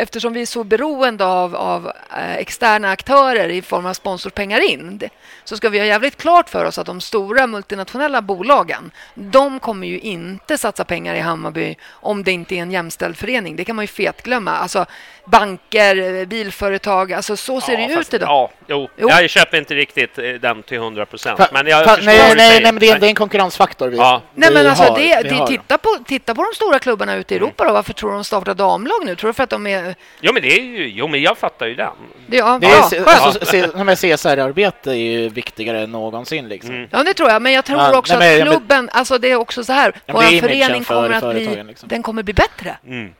eftersom 0.00 0.32
vi 0.32 0.42
är 0.42 0.46
så 0.46 0.64
beroende 0.64 1.24
av, 1.24 1.56
av 1.56 1.92
eh, 2.16 2.34
externa 2.34 2.90
aktörer 2.90 3.48
i 3.48 3.62
form 3.62 3.86
av 3.86 3.94
sponsorpengar 3.94 4.70
in 4.70 5.00
så 5.44 5.56
ska 5.56 5.68
vi 5.68 5.78
ha 5.78 5.86
jävligt 5.86 6.16
klart 6.16 6.48
för 6.50 6.64
oss 6.64 6.78
att 6.78 6.86
de 6.86 7.00
stora 7.00 7.46
multinationella 7.46 8.22
bolagen 8.22 8.90
de 9.14 9.60
kommer 9.60 9.86
ju 9.86 10.00
inte 10.00 10.58
satsa 10.58 10.84
pengar 10.84 11.14
i 11.14 11.20
Hammarby 11.20 11.76
om 11.90 12.24
det 12.24 12.32
inte 12.32 12.54
är 12.54 12.62
en 12.62 12.70
jämställd 12.70 13.16
förening. 13.16 13.56
Det 13.56 13.64
kan 13.64 13.76
man 13.76 13.82
ju 13.82 13.86
fetglömma. 13.86 14.50
Alltså 14.50 14.86
banker, 15.24 16.24
bilföretag, 16.26 17.12
alltså 17.12 17.36
så 17.36 17.60
ser 17.60 17.76
det 17.76 17.82
ju 17.82 17.94
fast- 17.94 18.08
ut 18.08 18.14
idag. 18.14 18.28
Ja, 18.28 18.50
jo. 18.66 18.88
Jo. 18.96 19.08
Jag 19.10 19.30
köper 19.30 19.58
inte 19.58 19.74
riktigt 19.74 20.18
eh, 20.18 20.24
den 20.24 20.62
till 20.62 20.76
100 20.76 21.06
procent. 21.06 21.40
Men 21.52 21.66
jag 21.66 21.86
fa- 21.86 21.98
nej, 22.02 22.18
nej, 22.36 22.60
nej, 22.62 22.72
men 22.72 22.78
det 22.78 22.88
är, 22.90 22.98
det 22.98 23.06
är 23.06 23.08
en 23.08 23.14
konkurrensfaktor 23.14 23.88
vi, 23.88 23.96
Ja. 23.96 24.22
Nej, 24.34 24.48
vi 24.48 24.54
men 24.54 24.66
alltså, 24.66 24.84
har. 24.84 24.98
det, 24.98 25.22
det, 25.22 25.46
titta, 25.46 25.78
på, 25.78 25.88
titta 26.06 26.34
på 26.34 26.42
de 26.42 26.54
stora 26.56 26.78
klubbarna 26.78 27.14
ute 27.16 27.34
i 27.34 27.36
Europa. 27.36 27.64
Då. 27.64 27.72
Varför 27.72 27.92
tror 27.92 28.10
du 28.10 28.14
de 28.16 28.24
startar 28.24 28.54
damlag 28.54 28.96
nu? 29.04 29.16
Tror 29.16 29.28
du 29.28 29.34
för 29.34 29.42
att 29.44 29.50
de 29.50 29.66
är... 29.66 29.94
Jo, 30.20 30.32
men 30.32 30.42
det 30.42 30.52
är 30.58 30.62
ju... 30.62 30.88
Jo, 30.88 31.08
men 31.08 31.22
jag 31.22 31.38
fattar 31.38 31.66
ju 31.66 31.74
den. 31.74 31.90
Det, 32.26 32.36
ja, 32.36 32.58
Det 32.60 32.66
är, 32.66 32.70
ja, 32.70 33.16
alltså, 33.20 33.84
men 33.84 33.96
CSR-arbete 33.96 34.90
är 34.90 34.94
ju 34.94 35.28
viktigare 35.28 35.80
än 35.80 35.92
någonsin. 35.92 36.48
Liksom. 36.48 36.70
Mm. 36.74 36.88
Ja, 36.92 37.02
det 37.02 37.14
tror 37.14 37.30
jag. 37.30 37.42
Men 37.42 37.52
jag 37.52 37.64
tror 37.64 37.78
Ja, 37.78 37.98
också 37.98 38.18
nej, 38.18 38.38
men- 38.38 38.48
att 38.48 38.54
klubben... 38.54 38.90
Alltså 38.92 39.18
det 39.18 39.30
är 39.30 39.36
också 39.36 39.64
så 39.64 39.72
här. 39.72 39.92
Vår 40.06 40.22
det 40.22 40.40
förening 40.40 40.84
för 40.84 40.94
kommer 40.94 41.10
att 41.10 41.34
bli, 41.34 41.64
liksom. 41.64 41.88
den 41.88 42.02
kommer 42.02 42.22
bli 42.22 42.34
bättre. 42.34 42.76
Mm. 42.86 43.10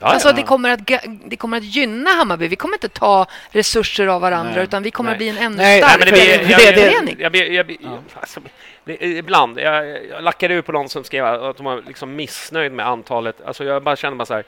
Ja, 0.00 0.06
Alltså 0.06 0.28
ja. 0.28 0.32
det 0.32 0.42
kommer, 0.42 0.70
att, 0.70 0.80
det 1.24 1.36
kommer 1.36 1.56
att 1.56 1.64
gynna 1.64 2.10
Hammarby. 2.10 2.48
Vi 2.48 2.56
kommer 2.56 2.74
inte 2.74 2.88
ta 2.88 3.26
resurser 3.50 4.06
av 4.06 4.20
varandra 4.20 4.52
Nej. 4.54 4.64
utan 4.64 4.82
vi 4.82 4.90
kommer 4.90 5.10
Nej. 5.10 5.14
att 5.14 5.18
bli 5.18 5.28
en 5.28 5.36
ännu 5.38 5.56
Nej, 5.56 5.80
Nej, 5.80 5.96
men 5.98 6.08
starkare 6.08 6.16
förening. 6.16 7.16
jag, 7.20 7.36
jag, 7.36 7.48
jag, 7.48 7.70
jag, 7.70 7.98
alltså, 8.20 8.40
det, 8.84 9.02
ibland, 9.02 9.60
jag, 9.60 10.04
jag 10.10 10.22
lackade 10.24 10.54
ur 10.54 10.62
på 10.62 10.72
någon 10.72 10.88
som 10.88 11.04
skrev 11.04 11.24
att 11.26 11.56
de 11.56 11.66
var 11.66 11.82
liksom 11.86 12.16
missnöjd 12.16 12.72
med 12.72 12.86
antalet. 12.86 13.36
Alltså 13.46 13.64
jag 13.64 13.82
bara 13.82 13.96
kände 13.96 14.16
bara 14.16 14.26
så 14.26 14.34
här, 14.34 14.44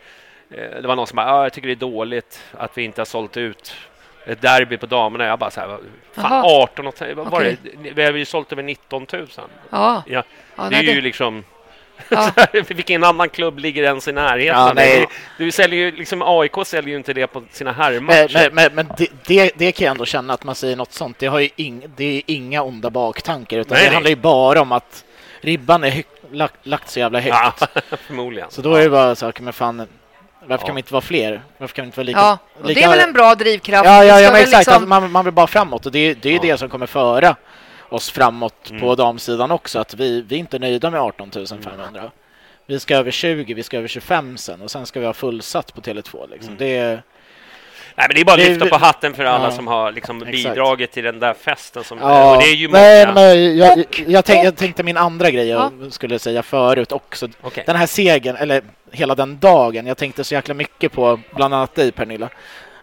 eh, 0.50 0.80
det 0.82 0.88
var 0.88 0.96
någon 0.96 1.06
som 1.06 1.16
bara, 1.16 1.32
ah, 1.34 1.42
jag 1.42 1.52
tycker 1.52 1.68
det 1.68 1.74
är 1.74 1.90
dåligt 1.90 2.42
att 2.58 2.78
vi 2.78 2.82
inte 2.82 3.00
har 3.00 3.06
sålt 3.06 3.36
ut 3.36 3.74
ett 4.26 4.40
derby 4.42 4.76
på 4.76 4.86
damerna. 4.86 5.24
Jag 5.24 5.38
bara 5.38 5.50
så 5.50 5.60
här, 5.60 5.68
fan 5.68 5.78
Jaha. 6.14 6.62
18 6.62 6.86
och, 6.86 6.94
vad 7.14 7.30
var 7.30 7.40
det? 7.40 7.56
Vi 7.94 8.02
har 8.02 8.12
ju 8.12 8.24
sålt 8.24 8.52
över 8.52 8.62
19 8.62 9.06
000. 9.12 9.26
Ja, 9.36 9.38
Ja, 9.70 10.02
ja, 10.06 10.22
det 10.56 10.62
är 10.62 10.70
nej, 10.70 10.86
ju 10.86 10.94
det, 10.94 11.00
liksom... 11.00 11.44
ja. 12.08 12.30
Vilken 12.68 13.04
annan 13.04 13.28
klubb 13.28 13.58
ligger 13.58 13.82
ens 13.82 14.08
i 14.08 14.12
närheten? 14.12 14.60
Ja, 14.60 14.72
nej. 14.74 15.06
Du, 15.38 15.44
du 15.44 15.50
säljer 15.52 15.78
ju, 15.80 15.92
liksom 15.96 16.22
AIK 16.22 16.52
säljer 16.66 16.90
ju 16.90 16.96
inte 16.96 17.12
det 17.12 17.26
på 17.26 17.42
sina 17.50 17.72
Men, 17.72 17.80
herrmatcher. 17.82 18.50
men, 18.52 18.54
men, 18.74 18.86
men 18.86 18.96
det, 18.98 19.08
det, 19.26 19.52
det 19.56 19.72
kan 19.72 19.84
jag 19.84 19.90
ändå 19.90 20.04
känna 20.04 20.34
att 20.34 20.44
man 20.44 20.54
säger 20.54 20.76
något 20.76 20.92
sånt. 20.92 21.18
Det, 21.18 21.26
har 21.26 21.38
ju 21.40 21.48
ing, 21.56 21.84
det 21.96 22.04
är 22.04 22.22
inga 22.26 22.62
onda 22.62 22.90
baktankar 22.90 23.58
utan 23.58 23.74
Nej, 23.74 23.80
det 23.80 23.86
nej. 23.88 23.94
handlar 23.94 24.10
ju 24.10 24.16
bara 24.16 24.60
om 24.60 24.72
att 24.72 25.04
ribban 25.40 25.84
är 25.84 25.90
hög, 25.90 26.04
lagt, 26.32 26.66
lagt 26.66 26.90
så 26.90 26.98
jävla 26.98 27.20
högt. 27.20 27.36
Ja, 27.60 27.66
förmodligen. 28.06 28.50
Så 28.50 28.62
då 28.62 28.74
är 28.74 28.82
det 28.82 28.90
bara 28.90 29.14
saker 29.14 29.42
med 29.42 29.54
fan, 29.54 29.86
varför 30.46 30.62
Ja. 30.64 30.66
kan 30.66 30.74
vi 30.74 30.78
inte 30.78 30.92
vara 30.92 31.00
fler? 31.00 31.42
Varför 31.58 31.74
kan 31.74 31.82
vi 31.82 31.86
inte 31.86 31.98
vara 31.98 32.04
lika... 32.06 32.18
ja. 32.18 32.38
Lika 32.64 32.80
det 32.80 32.86
är 32.86 32.90
väl 32.90 33.00
en 33.08 33.12
bra 33.12 33.34
drivkraft. 33.34 33.84
Ja, 33.86 34.04
ja, 34.04 34.20
ja 34.20 34.32
men 34.32 34.40
exakt. 34.40 34.58
liksom- 34.66 34.82
Att 34.82 34.88
man, 34.88 35.10
man 35.12 35.24
vill 35.24 35.34
bara 35.34 35.46
framåt 35.46 35.86
och 35.86 35.92
det, 35.92 36.14
det 36.14 36.28
är 36.28 36.30
ju 36.32 36.36
Ja. 36.36 36.42
det 36.52 36.58
som 36.58 36.68
kommer 36.68 36.86
föra 36.86 37.36
oss 37.94 38.10
framåt 38.10 38.70
Mm. 38.70 38.80
på 38.82 38.94
damsidan 38.94 39.50
också. 39.50 39.78
Att 39.78 39.94
vi, 39.94 40.20
vi 40.28 40.34
är 40.34 40.38
inte 40.40 40.58
nöjda 40.58 40.90
med 40.90 41.00
18 41.00 41.30
500. 41.64 42.10
Vi 42.66 42.80
ska 42.80 42.96
över 42.96 43.10
20, 43.10 43.54
vi 43.54 43.62
ska 43.62 43.78
över 43.78 43.88
25 43.88 44.36
sen 44.36 44.62
och 44.62 44.70
sen 44.70 44.86
ska 44.86 45.00
vi 45.00 45.06
ha 45.06 45.12
fullsatt 45.12 45.74
på 45.74 45.80
Tele2. 45.80 46.30
Liksom. 46.30 46.48
Mm. 46.48 46.56
Det 46.58 46.76
är, 46.76 47.02
Nej, 47.96 48.06
men 48.08 48.14
det 48.14 48.20
är 48.20 48.24
bara 48.24 48.32
att 48.42 48.48
lyfta 48.48 48.66
på 48.66 48.76
hatten 48.76 49.14
för 49.14 49.24
alla 49.24 49.44
Ja. 49.44 49.50
som 49.50 49.66
har 49.66 49.92
liksom 49.92 50.18
bidragit 50.18 50.92
till 50.92 51.04
den 51.04 51.20
där 51.20 51.34
festen. 51.34 51.84
Som, 51.84 51.98
Ja, 51.98 52.34
och 52.36 52.42
det 52.42 52.48
är 52.48 52.54
ju 52.54 52.68
nej, 52.68 53.06
många. 53.06 53.14
men 53.14 53.56
jag, 53.56 53.78
Och- 53.78 54.00
jag, 54.06 54.24
tänk, 54.24 54.46
jag 54.46 54.56
tänkte 54.56 54.82
min 54.82 54.96
andra 54.96 55.30
grej 55.30 55.48
jag 55.48 55.72
skulle 55.90 56.18
säga 56.18 56.42
förut 56.42 56.92
också. 56.92 57.28
Okej. 57.42 57.64
Den 57.66 57.76
här 57.76 57.86
segern, 57.86 58.36
eller 58.36 58.62
hela 58.92 59.14
den 59.14 59.38
dagen, 59.38 59.86
jag 59.86 59.96
tänkte 59.96 60.24
så 60.24 60.34
jäkla 60.34 60.54
mycket 60.54 60.92
på 60.92 61.20
bland 61.34 61.54
annat 61.54 61.74
dig 61.74 61.92
Pernilla. 61.92 62.28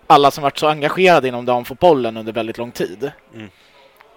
Alla 0.07 0.31
som 0.31 0.41
varit 0.44 0.57
så 0.57 0.68
engagerade 0.68 1.27
inom 1.27 1.45
damfotbollen 1.45 2.18
under 2.18 2.34
väldigt 2.34 2.57
lång 2.57 2.72
tid. 2.72 3.11
Mm. 3.36 3.49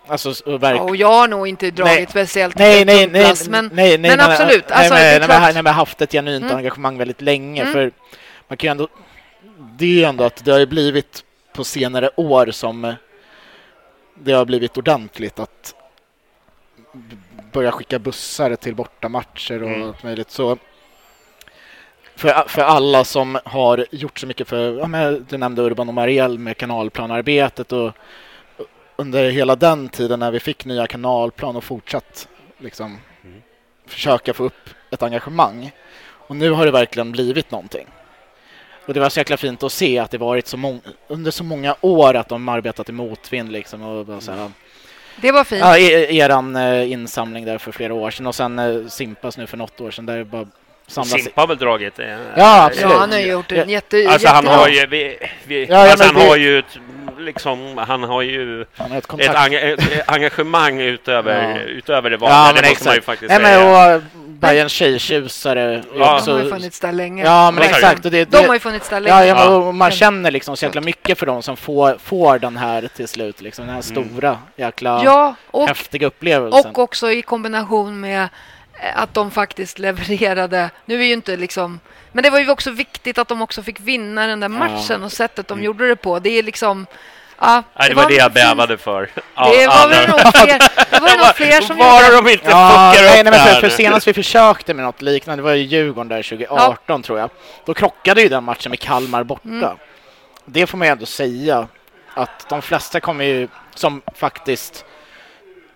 Alltså, 0.07 0.59
verk... 0.59 0.81
Och 0.81 0.97
jag 0.97 1.13
har 1.13 1.29
nog 1.29 1.49
inte 1.49 1.71
dragit 1.71 1.95
Nej. 1.95 2.07
speciellt 2.11 2.59
Nej, 2.59 2.85
nej, 2.85 3.07
nej, 3.07 3.21
Douglas, 3.23 3.49
men, 3.49 3.71
nej, 3.73 3.99
nej, 3.99 4.11
men 4.17 4.21
absolut. 4.21 4.65
Nej, 4.69 4.79
Alltså, 4.79 4.95
nej, 4.95 5.21
men, 5.21 5.43
nej, 5.55 5.63
men 5.63 5.67
haft 5.75 6.01
ett 6.03 6.13
genuint 6.13 6.45
Mm. 6.45 6.57
engagemang 6.57 6.99
väldigt 6.99 7.21
länge. 7.21 7.61
Mm. 7.63 7.73
För 7.73 7.93
man 8.49 8.57
kan 8.57 8.69
ju 8.69 8.71
ändå, 8.71 8.89
det 9.79 9.85
är 9.85 9.89
ju 9.89 10.05
ändå 10.05 10.25
att 10.25 10.45
det 10.45 10.51
har 10.53 10.59
ju 10.59 10.67
blivit 10.67 11.25
på 11.53 11.65
senare 11.65 12.11
år 12.17 12.51
som 12.51 12.95
det 14.15 14.33
har 14.33 14.45
blivit 14.45 14.77
ordentligt 14.79 15.39
att 15.39 15.75
börja 17.53 17.73
skicka 17.73 17.99
bussar 17.99 18.57
till 18.57 18.75
bortamatcher 18.75 19.63
och 19.63 19.69
Mm. 19.69 19.83
allt 19.89 20.03
möjligt. 20.03 20.31
Så 20.31 20.57
för, 22.17 22.45
för 22.49 22.63
alla 22.63 23.05
som 23.05 23.39
har 23.45 23.87
gjort 23.91 24.19
så 24.19 24.27
mycket 24.27 24.49
för, 24.49 24.79
ja, 24.79 24.87
men, 24.87 25.27
du 25.31 25.39
nämnde 25.39 25.63
Urban 25.63 25.89
och 25.89 25.95
Marielle 25.95 26.39
med 26.39 26.57
kanalplanarbetet 26.57 27.73
och 27.73 27.93
under 29.03 29.31
hela 29.31 29.57
den 29.57 29.89
tiden 29.89 30.21
när 30.21 30.31
vi 30.31 30.41
fick 30.41 30.65
nya 30.65 30.87
kanalplan 30.87 31.57
och 31.57 31.65
fortsatt 31.65 32.29
liksom 32.59 32.99
Mm. 33.25 33.43
försöka 33.87 34.35
få 34.35 34.45
upp 34.45 34.69
ett 34.91 35.03
engagemang. 35.03 35.71
Och 36.29 36.37
nu 36.37 36.51
har 36.51 36.65
det 36.67 36.71
verkligen 36.73 37.13
blivit 37.13 37.51
någonting. 37.51 37.87
Och 38.87 38.95
det 38.95 39.01
var 39.01 39.09
så 39.09 39.21
jäkla 39.21 39.37
fint 39.37 39.63
att 39.63 39.73
se 39.73 39.99
att 39.99 40.11
det 40.11 40.19
varit 40.19 40.47
så 40.47 40.57
många, 40.57 40.81
under 41.09 41.31
så 41.31 41.45
många 41.45 41.77
år 41.81 42.15
att 42.15 42.29
de 42.29 42.49
arbetat 42.49 42.89
i 42.89 42.93
motvind 42.93 43.53
liksom 43.53 43.83
och 43.83 44.07
bara 44.07 44.21
så 44.21 44.33
här, 44.33 44.51
det 45.17 45.33
var 45.33 45.45
fint. 45.45 45.61
Ja, 45.61 45.79
e- 45.79 46.17
eran 46.17 46.57
eh, 46.57 46.93
insamling 46.93 47.45
där 47.45 47.59
för 47.59 47.73
flera 47.73 47.95
år 47.95 48.11
sedan 48.11 48.27
och 48.27 48.35
sen 48.35 48.59
eh, 48.59 48.87
Simpas 48.89 49.37
nu 49.37 49.47
för 49.47 49.57
något 49.57 49.81
år 49.81 49.91
sedan 49.91 50.07
där 50.07 50.19
det 50.19 50.25
bara 50.25 50.47
samlas... 50.87 51.11
Simpa 51.11 51.41
har 51.41 51.49
väl 51.49 51.59
dragit... 51.59 51.99
eh, 51.99 52.07
Ja, 52.37 52.65
absolut. 52.65 52.91
Ja, 52.93 52.99
han 52.99 53.13
har 53.13 53.19
gjort 53.19 53.53
en 53.53 53.69
jätte... 53.69 54.07
Alltså 54.09 54.29
han 54.29 54.37
jättebra. 54.45 54.57
har 54.61 54.69
ju... 54.69 54.87
Vi, 54.87 55.19
vi, 55.47 55.61
Ja, 55.65 55.67
ja, 55.87 55.91
alltså, 55.91 56.07
han 56.07 56.15
det- 56.15 56.29
har 56.29 56.37
ju 56.37 56.59
ett, 56.59 56.79
liksom... 57.23 57.79
Han 57.79 58.03
har 58.03 58.23
ju 58.23 58.65
Han 58.77 58.91
har 58.91 58.99
ett 58.99 59.21
ett, 59.21 59.35
enga, 59.35 59.61
ett 59.61 60.09
engagemang 60.09 60.81
utöver, 60.81 61.53
Ja. 61.53 61.61
utöver 61.61 62.11
det 62.11 62.17
vanliga. 62.17 62.39
Ja, 62.39 62.53
det 62.53 62.61
men 62.63 62.71
måste 62.71 62.85
man 62.87 62.95
ju 62.95 63.01
faktiskt 63.03 63.29
Nej, 63.31 63.41
säga. 63.45 63.59
men, 63.89 63.95
och 63.97 64.03
Bayerns 64.29 64.73
tjejtjusare 64.73 65.83
Ja. 65.95 65.99
De 65.99 66.15
också... 66.15 66.33
har 66.33 66.43
ju 66.43 66.51
funnits 66.51 66.81
där 66.81 66.93
länge. 66.93 67.25
Ja, 67.25 67.51
men 67.51 67.63
exakt. 67.63 68.05
Och 68.05 68.11
det, 68.11 68.25
De 68.25 68.37
det, 68.43 68.47
har 68.47 68.55
ju 68.55 68.61
funnits 68.61 68.89
där 68.89 69.01
länge. 69.01 69.27
Ja, 69.27 69.45
ja, 69.45 69.73
man 69.73 69.91
känner 69.91 70.31
liksom 70.31 70.57
så 70.57 70.65
jäkla 70.65 70.81
mycket 70.81 71.19
för 71.19 71.27
dem 71.27 71.43
som 71.43 71.57
får, 71.57 71.97
får 71.99 72.39
den 72.39 72.57
här 72.57 72.89
till 72.97 73.09
slut, 73.09 73.41
liksom 73.41 73.67
den 73.67 73.75
här 73.75 73.83
Mm. 73.93 74.09
stora 74.09 74.39
jäkla 74.57 75.01
Ja, 75.05 75.35
och, 75.51 75.69
häftiga 75.69 76.07
upplevelsen. 76.07 76.71
och 76.71 76.79
också 76.79 77.11
i 77.13 77.23
kombination 77.23 78.01
med 78.01 78.29
att 78.95 79.15
de 79.15 79.31
faktiskt 79.31 79.79
levererade. 79.79 80.71
Nu 80.85 81.01
är 81.01 81.07
ju 81.07 81.13
inte 81.13 81.37
liksom... 81.37 81.81
Men 82.13 82.25
det 82.25 82.31
var 82.31 82.39
ju 82.39 82.51
också 82.51 82.71
viktigt 82.71 83.19
att 83.19 83.29
de 83.29 83.43
också 83.43 83.63
fick 83.63 83.81
vinna 83.81 84.27
den 84.27 84.41
där 84.41 84.49
matchen 84.49 85.03
och 85.03 85.13
sättet 85.13 85.49
de 85.49 85.63
gjorde 85.63 85.89
det 85.89 85.97
på. 85.97 86.19
Det 86.19 86.39
är 86.39 86.43
liksom... 86.43 86.87
Ja, 87.39 87.63
Nej, 87.79 87.89
det 87.89 87.95
var 87.95 88.09
det 88.09 88.15
jag 88.15 88.33
bävade 88.33 88.79
för. 88.79 89.11
Det 89.35 89.67
var 89.67 89.89
väl 89.89 90.09
nog 90.09 90.21
fler, 90.21 90.59
det 90.91 91.01
var 91.01 91.17
nog 91.27 91.35
fler 91.35 91.61
som 91.61 91.79
Bara 91.79 92.03
gjorde 92.03 92.17
de 92.17 92.33
inte 92.33 92.51
Ja, 92.51 92.69
fuckar 92.69 93.03
nej, 93.03 93.09
upp 93.09 93.15
nej, 93.15 93.25
men 93.25 93.33
det 93.33 93.39
för, 93.39 93.53
här 93.53 93.61
för 93.61 93.69
senast 93.69 94.07
vi 94.07 94.13
försökte 94.13 94.75
med 94.75 94.85
något 94.85 95.03
liknande, 95.03 95.43
det 95.43 95.45
var 95.45 95.53
ju 95.53 95.63
Djurgården 95.63 96.09
där 96.09 96.23
2018 96.23 97.03
tror 97.03 97.19
jag. 97.19 97.31
Då 97.65 97.75
krockade 97.75 98.23
ju 98.23 98.29
den 98.29 98.45
matchen 98.45 98.71
med 98.71 98.81
Kalmar 98.81 99.23
borta. 99.23 99.49
Mm. 99.49 99.77
Det 100.45 100.67
får 100.67 100.79
man 100.79 100.89
ju 100.89 100.93
ändå 100.93 101.07
säga 101.07 101.69
att 102.15 102.49
de 102.49 102.63
flesta 102.63 103.01
kommer 103.01 103.25
ju, 103.25 103.49
som 103.75 104.03
faktiskt 104.15 104.85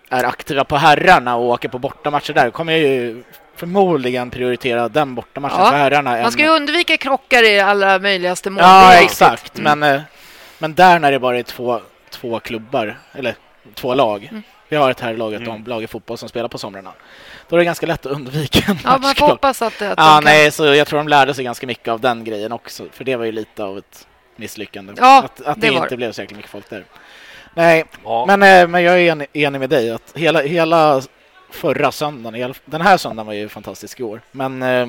är 0.09 0.23
aktiva 0.23 0.63
på 0.63 0.75
herrarna 0.77 1.35
och 1.35 1.45
åker 1.45 1.69
på 1.69 1.79
bortamatcher 1.79 2.33
där, 2.33 2.49
kommer 2.49 2.73
ju 2.73 3.23
förmodligen 3.55 4.29
prioritera 4.29 4.89
den 4.89 5.15
bortamatchen 5.15 5.57
Ja, 5.59 5.69
för 5.71 5.77
herrarna. 5.77 6.21
Man 6.21 6.31
ska 6.31 6.41
ju 6.41 6.49
undvika 6.49 6.97
krockar 6.97 7.43
i 7.43 7.59
alla 7.59 7.99
möjligaste 7.99 8.49
mål. 8.49 8.63
Ja, 8.63 8.89
Det 8.91 8.97
exakt. 8.97 9.57
Men, 9.57 9.83
eh, 9.83 10.01
men 10.59 10.75
där 10.75 10.99
när 10.99 11.11
det 11.11 11.19
bara 11.19 11.39
är 11.39 11.43
två, 11.43 11.81
två 12.09 12.39
klubbar, 12.39 12.97
eller 13.13 13.35
två 13.73 13.93
lag. 13.93 14.27
Mm. 14.31 14.43
Vi 14.69 14.75
har 14.75 14.91
ett 14.91 14.99
herrlag 14.99 15.27
och 15.27 15.33
ett 15.33 15.41
Mm. 15.41 15.51
damlag 15.63 15.83
i 15.83 15.87
fotboll 15.87 16.17
som 16.17 16.29
spelar 16.29 16.47
på 16.47 16.57
somrarna. 16.57 16.91
Då 17.49 17.55
är 17.55 17.57
det 17.57 17.65
ganska 17.65 17.85
lätt 17.85 18.05
att 18.05 18.11
undvika 18.11 18.59
en 18.71 18.77
Ja, 18.83 18.97
man 18.97 19.15
får 19.15 19.27
hoppas 19.27 19.61
att, 19.61 19.73
att 19.73 19.81
Ja, 19.81 19.87
de 19.89 19.95
kan... 19.95 20.23
nej, 20.23 20.51
så 20.51 20.65
jag 20.65 20.87
tror 20.87 20.99
de 20.99 21.07
lärde 21.07 21.33
sig 21.33 21.43
ganska 21.43 21.67
mycket 21.67 21.87
av 21.87 21.99
den 21.99 22.23
grejen 22.23 22.51
också. 22.51 22.83
För 22.91 23.03
det 23.03 23.15
var 23.15 23.25
ju 23.25 23.31
lite 23.31 23.63
av 23.63 23.77
ett 23.77 24.07
misslyckande. 24.35 24.93
Ja, 24.97 25.17
att 25.23 25.41
att 25.41 25.61
det 25.61 25.69
det, 25.69 25.73
inte 25.75 25.89
det. 25.89 25.97
blev 25.97 26.11
så 26.11 26.21
jäkla 26.21 26.35
mycket 26.37 26.51
folk 26.51 26.69
där. 26.69 26.83
Nej, 27.57 27.85
Ja. 28.03 28.25
men, 28.27 28.43
eh, 28.43 28.67
men 28.67 28.83
jag 28.83 28.95
är 29.01 29.11
enig, 29.11 29.27
enig 29.33 29.59
med 29.59 29.69
dig 29.69 29.91
att 29.91 30.11
hela, 30.15 30.41
hela 30.41 31.01
förra 31.49 31.91
söndagen, 31.91 32.53
den 32.65 32.81
här 32.81 32.97
söndagen 32.97 33.27
var 33.27 33.33
ju 33.33 33.49
fantastisk 33.49 33.99
i 33.99 34.03
år. 34.03 34.21
Men 34.31 34.61
eh, 34.63 34.87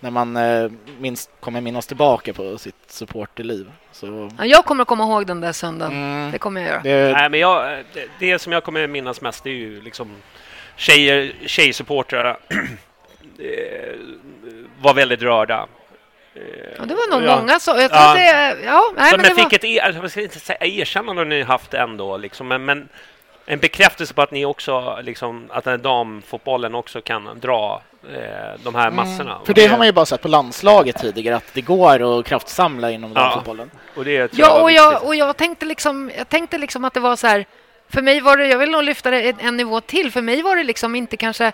när 0.00 0.10
man 0.10 0.36
eh, 0.36 0.70
minst, 1.00 1.30
kommer 1.40 1.60
minnas 1.60 1.86
tillbaka 1.86 2.32
på 2.32 2.58
sitt 2.58 2.74
supporterliv 2.86 3.70
så... 3.92 4.30
Ja, 4.38 4.44
jag 4.44 4.64
kommer 4.64 4.82
att 4.82 4.88
komma 4.88 5.04
ihåg 5.04 5.26
den 5.26 5.40
där 5.40 5.52
söndagen. 5.52 5.92
Mm, 5.96 6.30
Det 6.32 6.38
kommer 6.38 6.60
jag 6.60 6.70
göra. 6.70 6.82
det, 6.82 7.12
Nej, 7.12 7.30
men 7.30 7.40
jag, 7.40 7.84
det, 7.94 8.08
det 8.18 8.38
som 8.38 8.52
jag 8.52 8.64
kommer 8.64 8.86
minnas 8.86 9.20
mest 9.20 9.46
är 9.46 9.50
ju 9.50 9.80
liksom 9.82 10.16
tjejer, 10.76 11.32
tjejsupportrar 11.46 12.38
var 14.80 14.94
väldigt 14.94 15.22
rörda. 15.22 15.66
Eh, 16.40 16.74
Ja, 16.78 16.84
det 16.84 16.94
var 16.94 17.10
nog 17.10 17.22
ja. 17.28 17.36
många 17.36 17.60
så. 17.60 17.70
Jag 17.70 17.90
tror 17.90 18.02
Ja. 18.02 18.14
det, 18.14 18.56
ja, 18.64 18.82
nej, 18.96 19.10
men 19.12 19.20
men 19.20 19.20
det 19.20 19.34
fick 19.34 19.44
var, 19.44 19.54
ett 19.54 19.64
er, 19.64 19.98
jag 20.02 20.10
ska 20.10 20.20
inte 20.20 20.40
säga 20.40 20.58
erkännande 20.66 21.20
har 21.20 21.26
ni 21.26 21.42
haft 21.42 21.74
ändå, 21.74 22.16
liksom, 22.16 22.48
men, 22.48 22.64
men 22.64 22.88
en 23.46 23.58
bekräftelse 23.58 24.14
på 24.14 24.22
att 24.22 24.30
ni 24.30 24.44
också, 24.44 24.98
liksom, 25.02 25.46
att 25.50 25.64
den 25.64 25.82
damfotbollen 25.82 26.74
också 26.74 27.00
kan 27.00 27.40
dra 27.40 27.82
eh, 28.14 28.60
de 28.62 28.74
här 28.74 28.90
massorna. 28.90 29.32
Mm. 29.32 29.46
För 29.46 29.54
det 29.54 29.66
har 29.66 29.78
man 29.78 29.86
ju 29.86 29.92
bara 29.92 30.06
sett 30.06 30.22
på 30.22 30.28
landslaget 30.28 30.98
tidigare, 30.98 31.36
att 31.36 31.54
det 31.54 31.60
går 31.60 32.18
att 32.20 32.26
kraftsamla 32.26 32.90
inom 32.90 33.12
Ja. 33.14 33.20
damfotbollen. 33.20 33.70
och 33.96 34.04
det 34.04 34.32
ja, 34.38 34.62
och 34.62 34.72
jag, 34.72 35.04
och 35.04 35.14
jag 35.14 35.36
tänkte 35.36 35.66
liksom, 35.66 36.10
jag 36.18 36.28
tänkte 36.28 36.58
liksom 36.58 36.84
att 36.84 36.94
det 36.94 37.00
var 37.00 37.16
så 37.16 37.26
här, 37.26 37.44
för 37.88 38.02
mig 38.02 38.20
var 38.20 38.36
det, 38.36 38.46
jag 38.46 38.58
vill 38.58 38.70
nog 38.70 38.82
lyfta 38.82 39.10
det 39.10 39.22
en, 39.28 39.40
en 39.40 39.56
nivå 39.56 39.80
till, 39.80 40.10
för 40.12 40.22
mig 40.22 40.42
var 40.42 40.56
det 40.56 40.64
liksom 40.64 40.94
inte 40.94 41.16
kanske 41.16 41.52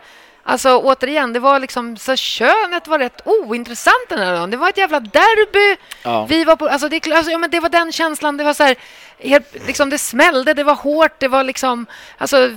Alltså 0.49 0.79
återigen, 0.79 1.33
det 1.33 1.41
var 1.41 1.61
liksom 1.61 1.97
så 1.97 2.17
könet 2.17 2.87
var 2.87 2.99
rätt 2.99 3.21
ointressant 3.25 4.09
den 4.09 4.19
här 4.19 4.35
dagen. 4.35 4.51
Det 4.51 4.57
var 4.57 4.69
ett 4.69 4.79
jävla 4.79 5.01
derby. 5.01 5.81
Ja. 6.03 6.27
Vi 6.27 6.45
var 6.45 6.57
på, 6.57 6.69
alltså 6.69 6.89
det, 6.89 7.13
alltså, 7.13 7.33
ja, 7.33 7.39
men 7.39 7.51
det 7.51 7.61
var 7.61 7.69
den 7.69 7.93
känslan. 7.93 8.37
Det 8.37 8.45
var 8.45 8.55
så 8.55 8.63
här, 8.63 8.77
helt, 9.19 9.67
liksom 9.67 9.91
det 9.91 9.99
smällde, 9.99 10.55
det 10.55 10.65
var 10.65 10.75
hårt, 10.75 11.21
det 11.21 11.29
var 11.29 11.45
liksom, 11.45 11.87
alltså, 12.19 12.51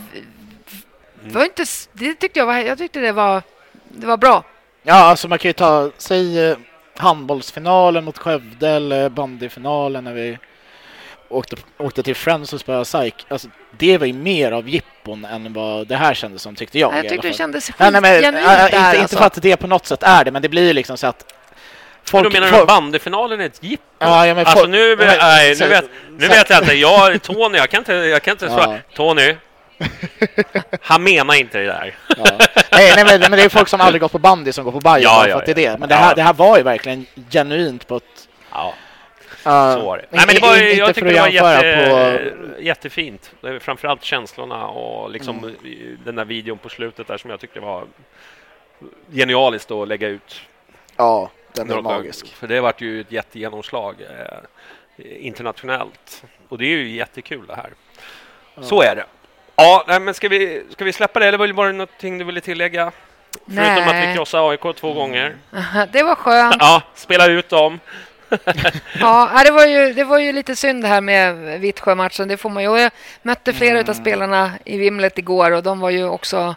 var 1.22 1.46
inte, 1.46 1.66
det 1.94 2.14
tyckte 2.14 2.40
jag 2.40 2.46
var, 2.46 2.58
jag 2.58 2.78
tyckte 2.78 3.00
det 3.00 3.12
var, 3.12 3.42
det 3.88 4.08
var 4.08 4.18
bra. 4.18 4.44
Ja, 4.84 4.96
alltså 4.96 5.28
man 5.28 5.40
kan 5.40 5.50
ju 5.50 5.54
ta, 5.54 5.92
säg 5.98 6.50
eh, 6.50 6.58
handbollsfinalen 6.98 8.06
mot 8.06 8.18
Skövde 8.18 8.70
eller 8.70 9.10
bandyfinalen 9.10 10.04
när 10.04 10.14
vi 10.14 10.38
åkte, 11.30 11.56
åkte 11.78 12.04
till 12.04 12.16
Friends 12.16 12.54
och 12.54 12.60
spelade 12.60 12.86
SAIK. 12.86 13.26
Alltså, 13.28 13.48
det 13.80 13.98
var 13.98 14.06
ju 14.08 14.14
mer 14.14 14.52
av 14.52 14.70
jippon 14.70 15.26
än 15.26 15.54
vad 15.54 15.88
det 15.88 15.96
här 15.96 16.14
kändes 16.14 16.42
som, 16.42 16.56
tyckte 16.56 16.80
jag. 16.80 16.98
Jag 16.98 17.10
tyckte 17.10 17.28
det 17.28 17.34
kändes 17.34 17.72
Nej, 17.78 17.92
nej, 17.92 18.02
men, 18.02 18.14
skitgenuint 18.16 18.48
äh, 18.48 18.56
där, 18.58 18.66
inte, 18.66 18.78
inte 18.78 19.02
alltså. 19.02 19.18
för 19.18 19.26
att 19.26 19.42
det 19.42 19.58
på 19.58 19.68
något 19.68 19.86
sätt 19.86 20.04
är 20.04 20.24
det, 20.26 20.32
men 20.32 20.42
det 20.42 20.50
blir 20.50 20.68
ju 20.68 20.74
liksom 20.74 20.98
så 20.98 21.08
att 21.08 21.34
Folk, 22.04 22.24
då 22.24 22.30
menar 22.30 22.48
du 22.48 22.52
folk- 22.52 22.62
att 22.62 22.68
bandyfinalen 22.68 23.42
är 23.42 23.46
ett 23.46 23.64
jippo? 23.64 23.84
Ja, 24.00 24.28
ja, 24.28 24.40
alltså 24.40 24.58
folk- 24.58 24.70
nu, 24.70 24.96
men- 24.96 25.18
nej, 25.20 25.56
nu, 25.60 25.68
vet, 25.68 25.86
nu 26.18 26.28
vet 26.28 26.50
jag 26.50 26.62
inte. 26.64 26.74
Jag, 26.74 27.22
Tony, 27.22 27.58
jag 27.58 27.70
kan 27.70 27.78
inte, 27.80 27.94
jag 27.94 28.22
kan 28.24 28.32
inte 28.32 28.46
Ja. 28.46 28.52
svara. 28.52 28.78
Tony, 28.96 29.36
han 30.82 31.04
menar 31.04 31.34
inte 31.36 31.58
det 31.58 31.66
där. 31.66 31.96
Ja. 32.18 32.24
nej, 32.72 32.94
nej, 32.96 33.06
men, 33.06 33.20
men 33.20 33.32
det 33.32 33.42
är 33.44 33.50
folk 33.50 33.68
som 33.68 33.82
aldrig 33.82 34.02
gått 34.02 34.12
på 34.12 34.20
bandy 34.20 34.52
som 34.52 34.66
går 34.66 34.72
på 34.72 34.80
Bayern 34.80 35.02
Ja, 35.02 35.28
ja, 35.28 35.34
för 35.34 35.40
att 35.40 35.46
det 35.46 35.52
är 35.52 35.66
ja. 35.66 35.72
det. 35.72 35.78
Men 35.78 35.90
det 35.90 35.96
här, 35.96 36.16
det 36.16 36.22
här 36.22 36.34
var 36.34 36.58
ju 36.58 36.64
verkligen 36.64 37.06
genuint 37.32 37.88
på 37.88 37.96
ett... 37.98 38.04
Ja, 39.44 39.68
Uh, 39.70 39.80
så 39.80 39.86
var 39.86 39.98
det. 39.98 40.06
Nej, 40.10 40.24
men 40.28 40.36
det 40.36 40.42
var, 40.42 40.56
inte 40.56 40.78
jag 40.78 40.96
tycker 40.96 41.08
att 41.08 41.32
det 41.34 41.42
var 41.42 41.64
jätte, 41.64 42.32
på... 42.56 42.62
jättefint. 42.62 43.32
Framförallt 43.60 44.04
känslorna 44.04 44.68
och 44.68 45.12
liksom 45.12 45.38
Mm. 45.40 45.98
den 46.06 46.16
där 46.16 46.26
videon 46.26 46.58
på 46.58 46.70
slutet 46.70 47.08
där 47.08 47.18
som 47.18 47.30
jag 47.30 47.40
tyckte 47.40 47.60
var 47.60 47.84
genialiskt 49.12 49.72
att 49.72 49.88
lägga 49.88 50.08
ut. 50.08 50.42
Ja, 50.96 51.30
den 51.54 51.72
är 51.72 51.82
magisk. 51.82 52.34
För 52.36 52.48
det 52.48 52.62
vart 52.62 52.82
ju 52.82 53.02
ett 53.02 53.12
jättegenomslag 53.12 53.96
eh, 54.02 55.26
internationellt. 55.26 56.24
Och 56.50 56.58
det 56.58 56.66
är 56.66 56.78
ju 56.78 56.90
jättekul 56.90 57.48
det 57.48 57.56
här. 57.56 57.70
Så 58.62 58.82
är 58.82 58.96
det. 58.96 59.06
Ja, 59.56 59.84
nej, 59.88 60.00
men 60.00 60.14
ska 60.14 60.30
vi, 60.30 60.64
ska 60.70 60.86
vi 60.86 60.94
släppa 60.94 61.20
det 61.20 61.28
eller 61.28 61.54
var 61.54 61.66
det 61.68 61.72
någonting 61.74 62.18
du 62.18 62.24
ville 62.26 62.42
tillägga? 62.42 62.92
Förutom 63.46 63.88
att 63.88 64.10
vi 64.10 64.14
krossade 64.16 64.50
AIK 64.50 64.76
två 64.76 64.94
gånger. 64.94 65.36
Det 65.92 66.04
var 66.04 66.16
skönt. 66.16 66.56
Ja, 66.60 66.82
spela 66.96 67.28
ut 67.28 67.50
dem. 67.50 67.80
Ja, 69.00 69.32
ja, 69.36 69.44
det 69.46 69.52
var, 69.52 69.66
ju, 69.66 69.94
det 69.94 70.04
var 70.04 70.20
ju 70.20 70.32
lite 70.34 70.56
synd 70.56 70.82
det 70.84 70.88
här 70.88 71.02
med 71.02 71.60
Vittsjö-matchen. 71.60 72.28
Det 72.28 72.38
får 72.38 72.50
man 72.50 72.64
ju. 72.64 72.78
Jag 72.80 72.92
mötte 73.22 73.54
flera 73.54 73.80
Mm. 73.80 73.90
av 73.90 73.94
spelarna 73.94 74.52
i 74.66 74.78
vimlet 74.78 75.18
igår 75.18 75.52
och 75.52 75.64
de 75.64 75.80
var 75.80 75.90
ju 75.90 76.04
också 76.10 76.56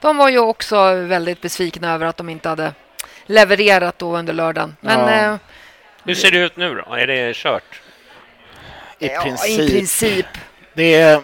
de 0.00 0.16
var 0.16 0.28
ju 0.28 0.38
också 0.38 0.94
väldigt 0.94 1.40
besvikna 1.40 1.94
över 1.94 2.06
att 2.06 2.16
de 2.16 2.28
inte 2.28 2.48
hade 2.48 2.72
levererat 3.26 3.98
då 3.98 4.16
under 4.16 4.32
lördagen. 4.32 4.76
Men 4.80 4.98
Ja. 5.00 5.32
eh, 5.32 5.36
Hur 6.04 6.14
ser 6.14 6.30
det 6.30 6.38
ut 6.38 6.56
nu 6.56 6.74
då? 6.74 6.94
Är 6.94 7.06
det 7.06 7.36
kört? 7.36 7.80
I 8.98 9.06
ja, 9.06 9.22
princip. 9.22 9.60
i 9.60 9.70
princip. 9.70 10.26
Det 10.74 10.94
är, 10.94 11.20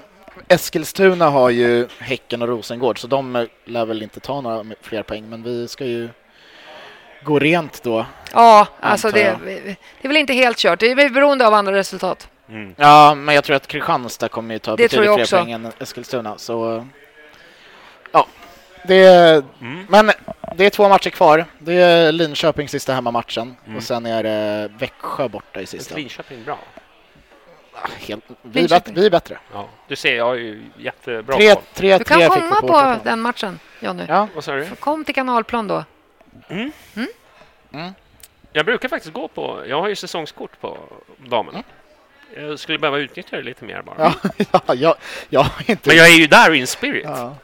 Eskilstuna 0.48 1.30
har 1.30 1.50
ju 1.50 1.88
Häcken 1.98 2.42
och 2.42 2.48
Rosengård 2.48 2.98
så 3.00 3.06
de 3.06 3.46
lär 3.64 3.84
väl 3.86 4.02
inte 4.02 4.20
ta 4.20 4.40
några 4.40 4.64
fler 4.82 5.02
poäng 5.02 5.28
men 5.30 5.42
vi 5.42 5.68
ska 5.68 5.84
ju 5.84 6.08
gå 7.24 7.38
rent 7.38 7.82
då. 7.82 8.06
Ja, 8.32 8.66
alltså 8.80 9.10
det, 9.10 9.36
det 9.44 9.76
är 10.02 10.08
väl 10.08 10.16
inte 10.16 10.32
helt 10.32 10.58
kört. 10.58 10.80
Det 10.80 10.90
är 10.90 10.94
väl 10.94 11.12
beroende 11.12 11.46
av 11.46 11.54
andra 11.54 11.72
resultat. 11.72 12.28
Mm. 12.48 12.74
Ja, 12.76 13.14
men 13.14 13.34
jag 13.34 13.44
tror 13.44 13.56
att 13.56 13.66
Kristianstad 13.66 14.28
kommer 14.28 14.54
ju 14.54 14.58
ta 14.58 14.70
Det 14.70 14.82
betydligt 14.82 15.28
fler 15.28 15.38
poäng 15.38 15.52
än 15.52 15.72
Eskilstuna 15.78 16.38
så 16.38 16.86
ja, 18.12 18.26
det 18.84 18.94
är, 18.94 19.42
Mm. 19.60 19.86
men 19.88 20.10
det 20.56 20.66
är 20.66 20.70
två 20.70 20.88
matcher 20.88 21.10
kvar. 21.10 21.44
Det 21.58 21.74
är 21.74 22.12
Linköping 22.12 22.68
sista 22.68 22.92
hemmamatchen 22.94 23.56
Mm. 23.66 23.76
och 23.76 23.82
sen 23.82 24.06
är 24.06 24.22
det 24.22 24.70
Växjö 24.78 25.28
borta 25.28 25.60
i 25.60 25.66
Sista. 25.66 25.78
sista. 25.78 25.94
Linköping 25.96 26.44
bra. 26.44 26.58
Helt, 27.98 28.24
vi, 28.42 28.64
är 28.64 28.68
bättre, 28.68 28.92
vi 28.92 29.06
är 29.06 29.10
bättre. 29.10 29.38
Ja, 29.52 29.68
du 29.88 29.96
ser, 29.96 30.16
jag 30.16 30.24
har 30.24 30.34
ju 30.34 30.62
jättebra 30.78 31.36
Tre, 31.36 31.54
tre, 31.74 31.98
Du 31.98 32.04
kan 32.04 32.20
komma 32.28 32.54
på 32.54 32.66
bortaplan. 32.66 32.98
den 33.04 33.20
matchen, 33.20 33.58
Jonny. 33.80 34.04
Ja? 34.08 34.28
Kom 34.80 35.04
till 35.04 35.14
kanalplan 35.14 35.68
då. 35.68 35.84
Jag 38.52 38.66
brukar 38.66 38.88
faktiskt 38.88 39.14
gå 39.14 39.28
på... 39.28 39.64
Jag 39.68 39.80
har 39.80 39.88
ju 39.88 39.96
säsongskort 39.96 40.60
på 40.60 40.78
damen. 41.18 41.54
Mm. 41.54 41.64
Jag 42.36 42.58
skulle 42.58 42.78
behöva 42.78 42.98
utnyttja 42.98 43.36
det 43.36 43.42
lite 43.42 43.64
mer 43.64 43.82
bara. 43.82 43.96
ja, 43.98 44.32
ja 44.52 44.74
jag, 44.74 44.94
jag 45.28 45.46
inte... 45.66 45.88
Men 45.88 45.96
jag 45.96 46.06
är 46.08 46.18
ju 46.18 46.26
där 46.26 46.54
in 46.54 46.66
spirit. 46.66 47.04
Ja. 47.06 47.36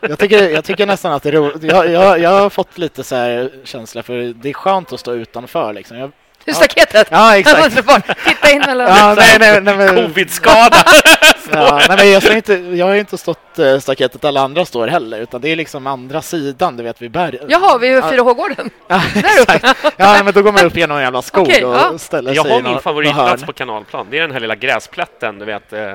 Jag, 0.00 0.18
tycker, 0.18 0.50
jag 0.50 0.64
tycker 0.64 0.86
nästan 0.86 1.12
att 1.12 1.22
det 1.22 1.28
är 1.28 1.32
roligt. 1.32 1.62
Jag, 1.62 1.90
jag, 1.90 2.20
jag 2.20 2.30
har 2.30 2.50
fått 2.50 2.78
lite 2.78 3.04
så 3.04 3.14
här 3.16 3.50
känsla 3.64 4.02
för 4.02 4.34
det 4.34 4.48
är 4.48 4.52
skönt 4.52 4.92
att 4.92 5.00
stå 5.00 5.12
utanför 5.12 5.72
liksom. 5.72 5.98
Jag, 5.98 6.12
Hur 6.44 6.52
staketet? 6.52 7.08
ja, 7.10 7.36
exakt. 7.36 7.76
Titta 8.24 8.50
in 8.50 8.60
mellan... 8.60 8.88
Ja, 8.88 9.14
nej, 9.16 9.36
nej, 9.40 9.60
nej, 9.60 9.76
men, 9.76 9.94
Covid-skada! 9.94 10.76
ja, 11.56 11.80
nej, 11.88 11.96
men 11.98 12.10
jag, 12.12 12.22
står 12.22 12.36
inte, 12.36 12.54
jag 12.54 12.86
har 12.86 12.94
ju 12.94 13.00
inte 13.00 13.18
stått 13.18 13.58
äh, 13.58 13.78
staketet 13.78 14.24
alla 14.24 14.40
andra 14.40 14.64
står 14.64 14.88
heller, 14.88 15.20
utan 15.20 15.40
det 15.40 15.48
är 15.52 15.56
liksom 15.56 15.86
andra 15.86 16.22
sidan, 16.22 16.76
du 16.76 16.82
vet, 16.82 17.02
vid 17.02 17.10
berg. 17.10 17.38
Jaha, 17.48 17.78
vid 17.78 17.92
4H-gården. 18.02 18.70
Ja, 18.88 19.02
Där 19.14 19.40
uppe. 19.42 19.52
exakt. 19.54 19.94
Ja, 19.96 20.22
men 20.24 20.34
då 20.34 20.42
går 20.42 20.52
man 20.52 20.64
upp 20.64 20.76
genom 20.76 20.96
en 20.96 21.02
jävla 21.02 21.22
skog 21.22 21.42
Okej, 21.48 21.64
och 21.64 21.74
ja. 21.76 21.98
ställer 21.98 22.34
jag 22.34 22.44
sig 22.44 22.52
har 22.52 22.60
i 22.60 22.62
någon- 22.62 22.72
min 22.72 22.80
favoritplats 22.82 23.42
på 23.44 23.52
kanalplan. 23.52 24.06
Det 24.10 24.16
är 24.18 24.22
den 24.22 24.32
här 24.32 24.40
lilla 24.40 24.54
gräsplätten, 24.54 25.38
du 25.38 25.44
vet. 25.44 25.72
eh, 25.72 25.94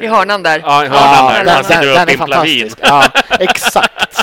I 0.00 0.06
hörnan 0.06 0.42
där. 0.42 0.62
Ja, 0.64 0.84
i 0.84 0.88
hörn. 0.88 0.98
hörnan 0.98 1.24
Ja, 1.24 1.32
där. 1.32 1.44
Man 1.44 1.54
den, 1.54 1.64
sitter 1.64 1.94
den, 1.94 2.08
är 2.08 2.16
fantastisk. 2.16 2.78
Ja, 2.82 3.04
exakt. 3.38 4.19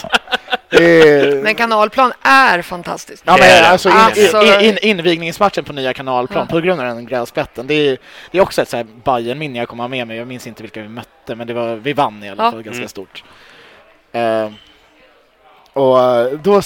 Är- 0.84 1.42
Men 1.44 1.56
kanalplan 1.56 2.14
är 2.22 2.62
fantastiskt. 2.62 3.24
Ja, 3.26 3.38
Det 3.38 3.44
är 3.46 3.62
men 3.62 3.72
alltså, 3.72 3.90
in, 3.90 3.96
Alltså- 3.96 4.44
in, 4.44 4.62
in, 4.62 4.78
invigningsmatchen 4.78 5.64
på 5.64 5.74
nya 5.74 5.94
kanalplan 5.94 6.46
Ja. 6.50 6.56
på 6.56 6.60
grund 6.62 6.82
av 6.82 6.86
den 6.88 7.06
gräsplätten. 7.06 7.68
Det 7.68 7.74
är, 7.74 7.98
det 8.32 8.38
är 8.38 8.42
också 8.42 8.62
ett 8.62 8.70
så 8.70 8.78
här 8.78 8.86
Bayern-minne 9.04 9.58
jag 9.60 9.68
kommer 9.68 9.84
ha 9.84 9.88
med 9.88 10.08
mig. 10.08 10.18
Jag 10.18 10.28
minns 10.28 10.48
inte 10.48 10.64
vilka 10.64 10.82
vi 10.82 10.88
mötte, 10.90 11.36
men 11.36 11.48
det 11.48 11.54
var, 11.54 11.76
vi 11.76 11.94
vann 11.94 12.24
i 12.24 12.30
alla 12.30 12.44
Ja. 12.44 12.52
fall 12.52 12.62
ganska 12.64 12.78
Mm. 12.78 12.90
stort. 12.90 13.24
Eh, 14.12 14.50
och 15.78 16.00
eh, 16.04 16.40
då, 16.44 16.62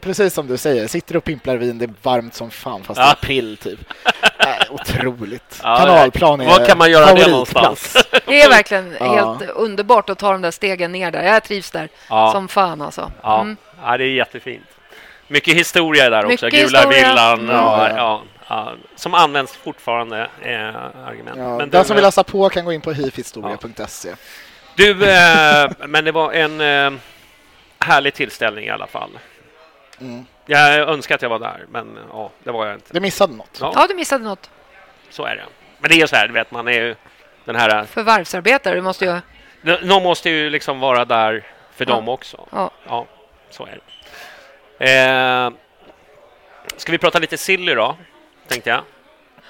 precis 0.00 0.34
som 0.34 0.46
du 0.46 0.56
säger, 0.56 0.86
sitter 0.88 1.16
och 1.16 1.24
pimplar 1.24 1.56
vin, 1.56 1.78
det 1.78 1.84
är 1.84 1.90
varmt 2.02 2.34
som 2.34 2.50
fan 2.50 2.82
fast 2.84 2.96
det 3.00 3.02
är 3.06 3.12
april 3.12 3.56
typ. 3.56 3.78
Äh, 4.38 4.72
otroligt. 4.74 5.60
Ja, 5.62 5.76
Kanalplan 5.78 6.40
är 6.40 6.46
Var 6.46 6.66
kan 6.66 6.78
man 6.78 6.90
göra 6.90 7.14
det 7.14 7.30
någonstans? 7.30 7.96
Det 8.26 8.42
är 8.42 8.48
verkligen 8.48 8.96
Ja. 9.00 9.14
helt 9.38 9.50
underbart 9.50 10.10
att 10.10 10.18
ta 10.18 10.32
de 10.32 10.42
där 10.42 10.50
stegen 10.50 10.92
ner 10.92 11.10
där. 11.10 11.22
Jag 11.22 11.44
trivs 11.44 11.70
där 11.70 11.88
Ja. 12.08 12.32
som 12.32 12.48
fan 12.48 12.82
alltså. 12.82 13.12
Ja. 13.22 13.40
Mm. 13.40 13.56
ja, 13.84 13.96
det 13.98 14.04
är 14.04 14.08
jättefint. 14.08 14.66
Mycket 15.28 15.56
historia 15.56 16.10
där 16.10 16.24
också. 16.24 16.44
Mycket 16.46 16.60
Gula 16.66 16.78
historia. 16.78 17.08
villan. 17.08 17.48
Ja, 17.48 18.22
ja, 18.48 18.72
som 18.96 19.14
används 19.14 19.52
fortfarande, 19.56 20.20
eh, 20.40 21.06
argument. 21.06 21.36
Ja, 21.38 21.56
Men 21.56 21.70
den 21.70 21.82
du, 21.82 21.86
som 21.86 21.96
vill 21.96 22.04
läsa 22.04 22.24
på 22.24 22.48
kan 22.48 22.64
gå 22.64 22.72
in 22.72 22.80
på 22.80 22.92
hifhistoria.se. 22.92 24.08
Du, 24.76 24.90
eh, 25.10 25.70
men 25.86 26.04
det 26.04 26.12
var 26.12 26.32
en 26.32 26.60
eh, 26.60 27.00
härlig 27.82 28.14
tillställning 28.14 28.64
i 28.64 28.70
alla 28.70 28.86
fall. 28.86 29.10
Mm. 30.00 30.26
Jag 30.46 30.78
önskar 30.78 31.14
att 31.14 31.22
jag 31.22 31.28
var 31.28 31.38
där, 31.38 31.64
men 31.68 31.98
ja, 32.12 32.30
det 32.44 32.50
var 32.50 32.66
jag 32.66 32.74
inte. 32.74 32.92
Du 32.92 33.00
missade 33.00 33.32
något. 33.36 33.58
Ja, 33.60 33.72
Ja, 33.76 33.86
du 33.88 33.94
missade 33.94 34.24
något. 34.24 34.50
så 35.10 35.24
är 35.24 35.36
det. 35.36 35.44
Men 35.78 35.88
det 35.88 35.94
är 35.94 35.98
ju 35.98 36.06
så 36.06 36.16
här, 36.16 36.26
du 36.28 36.34
vet, 36.34 36.50
man 36.50 36.68
är 36.68 36.72
ju 36.72 36.94
den 37.44 37.56
här... 37.56 37.84
Förvärvsarbetare, 37.84 38.74
du 38.74 38.80
måste 38.82 39.04
ju... 39.04 39.20
Någon 39.82 40.02
måste 40.02 40.30
ju 40.30 40.50
liksom 40.50 40.80
vara 40.80 41.04
där 41.04 41.46
för 41.76 41.84
Ja. 41.88 41.94
dem 41.94 42.08
också. 42.08 42.46
Ja. 42.52 42.70
Ja, 42.88 43.06
så 43.50 43.66
är 43.66 43.78
det. 44.78 44.92
Eh, 44.92 45.50
ska 46.76 46.92
vi 46.92 46.98
prata 46.98 47.18
lite 47.18 47.36
silly 47.38 47.74
då, 47.74 47.96
tänkte 48.48 48.70
jag. 48.70 48.80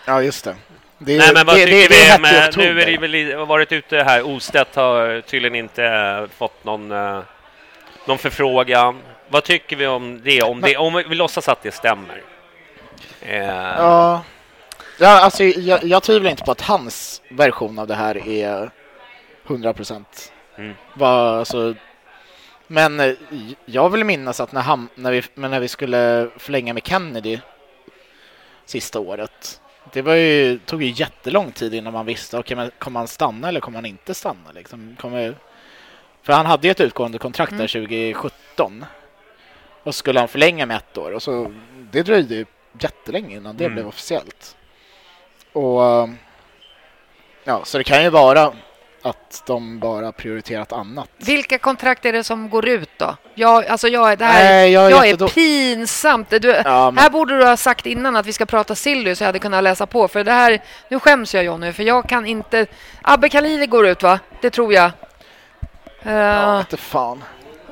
Ja, 0.07 0.23
just 0.23 0.45
det. 0.45 0.57
Det 0.99 1.15
är, 1.15 1.19
Nej, 1.19 1.31
men 1.35 1.47
vad 1.47 1.57
det, 1.57 1.65
tycker 1.67 1.77
det, 1.77 1.89
det 1.89 2.09
är 2.09 2.19
vi? 2.19 2.49
oktober. 2.49 2.75
nu 2.75 2.83
är 2.83 2.87
det 2.99 3.35
väl 3.37 3.47
varit 3.47 3.73
ute 3.73 3.97
här. 4.03 4.23
Ostedt 4.27 4.77
har 4.77 5.21
tydligen 5.21 5.55
inte 5.55 6.29
fått 6.37 6.65
någon, 6.65 6.93
eh, 6.93 7.21
någon 8.05 8.19
förfrågan. 8.19 9.03
Vad 9.29 9.45
tycker 9.45 9.77
vi 9.77 9.87
om 9.87 10.21
det? 10.25 10.43
Om, 10.43 10.61
det, 10.61 10.77
om 10.77 10.95
vi 10.95 11.15
låtsas 11.15 11.49
att 11.49 11.63
det 11.63 11.73
stämmer. 11.73 12.23
Eh, 13.21 13.47
Ja, 13.47 14.23
ja 14.99 15.09
alltså, 15.09 15.45
jag, 15.45 15.85
jag 15.85 16.03
tvivlar 16.03 16.31
inte 16.31 16.45
på 16.45 16.53
att 16.53 16.61
hans 16.61 17.23
version 17.31 17.79
av 17.79 17.87
det 17.87 17.95
här 17.95 18.29
är 18.29 18.71
100 19.47 19.73
procent. 19.73 20.33
Mm. 20.57 20.75
Alltså, 21.01 21.75
Men 22.67 23.01
eh, 23.01 23.15
jag 23.65 23.91
vill 23.91 24.05
minnas 24.05 24.41
att 24.41 24.53
när, 24.53 24.61
han, 24.61 24.89
när, 24.95 25.13
vi, 25.13 25.23
när 25.35 25.61
vi 25.61 25.69
skulle 25.69 26.29
förlänga 26.37 26.75
med 26.75 26.87
Kennedy 26.87 27.39
sista 28.65 29.01
året, 29.01 29.61
det 29.93 30.03
var 30.03 30.15
ju, 30.15 30.59
tog 30.59 30.83
ju 30.83 30.91
jättelång 30.91 31.53
tid 31.53 31.75
innan 31.75 31.93
man 31.93 32.07
visste, 32.07 32.39
okay, 32.39 32.57
men 32.57 32.71
kommer 32.79 33.01
han 33.01 33.09
stanna 33.09 33.49
eller 33.49 33.61
kommer 33.61 33.79
han 33.79 33.87
inte 33.87 34.15
stanna? 34.15 34.53
Liksom, 34.55 34.97
kommer, 35.01 35.35
för 36.23 36.33
han 36.33 36.47
hade 36.47 36.67
ju 36.67 36.71
ett 36.71 36.81
utgående 36.81 37.19
kontrakt 37.19 37.53
där 37.59 37.69
2017 37.69 38.85
och 39.83 39.95
skulle 39.95 40.19
han 40.21 40.29
förlänga 40.29 40.67
med 40.67 40.77
ett 40.77 40.99
år 40.99 41.11
och 41.13 41.23
så 41.23 41.53
det 41.93 42.03
dröjde 42.03 42.35
ju 42.35 42.47
jättelänge 42.81 43.37
innan 43.37 43.57
det 43.57 43.65
Mm. 43.65 43.75
blev 43.75 43.89
officiellt. 43.89 44.57
Och 45.53 45.85
eh, 45.87 46.09
ja, 47.45 47.61
så 47.65 47.79
det 47.79 47.85
kan 47.85 48.03
ju 48.03 48.11
vara 48.11 48.53
att 49.05 49.43
de 49.47 49.79
bara 49.79 50.13
prioriterat 50.13 50.73
annat. 50.73 51.09
Vilka 51.17 51.59
kontrakt 51.59 52.05
är 52.05 52.13
det 52.13 52.25
som 52.25 52.51
går 52.51 52.69
ut 52.69 52.91
då? 52.99 53.17
Jag, 53.35 53.67
alltså 53.67 53.89
jag, 53.89 54.13
är- 54.13 54.17
det 54.17 54.25
här, 54.25 54.45
Nej, 54.45 54.73
jag 54.73 54.87
är 54.87 54.91
jag 54.91 55.09
är 55.09 55.29
pinsamt. 55.29 56.31
Du, 56.31 56.49
Ja, 56.65 56.91
men- 56.91 57.03
Här 57.03 57.11
borde 57.11 57.39
du 57.39 57.45
ha 57.45 57.57
sagt 57.57 57.87
innan 57.87 58.17
att 58.17 58.27
vi 58.27 58.33
ska 58.33 58.47
prata 58.47 58.75
Silly 58.75 59.15
så 59.15 59.23
jag 59.25 59.29
hade 59.29 59.39
kunnat 59.39 59.65
läsa 59.65 59.87
på. 59.87 60.09
För 60.09 60.25
det 60.25 60.33
här, 60.33 60.63
nu 60.89 60.99
skäms 61.01 61.35
jag 61.35 61.45
Jonny, 61.45 61.73
för 61.73 61.83
jag 61.83 62.09
kan 62.09 62.27
inte... 62.27 62.67
Abbe 63.03 63.29
Khalili 63.29 63.67
går 63.67 63.87
ut 63.87 64.03
va? 64.03 64.19
Det 64.41 64.51
tror 64.51 64.73
jag. 64.73 64.91
Eh, 66.05 66.13
Ja, 66.13 66.59
inte 66.61 66.77
fan. 66.77 67.25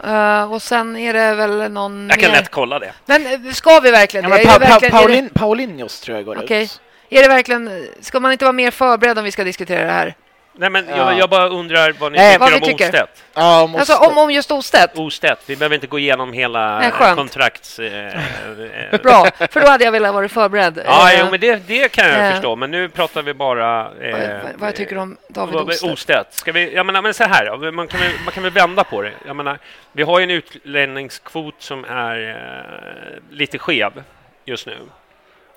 eh, 0.05 0.53
och 0.53 0.63
sen 0.63 0.97
är 0.97 1.13
det 1.13 1.35
väl 1.35 1.73
någon 1.73 2.09
Jag 2.09 2.21
kan 2.21 2.31
mer. 2.31 2.39
lätt 2.39 2.51
kolla 2.51 2.79
det. 2.79 2.93
Men 3.07 3.27
eh, 3.47 3.53
ska 3.53 3.81
vi 3.81 3.91
verkligen 3.91 4.31
Ja, 4.31 4.37
det? 4.39 4.45
pa, 4.45 4.53
pa, 4.53 4.59
verkligen- 4.59 4.95
är 4.95 4.99
det- 4.99 5.03
Paulin, 5.07 5.31
Paulinhos 5.35 6.01
tror 6.01 6.17
jag 6.17 6.25
går 6.27 6.39
Okej. 6.45 6.63
ut. 6.65 6.81
Är 7.09 7.23
det 7.23 7.29
verkligen... 7.29 7.87
Ska 8.01 8.21
man 8.21 8.33
inte 8.33 8.45
vara 8.45 8.53
mer 8.53 8.71
förberedd 8.71 9.19
om 9.19 9.25
vi 9.25 9.33
ska 9.33 9.45
diskutera 9.45 9.85
det 9.87 9.93
här? 9.93 10.15
Nej, 10.53 10.71
men 10.71 10.87
Ja. 10.89 10.97
jag, 10.97 11.19
jag 11.19 11.31
bara 11.31 11.49
undrar 11.49 11.93
vad 11.93 12.13
ni 12.13 12.19
Nej, 12.19 12.33
tycker 12.33 12.41
vad 12.41 12.51
vi 12.51 12.55
om 12.57 12.63
tycker. 12.63 12.85
Ostedt. 12.89 13.25
Ja, 13.35 13.67
måste. 13.67 13.93
Alltså 13.95 14.11
om, 14.11 14.19
om 14.19 14.31
just 14.31 14.51
Ostedt? 14.51 14.99
Ostedt, 14.99 15.41
vi 15.47 15.57
behöver 15.57 15.75
inte 15.75 15.87
gå 15.87 15.99
igenom 15.99 16.33
hela 16.33 16.79
Nej, 16.79 16.91
skönt. 16.91 17.17
kontrakts... 17.19 17.79
Eh, 17.79 18.07
eh, 18.07 19.01
Bra, 19.03 19.27
för 19.51 19.61
då 19.61 19.67
hade 19.69 19.85
jag 19.85 19.93
velat 19.93 20.15
vara 20.15 20.29
förberedd. 20.29 20.83
Ja, 20.87 21.13
Eh, 21.13 21.21
jo, 21.21 21.27
men 21.31 21.41
det, 21.41 21.57
det 21.67 21.89
kan 21.89 22.09
jag 22.09 22.27
eh, 22.27 22.33
förstå, 22.33 22.57
men 22.57 22.71
nu 22.71 22.89
pratar 22.89 23.23
vi 23.23 23.35
bara... 23.35 23.81
Eh, 24.01 24.43
vad, 24.43 24.53
vad 24.57 24.69
jag 24.69 24.77
tycker 24.77 24.99
om 24.99 25.17
David 25.29 25.55
vad- 25.55 25.69
Ostedt. 25.69 25.93
Ostedt. 25.93 26.35
Ska 26.35 26.53
vi, 26.53 26.75
jag 26.75 26.87
menar, 26.87 27.03
men 27.03 27.15
så 27.15 27.25
här 27.25 27.47
då, 27.59 27.73
man 27.73 27.89
kan, 27.89 28.01
väl, 28.01 28.11
man 28.25 28.33
kan 28.33 28.43
väl 28.43 28.53
vända 28.53 28.85
på 28.85 29.03
det. 29.03 29.13
Jag 29.27 29.37
menar, 29.37 29.59
vi 29.93 30.03
har 30.03 30.19
ju 30.19 30.23
en 30.25 30.31
utlänningskvot 30.31 31.55
som 31.59 31.85
är 31.85 32.31
eh, 32.31 33.37
lite 33.37 33.59
skev 33.59 34.03
just 34.45 34.67
nu. 34.67 34.77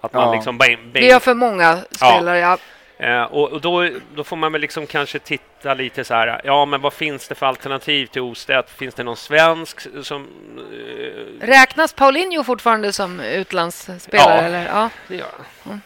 Att 0.01 0.13
man 0.13 0.23
Ja. 0.27 0.33
liksom... 0.35 0.57
Bang, 0.57 0.77
bang, 0.77 0.91
Vi 1.03 1.11
har 1.11 1.19
för 1.19 1.33
många 1.33 1.77
spelare, 1.91 2.39
ja. 2.39 2.57
Eh, 2.97 3.23
och 3.23 3.51
och 3.51 3.61
då, 3.61 3.89
då 4.15 4.23
får 4.23 4.35
man 4.35 4.51
väl 4.51 4.61
liksom 4.61 4.87
kanske 4.87 5.19
titta 5.19 5.73
lite 5.73 6.03
så 6.03 6.13
här, 6.13 6.41
ja 6.43 6.65
men 6.65 6.81
vad 6.81 6.93
finns 6.93 7.27
det 7.27 7.35
för 7.35 7.45
alternativ 7.45 8.05
till 8.05 8.21
Ostedt? 8.21 8.69
Finns 8.69 8.95
det 8.95 9.03
någon 9.03 9.17
svensk 9.17 9.79
som... 10.03 10.27
Eh, 10.71 11.47
Räknas 11.47 11.93
Paulinho 11.93 12.43
fortfarande 12.43 12.93
som 12.93 13.19
utlandsspelare? 13.19 14.35
Ja. 14.35 14.41
Eller? 14.41 14.65
ja 14.65 14.89
det 15.07 15.15
gör 15.15 15.27
han. 15.63 15.81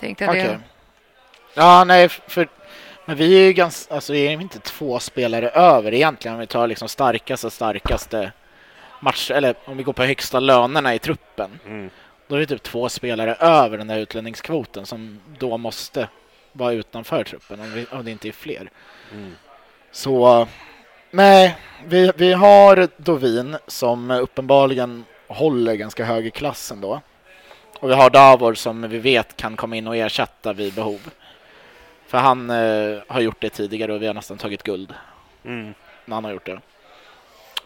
tänkte 0.00 0.24
jag 0.24 0.30
Okej. 0.30 0.44
det. 0.44 0.60
Ja, 1.54 1.84
nej, 1.84 2.08
för 2.08 2.48
men 3.04 3.16
vi 3.16 3.34
är 3.42 3.46
ju 3.46 3.52
ganska, 3.52 3.94
alltså 3.94 4.14
är 4.14 4.30
inte 4.30 4.58
två 4.58 4.98
spelare 4.98 5.48
över 5.48 5.94
egentligen 5.94 6.34
om 6.34 6.40
vi 6.40 6.46
tar 6.46 6.66
liksom 6.66 6.88
starkaste, 6.88 7.50
starkaste 7.50 8.32
match, 9.00 9.30
eller 9.30 9.54
om 9.64 9.76
vi 9.76 9.82
går 9.82 9.92
på 9.92 10.04
högsta 10.04 10.40
lönerna 10.40 10.94
i 10.94 10.98
truppen. 10.98 11.60
Mm. 11.66 11.90
Då 12.28 12.34
är 12.34 12.40
det 12.40 12.46
typ 12.46 12.62
två 12.62 12.88
spelare 12.88 13.34
över 13.34 13.78
den 13.78 13.86
där 13.86 13.98
utlänningskvoten 13.98 14.86
som 14.86 15.20
då 15.38 15.56
måste 15.56 16.08
vara 16.52 16.72
utanför 16.72 17.24
truppen 17.24 17.60
om, 17.60 17.72
vi, 17.72 17.86
om 17.90 18.04
det 18.04 18.10
inte 18.10 18.28
är 18.28 18.32
fler. 18.32 18.70
Mm. 19.12 19.36
Så 19.90 20.46
nej, 21.10 21.56
vi, 21.84 22.12
vi 22.16 22.32
har 22.32 22.88
Dovin 22.96 23.56
som 23.66 24.10
uppenbarligen 24.10 25.04
håller 25.26 25.74
ganska 25.74 26.04
hög 26.04 26.26
i 26.26 26.30
klassen 26.30 26.80
då. 26.80 27.00
Och 27.78 27.90
vi 27.90 27.94
har 27.94 28.10
Davor 28.10 28.54
som 28.54 28.88
vi 28.88 28.98
vet 28.98 29.36
kan 29.36 29.56
komma 29.56 29.76
in 29.76 29.86
och 29.86 29.96
ersätta 29.96 30.52
vid 30.52 30.74
behov. 30.74 31.10
För 32.06 32.18
han 32.18 32.50
eh, 32.50 32.98
har 33.08 33.20
gjort 33.20 33.40
det 33.40 33.50
tidigare 33.50 33.92
och 33.92 34.02
vi 34.02 34.06
har 34.06 34.14
nästan 34.14 34.38
tagit 34.38 34.62
guld 34.62 34.94
Mm. 35.44 35.74
när 36.04 36.16
han 36.16 36.24
har 36.24 36.32
gjort 36.32 36.46
det. 36.46 36.60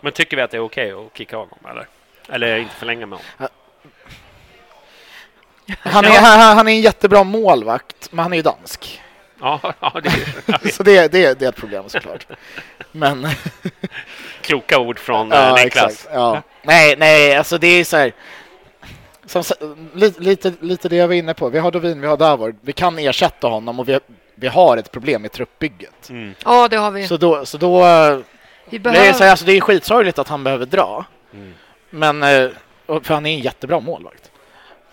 Men 0.01 0.13
tycker 0.13 0.37
vi 0.37 0.43
att 0.43 0.51
det 0.51 0.57
är 0.57 0.65
okej 0.65 0.93
att 0.93 1.17
kicka 1.19 1.37
honom, 1.37 1.59
eller? 1.71 1.87
Eller 2.29 2.57
inte 2.57 2.75
förlänga 2.75 3.07
med 3.07 3.19
honom? 3.19 3.49
Han 5.81 6.05
är, 6.05 6.21
han, 6.21 6.57
han 6.57 6.69
är 6.69 6.73
en 6.73 6.81
jättebra 6.81 7.25
målvakt, 7.25 8.09
men 8.13 8.23
han 8.23 8.33
är 8.33 8.37
ju 8.37 8.43
dansk. 8.43 9.03
Ja, 9.41 9.61
ja 9.81 10.01
det 10.03 10.09
är. 10.09 10.73
Så 10.73 10.83
det, 10.83 11.13
det, 11.13 11.39
det 11.39 11.45
är 11.45 11.49
ett 11.49 11.57
problem 11.57 11.85
såklart. 11.89 12.27
Men 12.93 13.29
kloka 14.41 14.79
ord 14.79 14.99
från 14.99 15.33
eh, 15.33 15.39
Ja, 15.39 15.55
Niklas. 15.55 15.67
exakt. 15.67 16.09
Ja. 16.15 16.43
Nej, 16.63 16.95
nej, 16.99 17.37
alltså 17.37 17.59
det 17.59 17.67
är 17.67 17.85
så 17.85 17.97
här. 17.97 18.13
Som, 19.27 19.43
lite, 19.95 20.21
lite, 20.21 20.53
lite 20.61 20.89
det 20.89 20.97
jag 20.97 21.09
var 21.09 21.15
inne 21.15 21.35
på. 21.35 21.49
Vi 21.49 21.59
har 21.59 21.71
Dovin, 21.71 22.01
vi 22.01 22.07
har 22.07 22.17
Davor. 22.17 22.55
Vi 22.61 22.73
kan 22.73 22.99
ersätta 22.99 23.49
honom 23.49 23.81
och 23.81 23.89
vi, 23.89 23.99
vi 24.35 24.49
har 24.49 24.77
ett 24.77 24.93
problem 24.93 25.25
i 25.25 25.29
truppbygget. 25.29 26.09
Mm. 26.11 26.35
Ja, 26.45 26.69
det 26.69 26.77
har 26.77 26.91
vi. 26.91 27.07
Så 27.07 27.17
då, 27.17 27.47
så 27.47 27.59
då 27.59 27.87
eh, 27.87 28.19
vi 28.71 28.79
det, 28.79 28.89
är, 28.89 28.93
behöver... 28.93 29.13
så 29.13 29.25
här, 29.25 29.31
alltså 29.31 29.45
det 29.45 29.53
är 29.53 29.61
skitsorgligt 29.61 30.19
att 30.19 30.29
han 30.29 30.45
behöver 30.45 30.67
dra. 30.67 31.05
Mm. 31.35 31.55
Men, 31.91 32.23
eh, 32.23 32.51
för 33.03 33.15
han 33.15 33.27
är 33.27 33.35
en 33.35 33.41
jättebra 33.41 33.81
målvakt. 33.81 34.31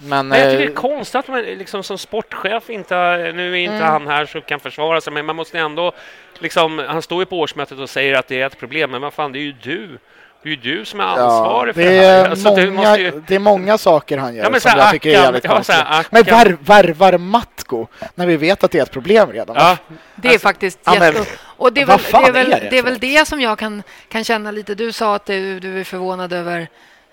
Men, 0.03 0.27
Men 0.27 0.39
jag 0.39 0.49
tycker 0.49 0.57
det 0.59 0.65
är 0.65 0.69
eh, 0.69 0.75
konstigt 0.75 1.15
att 1.15 1.27
man 1.27 1.41
liksom 1.41 1.83
som 1.83 1.97
sportchef 1.97 2.69
inte, 2.69 2.95
nu 3.35 3.51
är 3.51 3.55
inte 3.55 3.75
Mm. 3.75 3.87
han 3.87 4.07
här 4.07 4.25
så 4.25 4.41
kan 4.41 4.59
försvara 4.59 5.01
sig, 5.01 5.13
men 5.13 5.25
man 5.25 5.35
måste 5.35 5.59
ändå 5.59 5.91
liksom, 6.39 6.85
han 6.87 7.01
står 7.01 7.19
ju 7.21 7.25
på 7.25 7.39
årsmötet 7.39 7.79
och 7.79 7.89
säger 7.89 8.13
att 8.13 8.27
det 8.27 8.41
är 8.41 8.45
ett 8.45 8.59
problem, 8.59 8.91
men 8.91 9.01
vad 9.01 9.13
fan, 9.13 9.31
det 9.31 9.39
är 9.39 9.41
ju 9.43 9.51
du. 9.61 9.97
Det 10.43 10.49
är 10.49 10.51
ju 10.51 10.55
du 10.55 10.85
som 10.85 10.99
är 10.99 11.03
ansvarig 11.03 11.75
för 11.75 11.81
det, 11.81 11.89
det 11.89 11.95
här. 12.05 12.25
är 12.25 12.29
Alltså, 12.29 12.55
du 12.55 12.71
många, 12.71 12.87
måste 12.89 13.01
ju... 13.01 13.23
det 13.27 13.35
är 13.35 13.39
många 13.39 13.77
saker 13.77 14.17
han 14.17 14.35
gör 14.35 14.49
Ja, 14.53 14.59
som 14.59 14.71
här 14.71 14.77
jag 14.77 14.91
tycker 14.91 15.09
är 15.09 15.13
jävligt 15.13 15.43
ja, 15.43 15.61
här 15.67 16.05
Men 16.11 16.23
Ackan- 16.23 16.31
var, 16.33 16.57
värvar 16.59 17.17
Matko 17.17 17.87
när 18.15 18.25
vi 18.27 18.37
vet 18.37 18.63
att 18.63 18.71
det 18.71 18.79
är 18.79 18.83
ett 18.83 18.91
problem 18.91 19.31
redan? 19.31 19.55
Ja, 19.59 19.77
Det 20.15 20.33
är 20.33 20.39
faktiskt 20.39 20.79
Ja, 20.83 20.95
men- 20.99 21.13
jätte... 21.13 21.25
Och 21.43 21.73
det 21.73 21.81
är 21.81 21.85
väl, 21.85 21.99
det, 22.11 22.17
är 22.17 22.31
väl, 22.31 22.51
är 22.53 22.59
det 22.61 22.69
det, 22.69 22.77
är 22.77 22.83
väl 22.83 22.99
det 22.99 23.27
som 23.27 23.41
jag 23.41 23.59
kan, 23.59 23.83
kan 24.09 24.23
känna 24.23 24.51
lite. 24.51 24.75
Du 24.75 24.91
sa 24.91 25.15
att 25.15 25.25
du, 25.25 25.59
du 25.59 25.79
är 25.79 25.83
förvånad 25.83 26.33
över 26.33 26.67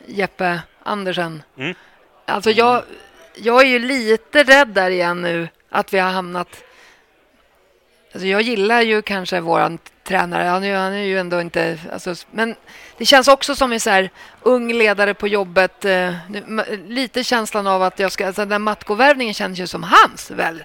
Jeppe 0.06 0.60
Andersen. 0.82 1.42
Mm. 1.58 1.74
Alltså 2.30 2.50
jag, 2.50 2.82
jag 3.34 3.60
är 3.62 3.66
ju 3.66 3.78
lite 3.78 4.42
rädd 4.42 4.68
där 4.68 4.90
igen 4.90 5.22
nu 5.22 5.48
att 5.70 5.94
vi 5.94 5.98
har 5.98 6.10
hamnat... 6.10 6.48
Alltså 8.12 8.26
jag 8.26 8.42
gillar 8.42 8.80
ju 8.80 9.02
kanske 9.02 9.40
våran 9.40 9.78
tränare. 10.04 10.48
Han 10.48 10.64
är, 10.64 10.76
han 10.76 10.92
är 10.92 11.02
ju 11.02 11.18
ändå 11.18 11.40
inte... 11.40 11.78
Alltså, 11.92 12.14
men 12.30 12.54
det 12.96 13.04
känns 13.04 13.28
också 13.28 13.54
som 13.54 13.72
en 13.72 13.80
så 13.80 13.90
här 13.90 14.10
ung 14.42 14.72
ledare 14.72 15.14
på 15.14 15.28
jobbet. 15.28 15.84
Eh, 15.84 16.14
nu- 16.28 16.84
lite 16.88 17.24
känslan 17.24 17.66
av 17.66 17.82
att 17.82 17.98
jag 17.98 18.12
ska... 18.12 18.26
Alltså 18.26 18.42
den 18.42 18.48
där 18.48 18.58
Matko-värvningen 18.58 19.34
känns 19.34 19.58
ju 19.58 19.66
som 19.66 19.82
hans, 19.82 20.30
väl? 20.30 20.64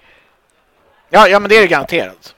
Ja, 1.10 1.28
ja 1.28 1.40
men 1.40 1.50
det 1.50 1.56
är 1.58 1.62
det 1.62 1.68
garanterat. 1.68 2.36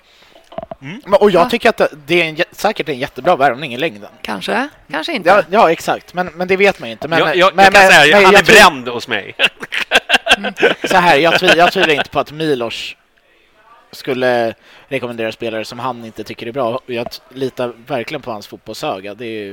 Mm. 0.82 1.02
Och 1.14 1.32
jag 1.32 1.46
Ja. 1.46 1.50
tycker 1.50 1.70
att 1.70 1.82
det- 2.06 2.22
är 2.22 2.26
en, 2.26 2.38
säkert 2.52 2.90
en 2.90 3.00
jättebra 3.00 3.36
värvning 3.36 3.74
i 3.74 3.78
längden. 3.78 4.10
Kanske, 4.22 4.70
kanske 4.92 5.14
inte. 5.14 5.30
Ja, 5.30 5.42
ja 5.50 5.72
exakt, 5.72 6.14
men, 6.14 6.28
men 6.28 6.48
det 6.48 6.58
vet 6.58 6.80
man 6.80 6.90
ju 6.90 6.94
inte. 6.94 7.08
Men, 7.08 7.20
jag, 7.20 7.36
jag, 7.36 7.56
men, 7.56 7.64
jag 7.66 7.74
kan 7.74 7.82
men, 7.84 7.92
säga, 7.92 8.16
men 8.16 8.26
han 8.26 8.36
är 8.36 8.40
tror- 8.40 8.56
bränd 8.56 8.88
hos 8.88 9.08
mig. 9.08 9.36
Så 10.84 10.98
här, 10.98 11.18
jag, 11.18 11.40
tvi, 11.40 11.48
jag 11.58 11.72
tvivlar 11.72 11.94
inte 11.94 12.10
på 12.10 12.20
att 12.20 12.32
Milos 12.32 12.96
skulle 13.92 14.54
rekommendera 14.88 15.32
spelare 15.32 15.66
som 15.66 15.80
han 15.80 16.06
inte 16.06 16.24
tycker 16.24 16.48
är 16.48 16.52
bra. 16.52 16.80
Jag 16.86 17.08
litar 17.34 17.74
verkligen 17.88 18.22
på 18.22 18.32
hans 18.32 18.48
fotbollsöga. 18.48 19.14
Det 19.14 19.26
är 19.26 19.30
ju 19.30 19.50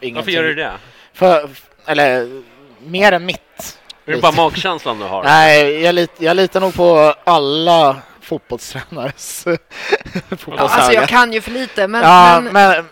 ingenting. 0.00 0.14
Varför 0.14 0.30
gör 0.30 0.42
du 0.42 0.54
det? 0.54 0.72
För, 1.12 1.50
eller 1.86 2.42
mer 2.86 3.12
än 3.12 3.26
mitt. 3.26 3.78
Är 4.06 4.12
det 4.12 4.20
bara 4.22 4.32
magkänslan 4.32 4.98
du 4.98 5.04
har? 5.04 5.24
Nej, 5.24 5.80
jag, 5.82 5.94
lit, 5.94 6.10
jag 6.18 6.36
litar 6.36 6.60
nog 6.60 6.74
på 6.74 7.14
alla 7.24 7.96
fotbollstränares 8.38 9.44
Ja, 9.46 9.56
fotbollsöga. 10.36 10.62
alltså 10.68 10.92
jag 10.92 11.08
kan 11.08 11.32
ju 11.32 11.40
för 11.40 11.50
lite, 11.50 11.88
men... 11.88 12.02
ja, 12.02 12.40
men, 12.40 12.52
men, 12.52 12.84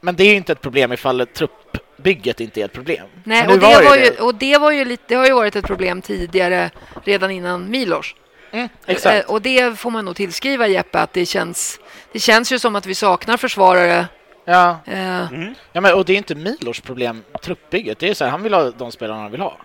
men 0.00 0.16
det 0.16 0.24
är 0.24 0.28
ju 0.28 0.34
inte 0.34 0.52
ett 0.52 0.60
problem 0.60 0.92
ifall 0.92 1.26
truppbygget 1.26 2.40
inte 2.40 2.60
är 2.60 2.64
ett 2.64 2.72
problem. 2.72 3.06
nej, 3.24 3.46
och, 3.48 3.58
det 3.58 3.66
var 3.66 3.96
det. 3.96 4.04
ju, 4.04 4.10
och 4.10 4.34
det 4.34 4.58
var 4.58 4.70
ju 4.70 4.84
lite, 4.84 5.02
det 5.08 5.14
har 5.14 5.26
ju 5.26 5.32
varit 5.32 5.56
ett 5.56 5.66
problem 5.66 6.02
tidigare, 6.02 6.70
redan 7.04 7.30
innan 7.30 7.70
Milos. 7.70 8.14
Mm, 8.52 8.68
exakt. 8.86 9.24
Eh, 9.24 9.30
och 9.34 9.42
det 9.42 9.78
får 9.78 9.90
man 9.90 10.04
nog 10.04 10.16
tillskriva 10.16 10.66
Jeppe, 10.68 10.98
att 10.98 11.12
det 11.12 11.26
känns, 11.26 11.80
det 12.12 12.18
känns 12.20 12.52
ju 12.52 12.58
som 12.58 12.76
att 12.76 12.86
vi 12.86 12.94
saknar 12.94 13.36
försvarare. 13.36 14.06
Ja. 14.44 14.78
Eh, 14.84 15.32
Mm. 15.32 15.54
Ja, 15.72 15.80
men, 15.80 15.94
och 15.94 16.04
det 16.04 16.12
är 16.12 16.16
inte 16.16 16.34
Milos 16.34 16.80
problem, 16.80 17.22
truppbygget. 17.42 17.98
Det 17.98 18.08
är 18.08 18.14
så 18.14 18.24
här, 18.24 18.30
han 18.30 18.42
vill 18.42 18.54
ha 18.54 18.70
de 18.70 18.92
spelarna 18.92 19.22
han 19.22 19.30
vill 19.30 19.40
ha. 19.40 19.56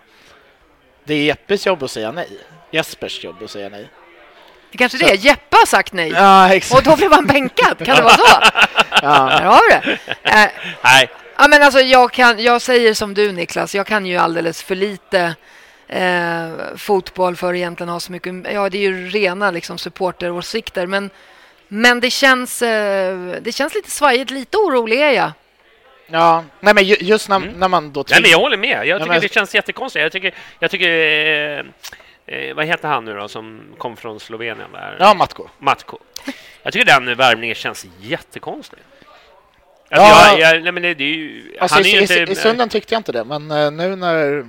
Det 1.04 1.14
är 1.14 1.24
Jeppes 1.24 1.66
jobb 1.66 1.82
att 1.82 1.90
säga 1.90 2.12
nej. 2.12 2.28
Jespers 2.70 3.24
jobb 3.24 3.36
att 3.44 3.50
säga 3.50 3.68
nej. 3.68 3.88
Det 4.72 4.78
kanske 4.78 4.98
det 4.98 5.10
är. 5.10 5.16
Jeppe 5.16 5.56
har 5.56 5.66
sagt 5.66 5.92
nej. 5.92 6.10
Ja, 6.10 6.54
exakt. 6.54 6.78
Och 6.78 6.84
då 6.90 6.96
blev 6.96 7.12
han 7.12 7.26
bänkad. 7.26 7.86
Kan 7.86 7.96
det 7.96 8.02
vara 8.02 8.14
så? 8.16 8.26
Ja. 9.02 9.08
Där 9.38 9.44
har 9.44 9.60
vi 9.68 9.74
det. 9.74 9.98
Eh, 10.22 10.48
Nej, 10.84 11.10
Ja, 11.38 11.48
men 11.48 11.62
alltså, 11.62 11.80
jag, 11.80 12.12
kan, 12.12 12.42
jag 12.42 12.62
säger 12.62 12.94
som 12.94 13.14
du 13.14 13.32
Niklas, 13.32 13.74
jag 13.74 13.86
kan 13.86 14.06
ju 14.06 14.16
alldeles 14.16 14.62
för 14.62 14.74
lite 14.74 15.34
eh, 15.88 16.48
fotboll 16.76 17.36
för 17.36 17.50
att 17.50 17.56
egentligen 17.56 17.88
ha 17.88 18.00
så 18.00 18.12
mycket... 18.12 18.34
Ja, 18.52 18.68
det 18.68 18.78
är 18.78 18.82
ju 18.82 19.08
rena 19.08 19.50
liksom, 19.50 19.78
supporteråsikter, 19.78 20.86
men, 20.86 21.10
men 21.68 22.00
det, 22.00 22.10
känns, 22.10 22.62
eh, 22.62 23.16
det 23.40 23.52
känns 23.52 23.74
lite 23.74 23.90
svajigt. 23.90 24.30
Lite 24.30 24.56
orolig 24.56 25.00
är 25.00 25.10
jag. 25.12 25.30
Ja, 26.06 26.44
nej 26.60 26.74
men 26.74 26.84
ju- 26.84 26.96
just 27.00 27.28
när, 27.28 27.36
Mm. 27.36 27.48
när 27.50 27.68
man 27.68 27.92
då... 27.92 28.04
Nej, 28.10 28.22
men 28.22 28.30
jag 28.30 28.38
håller 28.38 28.56
med. 28.56 28.86
Jag 28.86 28.98
tycker 29.00 29.12
men- 29.12 29.20
det 29.20 29.32
känns 29.34 29.54
jättekonstigt. 29.54 30.02
Jag 30.02 30.12
tycker, 30.12 30.34
jag 30.58 30.70
tycker 30.70 30.88
eh, 31.58 31.64
eh, 32.26 32.54
vad 32.54 32.64
heter 32.66 32.88
han 32.88 33.04
nu 33.04 33.14
då 33.14 33.28
som 33.28 33.60
kom 33.78 33.96
från 33.96 34.20
Slovenien 34.20 34.72
där? 34.72 34.96
Ja, 35.00 35.14
Matko. 35.14 35.48
Matko. 35.58 35.98
Jag 36.62 36.72
tycker 36.72 36.86
den 36.86 37.16
värvningen 37.16 37.54
känns 37.54 37.86
jättekonstig. 38.00 38.78
Ja. 39.88 39.96
Alltså, 40.14 40.38
jag, 40.38 40.56
jag, 40.56 40.62
nej, 40.62 40.72
men 40.72 40.82
det, 40.82 40.94
det 40.94 41.04
är 41.04 41.08
ju, 41.08 41.56
Alltså, 41.60 41.74
han 41.74 41.84
är 41.84 41.88
i, 41.88 41.90
ju 41.90 41.98
i, 41.98 42.02
inte... 42.02 42.32
I 42.32 42.34
stunden 42.34 42.68
tyckte 42.68 42.94
jag 42.94 43.00
inte 43.00 43.12
det, 43.12 43.24
men 43.24 43.50
eh, 43.50 43.70
nu 43.70 43.96
när... 43.96 44.46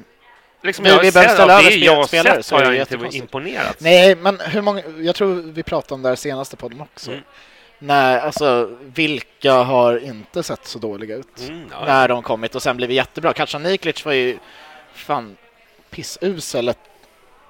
liksom, 0.64 0.84
vi- 0.86 1.00
vi 1.02 1.12
behöver 1.12 1.34
ställa 1.34 1.54
över 1.60 1.72
spel- 1.72 2.08
spelare, 2.08 2.44
så 2.44 2.56
har 2.56 2.64
är 2.64 2.72
jag 2.74 2.92
inte 2.94 3.18
imponerats. 3.18 3.76
Nej, 3.80 4.16
men 4.16 4.40
hur 4.40 4.62
många... 4.62 4.82
Jag 5.00 5.16
tror 5.16 5.36
vi 5.36 5.64
pratade 5.64 5.94
om 5.94 6.02
det 6.02 6.10
här 6.10 6.16
senaste 6.16 6.56
podden 6.56 6.82
också. 6.82 7.12
Mm. 7.12 7.24
Nej, 7.80 8.20
alltså 8.20 8.72
vilka 8.82 9.54
har 9.54 10.04
inte 10.04 10.44
sett 10.44 10.66
så 10.66 10.80
dåliga 10.80 11.16
ut 11.16 11.40
Mm, 11.50 11.66
ja. 11.72 11.86
när 11.86 12.08
de 12.08 12.24
kommit 12.24 12.56
och 12.56 12.62
sen 12.64 12.78
blivit 12.78 12.96
jättebra? 12.96 13.34
Kacan 13.34 13.64
Niklic 13.64 14.06
var 14.06 14.14
ju 14.14 14.38
fan 14.94 15.38
pissusel 15.90 16.68
ett- 16.70 16.78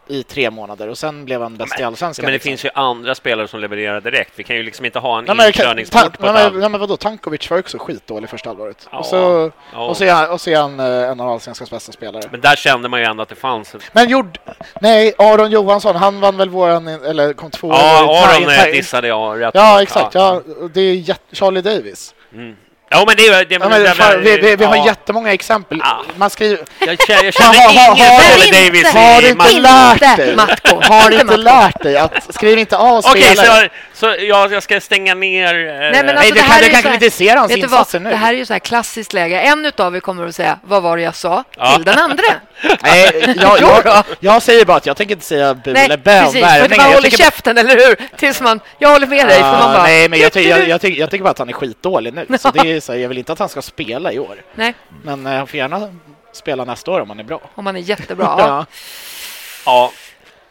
i 0.07 0.23
tre 0.23 0.49
månader 0.51 0.88
och 0.88 0.97
sen 0.97 1.25
blev 1.25 1.41
han 1.41 1.57
bäst 1.57 1.79
i 1.79 1.84
allsvenskan. 1.84 2.23
men 2.23 2.31
det 2.31 2.34
liksom. 2.34 2.49
finns 2.49 2.65
ju 2.65 2.69
andra 2.73 3.15
spelare 3.15 3.47
som 3.47 3.59
levererar 3.59 4.01
direkt. 4.01 4.31
Vi 4.35 4.43
kan 4.43 4.55
ju 4.55 4.63
liksom 4.63 4.85
inte 4.85 4.99
ha 4.99 5.19
en 5.19 5.25
Nej, 5.25 5.35
men, 5.35 5.47
inkörningsport 5.47 6.17
på 6.17 6.25
nej, 6.25 6.34
men, 6.34 6.41
halvt. 6.41 6.55
nej, 6.55 6.69
men 6.69 6.79
vadå, 6.79 6.97
Tankovic 6.97 7.49
var 7.49 7.59
också 7.59 7.77
skitdålig 7.77 8.29
första 8.29 8.49
halvåret. 8.49 8.88
Ja, 8.91 8.97
och, 8.97 9.05
så, 9.05 9.51
ja. 9.73 9.85
och, 9.85 9.97
så 9.97 10.03
är 10.03 10.11
han, 10.13 10.29
och 10.29 10.41
så 10.41 10.49
är 10.49 10.57
han 10.57 10.79
eh, 10.79 10.85
en 10.85 11.19
av 11.19 11.29
allsvenskans 11.29 11.71
bästa 11.71 11.91
spelare. 11.91 12.21
Men, 12.21 12.31
Men 12.31 12.41
där 12.41 12.55
kände 12.55 12.89
man 12.89 12.99
ju 12.99 13.05
ändå 13.05 13.23
att 13.23 13.29
det 13.29 13.35
fanns... 13.35 13.75
ett- 13.75 14.09
gjord, 14.09 14.39
nej, 14.81 15.13
Aron 15.17 15.51
Johansson, 15.51 15.95
han 15.95 16.19
vann 16.19 16.38
väl 16.38 16.49
våran, 16.49 16.88
eller 16.88 17.34
kom 17.34 17.51
tvåa 17.51 17.75
Ja, 17.75 18.27
Aron 18.34 18.49
eh, 18.49 18.63
dissade 18.71 19.07
jag 19.07 19.41
rätt 19.41 19.51
Ja, 19.53 19.81
exakt. 19.81 20.15
Ja, 20.15 20.41
det 20.73 20.81
är 20.81 21.15
Charlie 21.35 21.61
Davis. 21.61 22.13
Mm. 22.34 22.55
Ja, 22.89 23.03
men 23.07 23.15
det 23.18 23.27
är. 23.27 23.45
Det, 23.45 23.55
Ja, 23.55 23.69
men, 23.69 23.84
det- 23.84 23.93
fan, 23.93 24.22
vi, 24.23 24.38
vi, 24.38 24.55
vi 24.55 24.65
har 24.65 24.76
ja. 24.76 24.85
jättemånga 24.85 25.34
exempel. 25.34 25.81
Ja. 25.84 26.03
Man 26.15 26.30
skriver... 26.30 26.59
Jag 26.80 27.01
känner, 27.07 27.23
jag 27.23 27.34
känner 27.34 27.53
ha, 27.53 27.95
ha, 27.95 28.45
ingen. 28.45 28.65
Davis 28.65 28.93
Har 28.93 29.22
du 29.22 29.30
inte 29.30 29.59
lärt 29.59 30.18
dig? 30.18 30.35
Matko. 30.35 30.81
Har 30.81 31.09
du 31.09 31.19
Inte 31.19 31.38
lärt 31.38 31.84
dig 31.84 31.97
att 31.97 32.34
skriv 32.35 32.59
inte 32.59 32.77
av 32.77 32.97
Okej, 33.05 33.23
spelare? 33.23 33.69
så, 33.69 33.69
så 33.97 34.15
jag, 34.19 34.51
jag 34.53 34.63
ska 34.63 34.81
stänga 34.81 35.15
ner... 35.15 35.53
eh, 35.67 35.73
Nej, 35.73 35.91
men 35.91 36.05
Nej, 36.05 36.15
alltså, 36.15 36.33
du 36.33 36.33
det 36.33 36.39
kan, 36.39 36.49
här 36.51 36.61
du 36.61 36.67
är 36.67 36.81
kan 36.81 36.91
kritisera 36.91 37.39
hans 37.39 37.53
du 37.53 37.59
insatser 37.59 37.99
nu. 37.99 38.09
Det 38.09 38.15
här 38.15 38.33
är 38.33 38.37
ju 38.37 38.45
så 38.45 38.53
här 38.53 38.59
klassiskt 38.59 39.13
läge. 39.13 39.39
En 39.41 39.65
utav 39.65 39.95
er 39.95 39.99
kommer 39.99 40.27
att 40.27 40.35
säga 40.35 40.59
vad 40.63 40.83
var 40.83 40.97
det 40.97 41.03
jag 41.03 41.15
sa 41.15 41.43
Ja. 41.57 41.75
till 41.75 41.83
den 41.85 41.97
andra. 41.99 42.23
Nej, 42.83 43.33
jag, 43.37 43.59
jag, 43.85 44.03
jag 44.19 44.41
säger 44.43 44.65
bara 44.65 44.77
att 44.77 44.85
jag 44.85 44.97
tänker 44.97 45.13
inte 45.15 45.25
säga 45.25 45.53
bu 45.53 45.73
Nej, 45.73 45.85
eller 45.85 45.97
bä 45.97 46.25
om 46.25 46.33
värvningen. 46.33 46.77
man 46.77 46.85
Jag 46.89 46.95
håller 46.95 47.09
käften, 47.09 47.57
eller 47.57 47.75
hur? 47.87 48.17
Tills 48.17 48.41
man, 48.41 48.59
jag 48.79 48.89
håller 48.89 49.07
med 49.07 49.27
dig. 49.27 49.35
För 49.39 49.51
man 49.51 49.61
Ah, 49.61 49.73
bara, 49.73 49.83
nej, 49.83 50.09
men 50.09 50.19
jag, 50.19 50.33
ty- 50.33 50.41
jag, 50.49 50.67
jag, 50.69 50.81
tycker, 50.81 50.99
jag 50.99 51.11
tycker 51.11 51.23
bara 51.23 51.29
att 51.29 51.39
han 51.39 51.49
är 51.49 51.53
skitdålig 51.53 52.13
nu. 52.13 52.37
Så 52.39 52.51
det 52.51 52.71
är 52.71 52.79
så 52.79 52.91
här, 52.91 52.99
jag 52.99 53.09
vill 53.09 53.17
inte 53.17 53.33
att 53.33 53.39
han 53.39 53.49
ska 53.49 53.61
spela 53.61 54.11
i 54.11 54.19
år. 54.19 54.41
nej, 54.55 54.73
Men 55.03 55.25
eh, 55.25 55.33
han 55.33 55.47
får 55.47 55.57
gärna 55.57 55.93
spela 56.33 56.65
nästa 56.65 56.91
år 56.91 57.01
om 57.01 57.09
han 57.09 57.19
är 57.19 57.23
bra. 57.23 57.39
om 57.55 57.63
man 57.63 57.75
är 57.75 57.79
jättebra. 57.79 58.25
Ja. 58.37 58.47
Ja. 58.47 58.65
Ja, 59.65 59.91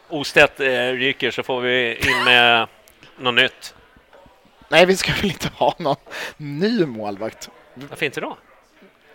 Ostedt 0.09 0.59
eh, 0.59 0.65
ryker 0.91 1.31
så 1.31 1.43
får 1.43 1.61
vi 1.61 1.95
in 1.95 2.23
med 2.25 2.67
något 3.19 3.33
nytt. 3.33 3.75
Nej, 4.69 4.85
vi 4.85 4.97
ska 4.97 5.11
väl 5.13 5.25
inte 5.25 5.49
ha 5.55 5.75
någon 5.77 5.95
ny 6.37 6.85
målvakt? 6.85 7.49
Varför 7.73 8.05
inte 8.05 8.21
då? 8.21 8.37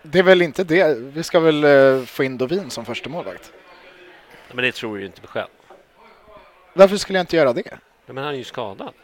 Det 0.02 0.18
är 0.18 0.22
väl 0.22 0.42
inte 0.42 0.64
det. 0.64 0.98
Vi 0.98 1.22
ska 1.22 1.40
väl 1.40 1.64
eh, 1.64 2.04
få 2.04 2.24
in 2.24 2.38
Dovin 2.38 2.70
som 2.70 2.84
första 2.84 3.08
målvakt. 3.08 3.52
Men 4.52 4.64
det 4.64 4.72
tror 4.72 4.94
du 4.94 5.00
ju 5.00 5.06
inte 5.06 5.26
själv. 5.26 5.48
Varför 6.72 6.96
skulle 6.96 7.18
jag 7.18 7.22
inte 7.22 7.36
göra 7.36 7.52
det? 7.52 7.78
Men 8.06 8.24
han 8.24 8.34
är 8.34 8.38
ju 8.38 8.44
skadad. 8.44 8.94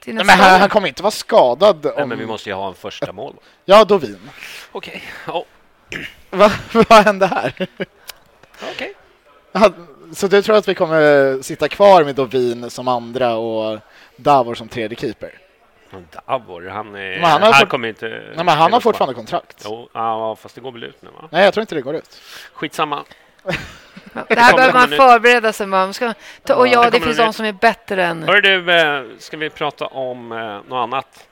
Till 0.00 0.14
Nej, 0.14 0.24
nästa 0.24 0.36
men 0.42 0.50
han, 0.50 0.60
han 0.60 0.68
kommer 0.68 0.88
inte 0.88 1.02
vara 1.02 1.10
skadad 1.10 1.84
Nej, 1.84 2.02
om... 2.02 2.08
men 2.08 2.18
vi 2.18 2.26
måste 2.26 2.48
ju 2.48 2.54
ha 2.54 2.68
en 2.68 2.74
första 2.74 3.12
mål. 3.12 3.34
Ja, 3.64 3.84
Dovin. 3.84 4.30
Okej. 4.72 5.02
Ja, 5.26 5.44
Va, 6.30 6.52
vad 6.72 7.04
hände 7.04 7.26
här? 7.26 7.68
okej. 8.72 8.94
Ja, 9.52 9.72
Så 10.12 10.26
du 10.26 10.42
tror 10.42 10.56
att 10.56 10.68
vi 10.68 10.74
kommer 10.74 11.42
sitta 11.42 11.68
kvar 11.68 12.04
med 12.04 12.14
Dovin 12.14 12.70
som 12.70 12.88
andra 12.88 13.34
och 13.34 13.78
Davor 14.16 14.54
som 14.54 14.68
tredje 14.68 14.98
keeper? 14.98 15.30
Davor, 16.26 16.68
han 16.68 16.94
är... 16.94 17.10
Men 17.20 17.24
han 17.24 17.42
har 17.42 17.52
fort- 17.52 17.68
kommer 17.68 17.88
inte... 17.88 18.08
Nej, 18.08 18.44
men 18.44 18.48
han 18.48 18.72
har 18.72 18.80
fortfarande 18.80 19.14
kontrakt. 19.14 19.62
Jo, 19.64 19.88
ja, 19.92 20.36
fast 20.36 20.54
det 20.54 20.60
går 20.60 20.72
väl 20.72 20.84
ut 20.84 21.02
nu 21.02 21.08
va? 21.20 21.28
Nej, 21.32 21.44
jag 21.44 21.54
tror 21.54 21.60
inte 21.62 21.74
det 21.74 21.80
går 21.80 21.96
ut. 21.96 22.20
Skitsamma. 22.52 23.04
Ja, 24.12 24.24
Det 24.28 24.40
här 24.40 24.54
behöver 24.56 24.74
man 24.74 24.88
förbereda 24.88 25.52
sig 25.52 25.66
med. 25.66 25.78
Man 25.80 25.94
ska 25.94 26.14
ta, 26.42 26.54
och 26.54 26.64
det 26.64 26.70
ja, 26.70 26.84
det 26.84 26.90
kommer 26.90 27.06
finns 27.06 27.18
de 27.18 27.32
som 27.32 27.46
är 27.46 27.52
bättre 27.52 28.04
än... 28.04 28.22
Hör 28.22 28.40
du, 28.40 28.72
eh, 28.72 29.02
ska 29.18 29.36
vi 29.36 29.50
prata 29.50 29.86
om 29.86 30.32
eh, 30.32 30.38
något 30.68 30.82
annat? 30.82 31.26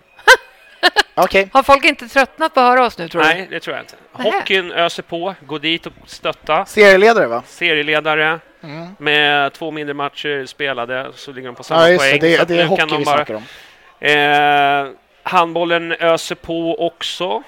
Okej. 1.15 1.49
Har 1.53 1.63
folk 1.63 1.85
inte 1.85 2.09
tröttnat 2.09 2.55
på 2.55 2.61
att 2.61 2.67
höra 2.67 2.87
oss 2.87 2.99
nu, 2.99 3.09
tror 3.09 3.23
du? 3.23 3.29
Nej, 3.29 3.47
det 3.51 3.61
tror 3.61 3.77
jag 3.77 3.83
inte. 3.83 3.95
Hockeyn 4.13 4.73
öser 4.73 5.03
på. 5.03 5.35
Gå 5.47 5.59
dit 5.59 5.87
och 5.87 5.93
stötta. 6.07 6.65
Serieledare, 6.65 7.27
va? 7.27 7.43
Serieledare 7.47 8.41
Mm. 8.65 8.87
med 8.99 9.53
två 9.53 9.71
mindre 9.71 9.95
matcher 9.95 10.47
spelade 10.47 11.11
så 11.15 11.33
ligger 11.33 11.49
de 11.49 11.55
på 11.55 11.63
samma 11.65 11.91
Ja, 11.91 11.99
poäng. 11.99 12.19
Det, 12.21 12.49
det 12.49 12.61
är 12.61 12.67
hockey 12.67 12.87
de 12.87 12.99
vi 12.99 13.05
bara- 13.05 13.17
snackar 13.17 13.35
om. 13.35 13.43
Eh, 14.01 14.87
handbollen 15.23 15.93
öser 15.93 16.35
på 16.35 16.87
också, 16.87 17.43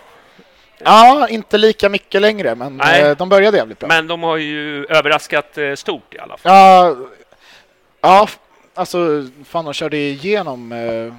Ja, 0.84 1.28
inte 1.28 1.58
lika 1.58 1.88
mycket 1.88 2.20
längre, 2.22 2.54
men 2.54 2.76
Nej. 2.76 3.02
eh, 3.02 3.16
de 3.16 3.28
började 3.28 3.56
jävligt 3.56 3.78
bra. 3.78 3.88
men 3.88 4.06
de 4.06 4.22
har 4.22 4.36
ju 4.36 4.84
överraskat 4.84 5.58
eh, 5.58 5.74
stort 5.74 6.14
i 6.14 6.18
alla 6.18 6.36
fall. 6.36 6.52
Ja, 6.52 6.96
ja, 8.00 8.28
alltså 8.74 8.98
fan 9.44 9.64
de 9.64 9.74
körde 9.74 9.96
igenom 9.96 10.72
eh, 10.72 11.14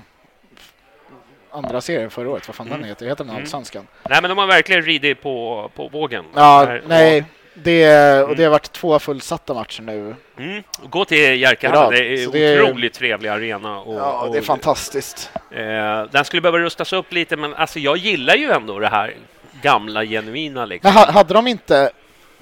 andra 1.51 1.81
serien 1.81 2.09
förra 2.09 2.29
året. 2.29 2.47
Vad 2.47 2.55
fan 2.55 2.67
Mm. 2.67 2.79
den 2.79 2.89
heter? 2.89 3.05
Heter 3.07 3.23
den 3.23 3.29
Mm. 3.31 3.41
Allsvenskan? 3.43 3.87
Nej, 4.09 4.21
men 4.21 4.29
de 4.29 4.37
har 4.37 4.47
verkligen 4.47 4.81
ridit 4.81 5.21
på, 5.21 5.69
på 5.75 5.87
vågen. 5.87 6.25
Ja, 6.35 6.77
nej. 6.87 7.23
Det, 7.63 7.87
och 8.21 8.23
Mm. 8.25 8.37
det 8.37 8.43
har 8.43 8.51
varit 8.51 8.71
två 8.71 8.99
fullsatta 8.99 9.53
matcher 9.53 9.81
nu. 9.81 10.15
Mm. 10.39 10.63
Gå 10.89 11.05
till 11.05 11.17
Jerkahallen, 11.41 11.83
Rad. 11.83 11.93
det 11.93 12.13
är 12.13 12.25
Så 12.25 12.31
det 12.31 12.39
är- 12.39 12.63
otroligt 12.63 12.93
trevlig 12.93 13.29
arena. 13.29 13.79
Och, 13.79 13.95
Ja, 13.95 14.21
och, 14.27 14.31
det 14.33 14.37
är 14.37 14.41
fantastiskt. 14.41 15.29
Eh, 15.51 16.03
den 16.11 16.25
skulle 16.25 16.41
behöva 16.41 16.57
rustas 16.59 16.93
upp 16.93 17.13
lite, 17.13 17.37
men 17.37 17.53
alltså, 17.53 17.79
jag 17.79 17.97
gillar 17.97 18.35
ju 18.35 18.51
ändå 18.51 18.79
det 18.79 18.87
här 18.87 19.15
gamla, 19.61 20.05
genuina. 20.05 20.65
Liksom. 20.65 20.93
Men 20.93 21.03
ha- 21.03 21.11
hade 21.11 21.33
de 21.33 21.47
inte 21.47 21.89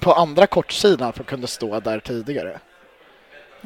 på 0.00 0.12
andra 0.12 0.46
kortsidan 0.46 1.08
att 1.08 1.14
de 1.14 1.24
kunde 1.24 1.46
stå 1.46 1.80
där 1.80 2.00
tidigare? 2.00 2.58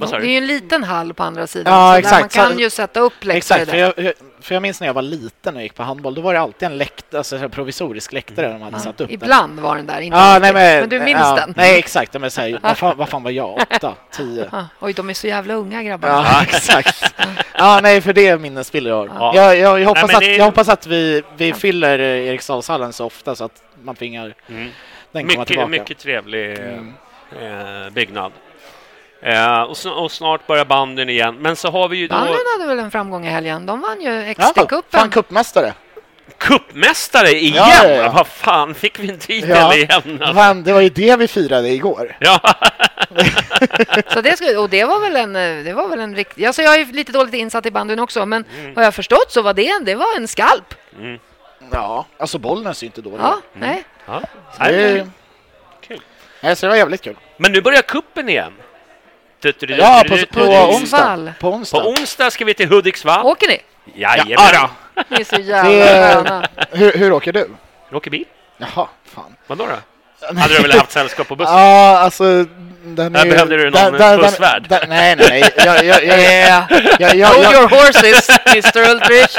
Det 0.01 0.17
är 0.17 0.21
ju 0.25 0.37
en 0.37 0.47
liten 0.47 0.85
hall 0.85 1.15
på 1.15 1.23
andra 1.23 1.47
sidan. 1.47 1.73
Ja, 1.75 1.93
så 1.93 1.99
exakt. 1.99 2.35
Där 2.35 2.41
man 2.43 2.49
kan 2.51 2.59
ju 2.59 2.71
sätta 2.71 3.01
upp 3.01 3.13
läktare 3.25 3.37
Exakt, 3.63 3.71
för 3.71 3.77
jag, 3.77 4.13
för 4.41 4.55
jag 4.55 4.63
minns 4.63 4.81
när 4.81 4.87
jag 4.87 4.95
var 4.95 5.03
liten 5.03 5.57
och 5.57 5.63
gick 5.63 5.75
på 5.75 5.83
handboll, 5.83 6.15
då 6.15 6.21
var 6.21 6.35
det 6.35 6.41
alltid 6.41 6.67
en 6.67 6.79
läkt, 6.79 7.15
alltså 7.15 7.37
en 7.37 7.51
provisorisk 7.51 8.13
läktare 8.13 8.49
de 8.53 8.63
hade 8.63 8.79
satt 8.81 9.01
upp. 9.01 9.09
där. 9.09 9.15
Ibland 9.15 9.61
var 9.61 9.77
den 9.77 9.87
där, 9.87 10.01
inte 10.01 10.17
Ja, 10.17 10.39
nej, 10.39 10.53
men, 10.53 10.81
men 10.81 10.89
du 10.89 11.01
minns 11.01 11.21
ja, 11.21 11.37
den? 11.37 11.55
Nej, 11.57 11.79
exakt. 11.79 12.21
Men 12.21 12.31
så 12.31 12.41
här, 12.41 12.59
vad, 12.63 12.79
fan, 12.79 12.97
vad 12.97 13.09
fan 13.09 13.23
var 13.23 13.31
jag? 13.31 13.53
Åtta? 13.75 13.95
Tio? 14.11 14.51
Oj, 14.81 14.93
de 14.93 15.11
är 15.11 15.15
så 15.15 15.27
jävla 15.27 15.55
unga 15.55 15.83
grabbarna. 15.83 16.27
Ja, 16.33 16.43
exakt. 16.43 17.15
Ja, 17.59 17.81
nej, 17.83 18.01
för 18.01 18.13
det 18.13 18.27
är 18.29 18.39
minnesbilder 18.39 18.91
jag 18.91 19.07
Ja. 19.09 19.13
har. 19.13 19.35
Jag, 19.35 19.57
jag, 19.59 19.81
jag, 19.81 19.87
hoppas 19.89 20.07
Nej, 20.07 20.15
att, 20.17 20.21
det- 20.21 20.37
jag 20.37 20.45
hoppas 20.45 20.69
att 20.69 20.87
vi, 20.87 21.23
vi 21.37 21.53
fyller 21.53 21.99
eh, 21.99 22.05
Eriksdalshallen 22.29 22.93
så 22.93 23.07
ofta 23.07 23.35
så 23.35 23.45
att 23.45 23.63
man 23.83 23.95
tvingar 23.97 24.35
Mm. 24.49 24.69
den 25.13 25.23
komma 25.23 25.27
Mycket, 25.27 25.47
tillbaka. 25.47 25.69
mycket 25.69 25.99
trevlig 25.99 26.59
Mm. 26.59 26.93
eh, 27.87 27.91
byggnad. 27.93 28.33
Eh, 29.23 29.63
och, 29.63 29.75
sn- 29.75 29.91
och 29.95 30.13
snart 30.13 30.47
börjar 30.47 30.65
banden 30.65 31.09
igen. 31.09 31.37
Men 31.41 31.57
så 31.57 31.71
har 31.71 31.89
vi 31.89 31.97
ju 31.97 32.09
då 32.09 32.15
Banden 32.15 32.37
hade 32.59 32.67
väl 32.69 32.79
en 32.85 32.91
framgång 32.91 33.27
i 33.27 33.31
helgen. 33.31 33.67
De 33.67 33.81
vann 33.81 34.01
ju 34.01 34.11
Ja, 34.11 34.33
XT-cupen. 34.35 34.83
fan 34.91 35.11
cupmästare. 35.11 35.75
cupmästare 36.39 37.29
igen! 37.31 37.55
Ja, 37.69 37.89
ja, 37.89 37.91
ja. 37.91 38.13
Vad 38.13 38.27
fan, 38.27 38.75
fick 38.75 38.99
vi 38.99 39.11
en 39.11 39.19
titel 39.19 39.51
Ja. 39.51 39.75
igen? 39.75 40.19
Fan, 40.35 40.63
det 40.63 40.73
var 40.73 40.81
ju 40.81 40.89
det 40.89 41.17
vi 41.17 41.29
firade 41.29 41.69
igår. 41.69 42.17
Ja. 42.21 42.41
Så 44.13 44.21
det 44.21 44.37
skulle, 44.37 44.57
och 44.59 44.71
det 44.71 44.85
var 44.85 45.01
väl 45.01 45.17
en, 45.17 45.37
eh, 45.37 45.65
det 45.65 45.73
var 45.73 45.89
väl 45.89 46.01
en 46.01 46.15
riktig... 46.17 46.45
Alltså 46.47 46.63
jag 46.63 46.75
är 46.75 46.79
ju 46.79 46.93
lite 46.93 47.13
dåligt 47.13 47.35
insatt 47.35 47.67
i 47.67 47.71
bandyn 47.71 47.99
också, 48.01 48.27
men 48.27 48.45
Mm. 48.61 48.75
vad 48.75 48.85
jag 48.85 48.95
förstått 48.95 49.27
så 49.33 49.43
var 49.43 49.55
det, 49.55 49.79
det 49.85 49.95
var 49.95 50.17
en 50.17 50.29
skalp. 50.29 50.75
Mm. 50.99 51.19
Ja, 51.73 52.07
alltså 52.19 52.39
Bollnäs 52.39 52.83
är 52.83 52.85
ju 52.85 52.87
inte 52.87 53.01
dålig. 53.03 53.19
Ja, 53.23 53.37
nej. 53.53 53.85
Ja. 54.07 54.21
Så 54.57 54.63
det, 54.65 54.71
Nej, 54.95 55.07
Kul. 55.89 56.01
nej, 56.41 56.57
så 56.57 56.67
det 56.67 56.71
var 56.71 56.77
jävligt 56.77 57.03
kul. 57.03 57.17
Men 57.37 57.53
nu 57.53 57.61
börjar 57.61 57.83
kuppen 57.83 58.29
igen. 58.29 58.53
Ja, 59.69 60.03
på, 60.09 60.17
på 60.33 60.41
onsdag. 60.41 61.33
På 61.41 61.51
På 61.51 61.57
onsdag. 61.57 61.85
onsdag 61.85 62.31
ska 62.31 62.45
vi 62.45 62.55
till 62.55 62.69
Hudiksvall. 62.69 63.27
Åker 63.27 63.49
ni? 63.49 63.61
Jajamän. 63.95 64.35
Ja, 64.37 64.71
Ni 65.09 65.21
är 65.21 65.25
så 65.25 65.37
jävla. 65.41 66.43
Hur, 66.71 66.93
hur 66.93 67.13
åker 67.13 67.33
du? 67.33 67.51
Vi 67.91 67.97
åker 67.97 68.11
bil. 68.11 68.25
Jaha, 68.59 68.89
fan. 69.15 69.37
Vadå 69.47 69.67
då? 69.67 69.77
Hade 70.41 70.55
du 70.57 70.63
väl 70.63 70.73
haft 70.73 70.91
sällskap 70.93 71.29
på 71.29 71.37
bussen? 71.37 71.55
Ja, 71.55 71.99
alltså... 71.99 72.45
Den 72.85 73.17
är- 73.17 73.25
behövde 73.31 73.57
du 73.57 73.65
någon 73.71 73.73
där- 73.93 73.99
där- 73.99 74.19
bussvärd. 74.19 74.67
där- 74.69 74.87
Nej, 74.89 75.17
nej, 75.17 75.27
nej. 75.31 75.53
Jag, 75.57 75.85
jag, 75.85 76.05
jag, 76.05 76.21
jag, 76.23 76.67
jag, 76.99 77.15
jag, 77.17 77.29
Hold 77.29 77.45
jag, 77.45 77.55
your 77.55 77.69
horses, 77.69 78.29
Mr 78.47 78.91
Ulrich. 78.91 79.37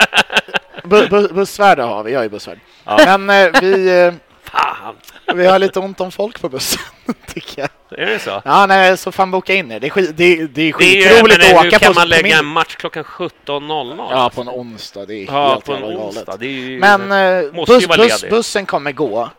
bu, 0.83 1.07
bu, 1.07 1.27
bussvärd 1.27 1.79
har 1.79 2.03
vi, 2.03 2.11
jag 2.13 2.25
är 2.25 2.29
bussvärd. 2.29 2.59
Ja. 2.85 3.17
Men 3.17 3.29
eh, 3.53 3.61
vi... 3.61 4.11
Vi 5.35 5.47
har 5.47 5.59
lite 5.59 5.79
ont 5.79 6.01
om 6.01 6.11
folk 6.11 6.41
på 6.41 6.49
bussen, 6.49 6.81
tycker 7.33 7.61
jag. 7.61 7.99
Är 7.99 8.05
det 8.05 8.19
så? 8.19 8.41
Ja, 8.45 8.65
nej, 8.65 8.97
så 8.97 9.11
fan 9.11 9.31
boka 9.31 9.53
in 9.53 9.71
er. 9.71 9.79
Det 9.79 9.87
är, 9.87 9.91
skit, 9.91 10.17
det, 10.17 10.23
är- 10.23 10.37
det 10.37 10.41
är 10.41 10.47
Det 10.53 10.61
är 10.61 10.65
ju, 10.65 10.73
skitroligt 11.03 11.37
men, 11.37 11.57
att 11.57 11.63
hur 11.63 11.67
åka 11.67 11.79
kan 11.79 11.93
på, 11.93 11.99
man 11.99 12.03
på 12.03 12.07
lägga 12.09 12.37
en 12.37 12.45
match 12.45 12.75
klockan 12.75 13.03
17.00? 13.03 14.07
Ja, 14.11 14.29
på 14.35 14.41
en 14.41 14.49
onsdag. 14.49 15.05
Det 15.05 15.13
är 15.15 15.25
Ja, 15.25 15.49
helt 15.49 15.65
på 15.65 15.73
en 15.73 15.83
onsdag. 15.83 16.37
Det 16.37 16.45
är 16.45 16.49
ju... 16.49 16.79
Men 16.79 17.11
eh, 17.11 17.65
buss, 17.65 17.87
ledig. 17.97 18.29
bussen 18.29 18.65
kommer 18.65 18.91
gå. 18.91 19.29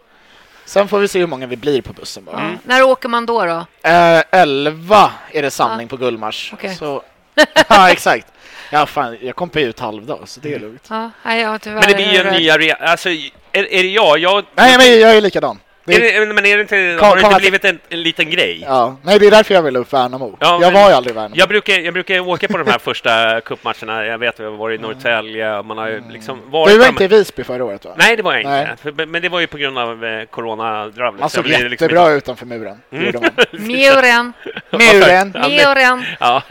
Sen 0.65 0.89
får 0.89 0.99
vi 0.99 1.09
se 1.09 1.19
hur 1.19 1.27
många 1.27 1.47
vi 1.47 1.57
blir 1.57 1.83
på 1.83 1.93
bussen 1.93 2.25
bara. 2.25 2.37
Ja. 2.41 2.59
När 2.65 2.83
åker 2.83 3.09
man 3.09 3.27
då? 3.27 3.45
då? 3.45 3.67
Eh, 3.91 4.23
11 4.31 5.13
är 5.33 5.43
det 5.43 5.51
samling 5.51 5.89
på 5.89 5.97
Gullmars. 5.97 6.51
Okej. 6.55 6.75
Så... 6.75 7.03
ja, 7.69 7.91
exakt. 7.91 8.27
Ja, 8.71 8.87
fan, 8.87 9.17
jag 9.21 9.37
kom 9.37 9.49
på 9.49 9.61
ut 9.61 9.81
halvdag, 9.81 10.19
så 10.25 10.41
det 10.41 10.55
är 10.55 10.59
lugnt. 10.59 10.87
Ja, 10.91 11.11
nej, 11.23 11.59
tyvärr... 11.61 11.81
Men 11.81 11.89
det 11.89 11.95
blir 11.95 12.13
ju 12.13 12.19
en 12.19 12.35
ny 12.35 12.51
arena. 12.51 12.75
Alltså, 12.75 13.09
är, 13.53 13.73
är 13.73 13.83
det 13.83 13.89
jag? 13.89 14.19
jag 14.19 14.45
Nej, 14.55 14.79
men 14.79 15.01
jag 15.01 15.17
är 15.17 15.21
likadan. 15.21 15.59
Det 15.85 16.17
är 16.17 16.27
det, 16.27 16.33
men 16.33 16.47
är 16.47 16.57
det 16.57 16.63
inte, 16.63 16.97
Kom- 16.99 17.09
har 17.09 17.17
det 17.17 17.23
inte 17.23 17.41
blivit 17.41 17.65
en, 17.65 17.79
en 17.89 18.03
liten 18.03 18.31
grej? 18.31 18.65
ja. 18.67 18.97
Nej, 19.03 19.19
det 19.19 19.27
är 19.27 19.31
därför 19.31 19.55
jag 19.55 19.63
vill 19.63 19.77
upp 19.77 19.93
Värnamo. 19.93 20.37
Ja, 20.41 20.59
jag 20.63 20.71
var 20.73 20.89
ju 20.89 20.95
aldrig 20.95 21.13
i 21.13 21.15
Värnamo. 21.15 21.35
Jag 21.39 21.49
brukar, 21.49 21.79
jag 21.79 21.95
brukar 21.95 22.21
åka 22.21 22.49
på 22.49 22.59
de 22.59 22.71
här 22.71 22.79
första 22.89 23.41
cupmatcherna. 23.41 24.07
Jag 24.07 24.19
vet, 24.19 24.41
vi 24.41 24.45
har 24.45 24.51
varit 24.51 24.81
i 24.81 24.83
Norrtälje 24.83 25.59
och 25.59 25.67
man 25.67 25.79
har 25.79 25.89
ju 25.89 26.03
liksom 26.11 26.51
varit... 26.51 26.69
Mm. 26.69 26.79
Du 26.79 26.85
var 26.85 26.89
inte 26.89 27.05
i 27.05 27.09
Visby 27.09 27.45
förra 27.45 27.65
året, 27.65 27.85
va? 27.85 27.95
Nej, 27.97 28.17
det 28.17 28.23
var 28.23 28.35
jag 28.35 28.41
inte. 28.43 28.77
För, 28.83 29.07
men 29.07 29.23
det 29.23 29.29
var 29.29 29.41
ju 29.41 29.47
på 29.47 29.59
grund 29.59 29.79
av 29.79 30.05
eh, 30.05 30.25
coronadravlet. 30.25 31.21
Man 31.21 31.31
såg 31.31 31.47
liksom 31.47 31.69
jättebra 31.69 32.03
utom 32.03 32.17
utanför 32.17 32.47
muren. 32.47 32.81
Mm. 32.93 33.05
Muren, 33.53 34.33
Muren. 34.71 35.35
Muren. 35.35 36.05
Ja. 36.21 36.43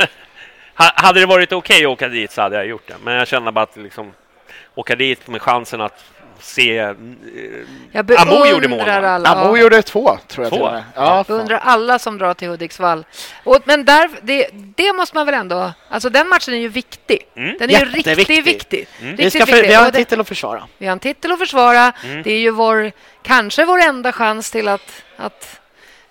Hade 0.74 1.20
det 1.20 1.26
varit 1.26 1.54
okej 1.54 1.86
att 1.86 1.92
åka 1.92 2.08
dit 2.08 2.32
så 2.32 2.42
hade 2.42 2.56
jag 2.56 2.66
gjort 2.66 2.88
det. 2.88 2.94
Men 3.04 3.14
jag 3.14 3.28
känner 3.28 3.52
bara 3.52 3.64
att 3.64 3.78
liksom, 3.78 4.14
åka 4.76 4.96
dit 4.96 5.28
med 5.28 5.42
chansen 5.42 5.82
att 5.82 6.04
se... 6.42 6.78
eh, 6.78 6.92
Amo 8.18 8.46
gjorde 8.46 8.68
mål, 8.68 8.90
alla. 8.90 9.30
Amo 9.30 9.58
gjorde 9.58 9.82
två, 9.82 10.18
tror 10.28 10.46
jag 10.46 10.54
Två? 10.54 10.70
till. 10.70 10.84
Ja. 10.96 11.24
Beundrar 11.28 11.58
alla 11.58 12.00
som 12.00 12.18
drar 12.18 12.34
till 12.34 12.48
Hudiksvall. 12.48 13.06
Och, 13.44 13.58
men 13.66 13.86
där, 13.86 14.10
det, 14.22 14.48
det 14.54 14.94
måste 14.94 15.16
man 15.18 15.26
väl 15.26 15.36
ändå... 15.36 15.74
Alltså 15.90 16.10
den 16.10 16.28
matchen 16.28 16.54
är 16.54 16.58
ju 16.58 16.68
viktig. 16.68 17.20
Mm. 17.36 17.56
Den 17.60 17.70
är 17.70 17.80
ju 17.80 17.86
riktigt 17.86 18.46
viktig. 18.48 18.88
Mm. 19.02 19.16
Vi, 19.16 19.24
Riktigt 19.26 19.34
ska 19.44 19.46
för, 19.46 19.54
viktig. 19.54 19.70
vi 19.70 19.74
har 19.76 19.86
en 19.86 19.92
titel 19.92 20.22
att 20.22 20.28
försvara. 20.28 20.68
Vi 20.78 20.86
har 20.86 20.92
en 20.92 21.00
titel 21.00 21.32
att 21.32 21.40
försvara. 21.40 21.92
Mm. 22.04 22.24
Det 22.24 22.32
är 22.32 22.40
ju 22.40 22.52
vår, 22.52 22.92
kanske 23.24 23.66
vår 23.66 23.80
enda 23.80 24.12
chans 24.12 24.52
till 24.52 24.68
att, 24.68 25.04
att 25.18 25.60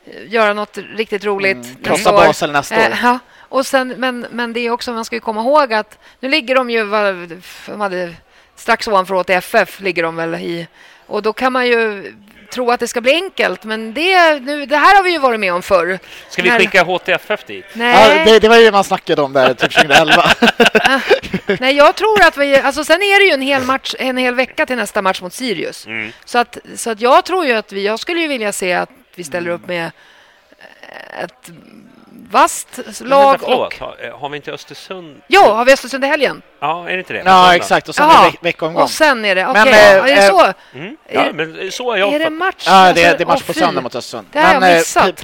eh, 0.06 0.32
göra 0.32 0.52
något 0.54 0.78
riktigt 0.96 1.24
roligt 1.24 1.56
Mm, 1.66 1.76
krossa. 1.84 2.12
Basel 2.12 2.52
nästa 2.52 2.74
år. 2.76 2.80
Eh, 2.80 2.98
ja. 3.02 3.18
och 3.48 3.66
sen, 3.66 3.88
men, 3.88 4.26
men 4.30 4.52
det 4.52 4.60
är 4.60 4.70
också, 4.70 4.92
man 4.92 5.04
ska 5.04 5.16
ju 5.16 5.20
komma 5.20 5.40
ihåg 5.40 5.72
att 5.72 5.98
nu 6.20 6.28
ligger 6.28 6.54
de 6.54 6.70
ju, 6.70 6.82
vad- 6.84 7.42
de 7.66 7.80
hade, 7.80 8.14
strax 8.60 8.88
ovanför 8.88 9.14
HTFF 9.14 9.80
ligger 9.80 10.02
de 10.02 10.16
väl 10.16 10.34
i. 10.34 10.66
Och 11.06 11.22
då 11.22 11.32
kan 11.32 11.52
man 11.52 11.66
ju 11.66 12.12
tro 12.50 12.70
att 12.70 12.80
det 12.80 12.88
ska 12.88 13.00
bli 13.00 13.12
enkelt, 13.12 13.64
men 13.64 13.94
det, 13.94 14.40
nu, 14.40 14.66
det 14.66 14.76
här 14.76 14.96
har 14.96 15.02
vi 15.02 15.10
ju 15.10 15.18
varit 15.18 15.40
med 15.40 15.52
om 15.52 15.62
förr. 15.62 15.98
Ska 16.28 16.42
vi 16.42 16.50
skicka 16.50 16.82
HTFF 16.82 17.44
dit? 17.46 17.64
Nej. 17.72 18.18
Ja, 18.18 18.32
det, 18.32 18.38
det 18.38 18.48
var 18.48 18.56
ju 18.56 18.64
det 18.64 18.72
man 18.72 18.84
snackade 18.84 19.22
om 19.22 19.32
där, 19.32 19.54
typ 19.54 19.72
2011. 19.72 20.30
Nej, 21.60 21.76
jag 21.76 21.96
tror 21.96 22.22
att 22.22 22.36
vi... 22.36 22.56
Alltså, 22.56 22.84
sen 22.84 23.02
är 23.02 23.20
det 23.20 23.26
ju 23.26 23.32
en 23.32 23.40
hel, 23.40 23.62
match, 23.62 23.94
en 23.98 24.16
hel 24.16 24.34
vecka 24.34 24.66
till 24.66 24.76
nästa 24.76 25.02
match 25.02 25.22
mot 25.22 25.32
Sirius. 25.32 25.86
Mm. 25.86 26.12
Så, 26.24 26.38
att, 26.38 26.58
så 26.74 26.90
att 26.90 27.00
jag 27.00 27.24
tror 27.24 27.46
ju 27.46 27.52
att 27.52 27.72
vi... 27.72 27.86
Jag 27.86 27.98
skulle 27.98 28.20
ju 28.20 28.28
vilja 28.28 28.52
se 28.52 28.72
att 28.72 28.90
vi 29.14 29.24
ställer 29.24 29.50
upp 29.50 29.66
med 29.68 29.90
ett 31.22 31.50
vasst 32.30 32.80
Men 33.00 33.08
lag 33.08 33.30
vänta, 33.30 33.44
förlåt, 33.46 33.72
och... 33.74 33.78
har, 33.80 33.96
eh, 34.08 34.18
har 34.18 34.28
vi 34.28 34.36
inte 34.36 34.52
Östersund? 34.52 35.20
Ja, 35.26 35.54
har 35.54 35.64
vi 35.64 35.72
Östersund 35.72 36.04
i 36.04 36.06
helgen? 36.06 36.42
Ja, 36.60 36.88
är 36.88 36.92
det 36.92 36.98
inte 36.98 37.12
det? 37.12 37.22
ja, 37.24 37.54
exakt. 37.56 37.88
Och 37.88 37.94
sen 37.94 38.06
Jaha. 38.08 38.18
är 38.20 38.24
det 38.24 38.30
veck- 38.30 38.38
veckomgång. 38.44 38.82
Och 38.82 38.90
sen 38.90 39.24
är 39.24 39.34
det... 39.34 39.46
Okej, 39.46 39.64
Men, 39.64 39.72
ja, 39.72 39.78
eh, 39.78 39.96
är 39.96 40.02
det 40.04 40.12
eh, 40.26 40.28
så? 40.28 40.52
Mm. 40.74 40.96
Ja, 41.08 41.24
men 41.34 41.72
så 41.72 41.90
har 41.90 41.96
jag 41.96 42.12
Är 42.14 42.18
det 42.18 42.30
match? 42.30 42.64
Ja, 42.66 42.92
det, 42.92 43.02
är- 43.02 43.18
det 43.18 43.24
är 43.24 43.26
match 43.26 43.42
på 43.42 43.52
söndag 43.52 43.80
mot 43.80 43.94
Östersund. 43.94 44.26
Det 44.32 44.38
har 44.40 44.54
jag 44.54 44.70
eh, 44.72 44.76
missat. 44.78 45.22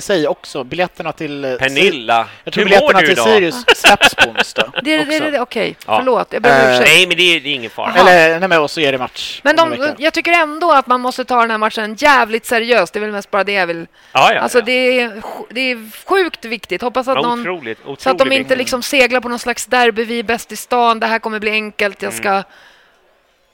PSA 0.00 0.28
också. 0.28 0.64
Biljetterna 0.64 1.12
till... 1.12 1.44
eh, 1.44 1.54
Pernilla, 1.56 2.26
Jag 2.44 2.54
tror 2.54 2.64
hur 2.64 2.70
mår 2.70 2.78
biljetterna 2.78 3.00
du 3.00 3.06
till 3.06 3.12
idag? 3.12 3.26
Sirius 3.26 3.64
släpps 3.76 4.14
på 4.14 4.30
onsdag. 4.30 4.72
Det, 4.82 4.94
är- 4.94 5.04
det, 5.04 5.18
det, 5.20 5.30
det, 5.30 5.40
Okej, 5.40 5.76
Ja. 5.86 5.96
förlåt. 5.98 6.32
Jag 6.32 6.42
ber 6.42 6.50
om 6.50 6.56
Eh, 6.56 6.70
ursäkt. 6.74 6.88
Nej, 6.88 7.06
men 7.06 7.16
det 7.16 7.22
är, 7.36 7.40
det 7.40 7.48
är 7.48 7.54
ingen 7.54 7.70
fara. 7.70 7.92
Eller, 7.94 8.40
nej 8.40 8.48
men 8.48 8.60
och 8.60 8.70
så 8.70 8.80
är 8.80 8.92
det 8.92 8.98
match. 8.98 9.40
Men 9.44 9.56
de, 9.56 9.94
jag 9.98 10.12
tycker 10.12 10.32
ändå 10.32 10.72
att 10.72 10.86
man 10.86 11.00
måste 11.00 11.24
ta 11.24 11.40
den 11.40 11.50
här 11.50 11.58
matchen 11.58 11.94
jävligt 11.98 12.46
seriöst. 12.46 12.92
Det 12.92 12.98
är 12.98 13.00
väl 13.00 13.12
mest 13.12 13.30
bara 13.30 13.44
det 13.44 13.52
jag 13.52 13.66
vill... 13.66 13.86
Ja, 14.12 14.32
ja, 14.34 14.40
Alltså 14.40 14.58
ja. 14.58 14.64
det 14.64 15.00
är, 15.00 15.22
det 15.50 15.60
är 15.60 16.06
sjukt 16.06 16.31
viktigt. 16.44 16.82
Hoppas 16.82 17.08
att 17.08 17.16
Ja, 17.16 17.22
någon... 17.22 17.40
otroligt, 17.40 17.80
otroligt 17.80 18.00
Så 18.00 18.10
att 18.10 18.18
de 18.18 18.32
inte 18.32 18.56
liksom 18.56 18.82
seglar 18.82 19.20
på 19.20 19.28
någon 19.28 19.38
slags 19.38 19.66
derby, 19.66 20.04
vi 20.04 20.18
är 20.18 20.22
bäst 20.22 20.52
i 20.52 20.56
stan, 20.56 21.00
det 21.00 21.06
här 21.06 21.18
kommer 21.18 21.38
bli 21.38 21.50
enkelt, 21.50 22.02
jag 22.02 22.12
ska... 22.12 22.42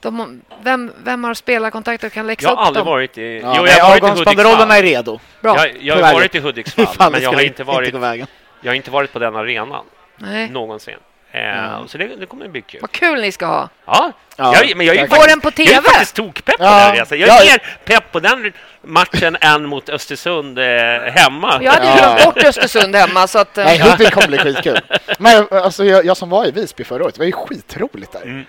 De, 0.01 0.43
vem, 0.63 0.93
vem 1.05 1.25
har 1.25 1.35
spelarkontakt 1.35 2.05
och 2.05 2.13
kan 2.13 2.27
läxa 2.27 2.49
Jag 2.49 2.57
har 2.57 2.63
upp 2.63 2.67
aldrig 2.67 2.85
dem? 2.85 2.93
varit 2.93 3.19
i... 3.19 3.41
Ja, 3.43 3.55
jo, 3.57 3.67
jag 3.67 3.85
har 3.85 4.01
varit 4.01 4.33
i 4.33 4.37
är 4.71 4.83
redo. 4.83 5.21
Bra. 5.41 5.57
Jag, 5.57 5.77
jag 5.81 6.05
har 6.05 6.15
varit 6.15 6.35
i 6.35 6.39
Hudiksvall, 6.39 6.87
men 7.13 7.23
jag 7.23 7.33
har 7.33 7.41
inte 7.43 7.65
varit, 7.65 7.95
vägen. 7.95 8.27
jag 8.61 8.71
har 8.71 8.75
inte 8.75 8.91
varit 8.91 9.13
på 9.13 9.19
den 9.19 9.37
arenan 9.37 9.85
Nej. 10.17 10.51
någonsin. 10.51 10.97
Eh, 11.33 11.87
Så 11.87 11.99
det, 11.99 12.07
det 12.17 12.27
kommer 12.27 12.49
bli 12.49 12.63
kul. 12.63 12.81
Vad 12.81 12.93
kul 12.93 13.21
ni 13.21 13.33
ska 13.33 13.47
ha. 13.47 13.69
Ja, 13.87 14.13
Ja, 14.37 14.65
jag, 14.65 14.77
men 14.77 14.87
jag 14.87 14.97
är 14.97 15.01
faktiskt, 15.07 15.29
den 15.29 15.41
på 15.41 15.49
jag 15.57 15.61
är 15.61 15.67
TV? 15.75 15.83
faktiskt 15.89 16.15
tokpepp 16.17 16.59
på 16.59 16.65
Ja, 16.65 16.71
den 16.71 16.81
här 16.81 16.97
resan. 16.97 17.19
Jag 17.19 17.29
ja. 17.29 17.41
är 17.43 17.45
mer 17.45 17.77
pepp 17.85 18.13
på 18.13 18.21
den 18.21 18.53
matchen 18.83 19.37
än 19.41 19.67
mot 19.67 19.89
Östersund 19.89 20.59
eh, 20.59 20.65
hemma. 21.03 21.59
Jag 21.63 21.73
hade 21.73 21.85
ju 21.87 21.91
Ja. 21.91 21.97
glömt 22.15 22.25
bort 22.25 22.45
Östersund 22.45 22.97
hemma, 22.97 23.27
så 23.27 23.39
att... 23.39 23.59
eh, 23.59 23.65
Nej, 23.65 23.79
Hudik 23.79 24.11
kommer 24.15 24.29
bli 24.29 24.39
skitkul. 24.39 24.81
Men 25.19 25.47
alltså, 25.51 25.85
jag, 25.85 26.05
jag 26.05 26.17
som 26.17 26.31
var 26.31 26.47
i 26.47 26.51
Visby 26.51 26.85
förra 26.85 27.05
året, 27.05 27.15
det 27.15 27.19
var 27.21 27.27
ju 27.27 27.33
skitroligt 27.33 28.13
där. 28.13 28.23
Mm. 28.23 28.45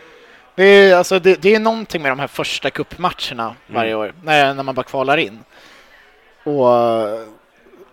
Det, 0.56 0.64
är, 0.64 0.96
alltså, 0.96 1.20
det, 1.20 1.42
det 1.42 1.56
är 1.56 1.60
någonting 1.60 2.02
med 2.02 2.12
de 2.12 2.20
här 2.20 2.28
första 2.28 2.70
cupmatcherna 2.70 3.56
varje 3.68 3.90
Mm. 3.92 4.02
år, 4.02 4.14
när, 4.24 4.54
när 4.54 4.64
man 4.64 4.76
bara 4.76 4.84
kvalar 4.84 5.18
in. 5.18 5.40
Och, 6.44 6.68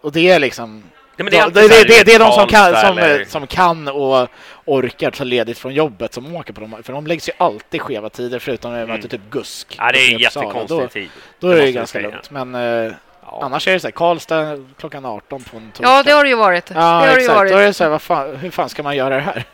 och 0.00 0.12
det 0.12 0.30
är 0.30 0.38
liksom... 0.38 0.82
Ja, 1.16 1.24
men 1.24 1.30
det, 1.30 1.38
är 1.38 1.50
det, 1.50 1.68
det, 1.68 1.84
det, 1.84 2.02
det 2.06 2.14
är 2.14 2.18
de 2.18 2.32
som 2.32 2.46
kan, 2.46 2.76
som, 2.76 3.24
som 3.28 3.46
kan 3.46 3.88
och 3.88 4.28
orkar 4.64 5.10
ta 5.10 5.24
ledigt 5.24 5.58
från 5.58 5.74
jobbet 5.74 6.14
som 6.14 6.36
åker 6.36 6.52
på 6.52 6.60
dem. 6.60 6.76
För 6.82 6.92
de 6.92 7.06
läggs 7.06 7.28
ju 7.28 7.32
alltid 7.38 7.80
skeva 7.80 8.08
tider 8.08 8.38
förutom 8.38 8.72
när 8.72 8.86
de 8.86 8.92
möter 8.92 9.08
typ 9.08 9.20
GUSK. 9.30 9.78
Mm. 9.78 9.86
Ja, 9.86 9.92
det 9.92 9.98
är 9.98 10.14
en 10.14 10.18
jättekonstig 10.18 10.78
Då, 10.78 10.86
tid. 10.86 11.08
då 11.40 11.48
är 11.48 11.56
det 11.56 11.72
ganska 11.72 12.00
lugnt. 12.00 12.30
Men 12.30 12.54
eh, 12.54 12.92
Ja. 13.30 13.38
annars 13.42 13.68
är 13.68 13.72
det 13.72 13.80
så 13.80 13.86
här, 13.86 13.92
Karlstad 13.92 14.64
klockan 14.78 15.04
18 15.04 15.42
på 15.42 15.56
en 15.56 15.70
torsdag. 15.70 15.88
Ja, 15.88 16.02
det 16.02 16.12
har 16.12 16.24
det 16.24 16.30
ju 16.30 16.36
varit. 16.36 16.70
Ja, 16.70 16.74
det 16.74 16.80
har 16.82 17.06
det 17.06 17.12
ju 17.12 17.18
exakt. 17.18 17.36
varit. 17.38 17.52
Då 17.52 17.58
är 17.58 17.66
det 17.66 17.72
så 17.72 17.84
här, 17.84 17.90
vad 17.90 18.02
fan, 18.02 18.36
hur 18.36 18.50
fan 18.50 18.68
ska 18.68 18.82
man 18.82 18.96
göra 18.96 19.14
det 19.14 19.20
här? 19.20 19.44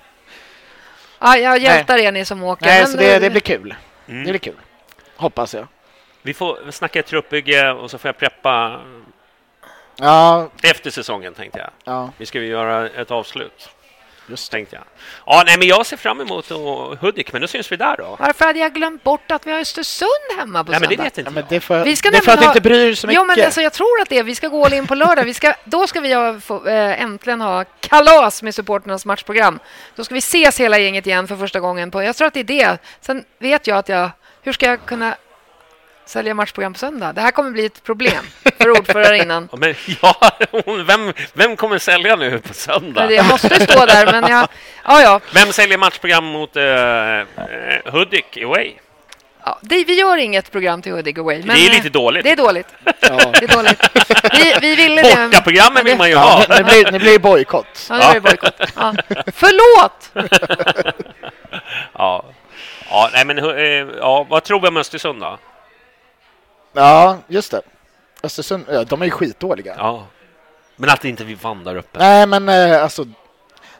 Ja, 1.19 1.37
jag 1.37 1.59
hjältar 1.59 1.99
er 1.99 2.13
ni 2.13 2.25
som 2.25 2.43
åker. 2.43 2.67
Nej, 2.67 2.81
men, 2.83 2.91
så 2.91 2.97
det, 2.97 3.19
det 3.19 3.31
blir 3.31 3.41
kul. 3.41 3.75
Mm. 4.09 4.25
Det 4.25 4.31
blir 4.31 4.39
kul. 4.39 4.55
Hoppas 5.17 5.55
jag. 5.55 5.67
Vi 6.23 6.35
får 6.35 6.71
snacka 6.71 7.03
truppbygge 7.03 7.73
och 7.73 7.91
så 7.91 7.99
får 7.99 8.09
jag 8.09 8.19
preppa 8.19 8.81
Ja, 9.97 10.49
efter 10.63 10.91
säsongen, 10.91 11.35
tänkte 11.35 11.59
jag. 11.59 11.71
ja 11.85 12.11
Vi 12.17 12.27
ska 12.27 12.39
ju 12.39 12.47
göra 12.47 12.89
ett 12.89 13.11
avslut, 13.11 13.69
just 14.27 14.51
tänkte 14.53 14.77
jag. 14.77 14.85
Ja, 15.27 15.43
nej, 15.47 15.59
men 15.59 15.69
jag 15.69 15.87
ser 15.87 15.97
fram 15.97 16.21
emot 16.21 16.49
Hudik, 17.01 17.33
men 17.33 17.41
då 17.41 17.49
syns 17.49 17.73
vi 17.73 17.77
där 17.77 17.97
då. 17.97 18.17
Varför 18.21 18.45
hade 18.45 18.59
jag 18.59 18.75
glömt 18.75 19.03
bort 19.05 19.31
att 19.31 19.47
vi 19.47 19.53
har 19.53 19.59
Östersund 19.59 20.09
hemma 20.39 20.65
på 20.65 20.71
Nej, 20.71 20.81
men 20.81 20.89
det 20.89 20.97
söndag? 20.97 21.05
vet 21.05 21.19
inte 21.19 21.29
Ja, 21.31 21.35
men 21.35 21.45
det, 21.49 21.57
är 21.57 21.61
för, 21.61 21.85
Vi 21.85 21.97
ska 21.97 22.11
det 22.11 22.17
är 22.17 22.21
för 22.21 22.33
att 22.33 22.39
du 22.39 22.45
nämligen 22.47 22.51
inte 22.51 22.61
bryr 22.61 22.79
dig 22.79 22.97
så 22.97 23.07
mycket. 23.07 23.21
Jo, 23.21 23.25
men 23.27 23.45
alltså, 23.45 23.61
jag 23.61 23.73
tror 23.73 24.01
att 24.03 24.09
det 24.09 24.19
är. 24.19 24.23
Vi 24.23 24.35
ska 24.35 24.49
gå 24.49 24.65
all 24.65 24.73
in 24.73 24.87
på 24.87 24.95
lördag. 24.95 25.25
Vi 25.25 25.35
ska, 25.35 25.55
då 25.65 25.87
ska 25.87 26.01
vi 26.01 26.13
ha, 26.13 26.41
få, 26.41 26.67
eh, 26.67 27.03
äntligen 27.03 27.41
ha 27.41 27.65
kalas 27.81 28.43
med 28.43 28.55
supporternas 28.55 29.07
matchprogram. 29.07 29.59
Då 29.97 30.05
ska 30.05 30.15
vi 30.15 30.19
ses 30.19 30.61
hela 30.61 30.79
gänget 30.79 31.07
igen 31.07 31.29
för 31.29 31.37
första 31.37 31.61
gången. 31.61 31.91
På, 31.91 32.03
jag 32.03 32.17
tror 32.17 32.29
att 32.29 32.35
det 32.35 32.41
är 32.41 32.45
det. 32.45 32.79
Sen 33.01 33.25
vet 33.39 33.67
jag 33.67 33.79
att 33.79 33.89
jag... 33.89 34.11
Hur 34.45 34.53
ska 34.53 34.67
jag 34.67 34.87
kunna 34.87 35.17
sälja 36.07 36.35
matchprogram 36.35 36.73
på 36.73 36.79
söndag? 36.79 37.13
Det 37.13 37.21
här 37.21 37.31
kommer 37.31 37.51
bli 37.51 37.65
ett 37.67 37.83
problem 37.85 38.25
för 38.59 38.71
ordförarinnan. 38.71 39.49
Ja, 39.53 39.59
Men 39.59 39.75
ja, 40.03 40.31
vem, 40.87 41.13
vem 41.33 41.57
kommer 41.57 41.79
sälja 41.79 42.17
nu 42.17 42.39
på 42.39 42.55
söndag? 42.55 43.13
Jag 43.13 43.27
måste 43.27 43.61
stå 43.67 43.87
där, 43.87 44.21
men 44.21 44.31
jag... 44.31 44.49
Ja, 44.85 45.03
ja. 45.03 45.21
Vem 45.35 45.53
säljer 45.53 45.79
matchprogram 45.79 46.25
mot 46.25 46.57
uh, 46.57 46.63
Hudik 47.93 48.39
away? 48.45 48.73
ja 49.45 49.59
det, 49.63 49.85
vi 49.85 49.99
gör 50.01 50.17
inget 50.17 50.53
program 50.53 50.83
till 50.83 50.93
Hudik 50.93 51.19
Away. 51.19 51.43
Men, 51.45 51.57
det 51.57 51.67
är 51.67 51.71
eh, 51.71 51.75
lite 51.77 51.89
dåligt. 51.89 52.25
Det 52.25 52.31
är 52.31 52.37
dåligt. 52.37 52.67
Ja. 52.85 53.33
Det 53.41 53.45
är 53.45 53.57
dåligt. 53.57 53.83
Vi, 54.33 54.55
vi 54.61 54.75
ville 54.77 55.03
det. 55.03 55.29
Bortaprogrammen 55.29 55.85
vill 55.85 55.99
man 55.99 56.09
ju 56.09 56.15
Ja, 56.15 56.21
ha. 56.21 56.45
det, 56.47 56.57
det 56.57 56.65
blir, 56.65 56.93
det 56.93 56.99
blir 56.99 57.19
bojkott. 57.19 57.87
Ja, 57.91 57.97
det 57.97 58.15
ju 58.15 58.21
bojkott. 58.21 58.61
Ja. 58.77 58.95
Förlåt! 59.33 60.29
Ja. 61.99 62.25
Ja, 62.91 63.11
nej, 63.13 63.25
men, 63.25 63.37
ja, 63.99 64.27
vad 64.31 64.45
tror 64.45 64.61
vi 64.61 64.69
om 64.69 64.77
Östersund 64.77 65.21
då? 65.21 65.39
Ja, 66.73 67.19
just 67.29 67.51
det. 67.51 67.61
Östersund, 68.23 68.65
ja, 68.71 68.85
de 68.85 69.03
är 69.03 69.07
ju 69.07 69.11
skitdåliga. 69.11 69.75
Ja. 69.79 70.07
Men 70.77 70.91
att 70.91 71.05
inte 71.05 71.25
vi 71.25 71.35
vann 71.35 71.65
där 71.65 71.77
uppe. 71.77 71.99
Nej, 71.99 72.27
men 72.27 72.49
eh, 72.49 72.83
alltså... 72.83 73.05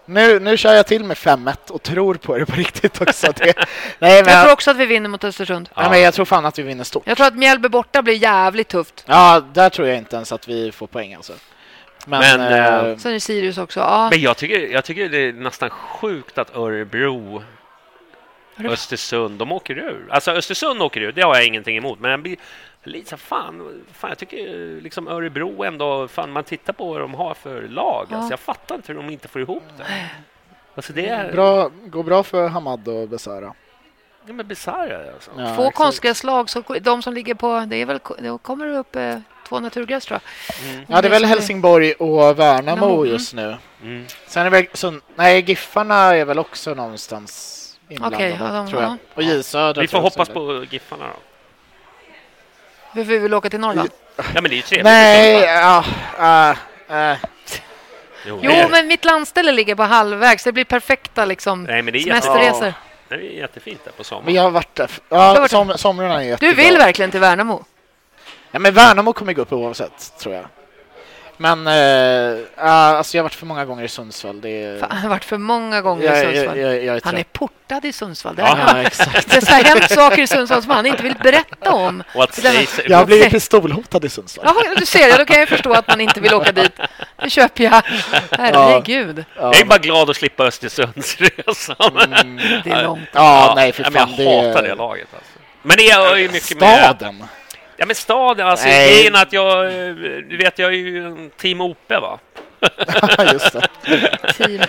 Nu, 0.05 0.41
nu 0.41 0.57
kör 0.57 0.75
jag 0.75 0.87
till 0.87 1.05
med 1.05 1.17
5-1 1.17 1.71
och 1.71 1.83
tror 1.83 2.15
på 2.15 2.39
det 2.39 2.47
på 2.47 2.53
riktigt 2.57 3.01
också. 3.01 3.33
Det, 3.37 3.55
nej, 3.99 4.23
men 4.25 4.35
Jag 4.35 4.43
tror 4.43 4.53
också 4.53 4.71
att 4.71 4.77
vi 4.77 4.87
vinner 4.87 5.09
mot 5.09 5.25
Östersund. 5.25 5.69
nej, 5.77 5.91
men 5.91 6.01
jag 6.01 6.15
tror 6.15 6.25
fan 6.25 6.47
att 6.47 6.59
vi 6.59 6.63
vinner 6.63 6.85
stort. 6.85 7.03
Jag 7.07 7.17
tror 7.17 7.27
att 7.27 7.35
Mjällby 7.37 7.69
borta 7.69 8.03
blir 8.03 8.15
jävligt 8.15 8.69
tufft. 8.69 9.05
Ja, 9.07 9.43
där 9.53 9.71
tror 9.71 9.89
jag 9.89 9.99
inte 9.99 10.17
ens 10.17 10.33
att 10.33 10.49
vi 10.49 10.73
får 10.73 10.87
poäng 10.87 11.15
alltså. 11.15 11.33
Men, 12.07 12.21
Men, 12.21 12.53
eh, 12.53 12.91
eh, 12.91 12.97
Sen 12.97 13.15
är 13.15 13.19
Sirius 13.19 13.59
också. 13.59 13.81
Ja. 13.81 14.09
Men 14.11 14.21
jag 14.21 14.37
tycker, 14.37 14.59
jag 14.61 14.85
tycker 14.85 15.09
det 15.09 15.19
är 15.19 15.33
nästan 15.33 15.71
sjukt 15.71 16.39
att 16.39 16.57
Örebro 16.57 17.43
Östersund, 18.65 19.39
de 19.39 19.53
åker 19.53 19.79
ur. 19.79 20.07
Alltså 20.11 20.31
Östersund 20.31 20.83
åker 20.83 21.01
ur, 21.01 21.13
det 21.13 21.23
har 21.23 21.35
jag 21.35 21.47
ingenting 21.47 21.77
emot. 21.77 22.01
Men 22.01 22.11
jag 22.11 22.23
blir 22.23 22.37
lite 22.83 23.11
så 23.11 23.17
fan, 23.17 23.85
fan, 23.93 24.11
jag 24.11 24.19
tycker 24.19 24.81
liksom 24.81 25.09
Örebro 25.09 25.65
ändå, 25.65 26.09
fan 26.09 26.33
man 26.33 26.45
tittar 26.45 26.73
på 26.73 26.93
vad 26.93 27.01
de 27.01 27.15
har 27.15 27.35
för 27.35 27.63
lag. 27.63 28.07
Ja. 28.11 28.17
Alltså, 28.17 28.33
jag 28.33 28.41
fattar 28.41 28.75
inte 28.75 28.93
hur 28.93 29.03
de 29.03 29.11
inte 29.11 29.29
får 29.29 29.41
ihop 29.41 29.63
det. 29.79 29.85
Alltså 30.75 30.93
det 30.93 31.09
är... 31.09 31.33
Bra, 31.33 31.71
går 31.87 32.03
bra 32.03 32.23
för 32.23 32.49
Hamad 32.49 32.89
och 32.89 33.09
Besara. 33.09 33.55
Ja, 34.27 34.33
men 34.33 34.47
bisarra 34.47 35.13
alltså. 35.15 35.31
Ja, 35.37 35.53
exakt. 35.53 35.77
konstgräslag, 35.77 36.51
så 36.51 36.63
de 36.81 37.03
som 37.03 37.15
ligger 37.15 37.35
på... 37.35 37.65
Det 37.67 37.77
är 37.77 37.87
väl, 37.87 38.01
då 38.19 38.39
kommer 38.39 38.67
det 38.67 38.79
upp 38.79 38.97
eh, 38.97 39.19
två 39.49 39.61
naturgräs, 39.61 40.07
tror 40.07 40.21
jag. 40.23 40.71
Mm. 40.71 40.85
Ja, 40.89 41.03
det 41.03 41.09
är 41.09 41.11
väl 41.11 41.25
Helsingborg 41.25 41.93
och 41.93 42.09
Värnamo 42.19 42.35
Värnamo, 42.35 43.01
mm. 43.01 43.13
just 43.13 43.35
nu. 43.35 43.57
Mm. 43.83 44.07
Sen 44.27 44.47
är 44.47 44.51
väl 44.51 44.67
så, 44.73 44.95
nej, 45.15 45.45
Giffarna 45.47 45.95
är 45.95 46.25
väl 46.25 46.39
också 46.39 46.75
någonstans 46.75 47.59
inblandade, 47.89 48.25
Okej, 48.25 48.37
ja, 48.41 48.53
de- 48.53 48.69
tror 48.69 48.83
jag. 48.83 48.91
ja. 48.91 48.97
Och 49.15 49.23
J 49.23 49.43
Södra 49.43 49.83
Vi 49.83 49.89
får 49.89 49.99
hoppas 49.99 50.29
på 50.29 50.65
Giffarna 50.71 51.05
då. 51.05 51.32
Vi 52.95 53.03
vi 53.03 53.19
vill 53.19 53.35
åka 53.35 53.51
till 53.51 53.61
Norrland. 53.61 53.91
Ja, 54.17 54.25
men 54.35 54.43
det 54.45 54.51
är 54.51 54.57
ju 54.57 54.63
trevligt. 54.63 54.85
Nej, 54.85 55.41
ja, 55.43 55.85
äh, 56.89 57.11
äh. 57.11 57.17
Jo, 58.27 58.39
Jo, 58.43 58.69
men 58.71 58.87
mitt 58.87 59.05
landställe 59.05 59.53
ligger 59.53 59.75
på 59.75 59.83
halvvägs. 59.83 60.45
Det 60.45 60.53
blir 60.53 60.65
perfekta 60.65 61.25
liksom, 61.25 61.65
Nej, 61.65 61.83
men 61.83 61.93
det 61.93 61.99
är, 61.99 62.07
jätte... 62.07 62.21
semesterresor. 62.23 62.75
det 63.09 63.15
är 63.15 63.19
jättefint 63.19 63.85
där 63.85 63.93
på 63.93 64.05
sommaren. 64.05 64.35
jag 64.35 64.43
har 64.43 64.51
varit 64.51 64.75
där. 64.75 64.91
Du 65.09 65.17
har 65.17 65.25
Ja, 65.35 65.41
varit 65.41 65.51
som, 65.51 65.79
somrarna 65.79 66.15
är 66.15 66.19
Du 66.21 66.27
jättebra. 66.27 66.55
vill 66.65 66.79
verkligen 66.79 67.11
till 67.11 67.21
Värnamo? 67.21 67.65
Ja, 68.51 68.59
men 68.59 68.75
Värnamo 68.75 69.13
kommer 69.13 69.33
gå 69.33 69.43
upp 69.43 69.53
oavsett, 69.53 70.13
tror 70.19 70.35
jag. 70.35 70.45
Men 71.43 71.67
äh, 71.67 72.39
alltså 72.65 73.17
jag 73.17 73.23
har 73.23 73.25
varit 73.25 73.35
för 73.35 73.47
många 73.47 73.65
gånger 73.65 73.85
i 73.85 73.89
Sundsvall. 73.89 74.41
Det 74.41 74.49
är... 74.65 74.79
Fan, 74.81 74.89
han 74.91 74.99
har 75.03 75.09
varit 75.09 75.25
för 75.25 75.39
många 75.39 75.81
gånger 75.81 76.05
jag, 76.05 76.19
i 76.19 76.23
Sundsvall. 76.37 76.59
jag, 76.59 76.85
jag 76.85 76.97
är 76.97 77.01
Han 77.05 77.17
är 77.17 77.25
portad 77.25 77.85
i 77.85 77.93
Sundsvall. 77.93 78.37
Det, 78.37 78.43
Ja, 78.43 78.59
Ja, 78.75 78.83
exakt. 78.83 79.31
det 79.31 79.49
har 79.51 79.65
hänt 79.65 79.91
saker 79.91 80.23
i 80.23 80.27
Sundsvall 80.27 80.63
som 80.63 80.71
han 80.71 80.87
inte 80.87 81.03
vill 81.03 81.15
berätta 81.23 81.73
om. 81.73 82.03
Denna- 82.43 82.61
Jag 82.87 82.99
har 82.99 83.05
blivit 83.07 83.31
pistolhotad 83.31 84.05
i 84.05 84.09
Sundsvall. 84.09 84.45
Jaha, 84.49 84.75
du 84.79 84.87
ser 84.87 85.11
det. 85.11 85.17
Då 85.19 85.25
kan 85.25 85.41
jag 85.41 85.49
förstå 85.49 85.73
att 85.73 85.89
man 85.89 86.01
inte 86.01 86.21
vill 86.21 86.35
åka 86.35 86.53
dit. 86.53 86.73
Det 87.23 87.31
köper 87.31 87.65
jag. 87.65 87.83
Herregud. 88.31 89.25
Ja. 89.37 89.43
Jag 89.43 89.61
är 89.61 89.65
bara 89.65 89.79
glad 89.79 90.11
att 90.11 90.17
slippa 90.17 90.45
Östersundsresan. 90.45 91.97
Mm, 92.21 92.37
Det 92.65 92.71
är 92.71 92.83
långt. 92.85 93.09
ja, 93.13 93.53
nej 93.57 93.73
för 93.73 93.83
Ja, 93.83 93.91
men 93.91 94.07
fan. 94.09 94.25
jag 94.25 94.43
hatar 94.49 94.63
det 94.63 94.75
laget. 94.75 95.09
Alltså. 95.15 95.29
Men 95.63 95.77
det 95.77 95.91
är 95.91 96.17
ju 96.17 96.29
mycket. 96.29 96.57
Staden. 96.57 97.25
Ja, 97.83 97.87
men 97.87 97.97
staden. 97.97 98.47
Alltså, 98.47 98.67
Nej. 98.67 98.89
grejen 98.95 99.15
är 99.15 99.23
att 99.23 99.33
jag... 99.33 99.65
eh, 99.65 99.95
Du 100.29 100.37
vet, 100.37 100.59
jag 100.59 100.69
är 100.73 100.77
ju 100.77 101.07
en 101.07 101.31
team 101.31 101.61
OP, 101.61 101.79
va? 101.91 102.19
Just 103.33 103.53
det. 103.53 104.33
Team. 104.37 104.61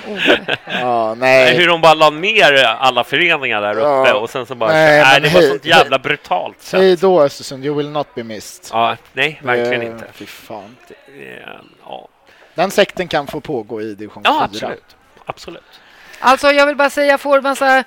Ja, 0.81 1.15
nej. 1.15 1.55
Hur 1.57 1.67
de 1.67 1.81
bara 1.81 1.93
la 1.93 2.09
ner 2.09 2.63
alla 2.63 3.03
föreningar 3.03 3.61
där 3.61 3.71
uppe 3.77 4.09
Ja. 4.09 4.13
och 4.13 4.29
sen 4.29 4.45
så 4.45 4.55
bara... 4.55 4.71
Nej, 4.73 5.01
Nej, 5.01 5.21
det 5.21 5.27
var 5.29 5.39
hej- 5.41 5.49
sånt 5.49 5.65
jävla 5.65 5.99
brutalt 5.99 6.61
sätt. 6.61 6.79
Hej 6.79 6.95
då 6.95 7.21
Östersund, 7.21 7.65
you 7.65 7.75
will 7.77 7.89
not 7.89 8.15
be 8.15 8.23
missed. 8.23 8.65
Ja, 8.71 8.97
nej, 9.13 9.39
verkligen 9.43 9.81
Eh, 9.81 9.87
inte. 9.87 10.05
Fy 10.13 10.25
fan. 10.25 10.75
Eh, 11.07 11.49
Ja, 11.85 12.07
Den 12.55 12.71
sekten 12.71 13.07
kan 13.07 13.27
få 13.27 13.39
pågå 13.39 13.81
i 13.81 13.95
division 13.95 14.23
ja 14.25 14.33
4. 14.39 14.43
absolut. 14.45 14.95
Absolut. 15.25 15.63
Alltså, 16.19 16.51
jag 16.51 16.65
vill 16.67 16.75
bara 16.75 16.89
säga, 16.89 17.11
jag 17.11 17.21
får 17.21 17.41
massa... 17.41 17.83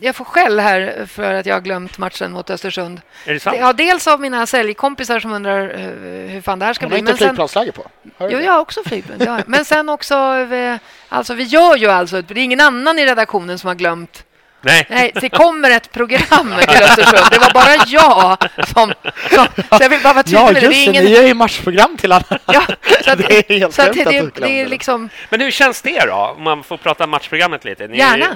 Jag 0.00 0.16
får 0.16 0.24
skäll 0.24 0.60
här 0.60 1.06
för 1.08 1.34
att 1.34 1.46
jag 1.46 1.54
har 1.54 1.60
glömt 1.60 1.98
matchen 1.98 2.32
mot 2.32 2.50
Östersund. 2.50 3.00
Är 3.24 3.34
det 3.34 3.40
sant? 3.40 3.56
Ja, 3.60 3.72
dels 3.72 4.06
av 4.06 4.20
mina 4.20 4.46
säljkompisar 4.46 5.20
som 5.20 5.32
undrar 5.32 5.68
eh, 5.74 6.30
hur 6.30 6.40
fan 6.40 6.58
det 6.58 6.64
här 6.64 6.72
ska 6.74 6.84
Hon 6.86 6.92
har 6.92 7.00
bli. 7.00 7.10
inte 7.10 7.24
flygplansläge 7.24 7.72
på. 7.72 7.86
Hör 8.18 8.30
Jo, 8.30 8.38
det? 8.38 8.44
jag 8.44 8.52
har 8.52 8.60
också 8.60 8.80
flygplan. 8.86 9.18
det 9.18 9.30
har 9.30 9.38
jag. 9.38 9.48
Men 9.48 9.64
sen 9.64 9.88
också, 9.88 10.14
eh, 10.52 10.76
alltså 11.08 11.34
vi 11.34 11.42
gör 11.42 11.76
ju 11.76 11.90
alltså, 11.90 12.22
det 12.22 12.34
är 12.40 12.44
ingen 12.44 12.60
annan 12.60 12.98
i 12.98 13.06
redaktionen 13.06 13.58
som 13.58 13.68
har 13.68 13.74
glömt. 13.74 14.24
Nej. 14.60 14.86
Nej, 14.90 15.12
det 15.20 15.28
kommer 15.28 15.70
ett 15.70 15.92
program 15.92 16.54
till 16.68 16.82
Östersund. 16.82 17.26
Det 17.30 17.38
var 17.38 17.52
bara 17.52 17.84
jag 17.86 18.38
som... 18.74 18.92
som 19.30 19.46
så 19.78 19.82
jag 19.84 19.88
vill 19.88 20.00
bara 20.02 20.12
vara 20.12 20.22
tydlig 20.22 20.38
Ja, 20.40 20.44
med 20.52 20.54
det. 20.54 20.60
just 20.60 20.72
Det 20.74 20.82
är 20.82 20.84
det. 20.84 20.90
ingen... 20.90 21.04
Ni 21.04 21.10
gör 21.10 21.22
ju 21.22 21.34
matchprogram 21.34 21.96
till 21.96 22.12
alla. 22.12 22.38
Ja, 22.46 22.62
så 23.04 23.10
att, 23.10 23.18
Det 23.18 23.50
är 23.50 23.58
helt 23.58 23.74
så 23.74 23.82
att 23.82 23.92
det, 23.92 24.00
att 24.00 24.06
det, 24.06 24.12
glömde 24.12 24.48
är 24.50 24.64
det. 24.64 24.68
liksom... 24.70 25.08
Men 25.30 25.40
hur 25.40 25.50
känns 25.50 25.82
det 25.82 26.06
då, 26.06 26.14
om 26.36 26.42
man 26.42 26.62
får 26.64 26.76
prata 26.76 27.06
matchprogrammet 27.06 27.64
lite? 27.64 27.86
Ni, 27.88 27.98
Gärna. 27.98 28.26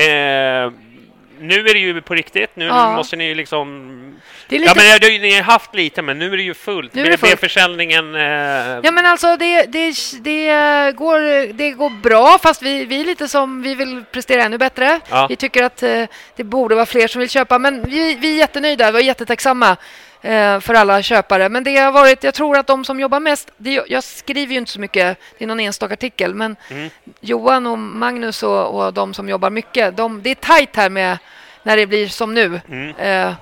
Eh, 0.00 0.72
nu 1.40 1.54
är 1.68 1.74
det 1.74 1.80
ju 1.80 2.00
på 2.00 2.14
riktigt. 2.14 2.50
Nu 2.54 2.64
Ja. 2.64 2.96
måste 2.96 3.16
ni 3.16 3.24
ju 3.24 3.34
liksom... 3.34 4.20
Det 4.48 4.56
är 4.56 4.60
lite... 4.60 4.72
Ja, 4.84 4.98
men 5.10 5.20
ni 5.20 5.34
har 5.34 5.42
haft 5.42 5.74
lite, 5.74 6.02
men 6.02 6.18
nu 6.18 6.32
är 6.32 6.36
det 6.36 6.42
ju 6.42 6.54
fullt. 6.54 6.94
Nu 6.94 7.06
är 7.06 7.10
det 7.10 7.16
fullt. 7.16 7.40
försäljningen... 7.40 8.14
Eh... 8.14 8.20
Ja 8.82 8.90
men 8.90 9.06
alltså 9.06 9.36
det, 9.36 9.62
det, 9.62 9.94
det, 10.20 10.46
går, 10.96 11.52
det 11.52 11.70
går 11.70 11.90
bra 11.90 12.38
fast 12.42 12.62
vi, 12.62 12.84
vi 12.84 13.04
lite 13.04 13.28
som, 13.28 13.62
vi 13.62 13.74
vill 13.74 14.04
prestera 14.12 14.42
ännu 14.42 14.58
bättre. 14.58 15.00
Ja. 15.10 15.26
Vi 15.26 15.36
tycker 15.36 15.62
att 15.62 15.82
eh, 15.82 16.04
det 16.36 16.44
borde 16.44 16.74
vara 16.74 16.86
fler 16.86 17.06
som 17.08 17.20
vill 17.20 17.30
köpa 17.30 17.58
men 17.58 17.82
vi, 17.82 18.14
vi 18.14 18.32
är 18.34 18.38
jättenöjda, 18.38 18.90
vi 18.90 18.98
är 18.98 19.02
jättetacksamma 19.02 19.76
för 20.60 20.74
alla 20.74 21.02
köpare. 21.02 21.48
Men 21.48 21.64
det 21.64 21.76
har 21.76 21.92
varit, 21.92 22.24
jag 22.24 22.34
tror 22.34 22.56
att 22.56 22.66
de 22.66 22.84
som 22.84 23.00
jobbar 23.00 23.20
mest, 23.20 23.50
det, 23.56 23.82
jag 23.88 24.04
skriver 24.04 24.52
ju 24.52 24.58
inte 24.58 24.70
så 24.70 24.80
mycket, 24.80 25.18
det 25.38 25.44
är 25.44 25.48
någon 25.48 25.60
enstaka 25.60 25.94
artikel, 25.94 26.34
men 26.34 26.56
Mm. 26.70 26.90
Johan 27.20 27.66
och 27.66 27.78
Magnus 27.78 28.42
och, 28.42 28.80
och 28.84 28.92
de 28.94 29.14
som 29.14 29.28
jobbar 29.28 29.50
mycket, 29.50 29.96
de, 29.96 30.22
det 30.22 30.30
är 30.30 30.34
tajt 30.34 30.76
här 30.76 30.90
med 30.90 31.18
när 31.62 31.76
det 31.76 31.86
blir 31.86 32.08
som 32.08 32.34
nu. 32.34 32.60
Mm. 32.68 32.94
Eh, 32.98 33.34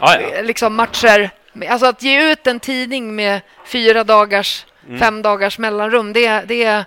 Ja, 0.00 0.20
ja. 0.20 0.42
liksom 0.42 0.74
matcher. 0.74 1.30
Alltså 1.68 1.86
att 1.86 2.02
ge 2.02 2.32
ut 2.32 2.46
en 2.46 2.60
tidning 2.60 3.16
med 3.16 3.40
fyra 3.66 4.04
dagars, 4.04 4.66
Mm. 4.88 4.98
fem 4.98 5.22
dagars 5.22 5.58
mellanrum, 5.58 6.12
det, 6.12 6.40
det 6.40 6.64
är... 6.64 6.84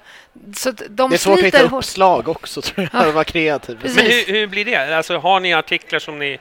Så 0.55 0.71
de 0.71 1.09
Det 1.09 1.15
är 1.15 1.17
svårt 1.17 1.39
att 1.39 1.45
hitta 1.45 1.61
uppslag 1.75 2.27
också, 2.27 2.61
tror 2.61 2.89
jag. 2.93 3.07
Att 3.07 3.13
vara 3.13 3.23
kreativ. 3.23 3.77
Precis. 3.81 3.97
Men 3.97 4.05
hur, 4.05 4.25
hur 4.39 4.47
blir 4.47 4.65
det? 4.65 4.97
Alltså, 4.97 5.17
har 5.17 5.39
ni 5.39 5.53
artiklar 5.53 5.99
som 5.99 6.19
ni, 6.19 6.39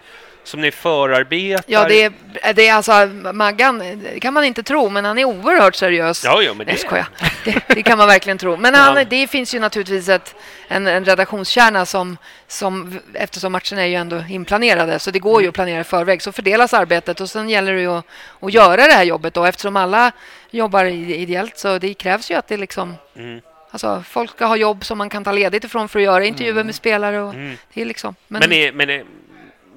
som 0.48 0.60
ni 0.60 0.70
förarbetar? 0.70 1.64
Ja, 1.66 1.88
det 1.88 2.02
är, 2.02 2.12
det 2.54 2.68
är 2.68 2.74
alltså 2.74 3.06
Maggan, 3.32 3.78
det 3.78 4.20
kan 4.20 4.34
man 4.34 4.44
inte 4.44 4.62
tro, 4.62 4.88
men 4.88 5.04
han 5.04 5.18
är 5.18 5.24
oerhört 5.24 5.74
seriös. 5.74 6.24
Ja, 6.24 6.42
ja, 6.42 6.54
men 6.54 6.66
det... 6.66 6.90
Nej. 6.90 7.04
Det, 7.44 7.62
det 7.74 7.82
kan 7.82 7.98
man 7.98 8.06
verkligen 8.08 8.38
tro. 8.38 8.56
Men 8.56 8.74
han, 8.74 9.04
det 9.10 9.26
finns 9.26 9.54
ju 9.54 9.60
naturligtvis 9.60 10.08
ett, 10.08 10.34
en, 10.68 10.86
en 10.86 11.04
redaktionskärna 11.04 11.86
som, 11.86 12.16
som, 12.46 12.98
eftersom 13.14 13.52
matcherna 13.52 13.82
är 13.82 13.86
ju 13.86 13.94
ändå 13.94 14.24
inplanerade, 14.28 14.98
så 14.98 15.10
det 15.10 15.18
går 15.18 15.30
Mm. 15.34 15.42
ju 15.42 15.48
att 15.48 15.54
planera 15.54 15.80
i 15.80 15.84
förväg. 15.84 16.22
Så 16.22 16.32
fördelas 16.32 16.74
arbetet 16.74 17.20
och 17.20 17.30
sen 17.30 17.48
gäller 17.50 17.72
det 17.72 17.80
ju 17.80 17.90
att, 17.92 18.04
att 18.40 18.54
göra 18.54 18.76
det 18.86 18.92
här 18.92 19.04
jobbet 19.04 19.34
då, 19.34 19.44
eftersom 19.44 19.76
alla 19.76 20.12
jobbar 20.50 20.84
ideellt 20.84 21.58
så 21.58 21.78
det 21.78 21.94
krävs 21.94 22.30
ju 22.30 22.34
att 22.34 22.48
det 22.48 22.56
liksom 22.56 22.94
Mm. 23.16 23.40
Alltså, 23.70 24.02
folk 24.08 24.30
ska 24.30 24.46
ha 24.46 24.56
jobb 24.56 24.84
som 24.84 24.98
man 24.98 25.10
kan 25.10 25.24
ta 25.24 25.32
ledigt 25.32 25.64
ifrån 25.64 25.88
för 25.88 25.98
att 25.98 26.04
göra 26.04 26.24
intervjuer 26.24 26.64
med 26.64 26.74
spelare. 26.74 27.20
Och 27.20 27.34
Mm. 27.34 27.56
det 27.74 27.80
är 27.80 27.84
liksom, 27.84 28.14
men, 28.28 28.40
Men, 28.40 28.52
är, 28.52 28.72
men, 28.72 28.90
är, 28.90 29.04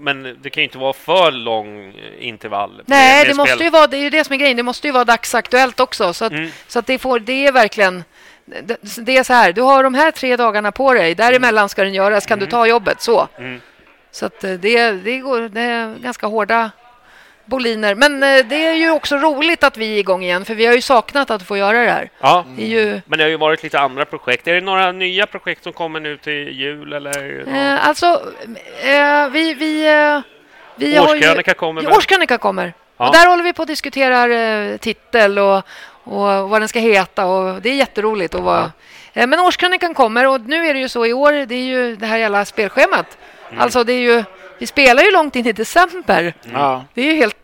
men 0.01 0.37
det 0.41 0.49
kan 0.49 0.61
ju 0.61 0.65
inte 0.65 0.77
vara 0.77 0.93
för 0.93 1.31
lång 1.31 1.93
intervall. 2.19 2.71
med- 2.75 2.83
nej, 2.87 3.17
med 3.25 3.27
det 3.27 3.37
måste 3.37 3.53
spel. 3.55 3.63
ju 3.65 3.69
vara 3.69 3.87
det 3.87 3.97
är 3.97 4.01
ju 4.01 4.09
det 4.09 4.23
som 4.23 4.33
är 4.33 4.37
grejen. 4.37 4.57
Det 4.57 4.63
måste 4.63 4.87
ju 4.87 4.93
vara 4.93 5.05
dagsaktuellt 5.05 5.79
också. 5.79 6.13
Så 6.13 6.25
att, 6.25 6.31
Mm. 6.31 6.49
så 6.67 6.79
att 6.79 6.85
det, 6.87 6.99
får, 6.99 7.19
det 7.19 7.45
är 7.47 7.51
verkligen... 7.51 8.03
Det, 8.45 8.77
det 8.97 9.17
är 9.17 9.23
så 9.23 9.33
här, 9.33 9.53
du 9.53 9.61
har 9.61 9.83
de 9.83 9.93
här 9.93 10.11
tre 10.11 10.35
dagarna 10.35 10.71
på 10.71 10.93
dig. 10.93 11.15
Däremellan 11.15 11.69
ska 11.69 11.83
den 11.83 11.93
göras. 11.93 12.25
Kan 12.25 12.39
du 12.39 12.45
ta 12.45 12.67
jobbet? 12.67 13.01
Så. 13.01 13.27
Mm. 13.37 13.61
Så 14.11 14.25
att 14.25 14.43
eh, 14.43 14.51
det, 14.53 14.91
det, 14.91 15.17
går, 15.17 15.41
det 15.49 15.61
är 15.61 15.95
ganska 15.95 16.27
hårda 16.27 16.71
boliner. 17.51 17.95
Men 17.95 18.23
eh, 18.23 18.45
det 18.45 18.65
är 18.65 18.73
ju 18.73 18.91
också 18.91 19.15
roligt 19.17 19.63
att 19.63 19.77
vi 19.77 19.95
är 19.95 19.99
igång 19.99 20.23
igen. 20.23 20.45
För 20.45 20.55
vi 20.55 20.65
har 20.65 20.73
ju 20.73 20.81
saknat 20.81 21.31
att 21.31 21.43
få 21.43 21.57
göra 21.57 21.83
det 21.83 21.91
här. 21.91 22.09
Ja, 22.21 22.45
Det 22.57 22.65
ju... 22.65 23.01
men 23.05 23.17
det 23.19 23.23
har 23.25 23.29
ju 23.29 23.37
varit 23.37 23.63
lite 23.63 23.79
andra 23.79 24.05
projekt. 24.05 24.47
Är 24.47 24.53
det 24.53 24.61
några 24.61 24.91
nya 24.91 25.25
projekt 25.27 25.63
som 25.63 25.73
kommer 25.73 25.99
nu 25.99 26.17
till 26.17 26.47
jul? 26.61 26.93
Eller? 26.93 27.45
Eh, 27.55 27.87
alltså, 27.87 28.05
eh, 28.83 29.27
vi... 29.29 29.53
vi, 29.53 29.87
eh, 29.87 30.19
vi 30.75 30.95
har 30.95 31.15
ju- 31.15 31.21
Årskrönika 31.21 31.53
kommer 31.53 31.81
Ja? 31.83 31.89
Årskrönika 31.97 32.37
kommer. 32.37 32.73
Ja. 32.97 33.07
Och 33.07 33.13
där 33.13 33.27
håller 33.29 33.43
vi 33.43 33.53
på 33.53 33.61
att 33.61 33.67
diskutera 33.67 34.33
eh, 34.33 34.77
titel 34.77 35.39
och, 35.39 35.57
och 36.03 36.49
vad 36.49 36.61
den 36.61 36.67
ska 36.67 36.79
heta. 36.79 37.25
Och 37.25 37.61
det 37.61 37.69
är 37.69 37.73
jätteroligt. 37.75 38.33
Och 38.35 38.43
vad, 38.43 38.71
eh, 39.13 39.27
men 39.27 39.39
årskrönikan 39.39 39.93
kommer 39.93 40.27
och 40.27 40.41
nu 40.41 40.67
är 40.67 40.73
det 40.73 40.79
ju 40.79 40.89
så 40.89 41.05
i 41.05 41.13
år, 41.13 41.31
det 41.45 41.55
är 41.55 41.63
ju 41.65 41.95
det 41.95 42.05
här 42.05 42.17
jävla 42.17 42.45
spelschemat. 42.45 43.17
Mm. 43.49 43.61
Alltså 43.61 43.83
det 43.83 43.93
är 43.93 43.99
ju, 43.99 44.23
vi 44.59 44.67
spelar 44.67 45.03
ju 45.03 45.11
långt 45.11 45.35
in 45.35 45.47
i 45.47 45.51
december. 45.51 46.33
Ja. 46.53 46.85
Det 46.93 47.01
är 47.01 47.05
ju 47.05 47.13
helt 47.13 47.40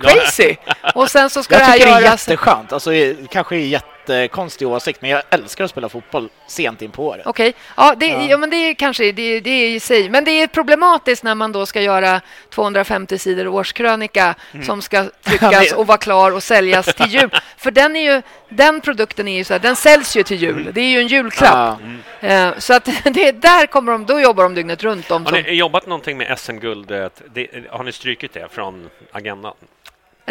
crazy. 0.00 0.56
Och 0.94 1.10
sen 1.10 1.30
så 1.30 1.42
ska 1.42 1.54
Jag 1.54 1.60
det 1.60 1.64
här 1.64 1.72
tycker 1.72 1.86
det 1.86 1.92
är 1.96 2.00
göras... 2.00 2.28
jätteskönt. 2.28 2.72
Alltså, 2.72 2.90
kanske 3.30 3.56
är 3.56 3.60
jättekonstig 3.60 4.68
åsikt, 4.68 5.02
men 5.02 5.10
jag 5.10 5.22
älskar 5.30 5.64
att 5.64 5.70
spela 5.70 5.88
fotboll 5.88 6.28
sent 6.46 6.82
in 6.82 6.90
på 6.90 7.06
året. 7.06 7.26
Okej, 7.26 7.54
ja, 7.76 7.94
det, 7.96 8.06
Ja. 8.06 8.22
ja. 8.28 8.36
men 8.36 8.50
det 8.50 8.56
är 8.56 8.74
kanske 8.74 9.12
det, 9.12 9.40
det 9.40 9.50
är 9.50 9.68
i 9.68 9.80
sig. 9.80 10.08
Men 10.10 10.24
det 10.24 10.30
är 10.30 10.46
problematiskt 10.46 11.22
när 11.24 11.34
man 11.34 11.52
då 11.52 11.66
ska 11.66 11.80
göra 11.80 12.20
250 12.54 13.18
sidor 13.18 13.46
årskrönika 13.48 14.34
Mm. 14.54 14.66
som 14.66 14.82
ska 14.82 15.04
tryckas 15.22 15.72
och 15.72 15.86
vara 15.86 15.98
klar 15.98 16.30
och 16.32 16.42
säljas 16.42 16.86
till 16.94 17.06
jul. 17.14 17.30
För 17.56 17.70
den, 17.70 17.96
är 17.96 18.14
ju, 18.14 18.22
den 18.48 18.80
produkten 18.80 19.28
är 19.28 19.36
ju 19.38 19.44
så 19.44 19.54
här, 19.54 19.60
den 19.60 19.76
säljs 19.76 20.16
ju 20.16 20.22
till 20.22 20.36
jul. 20.42 20.70
Det 20.72 20.80
är 20.80 20.88
ju 20.90 20.98
en 21.00 21.06
julklapp. 21.06 21.78
Ja. 22.20 22.28
Eh, 22.28 22.58
så 22.58 22.74
att 22.74 22.84
det, 23.04 23.32
där 23.32 23.66
kommer 23.66 23.92
de, 23.92 24.06
då 24.06 24.20
jobbar 24.20 24.42
de 24.42 24.54
dygnet 24.54 24.82
runt. 24.82 25.08
De 25.08 25.26
Har 25.26 25.32
som, 25.32 25.42
ni 25.42 25.52
jobbat 25.54 25.86
någonting 25.86 26.18
med 26.18 26.38
SM-guldet? 26.38 27.22
Det, 27.34 27.48
har 27.70 27.84
ni 27.84 27.92
strykit 27.92 28.32
det 28.32 28.48
från 28.52 28.90
agendan? 29.12 29.54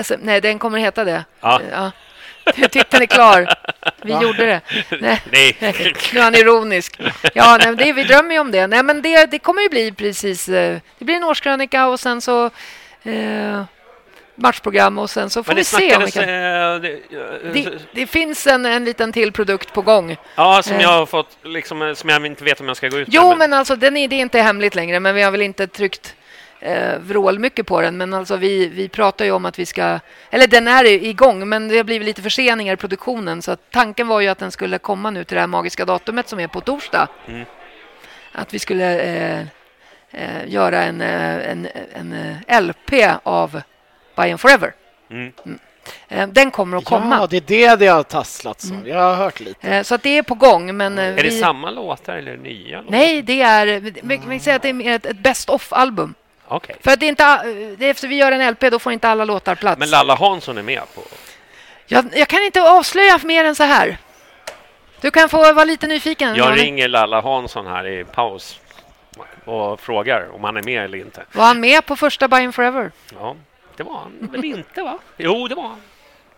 SM, 0.03 0.13
nej, 0.21 0.41
den 0.41 0.59
kommer 0.59 0.79
heta 0.79 1.03
det. 1.03 1.23
Ja. 1.41 1.61
Ja. 1.71 1.91
Titeln 2.71 3.03
är 3.03 3.05
klar. 3.05 3.53
Vi 4.01 4.11
gjorde 4.13 4.45
det. 4.45 4.61
Nej. 4.99 5.21
Nej. 5.31 5.55
Nu 6.13 6.19
är 6.19 6.23
han 6.23 6.35
ironisk. 6.35 6.99
Ja, 7.33 7.57
nej, 7.63 7.75
det, 7.75 7.93
vi 7.93 8.03
drömmer 8.03 8.33
ju 8.33 8.39
om 8.39 8.51
det. 8.51 8.67
Nej, 8.67 8.83
men 8.83 9.01
det, 9.01 9.25
det 9.25 9.39
kommer 9.39 9.61
ju 9.61 9.69
bli 9.69 9.91
precis... 9.91 10.49
eh, 10.49 10.77
Det 10.99 11.05
blir 11.05 11.15
en 11.15 11.23
årskrönika 11.23 11.87
och 11.87 11.99
sen 11.99 12.21
så 12.21 12.45
eh, 13.03 13.63
matchprogram 14.35 14.97
och 14.97 15.09
sen 15.09 15.29
så 15.29 15.43
får 15.43 15.53
vi 15.53 15.63
se 15.63 15.95
om 15.95 16.03
vi 16.05 16.11
kan... 16.11 16.23
eh, 16.23 16.27
det, 16.29 16.91
eh, 16.91 17.53
Det, 17.53 17.69
det 17.93 18.07
finns 18.07 18.47
en, 18.47 18.65
en 18.65 18.85
liten 18.85 19.11
till 19.13 19.31
produkt 19.31 19.73
på 19.73 19.81
gång. 19.81 20.17
Ja, 20.35 20.63
som 20.63 20.79
jag 20.79 20.89
har 20.89 21.05
fått, 21.05 21.37
liksom, 21.43 21.93
som 21.95 22.09
jag 22.09 22.25
inte 22.25 22.43
vet 22.43 22.61
om 22.61 22.67
jag 22.67 22.77
ska 22.77 22.87
gå 22.87 22.97
ut 22.97 23.07
Jo, 23.11 23.29
med. 23.29 23.37
men 23.37 23.53
alltså 23.53 23.75
den 23.75 23.97
är, 23.97 24.07
det 24.07 24.15
är 24.15 24.19
inte 24.21 24.39
hemligt 24.41 24.75
längre, 24.75 24.99
men 24.99 25.15
vi 25.15 25.21
har 25.21 25.31
väl 25.31 25.41
inte 25.41 25.67
tryckt 25.67 26.15
eh, 26.59 26.97
vrål 26.99 27.39
mycket 27.39 27.67
på 27.67 27.81
den. 27.81 27.97
Men 27.97 28.13
alltså 28.13 28.35
vi, 28.35 28.67
vi 28.67 28.89
pratar 28.89 29.25
ju 29.25 29.31
om 29.31 29.45
att 29.45 29.59
vi 29.59 29.65
ska... 29.65 29.99
Eller 30.29 30.47
den 30.47 30.67
är 30.67 30.85
igång, 30.85 31.49
men 31.49 31.67
det 31.67 31.77
har 31.77 31.83
blivit 31.83 32.05
lite 32.05 32.21
förseningar 32.21 32.73
i 32.73 32.77
produktionen. 32.77 33.41
Så 33.41 33.51
att 33.51 33.71
tanken 33.71 34.07
var 34.07 34.21
ju 34.21 34.27
att 34.27 34.37
den 34.39 34.51
skulle 34.51 34.77
komma 34.77 35.11
nu 35.11 35.23
till 35.23 35.35
det 35.35 35.41
här 35.41 35.47
magiska 35.47 35.85
datumet 35.85 36.27
som 36.29 36.39
är 36.39 36.47
på 36.47 36.61
torsdag. 36.61 37.07
Mm. 37.27 37.45
Att 38.31 38.53
vi 38.53 38.59
skulle 38.59 39.01
eh, 39.01 39.39
eh, 40.11 40.47
göra 40.47 40.83
en, 40.83 41.01
eh, 41.01 41.49
en, 41.51 41.67
en 41.93 42.13
eh, 42.47 42.61
LP 42.61 42.93
av 43.23 43.61
Buy 44.15 44.31
and 44.31 44.39
Forever. 44.39 44.73
Mm. 45.11 45.33
Eh, 46.07 46.27
den 46.27 46.51
kommer 46.51 46.77
att 46.77 46.85
komma. 46.85 47.17
Ja, 47.21 47.27
det 47.27 47.37
är 47.37 47.41
det 47.41 47.75
det 47.75 47.87
har 47.87 48.03
tasslats 48.03 48.71
om. 48.71 48.83
Jag 48.85 48.97
har 48.97 49.15
hört 49.15 49.39
lite. 49.39 49.83
Så 49.83 49.95
att 49.95 50.03
det 50.03 50.17
är 50.17 50.23
på 50.23 50.35
gång. 50.35 50.77
Men, 50.77 50.97
eh, 50.97 51.05
Är 51.05 51.15
det 51.15 51.23
vi... 51.23 51.39
samma 51.39 51.71
låtar 51.71 52.15
eller 52.15 52.37
nya 52.37 52.77
låtar? 52.77 52.91
Nej, 52.91 53.21
det 53.21 53.41
är... 53.41 53.79
Vi 53.79 53.93
vi 54.03 54.17
kan 54.17 54.39
säga 54.39 54.55
att 54.55 54.61
det 54.61 54.69
är 54.69 54.95
ett, 54.95 55.05
ett 55.05 55.19
best 55.19 55.49
of-album. 55.49 56.13
Okej. 56.49 56.75
För 56.81 56.91
att 56.91 56.99
det 56.99 57.05
är 57.05 57.09
inte, 57.09 57.43
det 57.77 57.85
är 57.85 57.91
efter 57.91 58.07
vi 58.07 58.15
gör 58.15 58.31
en 58.31 58.51
LP, 58.51 58.59
då 58.71 58.79
får 58.79 58.93
inte 58.93 59.09
alla 59.09 59.25
låtar 59.25 59.55
plats. 59.55 59.79
Men 59.79 59.89
Lalla 59.89 60.15
Hansson 60.15 60.57
är 60.57 60.61
med 60.61 60.81
på... 60.95 61.01
jag, 61.87 62.05
jag 62.13 62.27
kan 62.27 62.43
inte 62.43 62.61
avslöja 62.61 63.19
mer 63.23 63.45
än 63.45 63.55
så 63.55 63.63
här. 63.63 63.97
Du 65.01 65.11
kan 65.11 65.29
få 65.29 65.37
vara 65.53 65.63
lite 65.65 65.87
nyfiken. 65.87 66.35
Jag 66.35 66.37
Johnny. 66.49 66.61
ringer 66.61 66.87
Lalla 66.87 67.21
Hansson 67.21 67.67
här 67.67 67.87
i 67.87 68.03
paus 68.05 68.59
och 69.45 69.79
frågar 69.79 70.35
om 70.35 70.43
han 70.43 70.57
är 70.57 70.63
med 70.63 70.83
eller 70.85 70.97
inte. 70.97 71.23
Var 71.31 71.45
han 71.45 71.59
med 71.59 71.85
på 71.85 71.95
första 71.95 72.27
Buy 72.27 72.43
and 72.45 72.55
Forever? 72.55 72.91
Ja, 73.19 73.35
det 73.77 73.83
var 73.83 73.93
han 73.97 74.29
väl 74.31 74.45
inte, 74.45 74.81
va? 74.81 74.99
Jo, 75.17 75.47
det 75.47 75.55
var 75.55 75.63
han. 75.63 75.81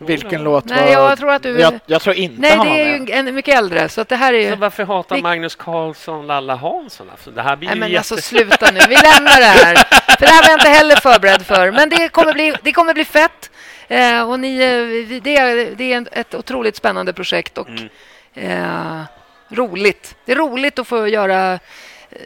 Vilken 0.07 0.44
låt 0.44 0.65
Nej, 0.65 0.95
var... 0.95 1.10
jag 1.10 1.18
tror 1.18 1.32
att 1.32 1.44
du- 1.44 1.60
Jag, 1.60 1.80
jag 1.86 2.02
tror 2.02 2.15
inte 2.15 2.41
Nej, 2.41 2.56
han 2.57 2.68
det 2.68 2.82
är 2.82 2.99
med. 2.99 3.10
ju 3.10 3.14
en 3.30 3.36
mycket 3.36 3.57
äldre, 3.57 3.90
så 3.90 4.02
att 4.02 4.10
det 4.10 4.15
här 4.15 4.34
är 4.34 4.44
Så 4.44 4.49
ju... 4.49 4.56
varför 4.56 4.84
hatar 4.84 5.15
Vi- 5.15 5.22
Magnus 5.22 5.56
Carlsson 5.56 6.28
Lalla 6.28 6.56
Hansson? 6.56 7.10
Alltså, 7.11 7.32
det 7.32 7.41
här 7.41 7.56
blir 7.56 7.68
Nej, 7.69 7.76
ju 7.76 7.80
men 7.80 7.90
jätte... 7.90 7.99
alltså 7.99 8.18
sluta 8.18 8.72
nu. 8.72 8.80
Vi 8.90 8.95
lämnar 8.95 9.40
det 9.40 9.45
här. 9.45 9.76
För 10.18 10.26
det 10.26 10.32
här 10.32 10.41
var 10.44 10.49
jag 10.49 10.56
inte 10.60 10.69
heller 10.69 10.95
förberedd 10.95 11.41
för. 11.45 11.72
Men 11.72 11.90
det 11.90 12.10
kommer 12.10 12.34
bli, 12.34 12.53
det 12.64 12.72
kommer 12.72 12.94
bli 12.94 13.06
fett. 13.06 13.52
Eh, 13.88 14.30
och 14.30 14.40
ni, 14.40 14.56
eh, 14.56 15.19
det, 15.22 15.36
är, 15.38 15.76
det 15.76 15.94
är 15.94 16.07
ett 16.11 16.36
otroligt 16.36 16.76
spännande 16.76 17.14
projekt 17.14 17.57
och 17.57 17.68
Mm. 17.69 17.90
eh, 18.34 19.02
roligt. 19.49 20.15
Det 20.26 20.32
är 20.32 20.36
roligt 20.36 20.80
att 20.80 20.88
få 20.88 21.07
göra... 21.07 21.60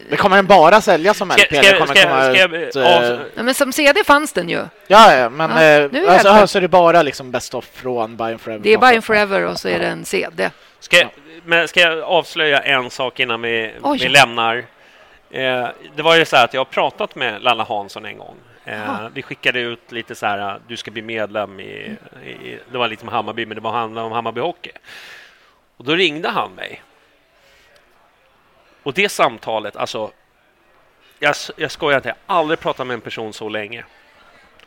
Men 0.09 0.17
kommer 0.17 0.35
den 0.35 0.45
bara 0.45 0.81
säljas 0.81 1.17
som 1.17 1.29
Ska, 1.31 1.41
LP? 1.43 1.47
ska, 1.55 1.63
ska, 1.63 1.77
kommer 1.79 1.95
ska, 1.95 2.03
komma 2.09 2.21
ska, 2.33 2.45
ut, 2.57 2.75
jag 2.75 2.85
eh, 2.85 3.11
av- 3.11 3.19
Ja, 3.35 3.43
men 3.43 3.53
som 3.53 3.71
CD 3.71 4.03
fanns 4.03 4.33
den 4.33 4.49
ju. 4.49 4.59
Ja, 4.87 5.13
ja, 5.15 5.29
men 5.29 5.49
Ja, 5.51 5.63
eh, 5.63 5.89
nu 5.91 6.05
är 6.05 6.09
alltså, 6.09 6.27
det- 6.27 6.33
alltså 6.33 6.57
är 6.57 6.61
det 6.61 6.67
bara 6.67 7.01
liksom 7.01 7.31
Best 7.31 7.53
of 7.53 7.65
från 7.73 8.17
Buy 8.17 8.31
and 8.31 8.41
Forever? 8.41 8.63
Det 8.63 8.73
är 8.73 8.77
Buy 8.77 8.95
and 8.95 9.03
Forever 9.03 9.45
och 9.45 9.59
så 9.59 9.67
är 9.69 9.79
det 9.79 9.87
en 9.87 10.05
CD. 10.05 10.49
ska, 10.79 10.97
jag- 10.97 11.09
men 11.45 11.67
ska 11.67 11.79
jag 11.79 11.99
avslöja 11.99 12.59
en 12.59 12.89
sak 12.89 13.19
innan 13.19 13.41
vi, 13.41 13.73
Oj. 13.81 13.99
vi 14.01 14.09
lämnar? 14.09 14.55
Eh, 15.31 15.67
det 15.95 16.01
var 16.03 16.15
ju 16.15 16.25
så 16.25 16.35
här 16.35 16.43
att 16.45 16.53
jag 16.53 16.59
har 16.61 16.65
pratat 16.65 17.15
med 17.15 17.41
Lalla 17.43 17.63
Hansson 17.63 18.05
en 18.05 18.17
gång. 18.17 18.35
Eh, 18.65 19.07
vi 19.13 19.21
skickade 19.21 19.59
ut 19.59 19.91
lite 19.91 20.15
så 20.15 20.25
här, 20.25 20.59
du 20.67 20.77
ska 20.77 20.91
bli 20.91 21.01
medlem 21.01 21.59
i, 21.59 21.63
i 22.25 22.59
det 22.71 22.77
var 22.77 22.87
lite 22.87 23.03
om 23.03 23.07
Hammarby, 23.09 23.45
men 23.45 23.55
det 23.55 23.61
var 23.61 23.71
handlade 23.71 24.07
om 24.07 24.11
Hammarby 24.13 24.41
Hockey. 24.41 24.71
Och 25.77 25.85
då 25.85 25.95
ringde 25.95 26.29
han 26.29 26.51
mig. 26.51 26.81
Och 28.85 28.93
det 28.93 29.09
samtalet, 29.09 29.75
alltså, 29.75 30.11
jag, 31.19 31.35
jag 31.55 31.71
skojar 31.71 31.97
inte, 31.97 32.09
jag 32.09 32.15
har 32.33 32.39
aldrig 32.39 32.59
pratat 32.59 32.87
med 32.87 32.93
en 32.93 33.01
person 33.01 33.33
så 33.33 33.49
länge. 33.49 33.83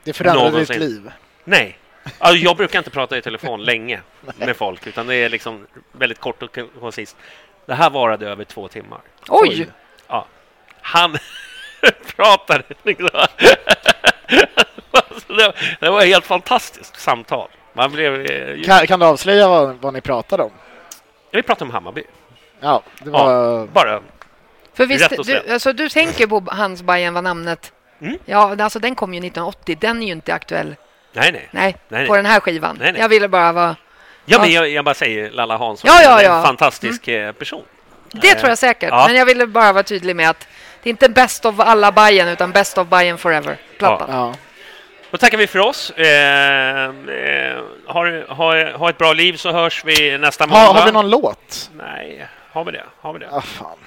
Det 0.05 0.13
förändrade 0.13 0.59
ditt 0.61 0.77
liv. 0.77 1.11
Nej. 1.45 1.79
Alltså, 2.19 2.37
jag 2.45 2.57
brukar 2.57 2.79
inte 2.79 2.91
prata 2.91 3.19
i 3.19 3.23
telefon 3.23 3.65
länge 3.65 4.01
med 4.39 4.57
folk, 4.57 4.87
utan 4.87 5.07
det 5.07 5.15
är 5.15 5.29
liksom 5.29 5.67
väldigt 5.93 6.21
kort 6.21 6.43
och 6.43 6.59
koncist. 6.81 7.17
Det 7.67 7.75
här 7.75 7.91
varade 7.91 8.29
över 8.29 8.45
två 8.45 8.69
timmar. 8.69 9.01
Oj! 9.29 9.67
Ja. 10.09 10.27
Han 10.81 11.17
pratade 12.17 12.65
liksom. 12.83 13.11
Alltså, 14.91 15.33
det, 15.37 15.53
det 15.81 15.91
var 15.91 16.01
ett 16.01 16.07
helt 16.07 16.25
fantastiskt 16.27 17.01
samtal. 17.01 17.49
Man 17.73 17.93
blev... 17.93 18.21
eh, 18.27 18.63
Kan, 18.65 18.87
kan 18.87 19.01
du 19.01 19.07
avslöja 19.07 19.49
vad, 19.49 19.77
vad 19.77 19.93
ni 19.95 20.01
pratade 20.01 20.43
om? 20.43 20.51
Vi 21.31 21.43
pratade 21.43 21.65
om 21.65 21.71
Hammarby. 21.71 22.05
Ja, 22.61 22.83
det 22.99 23.11
var... 23.11 23.33
Ja, 23.33 23.67
bara. 23.73 24.01
För 24.75 24.87
visst, 24.87 25.05
Rätt 25.05 25.19
och 25.19 25.27
du, 25.27 25.33
slätt. 25.33 25.51
alltså, 25.51 25.73
du 25.73 25.89
tänker 25.89 26.27
på 26.27 26.45
hans 26.47 26.83
Bajen 26.83 27.15
var 27.15 27.23
namnet. 27.23 27.73
Mm. 28.01 28.19
Ja, 28.25 28.57
alltså 28.63 28.79
den 28.79 28.95
kom 28.95 29.15
ju 29.15 29.19
1980. 29.19 29.77
Den 29.81 30.03
är 30.03 30.07
ju 30.07 30.13
inte 30.13 30.35
aktuell. 30.35 30.77
Nej, 31.13 31.33
nej. 31.33 31.49
Nej, 31.51 31.77
Nej, 31.89 32.07
på 32.07 32.13
nej. 32.13 32.23
den 32.23 32.33
här 32.33 32.41
skivan. 32.41 32.77
Nej, 32.81 32.93
nej. 32.93 33.01
Jag 33.01 33.09
ville 33.09 33.29
bara 33.29 33.53
vara... 33.53 33.77
Ja, 34.25 34.39
men 34.41 34.53
jag, 34.53 34.69
jag 34.69 34.85
bara 34.85 34.95
säger 34.95 35.31
Lalla 35.31 35.57
Hansson. 35.57 35.91
Ja, 35.93 36.03
ja, 36.03 36.21
är 36.21 36.25
ja. 36.25 36.37
En 36.37 36.43
fantastisk 36.43 37.09
eh, 37.09 37.33
person. 37.33 37.63
Det 38.13 38.35
tror 38.35 38.49
jag 38.49 38.59
säkert. 38.59 38.91
Ja. 38.91 39.05
Men 39.07 39.17
jag 39.17 39.27
ville 39.27 39.47
bara 39.47 39.73
vara 39.73 39.83
tydlig 39.83 40.17
med 40.17 40.31
att 40.31 40.49
det 40.83 40.89
är 40.89 40.91
inte 40.91 41.09
best 41.09 41.45
of 41.45 41.61
alla 41.61 41.93
Bajen 41.93 42.29
utan 42.29 42.53
best 42.53 42.79
of 42.79 42.89
Bajen 42.89 43.19
forever-plattan. 43.19 44.09
Ja. 44.11 44.35
Då 45.11 45.19
tackar 45.19 45.39
vi 45.39 45.47
för 45.47 45.59
oss. 45.59 45.91
Eh, 45.91 46.85
eh, 46.85 47.59
har, 47.87 48.35
ha, 48.35 48.77
ha 48.77 48.91
ett 48.91 48.99
bra 48.99 49.13
liv 49.13 49.37
så 49.37 49.53
hörs 49.53 49.85
vi 49.85 50.19
nästa 50.19 50.47
måndag. 50.47 50.67
Ha, 50.67 50.73
har 50.73 50.87
vi 50.87 50.93
någon 50.93 51.11
låt? 51.11 51.71
Nej, 51.77 52.29
har 52.53 52.65
vi 52.65 52.73
det? 52.73 52.85
Har 53.01 53.13
vi 53.13 53.19
det? 53.19 53.29
Ah, 53.33 53.41
fan. 53.41 53.79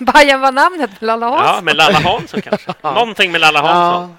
Bajen 0.00 0.40
var 0.40 0.52
namnet 0.52 0.90
med 0.90 1.02
Lalla 1.06 1.26
Hansson. 1.28 1.46
Ja, 1.54 1.60
med 1.62 1.76
Lalla 1.76 1.98
Hansson 1.98 2.40
kanske. 2.40 2.74
Någonting 2.82 3.32
med 3.32 3.40
Lalla 3.40 3.60
Hansson. 3.62 4.16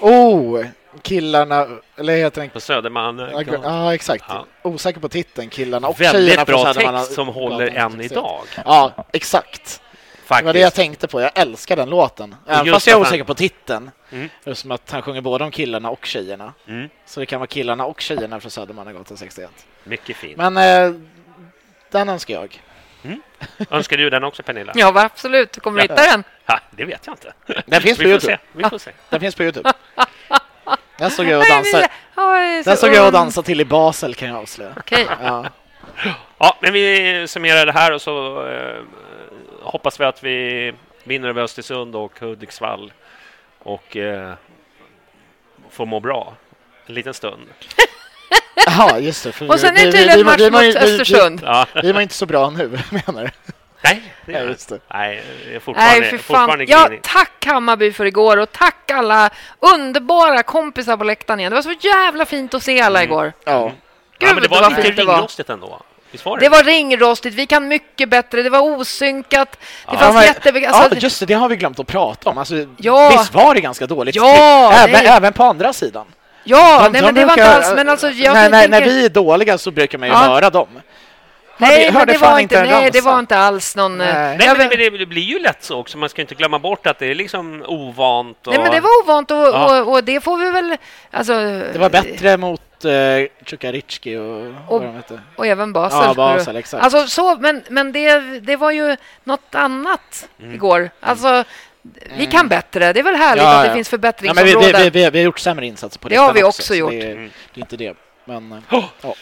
Ja. 0.00 0.08
Oh, 0.08 0.64
killarna, 1.02 1.66
eller 1.96 2.16
heter 2.16 2.40
den? 2.40 2.50
På 2.50 2.60
Södermalm. 2.60 3.18
Ja, 3.18 3.42
Ja, 3.62 3.94
exakt. 3.94 4.24
Ja. 4.28 4.46
Osäker 4.62 5.00
på 5.00 5.08
titeln, 5.08 5.48
killarna 5.50 5.88
och 5.88 6.00
Väldigt 6.00 6.22
tjejerna 6.24 6.46
från 6.46 6.62
bra 6.62 6.72
Södermanland- 6.72 6.98
text 7.04 7.14
som 7.14 7.28
håller 7.28 7.66
än 7.66 8.00
idag. 8.00 8.40
Ja, 8.64 8.92
exakt. 9.12 9.82
Det 10.28 10.42
var 10.44 10.52
det 10.52 10.58
jag 10.58 10.66
Faktiskt. 10.66 10.76
tänkte 10.76 11.08
på. 11.08 11.20
Jag 11.20 11.30
älskar 11.34 11.76
den 11.76 11.90
låten. 11.90 12.34
Även 12.48 12.66
Just 12.66 12.74
fast 12.74 12.86
jag 12.86 12.92
är 12.92 12.96
att 13.00 13.06
han- 13.06 13.12
osäker 13.12 13.24
på 13.24 13.34
titeln. 13.34 13.90
Mm. 14.10 14.28
Det 14.44 14.50
är 14.50 14.54
som 14.54 14.70
att 14.70 14.90
han 14.90 15.02
sjunger 15.02 15.20
både 15.20 15.44
om 15.44 15.50
killarna 15.50 15.90
och 15.90 16.06
tjejerna. 16.06 16.52
Mm. 16.68 16.88
Så 17.06 17.20
det 17.20 17.26
kan 17.26 17.40
vara 17.40 17.46
killarna 17.46 17.84
och 17.86 18.00
tjejerna 18.00 18.40
från 18.40 18.50
Södermannagatan 18.50 19.16
61. 19.16 19.50
Mycket 19.84 20.16
fint. 20.16 20.36
Men 20.36 20.56
eh, 20.56 20.94
den 21.90 22.08
önskar 22.08 22.34
jag. 22.34 22.62
Önskar 23.70 23.96
du 23.96 24.10
den 24.10 24.24
också, 24.24 24.42
Pernilla? 24.42 24.72
Ja, 24.74 24.92
absolut. 25.04 25.52
Du 25.52 25.60
kommer 25.60 25.82
hitta 25.82 25.94
den. 25.94 26.24
Ha, 26.46 26.60
det 26.70 26.84
vet 26.84 27.06
jag 27.06 27.12
inte. 27.12 27.32
Den 27.66 27.80
finns 27.82 27.98
på 27.98 28.04
Vi 28.04 28.08
får 28.08 28.12
Youtube. 28.12 28.32
se. 28.32 28.38
Vi 28.52 28.64
får 28.64 28.78
se. 28.78 28.90
Den 29.08 29.20
finns 29.20 29.34
på 29.34 29.42
Youtube. 29.42 29.72
Den 30.98 31.10
såg 31.10 31.26
jag 31.26 31.38
och 31.38 31.44
Nej, 31.48 31.56
dansade. 31.56 31.88
Den 32.64 32.76
såg 32.76 32.94
jag 32.94 33.06
och 33.06 33.12
dansade 33.12 33.46
till 33.46 33.60
i 33.60 33.64
Basel 33.64 34.14
kan 34.14 34.28
jag 34.28 34.38
avslöja. 34.38 34.72
Okej. 34.76 35.06
Ja. 35.22 35.46
Ja, 36.38 36.56
men 36.60 36.72
vi 36.72 37.24
summerar 37.28 37.66
det 37.66 37.72
här 37.72 37.92
och 37.92 38.02
så 38.02 38.46
eh, 38.46 38.82
hoppas 39.62 40.00
vi 40.00 40.04
att 40.04 40.24
vi 40.24 40.72
vinner 41.04 41.28
över 41.28 41.42
Östersund 41.42 41.96
och 41.96 42.20
Hudiksvall 42.20 42.92
och 43.58 43.96
eh, 43.96 44.32
får 45.70 45.86
må 45.86 46.00
bra 46.00 46.34
en 46.86 46.94
liten 46.94 47.14
stund. 47.14 47.48
Jaha, 48.66 48.98
just 48.98 49.24
det. 49.24 49.46
Och 49.48 49.60
sen 49.60 49.76
är 49.76 49.86
det 49.86 49.92
tydligen 49.92 50.26
match 50.26 50.40
vi- 50.40 50.50
mot 50.50 50.62
Östersund. 50.76 51.40
Ja. 51.44 51.66
Vi, 51.74 51.80
vi 51.82 51.92
var 51.92 52.00
inte 52.00 52.14
så 52.14 52.26
bra 52.26 52.50
nu, 52.50 52.68
menar 53.06 53.22
du? 53.24 53.30
Nej, 53.82 54.02
det 54.26 54.32
Ja, 54.32 54.38
är 54.38 54.44
just 54.48 54.68
det. 54.68 54.78
Nej, 54.94 55.22
jag 55.46 55.54
är 55.54 55.60
fortfarande, 55.60 56.00
Nej, 56.00 56.10
för 56.10 56.18
fan. 56.18 56.64
Ja, 56.68 56.90
tack 57.02 57.46
Hammarby 57.46 57.92
för 57.92 58.04
igår 58.04 58.36
och 58.36 58.52
tack 58.52 58.90
alla 58.90 59.30
underbara 59.60 60.42
kompisar 60.42 60.96
på 60.96 61.04
läktaren 61.04 61.40
igen. 61.40 61.50
Det 61.52 61.56
var 61.56 61.62
så 61.62 61.74
jävla 61.88 62.24
fint 62.26 62.54
att 62.54 62.62
se 62.62 62.80
alla 62.80 63.02
igår. 63.02 63.32
Ja. 63.44 63.64
Gud, 63.64 63.72
Ja, 64.28 64.34
men 64.34 64.42
det 64.42 64.48
var 64.48 64.60
vad 64.62 64.76
lite 64.84 65.04
var. 65.04 65.14
ringrostigt 65.14 65.50
ändå. 65.50 65.80
Var 66.24 66.36
det? 66.38 66.44
Det 66.44 66.48
var 66.48 66.62
ringrostigt, 66.64 67.34
vi 67.36 67.46
kan 67.46 67.68
mycket 67.68 68.08
bättre, 68.08 68.42
det 68.42 68.50
var 68.50 68.60
osynkat, 68.60 69.52
det 69.52 69.58
Ja, 69.86 69.98
fanns 69.98 70.14
men- 70.44 70.62
ja, 70.62 70.68
Alltså, 70.70 70.98
just 70.98 71.20
det, 71.20 71.26
det 71.26 71.34
har 71.34 71.48
vi 71.48 71.56
glömt 71.56 71.78
att 71.78 71.86
prata 71.86 72.30
om. 72.30 72.38
Alltså, 72.38 72.54
Ja. 72.76 73.10
Visst 73.18 73.34
var 73.34 73.54
det 73.54 73.60
ganska 73.60 73.86
dåligt? 73.86 74.16
Ja, 74.16 74.72
även, 74.72 75.06
även 75.06 75.32
på 75.32 75.44
andra 75.44 75.72
sidan. 75.72 76.06
Ja, 76.44 76.82
De- 76.84 76.92
nej 76.92 77.00
de 77.02 77.06
men 77.06 77.14
det 77.14 77.24
var 77.24 77.32
inte 77.32 77.42
brukar- 77.42 77.56
alls... 77.56 77.72
Men 77.74 77.88
alltså, 77.88 78.08
jag 78.10 78.34
när, 78.34 78.50
när, 78.50 78.68
när 78.68 78.80
vi 78.82 79.04
är 79.04 79.08
dåliga 79.08 79.58
så 79.58 79.70
brukar 79.70 79.98
man 79.98 80.08
ju 80.08 80.14
Ja. 80.14 80.18
höra 80.20 80.50
dem. 80.50 80.68
Nej, 81.58 81.70
Hörde- 81.70 81.84
men 81.86 81.94
hörde 81.96 82.12
det 82.12 82.18
var 82.18 82.38
inte 82.38 82.62
nej, 82.64 82.90
det 82.90 83.00
var 83.00 83.18
inte 83.18 83.38
alls 83.38 83.76
någon... 83.76 83.98
Nej. 83.98 84.08
eh, 84.08 84.14
Nej, 84.14 84.38
men, 84.58 84.68
men 84.68 84.98
det 84.98 85.06
blir 85.06 85.22
ju 85.22 85.38
lätt 85.38 85.64
så 85.64 85.78
också. 85.78 85.98
Man 85.98 86.08
ska 86.08 86.20
inte 86.20 86.34
glömma 86.34 86.58
bort 86.58 86.86
att 86.86 86.98
det 86.98 87.06
är 87.06 87.14
liksom 87.14 87.64
ovant. 87.66 88.46
Och... 88.46 88.52
Nej, 88.52 88.62
men 88.62 88.72
det 88.72 88.80
var 88.80 88.90
ovant 89.04 89.30
och, 89.30 89.36
Ja. 89.36 89.80
och, 89.82 89.92
och 89.92 90.04
det 90.04 90.20
får 90.20 90.36
vi 90.36 90.50
väl... 90.50 90.76
Alltså, 91.10 91.32
Det 91.72 91.78
var 91.78 91.90
bättre 91.90 92.36
mot 92.36 92.60
uh, 92.84 92.90
Tjukaritski 93.46 94.16
och, 94.16 94.46
Och-. 94.68 94.84
Och 95.36 95.46
även 95.46 95.72
Basel. 95.72 95.98
Ja, 96.04 96.14
Basel, 96.14 96.56
exakt. 96.56 96.84
Alltså 96.84 97.06
så, 97.06 97.36
men, 97.36 97.62
men 97.68 97.92
det, 97.92 98.20
det 98.40 98.56
var 98.56 98.70
ju 98.70 98.96
något 99.24 99.54
annat 99.54 100.28
Mm. 100.42 100.54
igår. 100.54 100.90
Alltså, 101.00 101.44
vi 102.16 102.26
kan 102.26 102.48
bättre. 102.48 102.92
Det 102.92 103.00
är 103.00 103.04
väl 103.04 103.14
härligt 103.14 103.42
Ja, 103.44 103.56
att 103.56 103.62
det 103.62 103.68
ja. 103.68 103.74
finns 103.74 103.92
Ja, 103.92 103.98
men 103.98 104.10
vi, 104.10 104.12
förbättringsområden. 104.12 104.82
vi, 104.82 104.90
vi, 104.90 105.10
vi 105.10 105.18
har 105.18 105.24
gjort 105.24 105.38
sämre 105.38 105.66
insatser 105.66 106.00
på 106.00 106.08
Det 106.08 106.16
har 106.16 106.26
listan 106.26 106.34
vi 106.34 106.42
också 106.48 106.62
så 106.62 106.74
gjort. 106.74 106.90
Det, 106.90 107.02
är- 107.02 107.12
Mm. 107.12 107.30
det 107.54 107.60
är 107.60 107.62
inte 107.62 107.76
det. 107.76 107.94
Men, 108.24 108.52
eh, 108.52 109.12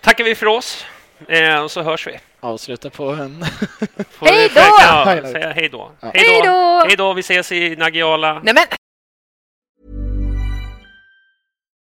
Tackar 0.00 0.24
vi 0.24 0.34
för 0.34 0.46
oss. 0.46 0.84
Eh, 1.28 1.62
och 1.62 1.70
så 1.70 1.82
hörs 1.82 2.06
vi. 2.06 2.18
Avsluta 2.40 2.90
på 2.90 3.08
en... 3.10 3.44
Hej 4.20 4.50
då! 4.54 5.28
säga 5.32 5.52
hej 5.52 5.68
då. 5.68 5.90
Ja. 6.00 6.10
Hej 6.14 6.40
då! 6.44 6.84
Hej 6.86 6.96
då! 6.96 7.12
Vi 7.12 7.20
ses 7.20 7.52
i 7.52 7.76
Naggiala. 7.76 8.40
Nej 8.44 8.54
men 8.54 8.64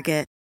Target. 0.00 0.39